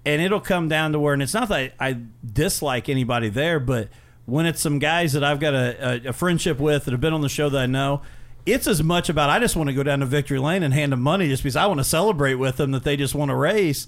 and 0.04 0.20
it'll 0.20 0.40
come 0.40 0.68
down 0.68 0.92
to 0.92 1.00
where, 1.00 1.14
and 1.14 1.22
it's 1.22 1.32
not 1.32 1.48
that 1.48 1.72
I, 1.80 1.88
I 1.88 2.00
dislike 2.22 2.90
anybody 2.90 3.30
there, 3.30 3.58
but 3.58 3.88
when 4.26 4.44
it's 4.44 4.60
some 4.60 4.78
guys 4.78 5.14
that 5.14 5.24
I've 5.24 5.40
got 5.40 5.54
a, 5.54 6.04
a, 6.06 6.08
a 6.10 6.12
friendship 6.12 6.58
with 6.58 6.84
that 6.84 6.90
have 6.90 7.00
been 7.00 7.14
on 7.14 7.22
the 7.22 7.30
show 7.30 7.48
that 7.48 7.62
I 7.62 7.66
know. 7.66 8.02
It's 8.46 8.66
as 8.66 8.82
much 8.82 9.08
about 9.08 9.30
I 9.30 9.38
just 9.38 9.56
want 9.56 9.68
to 9.70 9.74
go 9.74 9.82
down 9.82 10.00
to 10.00 10.06
victory 10.06 10.38
lane 10.38 10.62
and 10.62 10.74
hand 10.74 10.92
them 10.92 11.00
money 11.00 11.28
just 11.28 11.42
because 11.42 11.56
I 11.56 11.66
want 11.66 11.80
to 11.80 11.84
celebrate 11.84 12.34
with 12.34 12.58
them 12.58 12.72
that 12.72 12.84
they 12.84 12.96
just 12.96 13.14
want 13.14 13.30
to 13.30 13.34
race. 13.34 13.86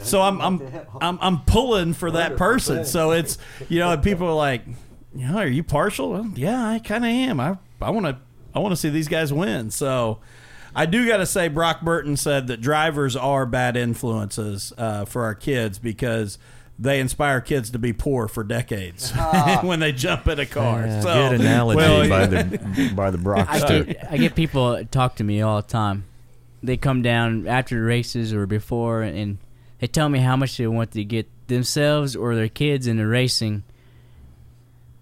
So 0.00 0.22
I'm 0.22 0.40
I'm 0.40 0.62
I'm, 1.00 1.18
I'm 1.20 1.40
pulling 1.40 1.94
for 1.94 2.10
that 2.12 2.36
person. 2.36 2.84
So 2.84 3.10
it's 3.10 3.38
you 3.68 3.80
know 3.80 3.96
people 3.98 4.28
are 4.28 4.34
like, 4.34 4.62
you 5.14 5.26
know, 5.26 5.38
are 5.38 5.46
you 5.46 5.64
partial? 5.64 6.10
Well, 6.12 6.30
yeah, 6.34 6.64
I 6.64 6.78
kind 6.78 7.04
of 7.04 7.10
am. 7.10 7.40
I 7.40 7.58
I 7.80 7.90
want 7.90 8.06
to 8.06 8.18
I 8.54 8.60
want 8.60 8.72
to 8.72 8.76
see 8.76 8.88
these 8.88 9.08
guys 9.08 9.32
win. 9.32 9.70
So 9.70 10.20
I 10.74 10.86
do 10.86 11.06
got 11.08 11.16
to 11.16 11.26
say, 11.26 11.48
Brock 11.48 11.80
Burton 11.80 12.16
said 12.16 12.46
that 12.48 12.60
drivers 12.60 13.16
are 13.16 13.46
bad 13.46 13.76
influences 13.76 14.72
uh, 14.78 15.04
for 15.06 15.24
our 15.24 15.34
kids 15.34 15.78
because 15.78 16.38
they 16.78 17.00
inspire 17.00 17.40
kids 17.40 17.70
to 17.70 17.78
be 17.78 17.92
poor 17.92 18.28
for 18.28 18.44
decades 18.44 19.12
oh. 19.16 19.60
when 19.62 19.80
they 19.80 19.92
jump 19.92 20.28
in 20.28 20.38
a 20.38 20.46
car. 20.46 20.86
Yeah, 20.86 21.00
so 21.00 21.14
good 21.30 21.40
analogy 21.40 21.76
Well, 21.76 22.08
by 22.08 22.26
the 22.26 22.92
by 22.94 23.10
the 23.10 23.18
I 23.18 23.22
Brockster. 23.22 23.84
get, 23.84 24.12
I 24.12 24.16
get 24.16 24.34
people 24.34 24.84
talk 24.84 25.16
to 25.16 25.24
me 25.24 25.40
all 25.42 25.60
the 25.60 25.68
time. 25.68 26.04
They 26.62 26.76
come 26.76 27.02
down 27.02 27.46
after 27.46 27.76
the 27.76 27.82
races 27.82 28.32
or 28.32 28.46
before, 28.46 29.02
and 29.02 29.38
they 29.78 29.86
tell 29.86 30.08
me 30.08 30.18
how 30.18 30.36
much 30.36 30.56
they 30.56 30.66
want 30.66 30.92
to 30.92 31.04
get 31.04 31.28
themselves 31.46 32.16
or 32.16 32.34
their 32.34 32.48
kids 32.48 32.86
into 32.86 33.06
racing, 33.06 33.62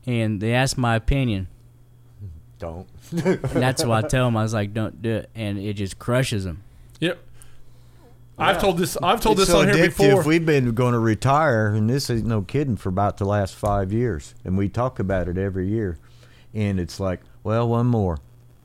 and 0.07 0.41
they 0.41 0.53
ask 0.53 0.77
my 0.77 0.97
opinion. 0.97 1.49
Don't. 2.59 2.87
And 3.12 3.39
that's 3.43 3.85
why 3.85 3.99
I 3.99 4.03
tell 4.03 4.24
them 4.27 4.37
I 4.37 4.43
was 4.43 4.55
like, 4.55 4.72
"Don't 4.72 5.01
do 5.03 5.16
it," 5.16 5.31
and 5.35 5.59
it 5.59 5.74
just 5.74 5.99
crushes 5.99 6.45
them. 6.45 6.62
Yep. 7.01 7.18
I've 8.39 8.61
told 8.61 8.78
this. 8.78 8.97
I've 9.03 9.20
told 9.20 9.39
It's 9.39 9.47
this 9.49 9.55
so 9.55 9.61
on 9.61 9.66
here 9.74 9.76
addictive. 9.89 9.97
before. 10.11 10.22
We've 10.24 10.45
been 10.45 10.72
going 10.74 10.93
to 10.93 10.99
retire, 10.99 11.68
and 11.68 11.89
this 11.89 12.11
is 12.11 12.22
no 12.22 12.43
kidding 12.43 12.76
for 12.76 12.91
about 12.91 13.16
the 13.16 13.24
last 13.24 13.55
five 13.55 13.93
years, 13.93 14.34
and 14.45 14.59
we 14.59 14.68
talk 14.68 14.99
about 14.99 15.28
it 15.28 15.39
every 15.39 15.68
year. 15.68 15.99
And 16.53 16.78
it's 16.78 17.01
like, 17.01 17.20
well, 17.43 17.68
one 17.68 17.87
more. 17.87 18.18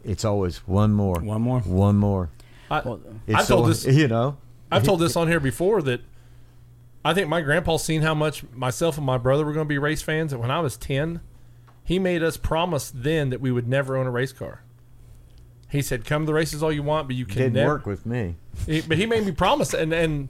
It's 0.03 0.25
always 0.25 0.57
one 0.67 0.91
more. 0.93 1.19
One 1.21 1.41
more. 1.41 1.59
One 1.61 1.97
more. 1.97 2.29
I, 2.69 2.81
Well, 2.81 2.99
It's 3.27 3.39
I've 3.39 3.47
told 3.47 3.69
this- 3.69 3.85
You 3.85 4.07
know. 4.07 4.37
I've 4.71 4.83
told 4.83 4.99
this 5.01 5.15
on 5.15 5.27
here 5.27 5.39
before 5.41 5.81
that 5.83 6.01
I 7.03 7.13
think 7.13 7.27
my 7.27 7.41
grandpa's 7.41 7.83
seen 7.83 8.01
how 8.01 8.13
much 8.13 8.43
myself 8.53 8.97
and 8.97 9.05
my 9.05 9.17
brother 9.17 9.45
were 9.45 9.53
going 9.53 9.65
to 9.65 9.69
be 9.69 9.77
race 9.77 10.01
fans. 10.01 10.31
and 10.33 10.41
when 10.41 10.51
I 10.51 10.59
was 10.59 10.77
ten, 10.77 11.19
he 11.83 11.97
made 11.99 12.23
us 12.23 12.37
promise 12.37 12.91
then 12.93 13.29
that 13.31 13.41
we 13.41 13.51
would 13.51 13.67
never 13.67 13.97
own 13.97 14.05
a 14.07 14.11
race 14.11 14.31
car. 14.31 14.61
He 15.71 15.81
said, 15.81 16.05
"Come 16.05 16.23
to 16.23 16.25
the 16.27 16.33
races 16.33 16.61
all 16.61 16.71
you 16.71 16.83
want, 16.83 17.07
but 17.07 17.15
you 17.15 17.25
can 17.25 17.37
Didn't 17.37 17.53
never." 17.53 17.73
work 17.73 17.85
with 17.85 18.05
me. 18.05 18.35
He, 18.65 18.81
but 18.81 18.97
he 18.97 19.05
made 19.05 19.25
me 19.25 19.31
promise, 19.31 19.73
and 19.73 19.93
and 19.93 20.29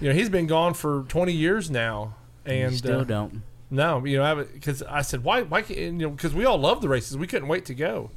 you 0.00 0.08
know 0.08 0.14
he's 0.14 0.28
been 0.28 0.46
gone 0.46 0.74
for 0.74 1.04
twenty 1.08 1.32
years 1.32 1.70
now, 1.70 2.14
and 2.44 2.74
still 2.74 3.00
uh, 3.00 3.04
don't. 3.04 3.42
No, 3.70 4.04
you 4.04 4.18
know, 4.18 4.46
because 4.52 4.82
I 4.82 5.00
said, 5.00 5.24
why, 5.24 5.40
why, 5.42 5.62
can't, 5.62 5.78
you 5.78 5.92
know, 5.92 6.10
because 6.10 6.34
we 6.34 6.44
all 6.44 6.58
love 6.58 6.82
the 6.82 6.90
races. 6.90 7.16
We 7.16 7.26
couldn't 7.26 7.48
wait 7.48 7.64
to 7.64 7.74
go. 7.74 8.10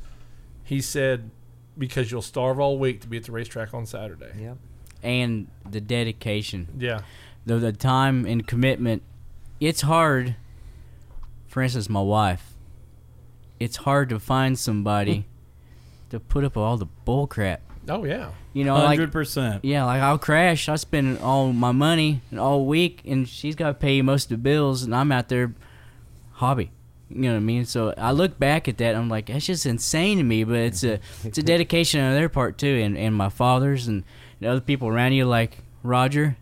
He 0.65 0.81
said, 0.81 1.29
because 1.77 2.11
you'll 2.11 2.21
starve 2.21 2.59
all 2.59 2.77
week 2.77 2.99
to 3.01 3.07
be 3.07 3.15
at 3.15 3.23
the 3.23 3.31
racetrack 3.31 3.73
on 3.73 3.85
Saturday. 3.85 4.31
Yep. 4.37 4.57
And 5.01 5.47
the 5.69 5.79
dedication, 5.79 6.67
Yeah. 6.77 7.01
the 7.45 7.55
the 7.57 7.71
time 7.71 8.25
and 8.25 8.45
commitment. 8.45 9.01
It's 9.61 9.79
hard. 9.81 10.35
For 11.47 11.61
instance, 11.61 11.87
my 11.87 12.01
wife. 12.01 12.53
It's 13.57 13.77
hard 13.77 14.09
to 14.09 14.19
find 14.19 14.59
somebody 14.59 15.25
to 16.15 16.19
put 16.19 16.43
up 16.43 16.55
with 16.55 16.63
all 16.63 16.77
the 16.77 16.85
bull 16.85 17.27
crap. 17.27 17.61
Oh 17.87 18.03
yeah. 18.03 18.31
You 18.53 18.63
know, 18.63 18.75
like 18.75 18.97
hundred 18.97 19.11
percent. 19.11 19.63
Yeah, 19.63 19.85
like 19.85 20.01
I'll 20.01 20.17
crash. 20.17 20.69
I 20.69 20.75
spend 20.75 21.19
all 21.19 21.53
my 21.53 21.71
money 21.71 22.21
all 22.37 22.65
week, 22.65 23.01
and 23.05 23.27
she's 23.27 23.55
got 23.55 23.67
to 23.67 23.73
pay 23.73 24.01
most 24.01 24.25
of 24.25 24.29
the 24.29 24.37
bills, 24.37 24.83
and 24.83 24.95
I'm 24.95 25.11
out 25.11 25.29
there 25.29 25.53
hobby. 26.33 26.71
You 27.09 27.21
know 27.21 27.31
what 27.31 27.37
I 27.37 27.41
mean? 27.41 27.65
So 27.65 27.93
I 27.97 28.11
look 28.11 28.39
back 28.39 28.67
at 28.67 28.77
that, 28.77 28.89
and 28.89 28.97
I'm 28.97 29.09
like, 29.09 29.27
that's 29.27 29.45
just 29.45 29.65
insane 29.65 30.17
to 30.17 30.23
me. 30.23 30.43
But 30.43 30.57
it's 30.57 30.83
a 30.83 30.99
it's 31.23 31.37
a 31.37 31.43
dedication 31.53 32.01
on 32.01 32.13
their 32.13 32.29
part 32.29 32.57
too, 32.57 32.81
and, 32.83 32.97
and 32.97 33.13
my 33.13 33.29
father's 33.29 33.87
and, 33.87 34.03
and 34.39 34.49
other 34.49 34.61
people 34.61 34.87
around 34.87 35.13
you, 35.13 35.25
like 35.25 35.57
Roger. 35.83 36.37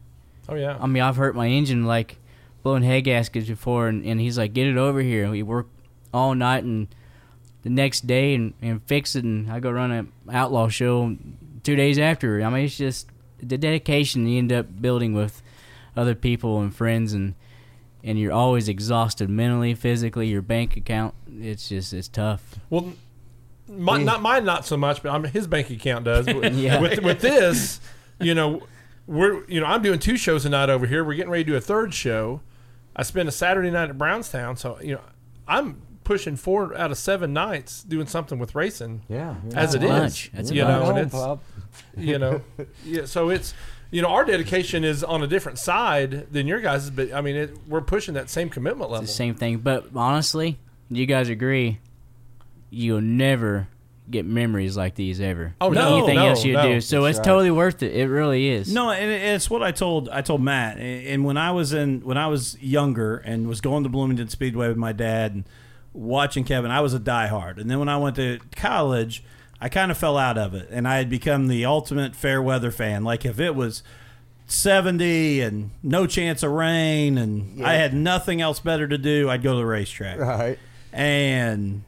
Oh 0.48 0.56
yeah. 0.56 0.78
I 0.80 0.88
mean, 0.88 1.04
I've 1.04 1.18
hurt 1.18 1.36
my 1.36 1.48
engine 1.48 1.86
like 1.86 2.18
blowing 2.64 2.84
head 2.84 3.02
gaskets 3.02 3.48
before, 3.48 3.88
and, 3.88 4.06
and 4.06 4.22
he's 4.22 4.38
like, 4.38 4.54
get 4.54 4.68
it 4.68 4.78
over 4.78 5.02
here. 5.02 5.30
We 5.30 5.44
work 5.44 5.68
all 6.14 6.36
night 6.36 6.64
and 6.64 6.88
the 7.64 7.70
next 7.70 8.06
day 8.06 8.36
and, 8.36 8.54
and 8.62 8.84
fix 8.84 9.16
it, 9.16 9.24
and 9.24 9.52
I 9.52 9.60
go 9.60 9.72
run 9.72 9.92
an 9.92 10.12
outlaw 10.32 10.68
show 10.68 11.16
two 11.64 11.76
days 11.76 11.98
after. 11.98 12.42
I 12.44 12.50
mean, 12.50 12.66
it's 12.66 12.78
just 12.78 13.08
the 13.42 13.58
dedication 13.58 14.28
you 14.28 14.38
end 14.38 14.52
up 14.52 14.82
building 14.82 15.14
with 15.14 15.42
other 15.96 16.16
people 16.16 16.62
and 16.62 16.76
friends, 16.76 17.14
and 17.14 17.36
and 18.04 18.20
you're 18.20 18.34
always 18.34 18.68
exhausted 18.68 19.30
mentally, 19.30 19.74
physically. 19.74 20.28
Your 20.28 20.42
bank 20.42 20.76
account, 20.76 21.16
it's 21.40 21.70
just 21.70 21.94
it's 21.94 22.08
tough. 22.10 22.60
well, 22.70 22.94
my, 23.68 24.02
not 24.04 24.22
mine, 24.22 24.44
not 24.44 24.66
so 24.66 24.76
much, 24.76 25.02
but 25.02 25.12
I 25.12 25.18
mean, 25.18 25.32
his 25.32 25.48
bank 25.48 25.70
account 25.70 26.06
does. 26.06 26.28
Yeah. 26.54 26.82
With 26.82 27.02
with 27.02 27.22
this, 27.22 27.80
you 28.20 28.36
know, 28.36 28.62
we're 29.08 29.46
you 29.48 29.60
know 29.60 29.66
I'm 29.66 29.82
doing 29.82 30.00
two 30.00 30.18
shows 30.18 30.46
a 30.46 30.50
night 30.50 30.70
over 30.70 30.86
here. 30.86 31.04
We're 31.04 31.16
getting 31.16 31.32
ready 31.32 31.46
to 31.46 31.52
do 31.52 31.58
a 31.58 31.62
third 31.62 31.94
show. 31.94 32.42
I 32.96 33.04
spend 33.04 33.28
a 33.28 33.32
Saturday 33.32 33.72
night 33.72 33.90
at 33.90 33.98
Brownstown, 33.98 34.58
so 34.58 34.80
you 34.82 34.96
know 34.96 35.02
I'm 35.48 35.82
pushing 36.04 36.36
four 36.36 36.76
out 36.78 36.92
of 36.92 36.98
seven 36.98 37.34
nights 37.34 37.84
doing 37.84 38.08
something 38.08 38.40
with 38.40 38.56
racing. 38.56 39.02
Yeah. 39.10 39.36
As 39.56 39.76
it 39.76 39.84
is, 39.84 39.90
Lunch. 39.90 40.32
That's 40.34 40.52
you 40.52 40.64
a 40.64 40.68
know, 40.68 40.90
and 40.90 41.00
it's 41.00 41.16
you 41.98 42.18
know, 42.20 42.42
yeah. 42.86 43.06
So 43.06 43.30
it's 43.30 43.54
you 43.92 44.02
know 44.02 44.10
our 44.10 44.26
dedication 44.26 44.84
is 44.84 45.04
on 45.04 45.24
a 45.24 45.28
different 45.28 45.60
side 45.60 46.32
than 46.32 46.48
your 46.48 46.62
guys', 46.62 46.90
but 46.90 47.14
I 47.14 47.22
mean 47.22 47.36
it, 47.36 47.58
we're 47.68 47.82
pushing 47.82 48.14
that 48.16 48.30
same 48.30 48.50
commitment 48.50 48.90
level. 48.90 49.04
It's 49.04 49.12
the 49.12 49.18
same 49.18 49.36
thing. 49.36 49.60
But 49.60 49.88
honestly, 49.96 50.58
you 50.90 51.06
guys 51.06 51.30
agree, 51.30 51.80
you'll 52.70 53.02
never 53.02 53.68
get 54.10 54.26
memories 54.26 54.76
like 54.76 54.96
these 54.96 55.22
ever. 55.22 55.56
Oh, 55.62 55.70
no, 55.70 55.98
Anything 55.98 56.16
no, 56.18 56.28
else 56.28 56.44
you 56.44 56.54
no. 56.54 56.64
do. 56.64 56.82
So 56.82 57.04
That's 57.04 57.12
it's 57.12 57.20
right. 57.20 57.32
totally 57.32 57.52
worth 57.52 57.82
it. 57.84 57.96
It 57.96 58.08
really 58.08 58.50
is. 58.50 58.74
No, 58.74 58.92
and 58.92 59.10
it's 59.10 59.50
what 59.50 59.64
I 59.64 59.72
told 59.72 60.10
I 60.10 60.22
told 60.22 60.42
Matt. 60.42 60.78
And 60.78 61.24
when 61.24 61.38
I 61.38 61.52
was 61.52 61.74
in 61.74 62.02
when 62.02 62.18
I 62.18 62.28
was 62.28 62.58
younger 62.62 63.18
and 63.18 63.48
was 63.48 63.62
going 63.62 63.84
to 63.84 63.90
Bloomington 63.90 64.28
Speedway 64.30 64.68
with 64.68 64.78
my 64.78 64.92
dad 64.92 65.34
and 65.34 65.44
watching 65.94 66.44
Kevin, 66.44 66.72
I 66.72 66.82
was 66.82 66.94
a 66.94 67.00
diehard. 67.00 67.60
And 67.60 67.70
then 67.70 67.80
when 67.80 67.90
I 67.90 67.98
went 67.98 68.16
to 68.18 68.40
college, 68.56 69.24
I 69.62 69.70
kind 69.70 69.92
of 69.92 69.98
fell 69.98 70.18
out 70.18 70.38
of 70.38 70.54
it, 70.54 70.68
and 70.72 70.88
I 70.88 70.98
had 70.98 71.10
become 71.10 71.48
the 71.48 71.66
ultimate 71.66 72.16
fair 72.16 72.42
weather 72.42 72.72
fan. 72.72 73.04
Like 73.04 73.26
if 73.26 73.40
it 73.40 73.56
was. 73.56 73.84
70 74.46 75.40
and 75.40 75.72
no 75.82 76.06
chance 76.06 76.44
of 76.44 76.52
rain 76.52 77.18
and 77.18 77.66
I 77.66 77.76
had 77.76 77.94
nothing 77.94 78.42
else 78.42 78.60
better 78.60 78.86
to 78.86 78.98
do, 78.98 79.30
I'd 79.30 79.42
go 79.42 79.54
to 79.54 79.58
the 79.58 79.66
racetrack. 79.66 80.20
Right. 80.20 80.60
And 80.92 81.84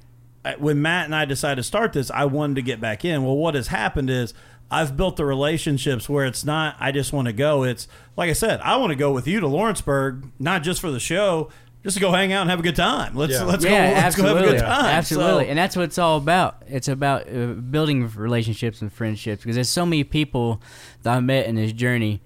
uh, 0.46 0.54
when 0.58 0.82
Matt 0.82 1.06
and 1.06 1.16
I 1.16 1.26
decided 1.26 1.58
to 1.58 1.64
start 1.64 1.94
this, 1.94 2.10
I 2.12 2.26
wanted 2.26 2.56
to 2.56 2.62
get 2.62 2.80
back 2.80 3.04
in. 3.04 3.24
Well, 3.24 3.36
what 3.36 3.56
has 3.56 3.68
happened 3.68 4.10
is 4.10 4.34
I've 4.70 4.96
built 4.96 5.18
the 5.18 5.26
relationships 5.26 6.08
where 6.08 6.26
it's 6.26 6.44
not 6.44 6.76
I 6.80 6.92
just 6.92 7.14
want 7.14 7.28
to 7.28 7.34
go. 7.34 7.64
It's 7.64 7.88
like 8.16 8.30
I 8.30 8.34
said, 8.34 8.60
I 8.62 8.78
want 8.78 8.92
to 8.92 8.96
go 8.96 9.12
with 9.12 9.28
you 9.28 9.40
to 9.40 9.48
Lawrenceburg, 9.48 10.32
not 10.40 10.64
just 10.64 10.82
for 10.82 10.92
the 10.92 11.00
show, 11.00 11.50
just 11.86 11.96
to 11.96 12.02
go 12.02 12.12
hang 12.12 12.34
out 12.34 12.42
and 12.42 12.50
have 12.50 12.60
a 12.60 12.64
good 12.64 12.76
time. 12.76 13.16
Let's 13.16 13.32
Yeah. 13.34 13.44
let's 13.44 13.64
yeah, 13.64 13.70
go. 13.90 13.94
Let's 13.94 14.06
absolutely. 14.08 14.34
go 14.42 14.46
have 14.48 14.48
a 14.50 14.58
good 14.58 14.66
time. 14.66 14.86
Absolutely. 14.86 15.44
So- 15.46 15.50
and 15.52 15.58
that's 15.58 15.76
what 15.78 15.84
it's 15.84 15.98
all 15.98 16.18
about. 16.18 16.64
It's 16.68 16.88
about 16.90 17.30
uh, 17.34 17.46
building 17.54 18.10
relationships 18.16 18.82
and 18.82 18.92
friendships 18.92 19.44
because 19.44 19.56
there's 19.56 19.70
so 19.70 19.86
many 19.86 20.04
people 20.04 20.62
that 21.04 21.16
I 21.16 21.20
met 21.22 21.46
in 21.46 21.56
this 21.56 21.72
journey. 21.72 22.22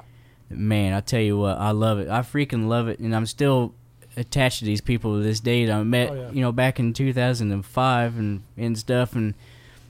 Man, 0.49 0.93
I 0.93 1.01
tell 1.01 1.21
you 1.21 1.37
what, 1.37 1.59
I 1.59 1.69
love 1.71 1.99
it. 1.99 2.07
I 2.09 2.21
freaking 2.21 2.67
love 2.67 2.87
it, 2.87 2.97
and 2.99 3.15
I'm 3.15 3.27
still 3.27 3.75
attached 4.17 4.59
to 4.59 4.65
these 4.65 4.81
people 4.81 5.15
to 5.17 5.21
this 5.21 5.39
day 5.39 5.65
that 5.65 5.71
I 5.77 5.83
met, 5.83 6.09
Oh, 6.09 6.15
yeah. 6.15 6.31
you 6.31 6.41
know, 6.41 6.51
back 6.51 6.79
in 6.79 6.91
2005 6.93 8.17
and 8.17 8.41
and 8.57 8.77
stuff, 8.77 9.13
and 9.13 9.35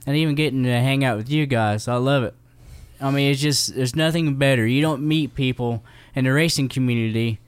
and 0.06 0.16
even 0.16 0.34
getting 0.34 0.64
to 0.64 0.70
hang 0.70 1.04
out 1.04 1.16
with 1.16 1.30
you 1.30 1.46
guys. 1.46 1.88
I 1.88 1.94
love 1.96 2.24
it. 2.24 2.34
I 3.00 3.10
mean, 3.10 3.30
it's 3.30 3.40
just 3.40 3.74
there's 3.74 3.96
nothing 3.96 4.34
better. 4.36 4.66
You 4.66 4.82
don't 4.82 5.02
meet 5.06 5.34
people 5.34 5.82
in 6.14 6.24
the 6.24 6.32
racing 6.32 6.68
community. 6.68 7.38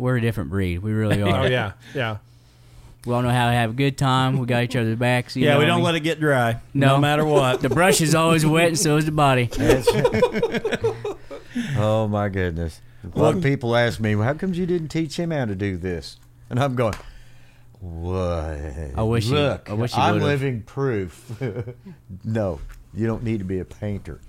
We're 0.00 0.16
a 0.16 0.20
different 0.20 0.48
breed. 0.50 0.78
We 0.78 0.92
really 0.92 1.22
oh, 1.22 1.30
are. 1.30 1.40
Oh 1.42 1.46
yeah, 1.46 1.72
yeah. 1.94 2.16
We 3.06 3.14
all 3.14 3.22
know 3.22 3.30
how 3.30 3.46
to 3.46 3.52
have 3.52 3.70
a 3.70 3.74
good 3.74 3.96
time. 3.96 4.38
We 4.38 4.46
got 4.46 4.62
each 4.62 4.76
other's 4.76 4.98
backs. 4.98 5.34
you 5.36 5.44
yeah, 5.44 5.54
know 5.54 5.60
we 5.60 5.66
don't 5.66 5.76
mean? 5.76 5.84
let 5.84 5.94
it 5.94 6.00
get 6.00 6.20
dry. 6.20 6.60
No. 6.74 6.96
No, 6.96 6.98
matter 6.98 7.24
what. 7.24 7.60
The 7.60 7.70
brush 7.70 8.00
is 8.02 8.14
always 8.14 8.44
wet, 8.44 8.68
and 8.68 8.78
so 8.78 8.96
is 8.96 9.04
the 9.06 9.12
body. 9.12 9.48
Oh 11.76 12.06
my 12.06 12.28
goodness. 12.28 12.80
A 13.12 13.18
lot 13.18 13.34
of 13.34 13.42
people 13.42 13.74
ask 13.74 13.98
me, 13.98 14.12
"How 14.14 14.34
come 14.34 14.54
you 14.54 14.66
didn't 14.66 14.88
teach 14.88 15.18
him 15.18 15.32
how 15.32 15.46
to 15.46 15.56
do 15.56 15.76
this?" 15.76 16.16
And 16.48 16.60
I'm 16.60 16.76
going, 16.76 16.94
"What? 17.80 18.56
I 18.96 19.02
wish 19.02 19.26
you- 19.26 19.34
Look, 19.34 19.68
I 19.68 19.72
wish 19.72 19.92
you 19.96 20.00
I'm 20.00 20.14
would've." 20.14 20.28
living 20.28 20.62
proof. 20.62 21.42
no, 22.24 22.60
you 22.94 23.06
don't 23.08 23.24
need 23.24 23.38
to 23.38 23.44
be 23.44 23.58
a 23.58 23.64
painter." 23.64 24.20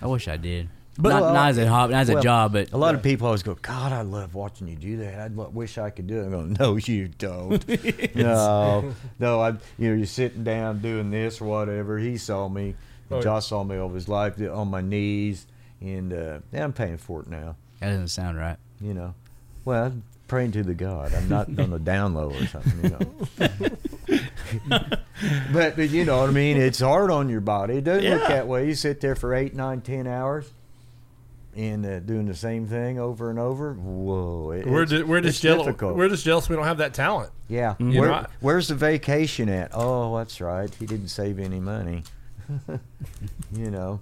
I 0.00 0.06
wish 0.06 0.28
I 0.28 0.38
did. 0.38 0.70
But- 0.98 1.10
not, 1.10 1.32
not 1.34 1.48
as 1.50 1.58
a 1.58 1.68
hobby, 1.68 1.92
not 1.92 2.00
as 2.00 2.08
a 2.10 2.20
job, 2.20 2.52
but 2.52 2.72
A 2.72 2.76
lot 2.76 2.94
of 2.94 3.02
people 3.02 3.26
always 3.26 3.42
go, 3.42 3.54
"God, 3.54 3.92
I 3.92 4.02
love 4.02 4.34
watching 4.34 4.68
you 4.68 4.76
do 4.76 4.96
that. 4.98 5.18
I 5.20 5.28
wish 5.28 5.78
I 5.78 5.90
could 5.90 6.06
do 6.06 6.20
it." 6.20 6.26
I 6.26 6.30
go, 6.30 6.42
"No, 6.42 6.76
you 6.76 7.08
don't. 7.08 7.66
no, 8.16 8.92
no. 9.18 9.40
I, 9.40 9.50
you 9.78 9.90
know, 9.90 9.94
you're 9.96 10.06
sitting 10.06 10.44
down 10.44 10.80
doing 10.80 11.10
this 11.10 11.40
or 11.40 11.44
whatever. 11.46 11.96
He 11.98 12.16
saw 12.18 12.48
me. 12.48 12.74
Oh. 13.10 13.20
Joss 13.22 13.48
saw 13.48 13.64
me 13.64 13.76
all 13.76 13.88
his 13.88 14.08
life 14.08 14.40
on 14.40 14.68
my 14.68 14.80
knees, 14.80 15.46
and 15.80 16.12
uh, 16.12 16.38
yeah, 16.52 16.64
I'm 16.64 16.72
paying 16.72 16.98
for 16.98 17.22
it 17.22 17.28
now. 17.28 17.56
that 17.80 17.88
doesn't 17.90 18.08
sound 18.08 18.36
right. 18.38 18.56
You 18.80 18.94
know, 18.94 19.14
well, 19.64 19.84
I'm 19.86 20.02
praying 20.28 20.52
to 20.52 20.62
the 20.62 20.74
God. 20.74 21.14
I'm 21.14 21.28
not 21.28 21.48
on 21.58 21.70
the 21.70 21.78
down 21.78 22.14
low 22.14 22.30
or 22.30 22.46
something. 22.46 22.84
You 22.84 22.90
know. 22.90 24.18
but, 25.52 25.76
but 25.76 25.90
you 25.90 26.04
know 26.04 26.18
what 26.20 26.28
I 26.30 26.32
mean. 26.32 26.56
It's 26.56 26.80
hard 26.80 27.10
on 27.10 27.28
your 27.28 27.40
body. 27.40 27.76
It 27.78 27.84
doesn't 27.84 28.08
look 28.08 28.22
Yeah. 28.22 28.28
that 28.28 28.46
way. 28.48 28.66
You 28.66 28.74
sit 28.74 29.00
there 29.00 29.14
for 29.14 29.34
eight, 29.34 29.54
nine, 29.54 29.80
ten 29.80 30.06
hours. 30.06 30.50
And 31.56 31.84
uh, 31.84 31.98
doing 32.00 32.26
the 32.26 32.34
same 32.34 32.68
thing 32.68 33.00
over 33.00 33.28
and 33.28 33.38
over. 33.38 33.74
Whoa! 33.74 34.52
It, 34.52 34.66
We're 34.66 34.82
it's, 34.82 34.92
just, 34.92 35.04
we're 35.04 35.18
it's 35.18 35.26
just 35.26 35.42
jealous. 35.42 35.66
difficult. 35.66 35.96
We're 35.96 36.08
just 36.08 36.24
jealous 36.24 36.48
we 36.48 36.54
don't 36.54 36.64
have 36.64 36.78
that 36.78 36.94
talent. 36.94 37.32
yeah. 37.48 37.74
You 37.80 38.00
Where, 38.00 38.08
know, 38.08 38.14
I- 38.14 38.26
where's 38.40 38.68
the 38.68 38.76
vacation 38.76 39.48
at? 39.48 39.70
Oh, 39.74 40.16
that's 40.16 40.40
right. 40.40 40.72
He 40.76 40.86
didn't 40.86 41.08
save 41.08 41.40
any 41.40 41.58
money. 41.58 42.04
you 43.52 43.70
know. 43.70 44.00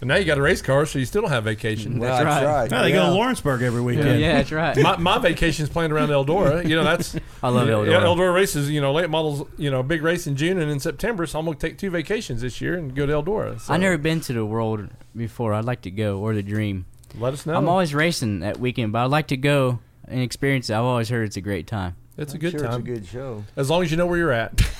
And 0.00 0.08
now 0.08 0.16
you 0.16 0.24
got 0.24 0.36
a 0.36 0.42
race 0.42 0.60
car, 0.60 0.84
so 0.84 0.98
you 0.98 1.06
still 1.06 1.22
don't 1.22 1.30
have 1.30 1.44
vacation. 1.44 1.98
Well, 1.98 2.22
right. 2.22 2.70
No, 2.70 2.82
they 2.82 2.92
go 2.92 3.06
to 3.06 3.12
Lawrenceburg 3.12 3.62
every 3.62 3.80
weekend. 3.80 4.20
Yeah, 4.20 4.34
that's 4.36 4.52
right. 4.52 4.76
my, 4.76 4.96
my 4.98 5.18
vacation's 5.18 5.70
planned 5.70 5.92
around 5.92 6.08
Eldora. 6.10 6.68
You 6.68 6.76
know, 6.76 6.84
that's 6.84 7.16
I 7.42 7.48
love 7.48 7.66
yeah, 7.68 7.74
Eldora. 7.74 8.02
Eldora 8.02 8.34
races, 8.34 8.70
you 8.70 8.80
know, 8.80 8.92
late 8.92 9.08
models, 9.08 9.48
you 9.56 9.70
know, 9.70 9.82
big 9.82 10.02
race 10.02 10.26
in 10.26 10.36
June 10.36 10.58
and 10.58 10.70
in 10.70 10.80
September. 10.80 11.26
So 11.26 11.38
I'm 11.38 11.46
gonna 11.46 11.56
take 11.56 11.78
two 11.78 11.88
vacations 11.90 12.42
this 12.42 12.60
year 12.60 12.74
and 12.76 12.94
go 12.94 13.06
to 13.06 13.12
Eldora. 13.12 13.58
So 13.58 13.72
I 13.72 13.78
never 13.78 13.96
been 13.96 14.20
to 14.22 14.32
the 14.34 14.44
world 14.44 14.88
before. 15.16 15.54
I'd 15.54 15.64
like 15.64 15.80
to 15.82 15.90
go, 15.90 16.18
or 16.18 16.34
the 16.34 16.42
dream. 16.42 16.84
let 17.18 17.32
us 17.32 17.46
know. 17.46 17.54
I'm 17.54 17.68
always 17.68 17.94
racing 17.94 18.40
that 18.40 18.58
weekend, 18.58 18.92
but 18.92 19.04
I'd 19.04 19.10
like 19.10 19.28
to 19.28 19.36
go 19.38 19.78
and 20.06 20.20
experience 20.20 20.68
it. 20.68 20.74
I've 20.74 20.84
always 20.84 21.08
heard 21.08 21.24
it's 21.26 21.36
a 21.38 21.40
great 21.40 21.66
time. 21.66 21.96
it's 22.18 22.32
a 22.32 22.36
I'm 22.36 22.40
good 22.40 22.50
sure 22.52 22.60
time 22.60 22.68
It's 22.68 22.78
a 22.78 22.82
good 22.82 23.06
show. 23.06 23.44
as 23.56 23.70
long 23.70 23.82
as 23.82 23.90
you 23.90 23.96
know 23.96 24.06
where 24.06 24.18
you're 24.18 24.32
at. 24.32 24.60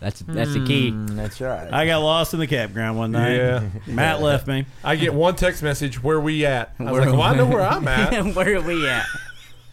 That's 0.00 0.20
that's 0.20 0.54
the 0.54 0.64
key. 0.64 0.92
Mm, 0.92 1.10
that's 1.16 1.40
right. 1.40 1.70
I 1.72 1.84
got 1.86 1.98
lost 1.98 2.32
in 2.32 2.40
the 2.40 2.46
campground 2.46 2.96
one 2.96 3.12
night. 3.12 3.36
Yeah. 3.36 3.68
Matt 3.86 4.22
left 4.22 4.46
me. 4.46 4.64
I 4.82 4.96
get 4.96 5.12
one 5.12 5.36
text 5.36 5.62
message, 5.62 6.02
"Where 6.02 6.18
we 6.18 6.46
at?" 6.46 6.74
I 6.78 6.84
was 6.84 6.92
Where- 6.92 7.00
like, 7.02 7.12
"Well, 7.12 7.22
I 7.22 7.34
know 7.36 7.46
where 7.46 7.60
I'm 7.62 7.86
at." 7.86 8.24
Where 8.34 8.56
are 8.56 8.60
we 8.62 8.88
at? 8.88 9.06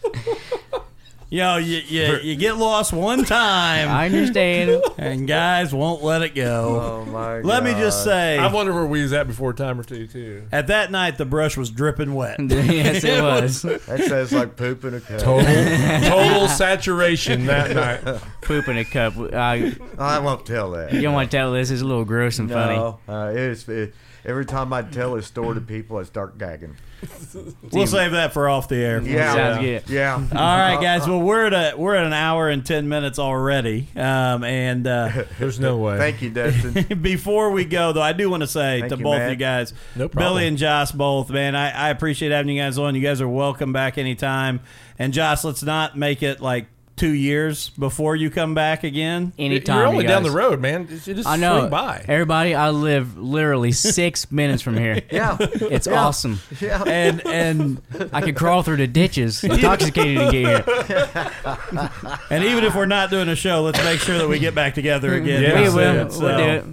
You 1.30 1.40
know, 1.40 1.56
you, 1.58 1.76
you, 1.86 2.16
you 2.22 2.36
get 2.36 2.56
lost 2.56 2.90
one 2.90 3.22
time, 3.26 3.90
I 3.90 4.06
understand. 4.06 4.82
and 4.96 5.28
guys 5.28 5.74
won't 5.74 6.02
let 6.02 6.22
it 6.22 6.34
go. 6.34 6.80
oh 6.80 7.04
my 7.04 7.40
Let 7.40 7.62
me 7.64 7.72
just 7.72 8.02
say, 8.02 8.38
I 8.38 8.50
wonder 8.50 8.72
where 8.72 8.86
we 8.86 9.02
was 9.02 9.12
at 9.12 9.26
before 9.26 9.50
a 9.50 9.54
time 9.54 9.78
or 9.78 9.82
two 9.84 10.06
too. 10.06 10.48
at 10.50 10.68
that 10.68 10.90
night, 10.90 11.18
the 11.18 11.26
brush 11.26 11.58
was 11.58 11.68
dripping 11.70 12.14
wet. 12.14 12.40
yes, 12.48 13.04
it 13.04 13.22
was. 13.22 13.60
That 13.60 14.04
sounds 14.08 14.32
like 14.32 14.56
poop 14.56 14.86
in 14.86 14.94
a 14.94 15.00
cup. 15.02 15.20
Total, 15.20 15.44
total 16.08 16.48
saturation 16.48 17.44
that 17.44 17.74
night. 18.04 18.22
Poop 18.40 18.66
in 18.68 18.78
a 18.78 18.84
cup. 18.86 19.12
I, 19.34 19.76
I 19.98 20.20
won't 20.20 20.46
tell 20.46 20.70
that. 20.70 20.94
you 20.94 21.02
don't 21.02 21.12
want 21.12 21.30
to 21.30 21.36
tell 21.36 21.52
this. 21.52 21.70
It's 21.70 21.82
a 21.82 21.84
little 21.84 22.06
gross 22.06 22.38
and 22.38 22.50
funny. 22.50 22.76
No, 22.76 23.00
uh, 23.06 23.32
it's 23.34 23.68
it, 23.68 23.94
every 24.24 24.46
time 24.46 24.72
I 24.72 24.80
tell 24.80 25.14
this 25.14 25.26
story 25.26 25.56
to 25.56 25.60
people, 25.60 25.98
I 25.98 26.04
start 26.04 26.38
gagging. 26.38 26.76
We'll 27.72 27.86
save 27.86 28.12
that 28.12 28.32
for 28.32 28.48
off 28.48 28.68
the 28.68 28.76
air. 28.76 29.02
Yeah, 29.02 29.34
Sounds 29.34 29.60
good. 29.60 29.82
Yeah. 29.88 30.14
All 30.14 30.58
right, 30.58 30.80
guys. 30.80 31.06
Well, 31.06 31.20
we're 31.20 31.46
at 31.46 31.74
a, 31.74 31.76
we're 31.76 31.94
at 31.94 32.04
an 32.04 32.12
hour 32.12 32.48
and 32.48 32.64
ten 32.64 32.88
minutes 32.88 33.18
already, 33.18 33.88
um, 33.94 34.42
and 34.44 34.86
uh, 34.86 35.24
There's 35.38 35.60
no 35.60 35.76
way. 35.76 35.98
Thank 35.98 36.22
you, 36.22 36.30
Dustin. 36.30 36.98
before 37.02 37.50
we 37.50 37.64
go, 37.64 37.92
though, 37.92 38.02
I 38.02 38.12
do 38.14 38.30
want 38.30 38.42
to 38.42 38.46
say 38.46 38.80
Thank 38.80 38.92
to 38.92 38.98
you, 38.98 39.04
both 39.04 39.18
Matt. 39.18 39.30
you 39.30 39.36
guys, 39.36 39.74
No 39.94 40.08
problem. 40.08 40.32
Billy 40.34 40.48
and 40.48 40.56
Joss, 40.58 40.90
both, 40.90 41.30
man, 41.30 41.54
I, 41.54 41.70
I 41.70 41.90
appreciate 41.90 42.32
having 42.32 42.54
you 42.54 42.60
guys 42.60 42.78
on. 42.78 42.94
You 42.94 43.02
guys 43.02 43.20
are 43.20 43.28
welcome 43.28 43.72
back 43.72 43.98
anytime. 43.98 44.60
And 44.98 45.12
Joss, 45.12 45.44
let's 45.44 45.62
not 45.62 45.96
make 45.96 46.22
it 46.22 46.40
like 46.40 46.66
two 46.98 47.12
years 47.12 47.70
before 47.70 48.16
you 48.16 48.30
come 48.30 48.54
back 48.54 48.84
again. 48.84 49.32
Anytime. 49.38 49.76
You're 49.76 49.86
only 49.86 50.04
you 50.04 50.08
down 50.08 50.22
the 50.22 50.30
road, 50.30 50.60
man. 50.60 50.88
You 50.90 51.14
just 51.14 51.28
I 51.28 51.36
know. 51.36 51.60
swing 51.60 51.70
by. 51.70 52.04
Everybody, 52.06 52.54
I 52.54 52.70
live 52.70 53.16
literally 53.16 53.72
six 53.98 54.30
minutes 54.30 54.62
from 54.62 54.76
here. 54.76 55.00
yeah. 55.10 55.36
It's 55.40 55.86
awesome. 55.86 56.40
Yeah. 56.60 56.82
And 56.86 57.26
and 57.26 57.82
I 58.12 58.20
could 58.20 58.36
crawl 58.36 58.62
through 58.62 58.78
the 58.78 58.86
ditches, 58.86 59.42
intoxicated 59.42 60.26
to 60.26 60.32
get 60.32 60.64
here. 60.66 61.90
and 62.30 62.44
even 62.44 62.64
if 62.64 62.74
we're 62.74 62.86
not 62.86 63.10
doing 63.10 63.28
a 63.28 63.36
show, 63.36 63.62
let's 63.62 63.82
make 63.84 64.00
sure 64.00 64.18
that 64.18 64.28
we 64.28 64.38
get 64.38 64.54
back 64.54 64.74
together 64.74 65.10
mm-hmm. 65.10 65.24
again. 65.24 65.42
Yeah, 65.42 65.54
we 65.62 65.74
will. 65.74 65.96
it. 65.96 66.08
We'll 66.18 66.36
do 66.36 66.42
it. 66.42 66.64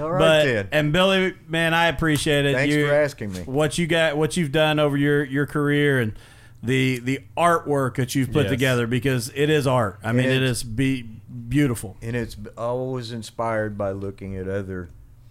All 0.00 0.10
right 0.10 0.18
But 0.18 0.44
then. 0.44 0.68
and 0.72 0.92
Billy, 0.92 1.34
man, 1.48 1.74
I 1.74 1.88
appreciate 1.88 2.46
it. 2.46 2.54
Thanks 2.54 2.74
You- 2.74 2.86
for 2.86 2.94
asking 2.94 3.32
me. 3.32 3.40
what 3.40 3.78
you 3.78 3.86
got 3.86 4.16
what 4.16 4.36
you've 4.36 4.52
done 4.52 4.78
over 4.78 4.96
your 4.96 5.24
your 5.24 5.46
career 5.46 6.00
and 6.00 6.14
the 6.62 6.98
the 7.00 7.20
artwork 7.36 7.96
that 7.96 8.14
you've 8.14 8.32
put 8.32 8.44
Yes. 8.44 8.50
together 8.52 8.86
because 8.86 9.30
it 9.34 9.50
is 9.50 9.66
art 9.66 9.98
i 10.04 10.12
mean 10.12 10.26
It's- 10.30 10.62
be 10.62 11.02
beautiful 11.48 11.96
And 12.02 12.14
it's 12.16 12.36
always 12.56 13.10
inspired 13.12 13.76
by 13.76 13.90
looking 13.92 14.36
at 14.36 14.48
other 14.48 14.88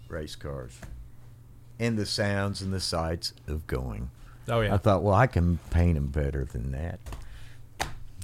race 0.08 0.34
cars 0.36 0.78
and 1.80 1.98
the 1.98 2.06
sounds 2.06 2.60
and 2.62 2.72
the 2.72 2.80
sights 2.80 3.32
of 3.48 3.66
going. 3.66 4.10
Oh 4.48 4.60
yeah. 4.60 4.74
I 4.74 4.76
thought, 4.78 5.02
well, 5.02 5.14
I 5.14 5.26
can 5.26 5.58
paint 5.70 5.94
them 5.94 6.08
better 6.08 6.44
than 6.44 6.72
that. 6.72 7.00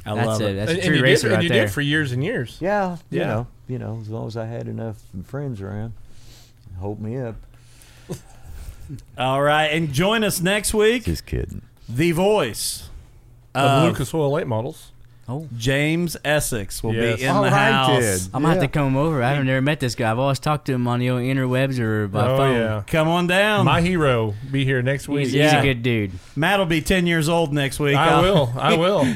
i 0.05 0.15
That's 0.15 0.27
love 0.27 0.41
it. 0.43 0.51
it, 0.51 0.55
That's 0.57 0.71
and, 0.73 0.81
a 0.81 0.87
true 0.87 0.97
you 0.99 1.03
racer 1.03 1.29
did, 1.29 1.33
and 1.33 1.37
right 1.39 1.43
you 1.45 1.49
there. 1.49 1.65
did 1.67 1.73
for 1.73 1.81
years 1.81 2.13
and 2.13 2.23
years. 2.23 2.59
Yeah, 2.61 2.99
you 3.11 3.21
Yeah. 3.21 3.27
know, 3.27 3.47
you 3.69 3.79
know, 3.79 3.99
as 4.03 4.09
long 4.09 4.27
as 4.27 4.37
I 4.37 4.47
had 4.47 4.69
enough 4.69 4.97
friends 5.25 5.61
around, 5.61 5.93
hold 6.79 7.01
me 7.01 7.17
up. 7.19 7.37
all 9.19 9.43
right 9.43 9.67
and 9.69 9.93
join 9.93 10.25
us 10.25 10.41
next 10.41 10.73
week 10.73 11.05
Just 11.05 11.27
kidding. 11.27 11.63
the 11.89 12.13
voice 12.13 12.88
Of 13.59 13.71
of 13.85 13.89
Lucas 13.93 14.15
Oil 14.15 14.33
late 14.33 14.47
models. 14.47 14.93
Oh. 15.31 15.47
James 15.59 16.17
Essex 16.25 16.83
will 16.83 16.95
Yes. 16.95 17.19
be 17.19 17.25
in 17.25 17.29
All 17.37 17.43
the 17.43 17.51
right, 17.51 17.71
house. 17.71 18.01
Ted. 18.01 18.21
I'm 18.33 18.41
gonna 18.41 18.55
have 18.55 18.63
Yeah. 18.63 18.67
to 18.67 18.69
come 18.73 18.97
over. 18.97 19.23
I 19.23 19.29
haven't 19.29 19.47
never 19.47 19.61
met 19.61 19.79
this 19.79 19.95
guy. 19.95 20.11
I've 20.11 20.19
always 20.19 20.39
talked 20.39 20.65
to 20.69 20.73
him 20.73 20.89
on 20.89 21.01
the 21.01 21.11
old 21.11 21.21
interwebs 21.21 21.79
or 21.79 22.09
by 22.09 22.27
oh 22.29 22.37
phone. 22.39 22.55
yeah. 22.57 22.83
Come 22.87 23.09
on 23.09 23.27
down. 23.27 23.67
My 23.67 23.83
hero 23.83 24.33
be 24.51 24.65
here 24.65 24.81
next 24.81 25.07
week. 25.07 25.25
He's, 25.27 25.35
Yeah. 25.35 25.51
he's 25.51 25.61
a 25.61 25.63
good 25.63 25.83
dude. 25.83 26.13
Matt 26.35 26.59
will 26.61 26.65
be 26.65 26.81
10 26.81 27.07
years 27.07 27.29
old 27.29 27.53
next 27.53 27.79
week. 27.79 27.95
I 27.95 28.09
I'll- 28.09 28.23
will. 28.23 28.53
I 28.59 28.75
will. 28.79 29.07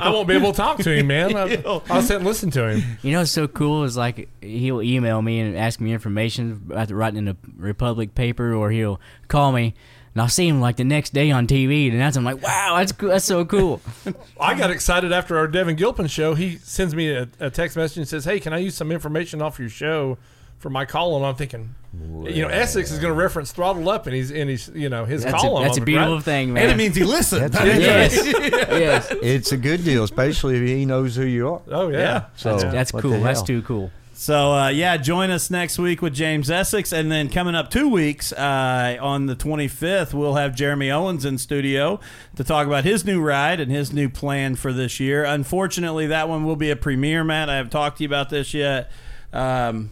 I 0.00 0.10
won't 0.10 0.26
be 0.26 0.34
able 0.34 0.50
to 0.50 0.56
talk 0.56 0.78
to 0.78 0.90
him, 0.92 1.06
man. 1.06 1.36
I, 1.36 1.62
I'll 1.88 2.02
sit 2.02 2.16
and 2.16 2.24
listen 2.24 2.50
to 2.50 2.70
him. 2.70 2.82
You 3.02 3.12
know 3.12 3.18
what's 3.20 3.30
so 3.30 3.46
cool 3.46 3.84
is 3.84 3.96
like 3.96 4.28
he'll 4.40 4.82
email 4.82 5.22
me 5.22 5.38
and 5.38 5.56
ask 5.56 5.80
me 5.80 5.92
information 5.92 6.68
after 6.74 6.96
writing 6.96 7.18
in 7.18 7.28
a 7.28 7.36
Republic 7.56 8.16
paper, 8.16 8.52
or 8.54 8.72
he'll 8.72 9.00
call 9.28 9.52
me 9.52 9.74
and 10.14 10.22
I'll 10.22 10.28
see 10.28 10.46
him 10.46 10.60
like 10.60 10.76
the 10.76 10.84
next 10.84 11.12
day 11.12 11.30
on 11.32 11.46
TV, 11.46 11.90
and 11.90 12.00
that's 12.00 12.16
I'm 12.16 12.24
like, 12.24 12.40
wow, 12.40 12.76
that's 12.78 12.92
cool. 12.92 13.08
That's 13.08 13.24
so 13.24 13.44
cool. 13.44 13.80
I 14.40 14.56
got 14.56 14.70
excited 14.70 15.12
after 15.12 15.36
our 15.36 15.48
Devin 15.48 15.74
Gilpin 15.76 16.06
show. 16.06 16.34
He 16.34 16.56
sends 16.58 16.94
me 16.94 17.10
a, 17.10 17.28
a 17.40 17.50
text 17.50 17.76
message 17.76 17.98
and 17.98 18.08
says, 18.08 18.24
"Hey, 18.24 18.38
can 18.38 18.52
I 18.52 18.58
use 18.58 18.76
some 18.76 18.92
information 18.92 19.42
off 19.42 19.58
your 19.58 19.68
show 19.68 20.16
for 20.58 20.70
my 20.70 20.84
column?" 20.84 21.24
I'm 21.24 21.34
thinking, 21.34 21.74
you 21.92 22.42
know, 22.42 22.48
Essex 22.48 22.92
is 22.92 23.00
going 23.00 23.12
to 23.12 23.18
reference 23.18 23.50
throttle 23.50 23.88
Up, 23.88 24.06
and 24.06 24.14
he's 24.14 24.30
in 24.30 24.46
his, 24.46 24.70
you 24.72 24.88
know, 24.88 25.04
his 25.04 25.24
That's 25.24 25.34
a, 25.42 25.46
column. 25.46 25.64
that's 25.64 25.78
a 25.78 25.80
beautiful 25.80 26.14
right? 26.14 26.24
thing, 26.24 26.52
man. 26.52 26.62
And 26.64 26.72
it 26.72 26.76
means 26.76 26.94
he 26.94 27.02
listened. 27.04 27.52
That's 27.52 27.64
yes, 27.80 28.16
yes, 28.26 29.08
It's 29.10 29.50
a 29.50 29.56
good 29.56 29.84
deal, 29.84 30.04
especially 30.04 30.56
if 30.58 30.68
he 30.68 30.84
knows 30.84 31.16
who 31.16 31.24
you 31.24 31.48
are. 31.54 31.62
Oh 31.68 31.88
yeah. 31.88 31.98
Yeah. 31.98 32.24
So 32.36 32.56
that's 32.56 32.92
what 32.92 33.02
cool. 33.02 33.20
That's 33.20 33.42
too 33.42 33.62
cool. 33.62 33.90
So 34.16 34.52
uh, 34.52 34.68
yeah, 34.68 34.96
join 34.96 35.30
us 35.30 35.50
next 35.50 35.76
week 35.76 36.00
with 36.00 36.14
James 36.14 36.48
Essex, 36.48 36.92
and 36.92 37.10
then 37.10 37.28
coming 37.28 37.56
up 37.56 37.68
two 37.68 37.88
weeks 37.88 38.32
uh, 38.32 38.96
on 39.00 39.26
the 39.26 39.34
25th, 39.34 40.14
we'll 40.14 40.36
have 40.36 40.54
Jeremy 40.54 40.88
Owens 40.90 41.24
in 41.24 41.36
studio 41.36 41.98
to 42.36 42.44
talk 42.44 42.68
about 42.68 42.84
his 42.84 43.04
new 43.04 43.20
ride 43.20 43.58
and 43.58 43.72
his 43.72 43.92
new 43.92 44.08
plan 44.08 44.54
for 44.54 44.72
this 44.72 45.00
year. 45.00 45.24
Unfortunately, 45.24 46.06
that 46.06 46.28
one 46.28 46.44
will 46.44 46.54
be 46.54 46.70
a 46.70 46.76
premiere. 46.76 47.24
Matt, 47.24 47.50
I 47.50 47.56
haven't 47.56 47.70
talked 47.70 47.98
to 47.98 48.04
you 48.04 48.08
about 48.08 48.30
this 48.30 48.54
yet. 48.54 48.90
Um, 49.32 49.90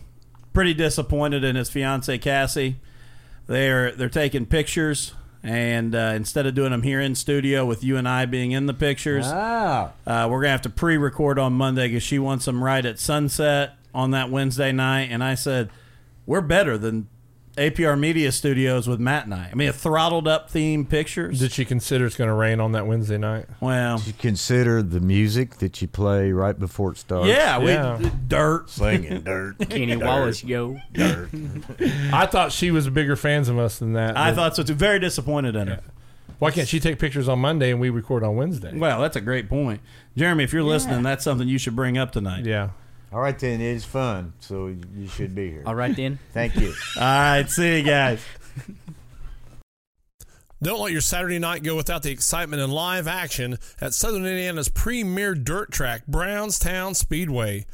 pretty 0.53 0.73
disappointed 0.73 1.43
in 1.43 1.57
his 1.57 1.69
fiance 1.69 2.17
Cassie. 2.19 2.77
They're 3.49 3.91
they're 3.91 4.09
taking 4.09 4.47
pictures. 4.47 5.15
And 5.45 5.97
uh, 5.97 6.13
instead 6.15 6.47
of 6.47 6.55
doing 6.55 6.71
them 6.71 6.83
here 6.85 7.01
in 7.01 7.17
studio 7.17 7.67
with 7.67 7.83
you 7.83 7.97
and 7.97 8.09
I 8.09 8.27
being 8.27 8.53
in 8.53 8.67
the 8.67 8.75
pictures, 8.75 9.27
Ah, 9.27 9.91
uh, 10.07 10.29
we're 10.31 10.41
gonna 10.41 10.53
have 10.53 10.63
to 10.63 10.71
pre-record 10.71 11.37
on 11.41 11.55
Monday 11.55 11.89
because 11.89 12.05
she 12.05 12.21
wants 12.21 12.45
them 12.45 12.63
right 12.63 12.87
at 12.87 13.01
sunset 13.01 13.75
on 13.95 14.11
that 14.13 14.31
Wednesday 14.31 14.73
night. 14.73 15.09
And 15.11 15.23
I 15.23 15.35
said, 15.35 15.71
we're 16.27 16.41
better 16.41 16.79
than 16.79 17.09
APR 17.57 17.99
Media 17.99 18.33
Studios 18.33 18.89
with 18.89 18.99
Matt 18.99 19.25
and 19.27 19.35
I. 19.35 19.51
I 19.53 19.55
mean, 19.55 19.69
a 19.69 19.73
throttled 19.75 20.27
up 20.27 20.49
theme 20.49 20.87
pictures. 20.87 21.39
Did 21.39 21.53
she 21.53 21.67
consider 21.67 22.07
it's 22.07 22.17
going 22.17 22.29
to 22.29 22.35
rain 22.35 22.61
on 22.61 22.73
that 22.73 22.87
Wednesday 22.87 23.19
night? 23.19 23.45
well, 23.61 24.01
you 24.07 24.15
consider 24.15 24.83
the 24.83 25.01
music 25.01 25.57
that 25.59 25.83
you 25.83 25.89
play 25.89 26.33
right 26.33 26.59
before 26.59 26.93
it 26.93 26.97
starts. 26.99 27.29
yeah, 27.29 27.59
we 27.59 27.73
Yeah. 27.73 28.01
dirt. 28.27 28.71
singing 28.71 29.21
dirt. 29.21 29.57
Kenny 29.69 29.97
Wallace, 29.97 30.43
yo. 30.43 30.81
Dirt. 30.95 31.29
I 32.13 32.25
thought 32.25 32.53
she 32.53 32.71
was 32.71 32.89
bigger 32.89 33.17
fans 33.17 33.51
of 33.51 33.59
us 33.59 33.79
than 33.79 33.93
that. 33.93 34.17
I 34.17 34.31
but 34.31 34.37
thought 34.37 34.57
so 34.57 34.63
too. 34.63 34.73
Very 34.75 34.99
disappointed 34.99 35.55
in 35.55 35.69
her. 35.69 35.81
Why 36.39 36.51
can't 36.51 36.67
she 36.67 36.81
take 36.81 36.99
pictures 36.99 37.29
on 37.29 37.39
Monday 37.39 37.71
and 37.71 37.79
we 37.81 37.91
record 37.91 38.25
on 38.25 38.35
Wednesday? 38.35 38.77
Well, 38.77 39.01
that's 39.03 39.15
a 39.15 39.21
great 39.21 39.49
point, 39.49 39.81
Jeremy. 40.17 40.43
If 40.43 40.53
you're 40.55 40.65
listening, 40.65 41.03
that's 41.03 41.23
something 41.23 41.47
you 41.47 41.59
should 41.59 41.77
bring 41.77 41.99
up 41.99 42.11
tonight. 42.13 42.47
Yeah. 42.47 42.71
All 43.13 43.21
right, 43.21 43.39
then 43.39 43.61
it's 43.61 43.85
fun, 43.85 44.33
so 44.41 44.69
you 44.69 45.07
should 45.07 45.35
be 45.35 45.51
here. 45.51 45.63
All 45.67 45.75
right 45.75 45.95
then. 45.95 46.19
Thank 46.33 46.57
you. 46.57 46.69
All 46.97 47.03
right, 47.03 47.49
see 47.49 47.79
you 47.79 47.83
guys. 47.83 48.25
Don't 50.63 50.81
let 50.81 50.93
your 50.93 51.03
Saturday 51.03 51.39
night 51.39 51.63
go 51.63 51.77
without 51.77 52.03
the 52.03 52.11
excitement 52.11 52.63
and 52.63 52.73
live 52.73 53.07
action 53.07 53.59
at 53.81 53.93
Southern 53.93 54.25
Indiana's 54.25 54.69
premier 54.69 55.35
dirt 55.35 55.73
track, 55.73 56.07
Brownstown 56.07 56.95
Speedway. 56.95 57.67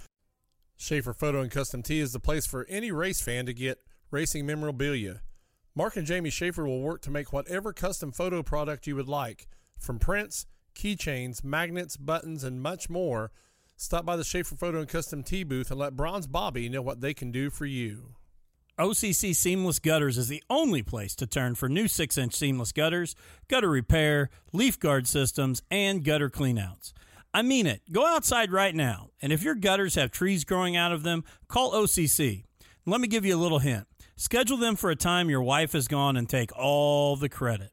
Schaefer 0.77 1.12
Photo 1.12 1.40
and 1.40 1.51
Custom 1.51 1.82
Tee 1.82 2.01
is 2.01 2.12
the 2.12 2.19
place 2.19 2.47
for 2.47 2.66
any 2.69 2.90
race 2.90 3.20
fan 3.20 3.47
to 3.47 3.52
get 3.52 3.78
racing 4.10 4.47
memorabilia. 4.47 5.20
Mark 5.74 5.97
and 5.97 6.06
Jamie 6.06 6.31
Schaefer 6.31 6.66
will 6.66 6.81
work 6.81 7.02
to 7.02 7.10
make 7.10 7.32
whatever 7.32 7.73
custom 7.73 8.10
photo 8.10 8.43
product 8.43 8.89
you 8.89 8.97
would 8.97 9.09
like, 9.09 9.47
from 9.78 9.98
prints, 10.01 10.47
keychains, 10.74 11.44
magnets, 11.44 11.97
buttons, 11.97 12.43
and 12.43 12.60
much 12.60 12.90
more. 12.90 13.31
Stop 13.80 14.05
by 14.05 14.16
the 14.16 14.24
Schaefer 14.24 14.56
Photo 14.56 14.80
and 14.80 14.88
Custom 14.88 15.22
Tee 15.22 15.44
booth 15.44 15.70
and 15.70 15.78
let 15.78 15.94
Bronze 15.94 16.26
Bobby 16.26 16.68
know 16.68 16.82
what 16.82 17.00
they 17.00 17.14
can 17.14 17.30
do 17.30 17.48
for 17.48 17.64
you. 17.64 18.16
OCC 18.76 19.32
Seamless 19.32 19.78
Gutters 19.78 20.18
is 20.18 20.26
the 20.26 20.42
only 20.50 20.82
place 20.82 21.14
to 21.14 21.28
turn 21.28 21.55
for 21.55 21.68
new 21.68 21.86
6 21.86 22.18
inch 22.18 22.34
seamless 22.34 22.72
gutters, 22.72 23.14
gutter 23.46 23.70
repair, 23.70 24.30
leaf 24.52 24.80
guard 24.80 25.06
systems, 25.06 25.62
and 25.70 26.05
gutter 26.05 26.28
cleanouts. 26.28 26.92
I 27.32 27.42
mean 27.42 27.68
it. 27.68 27.82
Go 27.92 28.05
outside 28.05 28.50
right 28.50 28.74
now, 28.74 29.10
and 29.22 29.32
if 29.32 29.44
your 29.44 29.55
gutters 29.55 29.94
have 29.94 30.10
trees 30.10 30.42
growing 30.42 30.76
out 30.76 30.90
of 30.90 31.05
them, 31.05 31.22
call 31.46 31.70
OCC. 31.70 32.46
Let 32.84 33.00
me 33.00 33.06
give 33.06 33.24
you 33.24 33.36
a 33.36 33.38
little 33.38 33.60
hint. 33.60 33.86
Schedule 34.16 34.56
them 34.56 34.74
for 34.74 34.90
a 34.90 34.96
time 34.96 35.30
your 35.30 35.42
wife 35.42 35.76
is 35.76 35.86
gone 35.86 36.16
and 36.16 36.28
take 36.28 36.50
all 36.59 37.14
the 37.14 37.28
credit. 37.28 37.70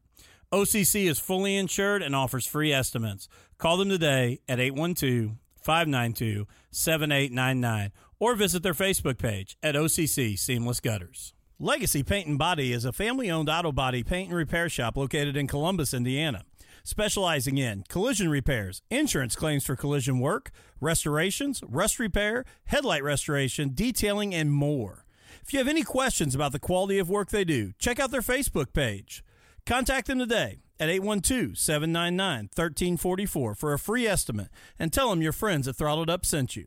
OCC 0.52 1.10
is 1.10 1.18
fully 1.18 1.56
insured 1.56 2.00
and 2.00 2.14
offers 2.14 2.46
free 2.46 2.72
estimates. 2.72 3.28
Call 3.58 3.76
them 3.76 3.88
today 3.88 4.38
at 4.48 4.60
812 4.60 5.32
592 5.66 6.46
7899 6.70 7.90
or 8.20 8.36
visit 8.36 8.62
their 8.62 8.72
Facebook 8.72 9.18
page 9.18 9.58
at 9.64 9.74
OCC 9.74 10.38
Seamless 10.38 10.78
Gutters. 10.78 11.34
Legacy 11.58 12.04
Paint 12.04 12.28
and 12.28 12.38
Body 12.38 12.72
is 12.72 12.84
a 12.84 12.92
family 12.92 13.30
owned 13.30 13.48
auto 13.48 13.72
body 13.72 14.04
paint 14.04 14.28
and 14.28 14.36
repair 14.36 14.68
shop 14.68 14.96
located 14.96 15.36
in 15.36 15.48
Columbus, 15.48 15.92
Indiana. 15.92 16.44
Specializing 16.84 17.58
in 17.58 17.82
collision 17.88 18.28
repairs, 18.28 18.80
insurance 18.90 19.34
claims 19.34 19.64
for 19.64 19.74
collision 19.74 20.20
work, 20.20 20.52
restorations, 20.80 21.60
rust 21.66 21.98
repair, 21.98 22.44
headlight 22.66 23.02
restoration, 23.02 23.72
detailing, 23.74 24.32
and 24.32 24.52
more. 24.52 25.04
If 25.42 25.52
you 25.52 25.58
have 25.58 25.66
any 25.66 25.82
questions 25.82 26.36
about 26.36 26.52
the 26.52 26.60
quality 26.60 27.00
of 27.00 27.10
work 27.10 27.30
they 27.30 27.44
do, 27.44 27.72
check 27.80 27.98
out 27.98 28.12
their 28.12 28.20
Facebook 28.20 28.72
page. 28.72 29.24
Contact 29.64 30.06
them 30.06 30.20
today 30.20 30.60
at 30.78 30.88
812 30.88 31.58
799 31.58 32.50
1344 32.54 33.54
for 33.54 33.72
a 33.72 33.78
free 33.78 34.06
estimate 34.06 34.48
and 34.78 34.92
tell 34.92 35.10
them 35.10 35.22
your 35.22 35.32
friends 35.32 35.66
at 35.68 35.76
Throttled 35.76 36.10
Up 36.10 36.24
sent 36.24 36.56
you. 36.56 36.66